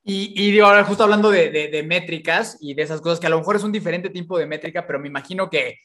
Y, 0.03 0.33
y 0.35 0.51
digo, 0.51 0.65
ahora 0.65 0.83
justo 0.85 1.03
hablando 1.03 1.29
de, 1.29 1.49
de- 1.51 1.67
de 1.67 1.83
métricas 1.83 2.57
y 2.61 2.73
de 2.73 2.83
esas 2.83 3.01
cosas, 3.01 3.19
que 3.19 3.27
a 3.27 3.29
lo 3.29 3.37
mejor 3.37 3.55
es 3.57 3.63
un 3.63 3.71
diferente 3.71 4.09
tipo 4.09 4.37
de 4.39 4.45
métrica, 4.47 4.85
pero 4.87 4.99
me 4.99 5.07
imagino 5.07 5.49
que, 5.49 5.77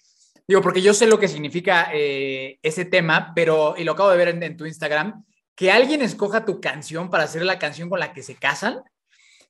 digo, 0.47 0.61
porque 0.63 0.81
yo 0.83 0.95
sé 0.95 1.07
lo 1.07 1.19
que 1.19 1.29
significa 1.29 1.91
eh, 1.93 2.59
ese 2.63 2.85
tema, 2.85 3.33
pero, 3.35 3.75
y 3.77 3.85
lo 3.85 3.93
acabo 3.93 4.11
de 4.11 4.17
ver 4.17 4.29
en, 4.29 4.43
en 4.43 4.57
tu 4.57 4.67
Instagram, 4.67 5.25
que 5.57 5.71
alguien 5.71 6.01
escoja 6.03 6.45
tu 6.45 6.61
canción 6.61 7.11
para 7.11 7.25
hacer 7.25 7.45
la 7.45 7.59
canción 7.59 7.89
con 7.91 8.01
la 8.01 8.13
que 8.13 8.23
se 8.23 8.37
casan. 8.37 8.81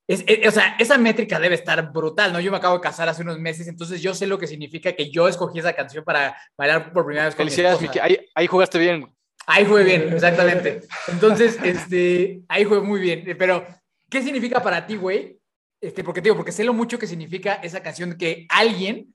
Es, 0.06 0.24
es- 0.26 0.46
o 0.48 0.50
sea, 0.50 0.76
esa 0.78 0.98
métrica 0.98 1.38
debe 1.38 1.54
estar 1.54 1.92
brutal, 1.92 2.32
¿no? 2.32 2.40
Yo 2.40 2.50
me 2.50 2.56
acabo 2.56 2.74
de 2.76 2.80
casar 2.82 3.08
hace 3.08 3.22
unos 3.22 3.38
meses, 3.38 3.68
entonces 3.68 4.02
yo 4.02 4.14
sé 4.14 4.26
lo 4.26 4.38
que 4.38 4.46
significa 4.46 4.92
que 4.92 5.10
yo 5.10 5.28
escogí 5.28 5.58
esa 5.60 5.72
canción 5.74 6.04
para 6.04 6.36
bailar 6.58 6.92
por 6.92 7.04
primera 7.06 7.26
vez 7.26 7.34
con 7.34 7.44
mi 7.44 7.50
Felicidades, 7.50 7.80
esposa. 7.80 8.02
Miki, 8.04 8.14
ahí, 8.20 8.26
ahí 8.34 8.46
jugaste 8.46 8.78
bien. 8.78 9.06
Ahí 9.46 9.64
fue 9.66 9.84
bien, 9.84 10.10
exactamente. 10.12 10.80
Entonces, 11.08 11.58
este, 11.62 12.40
ahí 12.48 12.64
fue 12.64 12.80
muy 12.80 12.98
bien. 13.00 13.24
Pero, 13.38 13.64
¿qué 14.10 14.22
significa 14.22 14.62
para 14.62 14.86
ti, 14.86 14.96
güey? 14.96 15.38
Este, 15.80 16.02
porque 16.02 16.20
te 16.20 16.26
digo, 16.26 16.36
porque 16.36 16.52
sé 16.52 16.64
lo 16.64 16.72
mucho 16.72 16.98
que 16.98 17.06
significa 17.06 17.54
esa 17.54 17.82
canción, 17.82 18.16
que 18.16 18.46
alguien 18.48 19.14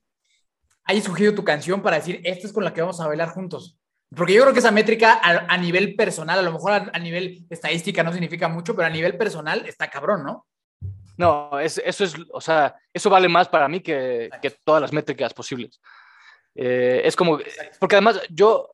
haya 0.84 1.00
escogido 1.00 1.34
tu 1.34 1.44
canción 1.44 1.82
para 1.82 1.96
decir, 1.96 2.20
esta 2.24 2.46
es 2.46 2.52
con 2.52 2.64
la 2.64 2.72
que 2.72 2.80
vamos 2.80 3.00
a 3.00 3.06
bailar 3.06 3.30
juntos. 3.30 3.78
Porque 4.14 4.34
yo 4.34 4.42
creo 4.42 4.52
que 4.52 4.58
esa 4.58 4.72
métrica 4.72 5.20
a, 5.22 5.52
a 5.52 5.56
nivel 5.56 5.94
personal, 5.94 6.38
a 6.38 6.42
lo 6.42 6.52
mejor 6.52 6.72
a, 6.72 6.90
a 6.92 6.98
nivel 6.98 7.46
estadística 7.48 8.02
no 8.02 8.12
significa 8.12 8.48
mucho, 8.48 8.74
pero 8.74 8.86
a 8.86 8.90
nivel 8.90 9.16
personal 9.16 9.64
está 9.66 9.88
cabrón, 9.88 10.24
¿no? 10.24 10.46
No, 11.16 11.60
es, 11.60 11.80
eso 11.84 12.04
es, 12.04 12.14
o 12.32 12.40
sea, 12.40 12.74
eso 12.94 13.10
vale 13.10 13.28
más 13.28 13.46
para 13.48 13.68
mí 13.68 13.80
que, 13.80 14.30
que 14.40 14.50
todas 14.64 14.80
las 14.80 14.92
métricas 14.92 15.34
posibles. 15.34 15.80
Eh, 16.54 17.02
es 17.04 17.14
como, 17.14 17.38
porque 17.78 17.96
además 17.96 18.20
yo, 18.30 18.70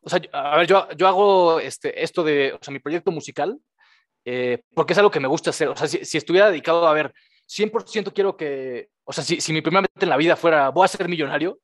o 0.00 0.08
sea, 0.08 0.20
a 0.32 0.58
ver, 0.58 0.66
yo, 0.66 0.88
yo 0.92 1.08
hago 1.08 1.58
este, 1.58 2.02
esto 2.02 2.22
de, 2.22 2.52
o 2.52 2.62
sea, 2.62 2.72
mi 2.72 2.78
proyecto 2.78 3.10
musical, 3.10 3.58
eh, 4.24 4.62
porque 4.74 4.92
es 4.92 4.98
algo 4.98 5.10
que 5.10 5.20
me 5.20 5.28
gusta 5.28 5.50
hacer. 5.50 5.68
O 5.68 5.76
sea, 5.76 5.86
si, 5.88 6.04
si 6.04 6.18
estuviera 6.18 6.50
dedicado 6.50 6.86
a 6.86 6.92
ver, 6.92 7.12
100% 7.48 8.12
quiero 8.12 8.36
que, 8.36 8.88
o 9.04 9.12
sea, 9.12 9.24
si, 9.24 9.40
si 9.40 9.52
mi 9.52 9.60
primera 9.60 9.82
meta 9.82 10.04
en 10.04 10.08
la 10.10 10.16
vida 10.16 10.36
fuera, 10.36 10.70
voy 10.70 10.84
a 10.84 10.88
ser 10.88 11.08
millonario, 11.08 11.58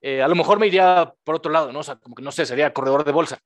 eh, 0.00 0.22
a 0.22 0.28
lo 0.28 0.34
mejor 0.36 0.58
me 0.58 0.66
iría 0.66 1.12
por 1.24 1.34
otro 1.34 1.50
lado, 1.50 1.72
¿no? 1.72 1.80
O 1.80 1.82
sea, 1.82 1.96
como 1.96 2.14
que 2.14 2.22
no 2.22 2.30
sé, 2.32 2.46
sería 2.46 2.72
corredor 2.72 3.04
de 3.04 3.12
bolsa. 3.12 3.38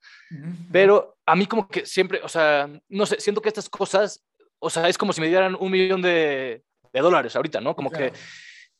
Pero 0.70 1.16
a 1.24 1.34
mí 1.34 1.46
como 1.46 1.68
que 1.68 1.86
siempre, 1.86 2.20
o 2.22 2.28
sea, 2.28 2.68
no 2.88 3.06
sé, 3.06 3.20
siento 3.20 3.40
que 3.40 3.48
estas 3.48 3.68
cosas, 3.68 4.22
o 4.58 4.68
sea, 4.68 4.88
es 4.88 4.98
como 4.98 5.12
si 5.12 5.20
me 5.20 5.28
dieran 5.28 5.56
un 5.58 5.70
millón 5.70 6.02
de, 6.02 6.62
de 6.92 7.00
dólares 7.00 7.34
ahorita, 7.36 7.60
¿no? 7.60 7.74
Como 7.74 7.90
Claro. 7.90 8.12
que 8.12 8.18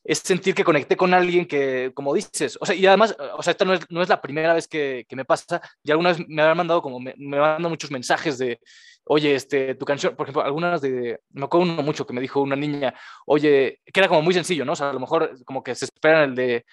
es 0.05 0.19
sentir 0.19 0.55
que 0.55 0.65
conecté 0.65 0.97
con 0.97 1.15
alguien 1.15 1.47
que, 1.47 1.93
como 1.95 2.13
dices, 2.13 2.59
o 2.61 2.67
sea, 2.67 2.75
y 2.75 2.85
además, 2.87 3.17
o 3.37 3.43
sea, 3.43 3.53
esta 3.53 3.65
no 3.65 3.73
es, 3.73 3.81
no 3.89 4.03
es 4.03 4.09
la 4.09 4.21
primera 4.21 4.53
vez 4.53 4.67
que, 4.67 5.07
que 5.09 5.17
me 5.17 5.25
pasa, 5.25 5.61
y 5.83 5.93
alguna 5.93 6.11
vez 6.11 6.19
me 6.29 6.43
han 6.43 6.57
mandado 6.57 6.83
como, 6.83 6.99
me, 6.99 7.15
me 7.17 7.39
mandan 7.39 7.71
muchos 7.71 7.91
mensajes 7.91 8.37
de, 8.37 8.59
oye, 9.05 9.35
este, 9.35 9.75
tu 9.75 9.85
canción, 9.85 10.17
por 10.17 10.27
ejemplo, 10.27 10.43
algunas 10.43 10.81
de, 10.81 11.21
me 11.33 11.45
acuerdo 11.45 11.73
uno 11.73 11.83
mucho 11.83 12.07
que 12.07 12.13
me 12.13 12.21
dijo 12.21 12.41
una 12.41 12.57
niña, 12.57 12.95
oye, 13.27 13.81
que 13.85 14.01
era 14.01 14.09
como 14.09 14.23
muy 14.23 14.35
sencillo, 14.35 14.65
¿no? 14.65 14.73
O 14.73 14.77
sea, 14.77 14.91
a 14.91 14.93
lo 14.93 15.01
mejor 15.01 15.45
como 15.45 15.63
que 15.63 15.75
se 15.75 15.87
esperan 15.87 16.31
el 16.31 16.35
de, 16.35 16.65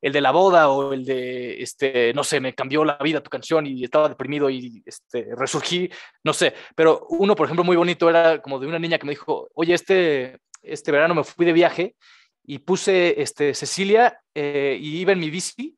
el 0.00 0.12
de 0.12 0.20
la 0.20 0.30
boda 0.30 0.68
o 0.68 0.92
el 0.92 1.04
de, 1.04 1.62
este, 1.62 2.12
no 2.14 2.24
sé, 2.24 2.40
me 2.40 2.54
cambió 2.54 2.84
la 2.84 2.98
vida 2.98 3.22
tu 3.22 3.30
canción 3.30 3.66
y 3.66 3.84
estaba 3.84 4.08
deprimido 4.08 4.50
y 4.50 4.82
este, 4.84 5.28
resurgí, 5.36 5.90
no 6.24 6.32
sé, 6.32 6.54
pero 6.74 7.06
uno, 7.10 7.34
por 7.34 7.46
ejemplo, 7.46 7.64
muy 7.64 7.76
bonito 7.76 8.08
era 8.10 8.40
como 8.42 8.58
de 8.58 8.66
una 8.66 8.78
niña 8.78 8.98
que 8.98 9.06
me 9.06 9.12
dijo, 9.12 9.48
oye, 9.54 9.74
este, 9.74 10.38
este 10.62 10.92
verano 10.92 11.14
me 11.14 11.24
fui 11.24 11.46
de 11.46 11.52
viaje 11.52 11.96
y 12.44 12.58
puse 12.58 13.20
este, 13.20 13.54
Cecilia 13.54 14.20
eh, 14.34 14.76
y 14.80 14.98
iba 14.98 15.12
en 15.12 15.18
mi 15.18 15.30
bici 15.30 15.75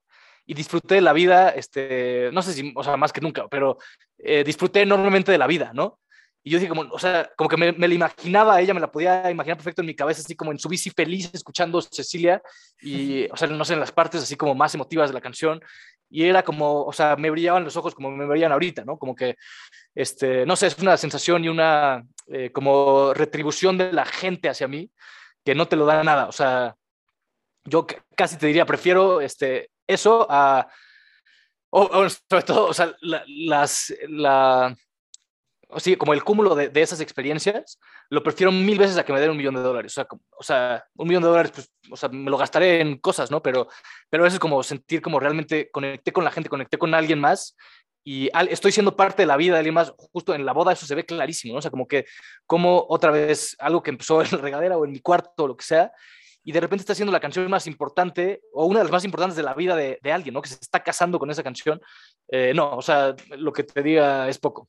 y 0.48 0.54
disfruté 0.54 0.94
de 0.94 1.00
la 1.02 1.12
vida, 1.12 1.50
este, 1.50 2.30
no 2.32 2.40
sé 2.40 2.54
si, 2.54 2.72
o 2.74 2.82
sea, 2.82 2.96
más 2.96 3.12
que 3.12 3.20
nunca, 3.20 3.46
pero 3.48 3.76
eh, 4.16 4.42
disfruté 4.42 4.80
enormemente 4.80 5.30
de 5.30 5.36
la 5.36 5.46
vida, 5.46 5.72
¿no? 5.74 6.00
Y 6.42 6.50
yo 6.50 6.58
dije, 6.58 6.70
como, 6.70 6.90
o 6.90 6.98
sea, 6.98 7.30
como 7.36 7.50
que 7.50 7.58
me, 7.58 7.72
me 7.72 7.86
la 7.86 7.92
imaginaba 7.92 8.54
a 8.54 8.60
ella, 8.62 8.72
me 8.72 8.80
la 8.80 8.90
podía 8.90 9.30
imaginar 9.30 9.58
perfecto 9.58 9.82
en 9.82 9.88
mi 9.88 9.94
cabeza, 9.94 10.22
así 10.22 10.34
como 10.34 10.50
en 10.50 10.58
su 10.58 10.70
bici 10.70 10.88
feliz, 10.88 11.30
escuchando 11.34 11.82
Cecilia, 11.82 12.40
y, 12.80 13.30
o 13.30 13.36
sea, 13.36 13.46
no 13.48 13.62
sé, 13.62 13.74
en 13.74 13.80
las 13.80 13.92
partes 13.92 14.22
así 14.22 14.36
como 14.36 14.54
más 14.54 14.74
emotivas 14.74 15.10
de 15.10 15.14
la 15.14 15.20
canción, 15.20 15.60
y 16.08 16.24
era 16.24 16.42
como, 16.42 16.84
o 16.84 16.92
sea, 16.94 17.16
me 17.16 17.28
brillaban 17.28 17.64
los 17.64 17.76
ojos 17.76 17.94
como 17.94 18.10
me 18.10 18.24
brillan 18.24 18.50
ahorita, 18.50 18.86
¿no? 18.86 18.96
Como 18.96 19.14
que, 19.14 19.36
este, 19.94 20.46
no 20.46 20.56
sé, 20.56 20.68
es 20.68 20.78
una 20.78 20.96
sensación 20.96 21.44
y 21.44 21.50
una 21.50 22.02
eh, 22.28 22.50
como 22.52 23.12
retribución 23.12 23.76
de 23.76 23.92
la 23.92 24.06
gente 24.06 24.48
hacia 24.48 24.66
mí 24.66 24.90
que 25.44 25.54
no 25.54 25.68
te 25.68 25.76
lo 25.76 25.84
da 25.84 26.02
nada, 26.02 26.26
o 26.26 26.32
sea, 26.32 26.74
yo 27.68 27.86
casi 28.16 28.36
te 28.36 28.46
diría, 28.46 28.66
prefiero 28.66 29.20
este, 29.20 29.70
eso 29.86 30.26
a, 30.28 30.68
o, 31.70 31.82
o 31.82 32.08
sobre 32.08 32.42
todo, 32.44 32.66
o 32.66 32.74
sea, 32.74 32.94
la, 33.00 33.22
las, 33.26 33.94
la, 34.08 34.76
o 35.68 35.80
sí, 35.80 35.96
como 35.96 36.14
el 36.14 36.24
cúmulo 36.24 36.54
de, 36.54 36.70
de, 36.70 36.80
esas 36.80 37.00
experiencias, 37.00 37.78
lo 38.08 38.22
prefiero 38.22 38.50
mil 38.50 38.78
veces 38.78 38.96
a 38.96 39.04
que 39.04 39.12
me 39.12 39.20
den 39.20 39.30
un 39.30 39.36
millón 39.36 39.54
de 39.54 39.60
dólares. 39.60 39.92
O 39.92 39.94
sea, 39.94 40.06
o 40.38 40.42
sea, 40.42 40.84
un 40.96 41.08
millón 41.08 41.22
de 41.22 41.28
dólares, 41.28 41.52
pues, 41.54 41.70
o 41.90 41.96
sea, 41.96 42.08
me 42.08 42.30
lo 42.30 42.38
gastaré 42.38 42.80
en 42.80 42.98
cosas, 42.98 43.30
¿no? 43.30 43.42
Pero, 43.42 43.68
pero 44.08 44.24
eso 44.24 44.36
es 44.36 44.40
como 44.40 44.62
sentir 44.62 45.02
como 45.02 45.20
realmente 45.20 45.70
conecté 45.70 46.12
con 46.12 46.24
la 46.24 46.30
gente, 46.30 46.48
conecté 46.48 46.78
con 46.78 46.94
alguien 46.94 47.20
más 47.20 47.54
y 48.02 48.30
al, 48.32 48.48
estoy 48.48 48.72
siendo 48.72 48.96
parte 48.96 49.22
de 49.22 49.26
la 49.26 49.36
vida 49.36 49.52
de 49.54 49.58
alguien 49.58 49.74
más. 49.74 49.92
Justo 50.12 50.34
en 50.34 50.46
la 50.46 50.54
boda 50.54 50.72
eso 50.72 50.86
se 50.86 50.94
ve 50.94 51.04
clarísimo, 51.04 51.52
¿no? 51.52 51.58
O 51.58 51.62
sea, 51.62 51.70
como 51.70 51.86
que, 51.86 52.06
como 52.46 52.86
otra 52.88 53.10
vez 53.10 53.54
algo 53.58 53.82
que 53.82 53.90
empezó 53.90 54.22
en 54.22 54.28
la 54.32 54.38
regadera 54.38 54.78
o 54.78 54.86
en 54.86 54.92
mi 54.92 55.00
cuarto 55.00 55.44
o 55.44 55.48
lo 55.48 55.56
que 55.56 55.64
sea, 55.66 55.92
y 56.48 56.52
de 56.52 56.60
repente 56.60 56.80
está 56.80 56.94
siendo 56.94 57.12
la 57.12 57.20
canción 57.20 57.46
más 57.50 57.66
importante 57.66 58.40
o 58.54 58.64
una 58.64 58.78
de 58.78 58.84
las 58.84 58.90
más 58.90 59.04
importantes 59.04 59.36
de 59.36 59.42
la 59.42 59.52
vida 59.52 59.76
de, 59.76 59.98
de 60.02 60.12
alguien, 60.12 60.32
¿no? 60.32 60.40
Que 60.40 60.48
se 60.48 60.54
está 60.54 60.82
casando 60.82 61.18
con 61.18 61.30
esa 61.30 61.42
canción. 61.42 61.78
Eh, 62.26 62.54
no, 62.54 62.74
o 62.74 62.80
sea, 62.80 63.14
lo 63.36 63.52
que 63.52 63.64
te 63.64 63.82
diga 63.82 64.26
es 64.30 64.38
poco. 64.38 64.66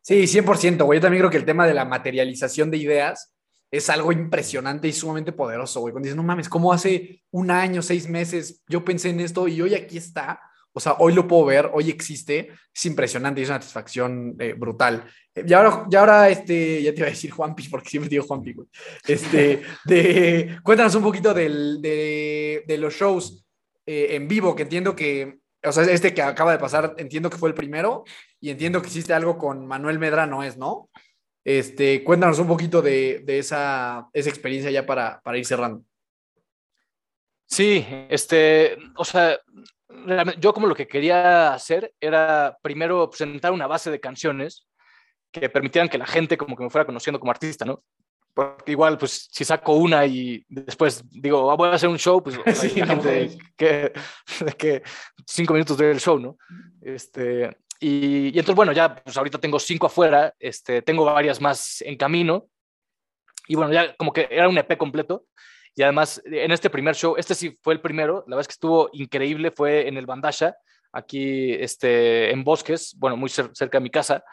Sí, 0.00 0.26
100%, 0.26 0.86
güey. 0.86 0.96
Yo 0.98 1.02
también 1.02 1.20
creo 1.20 1.30
que 1.30 1.36
el 1.36 1.44
tema 1.44 1.66
de 1.66 1.74
la 1.74 1.84
materialización 1.84 2.70
de 2.70 2.78
ideas 2.78 3.34
es 3.70 3.90
algo 3.90 4.10
impresionante 4.10 4.88
y 4.88 4.94
sumamente 4.94 5.32
poderoso, 5.32 5.80
güey. 5.80 5.92
Cuando 5.92 6.06
dices, 6.06 6.16
no 6.16 6.22
mames, 6.22 6.48
¿cómo 6.48 6.72
hace 6.72 7.22
un 7.30 7.50
año, 7.50 7.82
seis 7.82 8.08
meses 8.08 8.62
yo 8.66 8.82
pensé 8.82 9.10
en 9.10 9.20
esto 9.20 9.48
y 9.48 9.60
hoy 9.60 9.74
aquí 9.74 9.98
está? 9.98 10.40
O 10.78 10.80
sea, 10.80 10.96
hoy 10.98 11.14
lo 11.14 11.26
puedo 11.26 11.46
ver, 11.46 11.70
hoy 11.72 11.88
existe, 11.88 12.50
es 12.74 12.84
impresionante 12.84 13.40
y 13.40 13.44
es 13.44 13.48
una 13.48 13.62
satisfacción 13.62 14.36
eh, 14.38 14.52
brutal. 14.52 15.06
Y 15.34 15.50
ahora, 15.54 15.86
ya 15.88 16.00
ahora, 16.00 16.28
este, 16.28 16.82
ya 16.82 16.92
te 16.92 16.98
iba 16.98 17.06
a 17.06 17.10
decir 17.12 17.30
Juanpi, 17.30 17.66
porque 17.70 17.88
siempre 17.88 18.10
digo 18.10 18.24
Juanpi, 18.24 18.52
güey. 18.52 18.68
Este, 19.08 19.62
cuéntanos 20.62 20.94
un 20.94 21.02
poquito 21.02 21.32
del, 21.32 21.80
de, 21.80 22.62
de, 22.66 22.76
los 22.76 22.92
shows 22.92 23.42
eh, 23.86 24.08
en 24.16 24.28
vivo, 24.28 24.54
que 24.54 24.64
entiendo 24.64 24.94
que, 24.94 25.38
o 25.64 25.72
sea, 25.72 25.84
este 25.84 26.12
que 26.12 26.20
acaba 26.20 26.52
de 26.52 26.58
pasar, 26.58 26.94
entiendo 26.98 27.30
que 27.30 27.38
fue 27.38 27.48
el 27.48 27.54
primero, 27.54 28.04
y 28.38 28.50
entiendo 28.50 28.82
que 28.82 28.88
hiciste 28.88 29.14
algo 29.14 29.38
con 29.38 29.66
Manuel 29.66 29.98
Medrano, 29.98 30.42
¿es, 30.42 30.58
no? 30.58 30.90
Este, 31.42 32.04
cuéntanos 32.04 32.38
un 32.38 32.48
poquito 32.48 32.82
de, 32.82 33.22
de 33.24 33.38
esa, 33.38 34.10
esa, 34.12 34.28
experiencia 34.28 34.70
ya 34.70 34.84
para, 34.84 35.22
para, 35.22 35.38
ir 35.38 35.46
cerrando. 35.46 35.82
Sí, 37.46 37.86
este, 38.10 38.76
o 38.94 39.06
sea, 39.06 39.40
yo 40.38 40.52
como 40.52 40.66
lo 40.66 40.74
que 40.74 40.86
quería 40.86 41.52
hacer 41.52 41.92
era 42.00 42.56
primero 42.62 43.08
presentar 43.08 43.52
una 43.52 43.66
base 43.66 43.90
de 43.90 44.00
canciones 44.00 44.66
que 45.32 45.48
permitieran 45.48 45.88
que 45.88 45.98
la 45.98 46.06
gente 46.06 46.36
como 46.36 46.56
que 46.56 46.64
me 46.64 46.70
fuera 46.70 46.86
conociendo 46.86 47.20
como 47.20 47.30
artista, 47.30 47.64
¿no? 47.64 47.82
Porque 48.34 48.72
igual, 48.72 48.98
pues, 48.98 49.28
si 49.32 49.44
saco 49.44 49.72
una 49.72 50.04
y 50.04 50.44
después 50.48 51.02
digo, 51.10 51.50
ah, 51.50 51.56
voy 51.56 51.68
a 51.68 51.72
hacer 51.72 51.88
un 51.88 51.98
show, 51.98 52.22
pues 52.22 52.38
sí, 52.54 52.80
la 52.80 52.86
gente 52.86 53.38
que, 53.56 53.92
que 54.58 54.82
cinco 55.26 55.54
minutos 55.54 55.78
del 55.78 55.98
show, 55.98 56.18
¿no? 56.18 56.36
Este, 56.82 57.56
y, 57.80 58.26
y, 58.26 58.38
entonces, 58.38 58.54
bueno, 58.54 58.72
ya 58.72 58.94
pues 58.94 59.16
ahorita 59.16 59.38
tengo 59.38 59.58
cinco 59.58 59.86
afuera, 59.86 60.34
este, 60.38 60.82
tengo 60.82 61.04
varias 61.04 61.40
más 61.40 61.80
en 61.82 61.96
camino. 61.96 62.46
Y 63.48 63.54
bueno, 63.54 63.72
ya 63.72 63.96
como 63.96 64.12
que 64.12 64.28
era 64.30 64.48
un 64.48 64.58
EP 64.58 64.76
completo. 64.76 65.24
Y 65.76 65.82
además, 65.82 66.22
en 66.24 66.50
este 66.50 66.70
primer 66.70 66.96
show, 66.96 67.16
este 67.18 67.34
sí 67.34 67.56
fue 67.62 67.74
el 67.74 67.82
primero, 67.82 68.24
la 68.26 68.36
verdad 68.36 68.40
es 68.40 68.48
que 68.48 68.52
estuvo 68.52 68.88
increíble, 68.94 69.50
fue 69.50 69.86
en 69.86 69.98
el 69.98 70.06
Bandasha, 70.06 70.56
aquí 70.90 71.52
este, 71.52 72.30
en 72.30 72.42
Bosques, 72.42 72.94
bueno, 72.98 73.18
muy 73.18 73.28
cerca 73.28 73.78
de 73.78 73.82
mi 73.82 73.90
casa, 73.90 74.24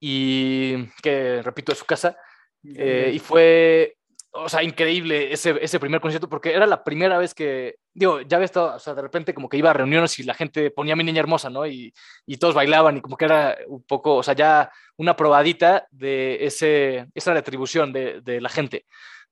y 0.00 0.84
que, 1.02 1.40
repito, 1.42 1.70
es 1.70 1.78
su 1.78 1.84
casa. 1.84 2.18
Eh, 2.64 3.12
y 3.14 3.20
fue, 3.20 3.96
o 4.32 4.48
sea, 4.48 4.60
increíble 4.64 5.32
ese, 5.32 5.56
ese 5.60 5.78
primer 5.78 6.00
concierto, 6.00 6.28
porque 6.28 6.52
era 6.52 6.66
la 6.66 6.82
primera 6.82 7.16
vez 7.16 7.32
que, 7.32 7.76
digo, 7.94 8.22
ya 8.22 8.36
había 8.36 8.46
estado, 8.46 8.74
o 8.74 8.78
sea, 8.80 8.92
de 8.94 9.02
repente 9.02 9.34
como 9.34 9.48
que 9.48 9.58
iba 9.58 9.70
a 9.70 9.72
reuniones 9.72 10.18
y 10.18 10.24
la 10.24 10.34
gente 10.34 10.72
ponía 10.72 10.94
a 10.94 10.96
mi 10.96 11.04
niña 11.04 11.20
hermosa, 11.20 11.48
¿no? 11.48 11.64
Y, 11.64 11.94
y 12.26 12.38
todos 12.38 12.56
bailaban 12.56 12.96
y 12.96 13.00
como 13.00 13.16
que 13.16 13.24
era 13.24 13.56
un 13.68 13.84
poco, 13.84 14.16
o 14.16 14.22
sea, 14.24 14.34
ya 14.34 14.72
una 14.96 15.14
probadita 15.14 15.86
de 15.92 16.44
ese, 16.44 17.06
esa 17.14 17.34
retribución 17.34 17.92
de, 17.92 18.20
de 18.20 18.40
la 18.40 18.48
gente, 18.48 18.86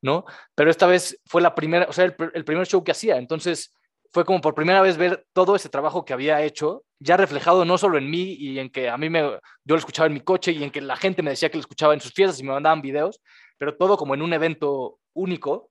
¿no? 0.05 0.27
Pero 0.55 0.71
esta 0.71 0.87
vez 0.87 1.19
fue 1.25 1.41
la 1.41 1.55
primera, 1.55 1.87
o 1.89 1.93
sea, 1.95 2.05
el, 2.05 2.15
el 2.35 2.45
primer 2.45 2.67
show 2.67 2.85
que 2.85 2.93
hacía, 2.93 3.17
entonces 3.17 3.73
fue 4.13 4.27
como 4.27 4.43
por 4.43 4.55
primera 4.55 4.83
vez 4.83 4.99
ver 4.99 5.27
todo 5.33 5.57
ese 5.57 5.71
trabajo 5.71 6.05
que 6.05 6.13
había 6.13 6.43
hecho, 6.43 6.85
ya 6.99 7.17
reflejado 7.17 7.65
no 7.65 7.79
solo 7.79 7.97
en 7.97 8.11
mí 8.11 8.37
y 8.39 8.59
en 8.59 8.69
que 8.69 8.91
a 8.91 8.99
mí 8.99 9.09
me, 9.09 9.23
yo 9.23 9.41
lo 9.65 9.77
escuchaba 9.77 10.07
en 10.07 10.13
mi 10.13 10.21
coche 10.21 10.53
y 10.53 10.63
en 10.63 10.71
que 10.71 10.83
la 10.83 10.97
gente 10.97 11.23
me 11.23 11.31
decía 11.31 11.49
que 11.49 11.57
lo 11.57 11.63
escuchaba 11.63 11.95
en 11.95 12.03
sus 12.03 12.13
fiestas 12.13 12.39
y 12.39 12.45
me 12.45 12.53
mandaban 12.53 12.83
videos, 12.83 13.23
pero 13.57 13.77
todo 13.79 13.97
como 13.97 14.15
en 14.15 14.21
un 14.21 14.35
evento 14.35 14.99
único, 15.15 15.71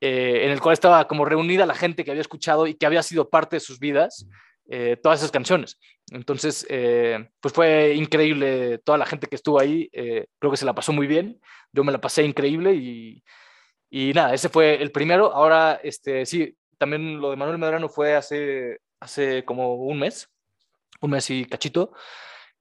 eh, 0.00 0.46
en 0.46 0.52
el 0.52 0.60
cual 0.60 0.72
estaba 0.72 1.06
como 1.06 1.26
reunida 1.26 1.66
la 1.66 1.74
gente 1.74 2.02
que 2.02 2.12
había 2.12 2.22
escuchado 2.22 2.66
y 2.66 2.76
que 2.76 2.86
había 2.86 3.02
sido 3.02 3.28
parte 3.28 3.56
de 3.56 3.60
sus 3.60 3.78
vidas, 3.78 4.26
eh, 4.70 4.96
todas 5.02 5.20
esas 5.20 5.30
canciones. 5.30 5.78
Entonces, 6.10 6.66
eh, 6.70 7.28
pues 7.40 7.52
fue 7.52 7.92
increíble 7.94 8.78
toda 8.78 8.96
la 8.96 9.06
gente 9.06 9.26
que 9.26 9.36
estuvo 9.36 9.60
ahí, 9.60 9.90
creo 9.92 10.50
que 10.50 10.56
se 10.56 10.64
la 10.64 10.74
pasó 10.74 10.94
muy 10.94 11.06
bien, 11.06 11.42
yo 11.72 11.84
me 11.84 11.92
la 11.92 12.00
pasé 12.00 12.24
increíble 12.24 12.74
y, 12.74 13.22
y 13.98 14.12
nada, 14.12 14.34
ese 14.34 14.50
fue 14.50 14.74
el 14.82 14.92
primero. 14.92 15.32
Ahora, 15.32 15.80
este, 15.82 16.26
sí, 16.26 16.54
también 16.76 17.18
lo 17.18 17.30
de 17.30 17.36
Manuel 17.36 17.56
Medrano 17.56 17.88
fue 17.88 18.14
hace, 18.14 18.80
hace 19.00 19.42
como 19.46 19.76
un 19.76 19.98
mes, 19.98 20.28
un 21.00 21.12
mes 21.12 21.30
y 21.30 21.46
cachito. 21.46 21.92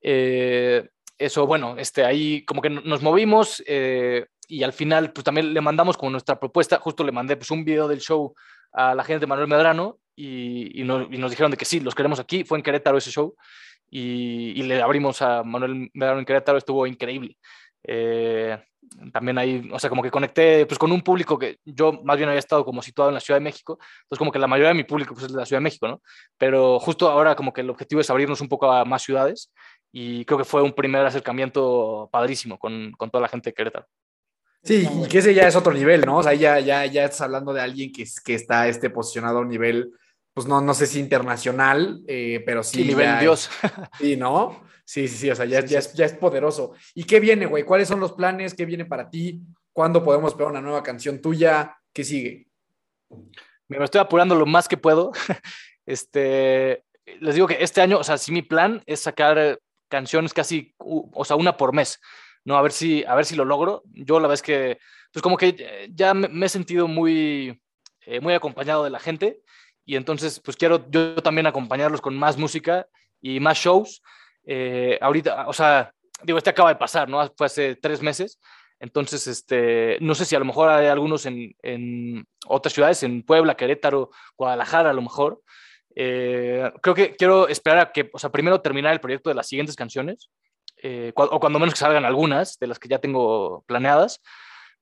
Eh, 0.01 0.87
eso, 1.17 1.45
bueno, 1.45 1.75
este, 1.77 2.05
ahí 2.05 2.45
como 2.45 2.61
que 2.61 2.69
nos 2.69 3.01
movimos 3.01 3.61
eh, 3.67 4.27
y 4.47 4.63
al 4.63 4.71
final 4.71 5.11
pues 5.11 5.25
también 5.25 5.53
le 5.53 5.59
mandamos 5.59 5.97
como 5.97 6.11
nuestra 6.11 6.39
propuesta, 6.39 6.79
justo 6.79 7.03
le 7.03 7.11
mandé 7.11 7.35
pues 7.35 7.51
un 7.51 7.65
video 7.65 7.89
del 7.89 7.99
show 7.99 8.33
a 8.71 8.95
la 8.95 9.03
gente 9.03 9.19
de 9.19 9.27
Manuel 9.27 9.49
Medrano 9.49 9.99
y, 10.15 10.79
y, 10.79 10.85
nos, 10.85 11.09
dijeron 11.09 11.51
de 11.51 11.57
que 11.57 11.65
sí, 11.65 11.81
los 11.81 11.95
queremos 11.95 12.21
aquí, 12.21 12.45
fue 12.45 12.59
en 12.59 12.63
Querétaro 12.63 12.97
ese 12.97 13.11
show 13.11 13.35
y, 13.89 14.53
y 14.57 14.63
le 14.63 14.81
abrimos 14.81 15.21
a 15.21 15.43
Manuel 15.43 15.91
Medrano 15.93 16.19
en 16.19 16.25
Querétaro, 16.25 16.57
estuvo 16.57 16.87
increíble. 16.87 17.35
Eh, 17.87 18.57
también 19.11 19.37
ahí, 19.37 19.69
o 19.71 19.79
sea, 19.79 19.89
como 19.89 20.03
que 20.03 20.11
conecté 20.11 20.65
pues 20.65 20.77
con 20.77 20.91
un 20.91 21.01
público 21.01 21.37
que 21.37 21.59
yo 21.65 22.01
más 22.03 22.17
bien 22.17 22.29
había 22.29 22.39
estado 22.39 22.63
como 22.63 22.81
situado 22.81 23.09
en 23.09 23.15
la 23.15 23.19
Ciudad 23.19 23.39
de 23.39 23.43
México, 23.43 23.77
entonces 24.03 24.19
como 24.19 24.31
que 24.31 24.39
la 24.39 24.47
mayoría 24.47 24.69
de 24.69 24.75
mi 24.75 24.83
público 24.83 25.13
pues 25.13 25.25
es 25.25 25.33
de 25.33 25.39
la 25.39 25.45
Ciudad 25.45 25.59
de 25.59 25.63
México, 25.63 25.87
¿no? 25.87 26.01
Pero 26.37 26.79
justo 26.79 27.09
ahora 27.09 27.35
como 27.35 27.51
que 27.51 27.61
el 27.61 27.69
objetivo 27.69 28.01
es 28.01 28.09
abrirnos 28.09 28.41
un 28.41 28.47
poco 28.47 28.71
a 28.71 28.85
más 28.85 29.03
ciudades 29.03 29.51
y 29.91 30.25
creo 30.25 30.37
que 30.37 30.45
fue 30.45 30.61
un 30.61 30.73
primer 30.73 31.05
acercamiento 31.05 32.09
padrísimo 32.11 32.57
con, 32.57 32.91
con 32.93 33.09
toda 33.09 33.21
la 33.21 33.27
gente 33.27 33.49
de 33.49 33.53
Querétaro. 33.53 33.87
Sí, 34.63 34.87
y 35.03 35.07
que 35.07 35.19
ese 35.19 35.33
ya 35.33 35.47
es 35.47 35.55
otro 35.55 35.71
nivel, 35.71 36.01
¿no? 36.01 36.17
O 36.17 36.23
sea, 36.23 36.33
ya, 36.33 36.59
ya, 36.59 36.85
ya 36.87 37.05
estás 37.05 37.21
hablando 37.21 37.53
de 37.53 37.61
alguien 37.61 37.91
que, 37.91 38.03
que 38.23 38.33
está 38.33 38.67
este, 38.67 38.89
posicionado 38.89 39.37
a 39.37 39.41
un 39.41 39.49
nivel, 39.49 39.91
pues 40.35 40.47
no, 40.47 40.59
no 40.59 40.73
sé 40.73 40.85
si 40.85 40.99
internacional, 40.99 42.03
eh, 42.07 42.43
pero 42.45 42.61
sí. 42.61 42.81
sí 42.81 42.87
nivel 42.89 43.19
Dios. 43.19 43.49
Sí, 43.97 44.17
¿no? 44.17 44.65
Sí, 44.83 45.07
sí, 45.07 45.17
sí, 45.17 45.29
o 45.31 45.35
sea, 45.35 45.45
ya, 45.45 45.61
ya, 45.61 45.79
es, 45.79 45.93
ya 45.93 46.05
es 46.05 46.13
poderoso. 46.13 46.73
¿Y 46.93 47.05
qué 47.05 47.21
viene, 47.21 47.45
güey? 47.45 47.63
¿Cuáles 47.63 47.87
son 47.87 48.01
los 48.01 48.11
planes? 48.11 48.53
¿Qué 48.53 48.65
viene 48.65 48.83
para 48.83 49.09
ti? 49.09 49.41
¿Cuándo 49.71 50.03
podemos 50.03 50.33
esperar 50.33 50.51
una 50.51 50.59
nueva 50.59 50.83
canción 50.83 51.21
tuya? 51.21 51.77
¿Qué 51.93 52.03
sigue? 52.03 52.49
Me 53.69 53.81
estoy 53.81 54.01
apurando 54.01 54.35
lo 54.35 54.45
más 54.45 54.67
que 54.67 54.77
puedo. 54.77 55.11
Este, 55.87 56.83
les 57.19 57.35
digo 57.35 57.45
que 57.45 57.57
este 57.63 57.79
año, 57.79 57.99
o 57.99 58.03
sea, 58.03 58.17
sí 58.17 58.31
mi 58.31 58.41
plan 58.41 58.81
es 58.87 59.01
sacar 59.01 59.59
canciones 59.87 60.33
casi, 60.33 60.73
o 60.79 61.23
sea, 61.23 61.35
una 61.35 61.57
por 61.57 61.73
mes, 61.73 62.01
¿no? 62.43 62.57
A 62.57 62.63
ver 62.63 62.71
si, 62.71 63.03
a 63.03 63.13
ver 63.13 63.23
si 63.23 63.35
lo 63.35 63.45
logro. 63.45 63.83
Yo 63.93 64.15
la 64.19 64.27
verdad 64.27 64.33
es 64.33 64.41
que, 64.41 64.79
pues 65.13 65.21
como 65.21 65.37
que 65.37 65.87
ya 65.93 66.15
me, 66.15 66.27
me 66.27 66.47
he 66.47 66.49
sentido 66.49 66.87
muy, 66.87 67.61
eh, 68.07 68.19
muy 68.19 68.33
acompañado 68.33 68.83
de 68.83 68.89
la 68.89 68.99
gente 68.99 69.43
y 69.85 69.95
entonces, 69.95 70.41
pues 70.43 70.57
quiero 70.57 70.89
yo 70.89 71.15
también 71.17 71.47
acompañarlos 71.47 72.01
con 72.01 72.17
más 72.17 72.37
música 72.37 72.87
y 73.21 73.39
más 73.39 73.57
shows. 73.57 74.01
Eh, 74.45 74.97
ahorita, 75.01 75.47
o 75.47 75.53
sea, 75.53 75.93
digo, 76.23 76.37
este 76.37 76.49
acaba 76.49 76.69
de 76.69 76.75
pasar, 76.75 77.07
¿no? 77.07 77.27
Fue 77.37 77.45
hace 77.45 77.75
tres 77.75 78.01
meses. 78.01 78.39
Entonces, 78.79 79.27
este, 79.27 79.97
no 80.01 80.15
sé 80.15 80.25
si 80.25 80.35
a 80.35 80.39
lo 80.39 80.45
mejor 80.45 80.69
hay 80.69 80.87
algunos 80.87 81.25
en, 81.25 81.55
en 81.61 82.25
otras 82.47 82.73
ciudades, 82.73 83.03
en 83.03 83.23
Puebla, 83.23 83.55
Querétaro, 83.55 84.09
Guadalajara, 84.37 84.89
a 84.89 84.93
lo 84.93 85.01
mejor. 85.01 85.41
Eh, 85.95 86.69
creo 86.81 86.95
que 86.95 87.15
quiero 87.15 87.47
esperar 87.47 87.79
a 87.79 87.91
que, 87.91 88.09
o 88.11 88.19
sea, 88.19 88.31
primero 88.31 88.61
terminar 88.61 88.91
el 88.91 88.99
proyecto 88.99 89.29
de 89.29 89.35
las 89.35 89.47
siguientes 89.47 89.75
canciones, 89.75 90.29
eh, 90.83 91.13
o 91.15 91.39
cuando 91.39 91.57
menos 91.57 91.73
que 91.73 91.79
salgan 91.79 92.05
algunas 92.05 92.59
de 92.59 92.67
las 92.67 92.79
que 92.79 92.89
ya 92.89 92.99
tengo 92.99 93.63
planeadas, 93.65 94.21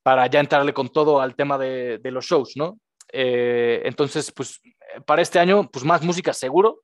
para 0.01 0.27
ya 0.27 0.39
entrarle 0.39 0.73
con 0.73 0.89
todo 0.89 1.21
al 1.21 1.35
tema 1.35 1.57
de, 1.57 1.99
de 1.99 2.11
los 2.11 2.25
shows, 2.25 2.53
¿no? 2.55 2.79
Eh, 3.13 3.83
entonces, 3.85 4.31
pues, 4.31 4.59
para 5.05 5.21
este 5.21 5.39
año, 5.39 5.69
pues 5.71 5.85
más 5.85 6.01
música 6.01 6.33
seguro, 6.33 6.81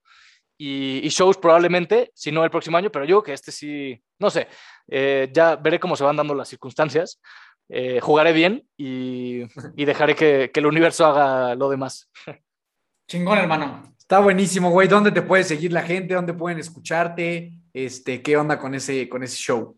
y, 0.58 1.00
y, 1.04 1.10
shows 1.10 1.38
probablemente, 1.38 2.12
si 2.14 2.32
no 2.32 2.44
el 2.44 2.52
próximo 2.52 2.78
año, 2.78 2.92
pero 2.92 3.06
yo 3.06 3.24
que 3.24 3.34
este 3.34 3.52
sí, 3.52 4.02
no 4.20 4.30
sé, 4.30 4.48
eh, 4.90 5.30
ya 5.34 5.56
veré 5.56 5.80
cómo 5.80 5.96
se 5.96 6.04
van 6.04 6.18
dando 6.18 6.36
las 6.36 6.50
circunstancias, 6.50 7.22
eh, 7.70 8.00
jugaré 8.02 8.34
bien 8.34 8.68
y, 8.78 9.44
y 9.78 9.86
dejaré 9.86 10.16
que, 10.16 10.52
que, 10.54 10.60
el 10.60 10.66
universo 10.66 11.06
haga 11.06 11.56
lo 11.56 11.70
demás. 11.70 12.10
Chingón, 13.08 13.38
hermano. 13.38 13.96
Está 13.98 14.20
buenísimo, 14.20 14.70
güey. 14.72 14.88
¿Dónde 14.88 15.12
te 15.12 15.22
puede 15.22 15.44
seguir 15.44 15.72
la 15.72 15.84
gente? 15.84 16.14
¿Dónde 16.14 16.34
pueden 16.34 16.60
escucharte? 16.60 17.54
Este, 17.74 18.22
¿Qué 18.22 18.36
onda 18.36 18.60
con 18.60 18.76
ese, 18.76 19.08
con 19.08 19.24
ese 19.24 19.38
show? 19.38 19.78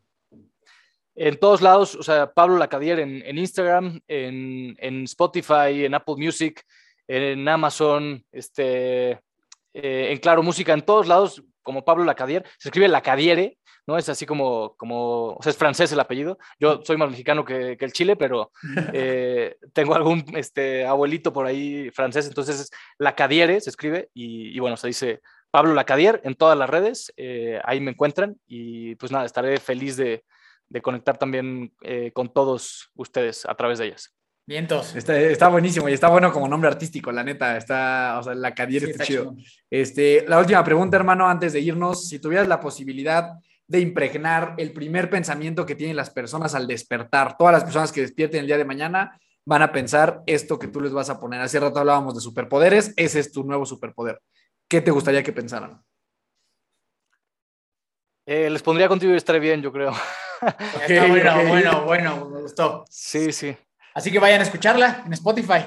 En 1.16 1.38
todos 1.38 1.62
lados, 1.62 1.96
o 1.96 2.04
sea, 2.04 2.32
Pablo 2.32 2.58
Lacadier 2.58 3.00
en, 3.00 3.22
en 3.26 3.38
Instagram, 3.38 4.00
en, 4.08 4.76
en 4.80 5.04
Spotify, 5.04 5.86
en 5.86 5.94
Apple 5.94 6.16
Music, 6.18 6.64
en 7.08 7.48
Amazon, 7.48 8.24
este, 8.32 9.12
eh, 9.12 9.20
en 10.12 10.18
Claro 10.20 10.44
Música, 10.44 10.74
en 10.74 10.84
todos 10.84 11.08
lados 11.08 11.44
como 11.62 11.84
Pablo 11.84 12.04
Lacadier, 12.04 12.46
se 12.58 12.70
escribe 12.70 12.88
Lacadiere, 12.88 13.58
¿no? 13.86 13.98
Es 13.98 14.10
así 14.10 14.26
como, 14.26 14.76
como, 14.78 15.34
o 15.34 15.40
sea, 15.42 15.52
es 15.52 15.58
francés 15.58 15.92
el 15.92 16.00
apellido. 16.00 16.38
Yo 16.60 16.82
soy 16.84 16.98
más 16.98 17.10
mexicano 17.10 17.44
que, 17.46 17.78
que 17.78 17.86
el 17.86 17.94
Chile, 17.94 18.16
pero 18.16 18.52
eh, 18.94 19.58
tengo 19.74 19.96
algún 19.96 20.24
este, 20.36 20.86
abuelito 20.86 21.34
por 21.34 21.46
ahí 21.46 21.90
francés, 21.92 22.28
entonces 22.28 22.60
es 22.62 22.72
Lacadiere, 22.98 23.60
se 23.60 23.70
escribe, 23.70 24.10
y, 24.14 24.56
y 24.56 24.60
bueno, 24.60 24.78
se 24.78 24.88
dice 24.88 25.22
Pablo 25.52 25.74
Lacadier 25.74 26.22
en 26.24 26.36
todas 26.36 26.58
las 26.58 26.70
redes, 26.70 27.14
eh, 27.18 27.60
ahí 27.66 27.82
me 27.82 27.92
encuentran, 27.92 28.38
y 28.48 28.96
pues 28.96 29.12
nada, 29.12 29.26
estaré 29.26 29.58
feliz 29.58 29.98
de, 29.98 30.24
de 30.72 30.82
conectar 30.82 31.18
también 31.18 31.74
eh, 31.82 32.12
con 32.14 32.32
todos 32.32 32.92
ustedes 32.96 33.46
a 33.46 33.56
través 33.56 33.80
de 33.80 33.88
ellas. 33.88 34.16
Vientos. 34.48 34.96
Está, 34.96 35.20
está 35.20 35.50
buenísimo 35.50 35.88
y 35.90 35.94
está 35.94 36.10
bueno 36.10 36.32
como 36.32 36.48
nombre 36.48 36.70
artístico, 36.70 37.12
la 37.12 37.24
neta. 37.24 37.58
Está, 37.58 38.18
o 38.20 38.24
sea, 38.24 38.34
la 38.34 38.56
Cadier 38.56 38.84
Sí, 38.84 38.92
está, 38.92 39.04
está 39.04 39.14
chido. 39.14 39.36
Este, 39.70 40.26
la 40.28 40.40
última 40.40 40.64
pregunta, 40.64 40.98
hermano, 40.98 41.28
antes 41.28 41.54
de 41.54 41.60
irnos. 41.60 42.08
Si 42.08 42.20
tuvieras 42.20 42.48
la 42.48 42.60
posibilidad 42.60 43.34
de 43.68 43.80
impregnar 43.80 44.56
el 44.58 44.72
primer 44.72 45.10
pensamiento 45.10 45.66
que 45.66 45.76
tienen 45.76 45.96
las 45.96 46.10
personas 46.10 46.56
al 46.56 46.68
despertar, 46.68 47.38
todas 47.38 47.54
las 47.54 47.64
personas 47.64 47.92
que 47.92 48.02
despierten 48.02 48.42
el 48.42 48.48
día 48.48 48.58
de 48.58 48.66
mañana 48.66 49.20
van 49.46 49.62
a 49.62 49.72
pensar 49.72 50.24
esto 50.26 50.58
que 50.58 50.68
tú 50.68 50.80
les 50.82 50.94
vas 50.94 51.10
a 51.10 51.20
poner. 51.20 51.42
Hace 51.42 51.60
rato 51.60 51.80
hablábamos 51.80 52.16
de 52.16 52.22
superpoderes, 52.22 52.94
ese 52.96 53.20
es 53.20 53.32
tu 53.32 53.44
nuevo 53.44 53.66
superpoder. 53.66 54.22
¿Qué 54.68 54.82
te 54.82 54.92
gustaría 54.92 55.24
que 55.24 55.34
pensaran? 55.34 55.82
Eh, 58.26 58.50
les 58.50 58.64
pondría 58.64 58.88
contigo 58.88 59.14
y 59.14 59.18
estaré 59.18 59.40
bien, 59.40 59.62
yo 59.62 59.72
creo. 59.72 59.92
Está 60.42 61.08
bueno, 61.08 61.48
bueno, 61.48 61.86
bueno, 61.86 62.30
me 62.30 62.42
gustó. 62.42 62.86
Sí, 62.90 63.32
sí. 63.32 63.56
Así 63.94 64.12
que 64.12 64.20
vayan 64.20 64.40
a 64.40 64.44
escucharla 64.44 65.04
en 65.06 65.14
Spotify. 65.14 65.66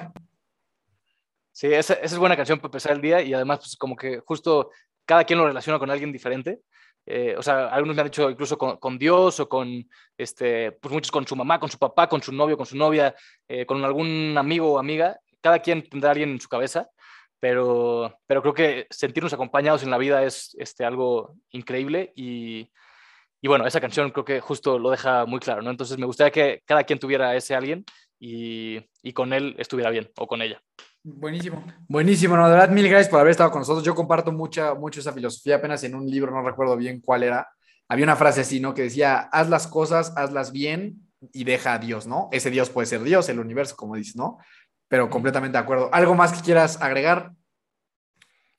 Sí, 1.52 1.68
esa, 1.68 1.94
esa 1.94 2.04
es 2.04 2.18
buena 2.18 2.36
canción 2.36 2.58
para 2.58 2.68
empezar 2.68 2.92
el 2.92 3.00
día 3.00 3.22
y 3.22 3.32
además, 3.32 3.60
pues 3.60 3.76
como 3.76 3.94
que 3.94 4.20
justo 4.20 4.70
cada 5.04 5.24
quien 5.24 5.38
lo 5.38 5.46
relaciona 5.46 5.78
con 5.78 5.90
alguien 5.90 6.10
diferente. 6.10 6.60
Eh, 7.06 7.34
o 7.36 7.42
sea, 7.42 7.68
algunos 7.68 7.94
me 7.94 8.02
han 8.02 8.08
dicho 8.08 8.28
incluso 8.30 8.56
con, 8.56 8.78
con 8.78 8.98
Dios 8.98 9.38
o 9.38 9.48
con, 9.48 9.88
este, 10.16 10.72
pues 10.72 10.92
muchos 10.92 11.12
con 11.12 11.26
su 11.26 11.36
mamá, 11.36 11.60
con 11.60 11.70
su 11.70 11.78
papá, 11.78 12.08
con 12.08 12.22
su 12.22 12.32
novio, 12.32 12.56
con 12.56 12.66
su 12.66 12.76
novia, 12.76 13.14
eh, 13.46 13.66
con 13.66 13.84
algún 13.84 14.34
amigo 14.36 14.72
o 14.72 14.78
amiga. 14.78 15.20
Cada 15.40 15.60
quien 15.60 15.88
tendrá 15.88 16.10
a 16.10 16.12
alguien 16.12 16.30
en 16.30 16.40
su 16.40 16.48
cabeza, 16.48 16.88
pero, 17.38 18.18
pero 18.26 18.40
creo 18.40 18.54
que 18.54 18.86
sentirnos 18.90 19.34
acompañados 19.34 19.82
en 19.82 19.90
la 19.90 19.98
vida 19.98 20.24
es 20.24 20.56
este, 20.58 20.84
algo 20.84 21.36
increíble 21.50 22.12
y, 22.16 22.70
y 23.44 23.46
bueno, 23.46 23.66
esa 23.66 23.78
canción 23.78 24.10
creo 24.10 24.24
que 24.24 24.40
justo 24.40 24.78
lo 24.78 24.90
deja 24.90 25.26
muy 25.26 25.38
claro, 25.38 25.60
¿no? 25.60 25.70
Entonces 25.70 25.98
me 25.98 26.06
gustaría 26.06 26.30
que 26.30 26.62
cada 26.64 26.82
quien 26.84 26.98
tuviera 26.98 27.28
a 27.28 27.36
ese 27.36 27.54
alguien 27.54 27.84
y, 28.18 28.80
y 29.02 29.12
con 29.12 29.34
él 29.34 29.54
estuviera 29.58 29.90
bien 29.90 30.10
o 30.16 30.26
con 30.26 30.40
ella. 30.40 30.62
Buenísimo. 31.02 31.62
Buenísimo, 31.86 32.38
no, 32.38 32.46
de 32.46 32.54
verdad, 32.54 32.70
mil 32.70 32.88
gracias 32.88 33.10
por 33.10 33.20
haber 33.20 33.32
estado 33.32 33.50
con 33.50 33.60
nosotros. 33.60 33.84
Yo 33.84 33.94
comparto 33.94 34.32
mucha, 34.32 34.72
mucho 34.72 35.00
esa 35.00 35.12
filosofía, 35.12 35.56
apenas 35.56 35.84
en 35.84 35.94
un 35.94 36.08
libro, 36.08 36.32
no 36.32 36.40
recuerdo 36.40 36.74
bien 36.74 37.02
cuál 37.02 37.22
era, 37.22 37.46
había 37.86 38.04
una 38.04 38.16
frase 38.16 38.40
así, 38.40 38.60
¿no? 38.60 38.72
Que 38.72 38.84
decía, 38.84 39.28
haz 39.30 39.50
las 39.50 39.66
cosas, 39.66 40.14
hazlas 40.16 40.50
bien 40.50 41.06
y 41.30 41.44
deja 41.44 41.74
a 41.74 41.78
Dios, 41.78 42.06
¿no? 42.06 42.30
Ese 42.32 42.48
Dios 42.48 42.70
puede 42.70 42.86
ser 42.86 43.02
Dios, 43.02 43.28
el 43.28 43.40
universo, 43.40 43.76
como 43.76 43.96
dices, 43.96 44.16
¿no? 44.16 44.38
Pero 44.88 45.10
completamente 45.10 45.58
de 45.58 45.62
acuerdo. 45.62 45.90
¿Algo 45.92 46.14
más 46.14 46.32
que 46.32 46.42
quieras 46.42 46.80
agregar? 46.80 47.32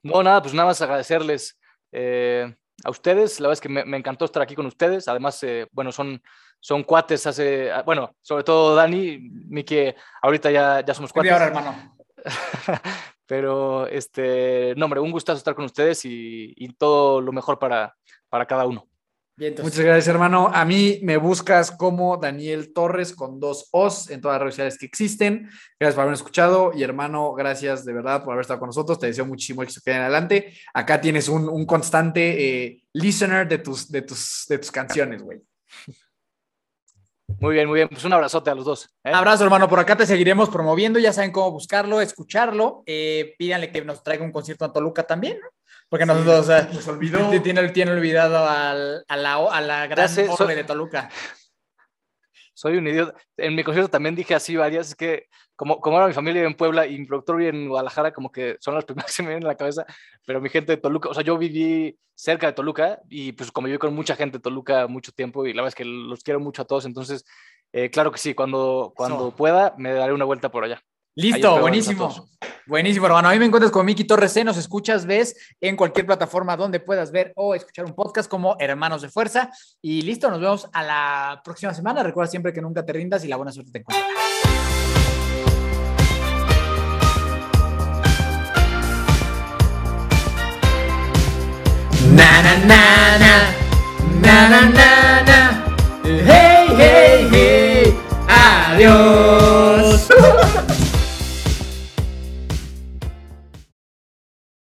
No, 0.04 0.22
nada, 0.22 0.44
pues 0.44 0.54
nada 0.54 0.68
más 0.68 0.80
agradecerles 0.80 1.60
eh, 1.92 2.54
a 2.84 2.90
ustedes. 2.90 3.40
La 3.40 3.48
verdad 3.48 3.54
es 3.54 3.62
que 3.62 3.70
me, 3.70 3.86
me 3.86 3.98
encantó 3.98 4.26
estar 4.26 4.42
aquí 4.42 4.56
con 4.56 4.66
ustedes. 4.66 5.08
Además, 5.08 5.42
eh, 5.44 5.68
bueno, 5.72 5.92
son, 5.92 6.22
son 6.60 6.84
cuates 6.84 7.26
hace, 7.28 7.72
ah, 7.72 7.84
bueno, 7.84 8.16
sobre 8.22 8.44
todo 8.44 8.76
Dani, 8.76 9.20
Miki, 9.20 9.94
ahorita 10.22 10.52
ya, 10.52 10.84
ya 10.86 10.94
somos 10.94 11.14
cuates. 11.14 11.32
Media 11.32 11.36
hora, 11.36 11.48
hermano. 11.48 11.96
Pero, 13.28 13.88
este, 13.88 14.74
no, 14.78 14.86
hombre, 14.86 15.00
un 15.00 15.12
gustazo 15.12 15.38
estar 15.38 15.56
con 15.56 15.66
ustedes 15.66 16.06
y, 16.06 16.54
y 16.56 16.74
todo 16.74 17.22
lo 17.22 17.32
mejor 17.32 17.58
para, 17.58 17.96
para 18.30 18.46
cada 18.46 18.66
uno. 18.66 18.88
Vientos. 19.38 19.66
Muchas 19.66 19.82
gracias, 19.82 20.08
hermano. 20.08 20.50
A 20.54 20.64
mí 20.64 21.00
me 21.04 21.18
buscas 21.18 21.70
como 21.70 22.16
Daniel 22.16 22.72
Torres 22.74 23.14
con 23.14 23.38
dos 23.38 23.68
O's 23.72 24.10
en 24.10 24.22
todas 24.22 24.36
las 24.36 24.42
redes 24.42 24.54
sociales 24.56 24.78
que 24.78 24.86
existen. 24.86 25.50
Gracias 25.78 25.96
por 25.96 26.04
haberme 26.04 26.16
escuchado 26.16 26.72
y 26.74 26.84
hermano, 26.84 27.34
gracias 27.34 27.84
de 27.84 27.92
verdad 27.92 28.24
por 28.24 28.32
haber 28.32 28.44
estado 28.44 28.62
con 28.62 28.68
nosotros. 28.68 28.98
Te 28.98 29.08
deseo 29.08 29.26
muchísimo 29.26 29.62
éxito 29.62 29.82
que 29.84 29.92
en 29.92 30.04
adelante. 30.04 30.54
Acá 30.74 31.02
tienes 31.02 31.28
un, 31.28 31.50
un 31.50 31.66
constante 31.66 32.66
eh, 32.66 32.84
listener 32.94 33.46
de 33.46 33.58
tus, 33.58 33.92
de 33.92 34.04
tus, 34.04 34.46
de 34.48 34.58
tus 34.58 34.72
canciones, 34.72 35.22
güey. 35.22 35.42
Muy 37.40 37.56
bien, 37.56 37.68
muy 37.68 37.80
bien. 37.80 37.90
Pues 37.90 38.06
un 38.06 38.14
abrazote 38.14 38.50
a 38.50 38.56
los 38.56 38.64
dos. 38.64 38.88
¿eh? 39.04 39.12
Abrazo, 39.14 39.44
hermano. 39.44 39.68
Por 39.68 39.80
acá 39.80 39.98
te 39.98 40.06
seguiremos 40.06 40.50
promoviendo. 40.50 41.00
Ya 41.00 41.12
saben 41.12 41.32
cómo 41.32 41.52
buscarlo, 41.52 42.00
escucharlo. 42.00 42.84
Eh, 42.86 43.36
pídanle 43.38 43.72
que 43.72 43.84
nos 43.84 44.02
traiga 44.04 44.24
un 44.24 44.32
concierto 44.32 44.64
en 44.64 44.72
Toluca 44.72 45.04
también, 45.04 45.40
¿no? 45.42 45.48
Porque 45.90 46.06
nosotros, 46.06 46.40
o 46.40 46.44
sea, 46.44 46.64
Nos 46.74 46.88
olvidó. 46.88 47.30
tiene, 47.42 47.70
tiene 47.70 47.92
olvidado 47.92 48.48
al- 48.50 49.06
a, 49.08 49.18
la, 49.18 49.36
a 49.36 49.62
la 49.62 49.88
gran 49.88 50.10
sé, 50.10 50.24
orbe 50.24 50.36
soy- 50.38 50.56
de 50.56 50.64
Toluca. 50.64 51.10
Soy 52.54 52.78
un 52.78 52.88
idiota. 52.88 53.14
En 53.38 53.54
mi 53.56 53.64
concierto 53.64 53.90
también 53.92 54.16
dije 54.16 54.34
así 54.34 54.56
varias, 54.56 54.90
es 54.90 54.96
que 54.96 55.28
como, 55.58 55.80
como 55.82 55.98
ahora 55.98 56.08
mi 56.08 56.14
familia 56.14 56.42
vive 56.42 56.52
en 56.52 56.58
Puebla 56.58 56.88
y 56.88 56.98
mi 56.98 57.06
productor 57.06 57.38
vive 57.38 57.50
en 57.50 57.68
Guadalajara, 57.68 58.14
como 58.14 58.32
que 58.32 58.56
son 58.60 58.76
las 58.76 58.86
primeras 58.86 59.08
que 59.08 59.14
se 59.14 59.24
me 59.24 59.30
vienen 59.30 59.44
en 59.44 59.48
la 59.50 59.56
cabeza, 59.58 59.86
pero 60.26 60.40
mi 60.42 60.50
gente 60.50 60.72
de 60.74 60.78
Toluca, 60.82 61.10
o 61.10 61.14
sea, 61.14 61.24
yo 61.24 61.38
viví 61.38 61.98
cerca 62.14 62.48
de 62.48 62.54
Toluca 62.54 63.02
y 63.10 63.34
pues 63.34 63.52
como 63.52 63.66
viví 63.66 63.78
con 63.78 63.94
mucha 63.94 64.16
gente 64.16 64.38
de 64.38 64.42
Toluca 64.42 64.88
mucho 64.88 65.12
tiempo 65.12 65.46
y 65.46 65.54
la 65.54 65.62
verdad 65.62 65.70
es 65.70 65.76
que 65.76 65.84
los 65.86 66.24
quiero 66.24 66.40
mucho 66.40 66.62
a 66.62 66.66
todos, 66.66 66.86
entonces, 66.86 67.26
eh, 67.74 67.90
claro 67.90 68.10
que 68.12 68.20
sí, 68.20 68.34
cuando, 68.34 68.94
cuando 68.96 69.32
pueda 69.36 69.76
me 69.78 69.92
daré 69.94 70.14
una 70.14 70.26
vuelta 70.26 70.50
por 70.50 70.64
allá. 70.64 70.82
Listo, 71.16 71.62
buenísimo. 71.62 72.28
Buenísimo, 72.68 73.06
hermano. 73.06 73.30
A 73.30 73.32
mí 73.32 73.40
me 73.40 73.46
encuentras 73.46 73.72
con 73.72 73.86
Miki 73.86 74.04
Torres 74.04 74.34
C. 74.34 74.44
Nos 74.44 74.58
escuchas, 74.58 75.06
ves 75.06 75.36
en 75.62 75.78
cualquier 75.78 76.06
plataforma 76.06 76.58
donde 76.58 76.82
puedas 76.82 77.12
ver 77.12 77.32
o 77.38 77.56
escuchar 77.56 77.86
un 77.86 77.94
podcast 77.94 78.30
como 78.30 78.58
Hermanos 78.60 79.02
de 79.02 79.10
Fuerza. 79.10 79.50
Y 79.82 80.02
listo, 80.02 80.30
nos 80.30 80.42
vemos 80.42 80.68
a 80.74 80.84
la 80.84 81.42
próxima 81.44 81.74
semana. 81.74 82.04
Recuerda 82.04 82.30
siempre 82.30 82.52
que 82.52 82.62
nunca 82.62 82.86
te 82.86 82.92
rindas 82.92 83.24
y 83.24 83.30
la 83.30 83.38
buena 83.38 83.52
suerte 83.52 83.72
te 83.72 83.80
encuentra. 83.80 84.06
Na 92.14 92.42
na 92.42 92.56
na 92.66 93.18
na 93.18 93.36
na 94.22 94.50
na 94.50 94.62
na 94.70 95.22
na 95.24 95.40
hey 96.06 96.68
hey 96.78 97.30
hey 97.32 97.98
adiós 98.28 99.25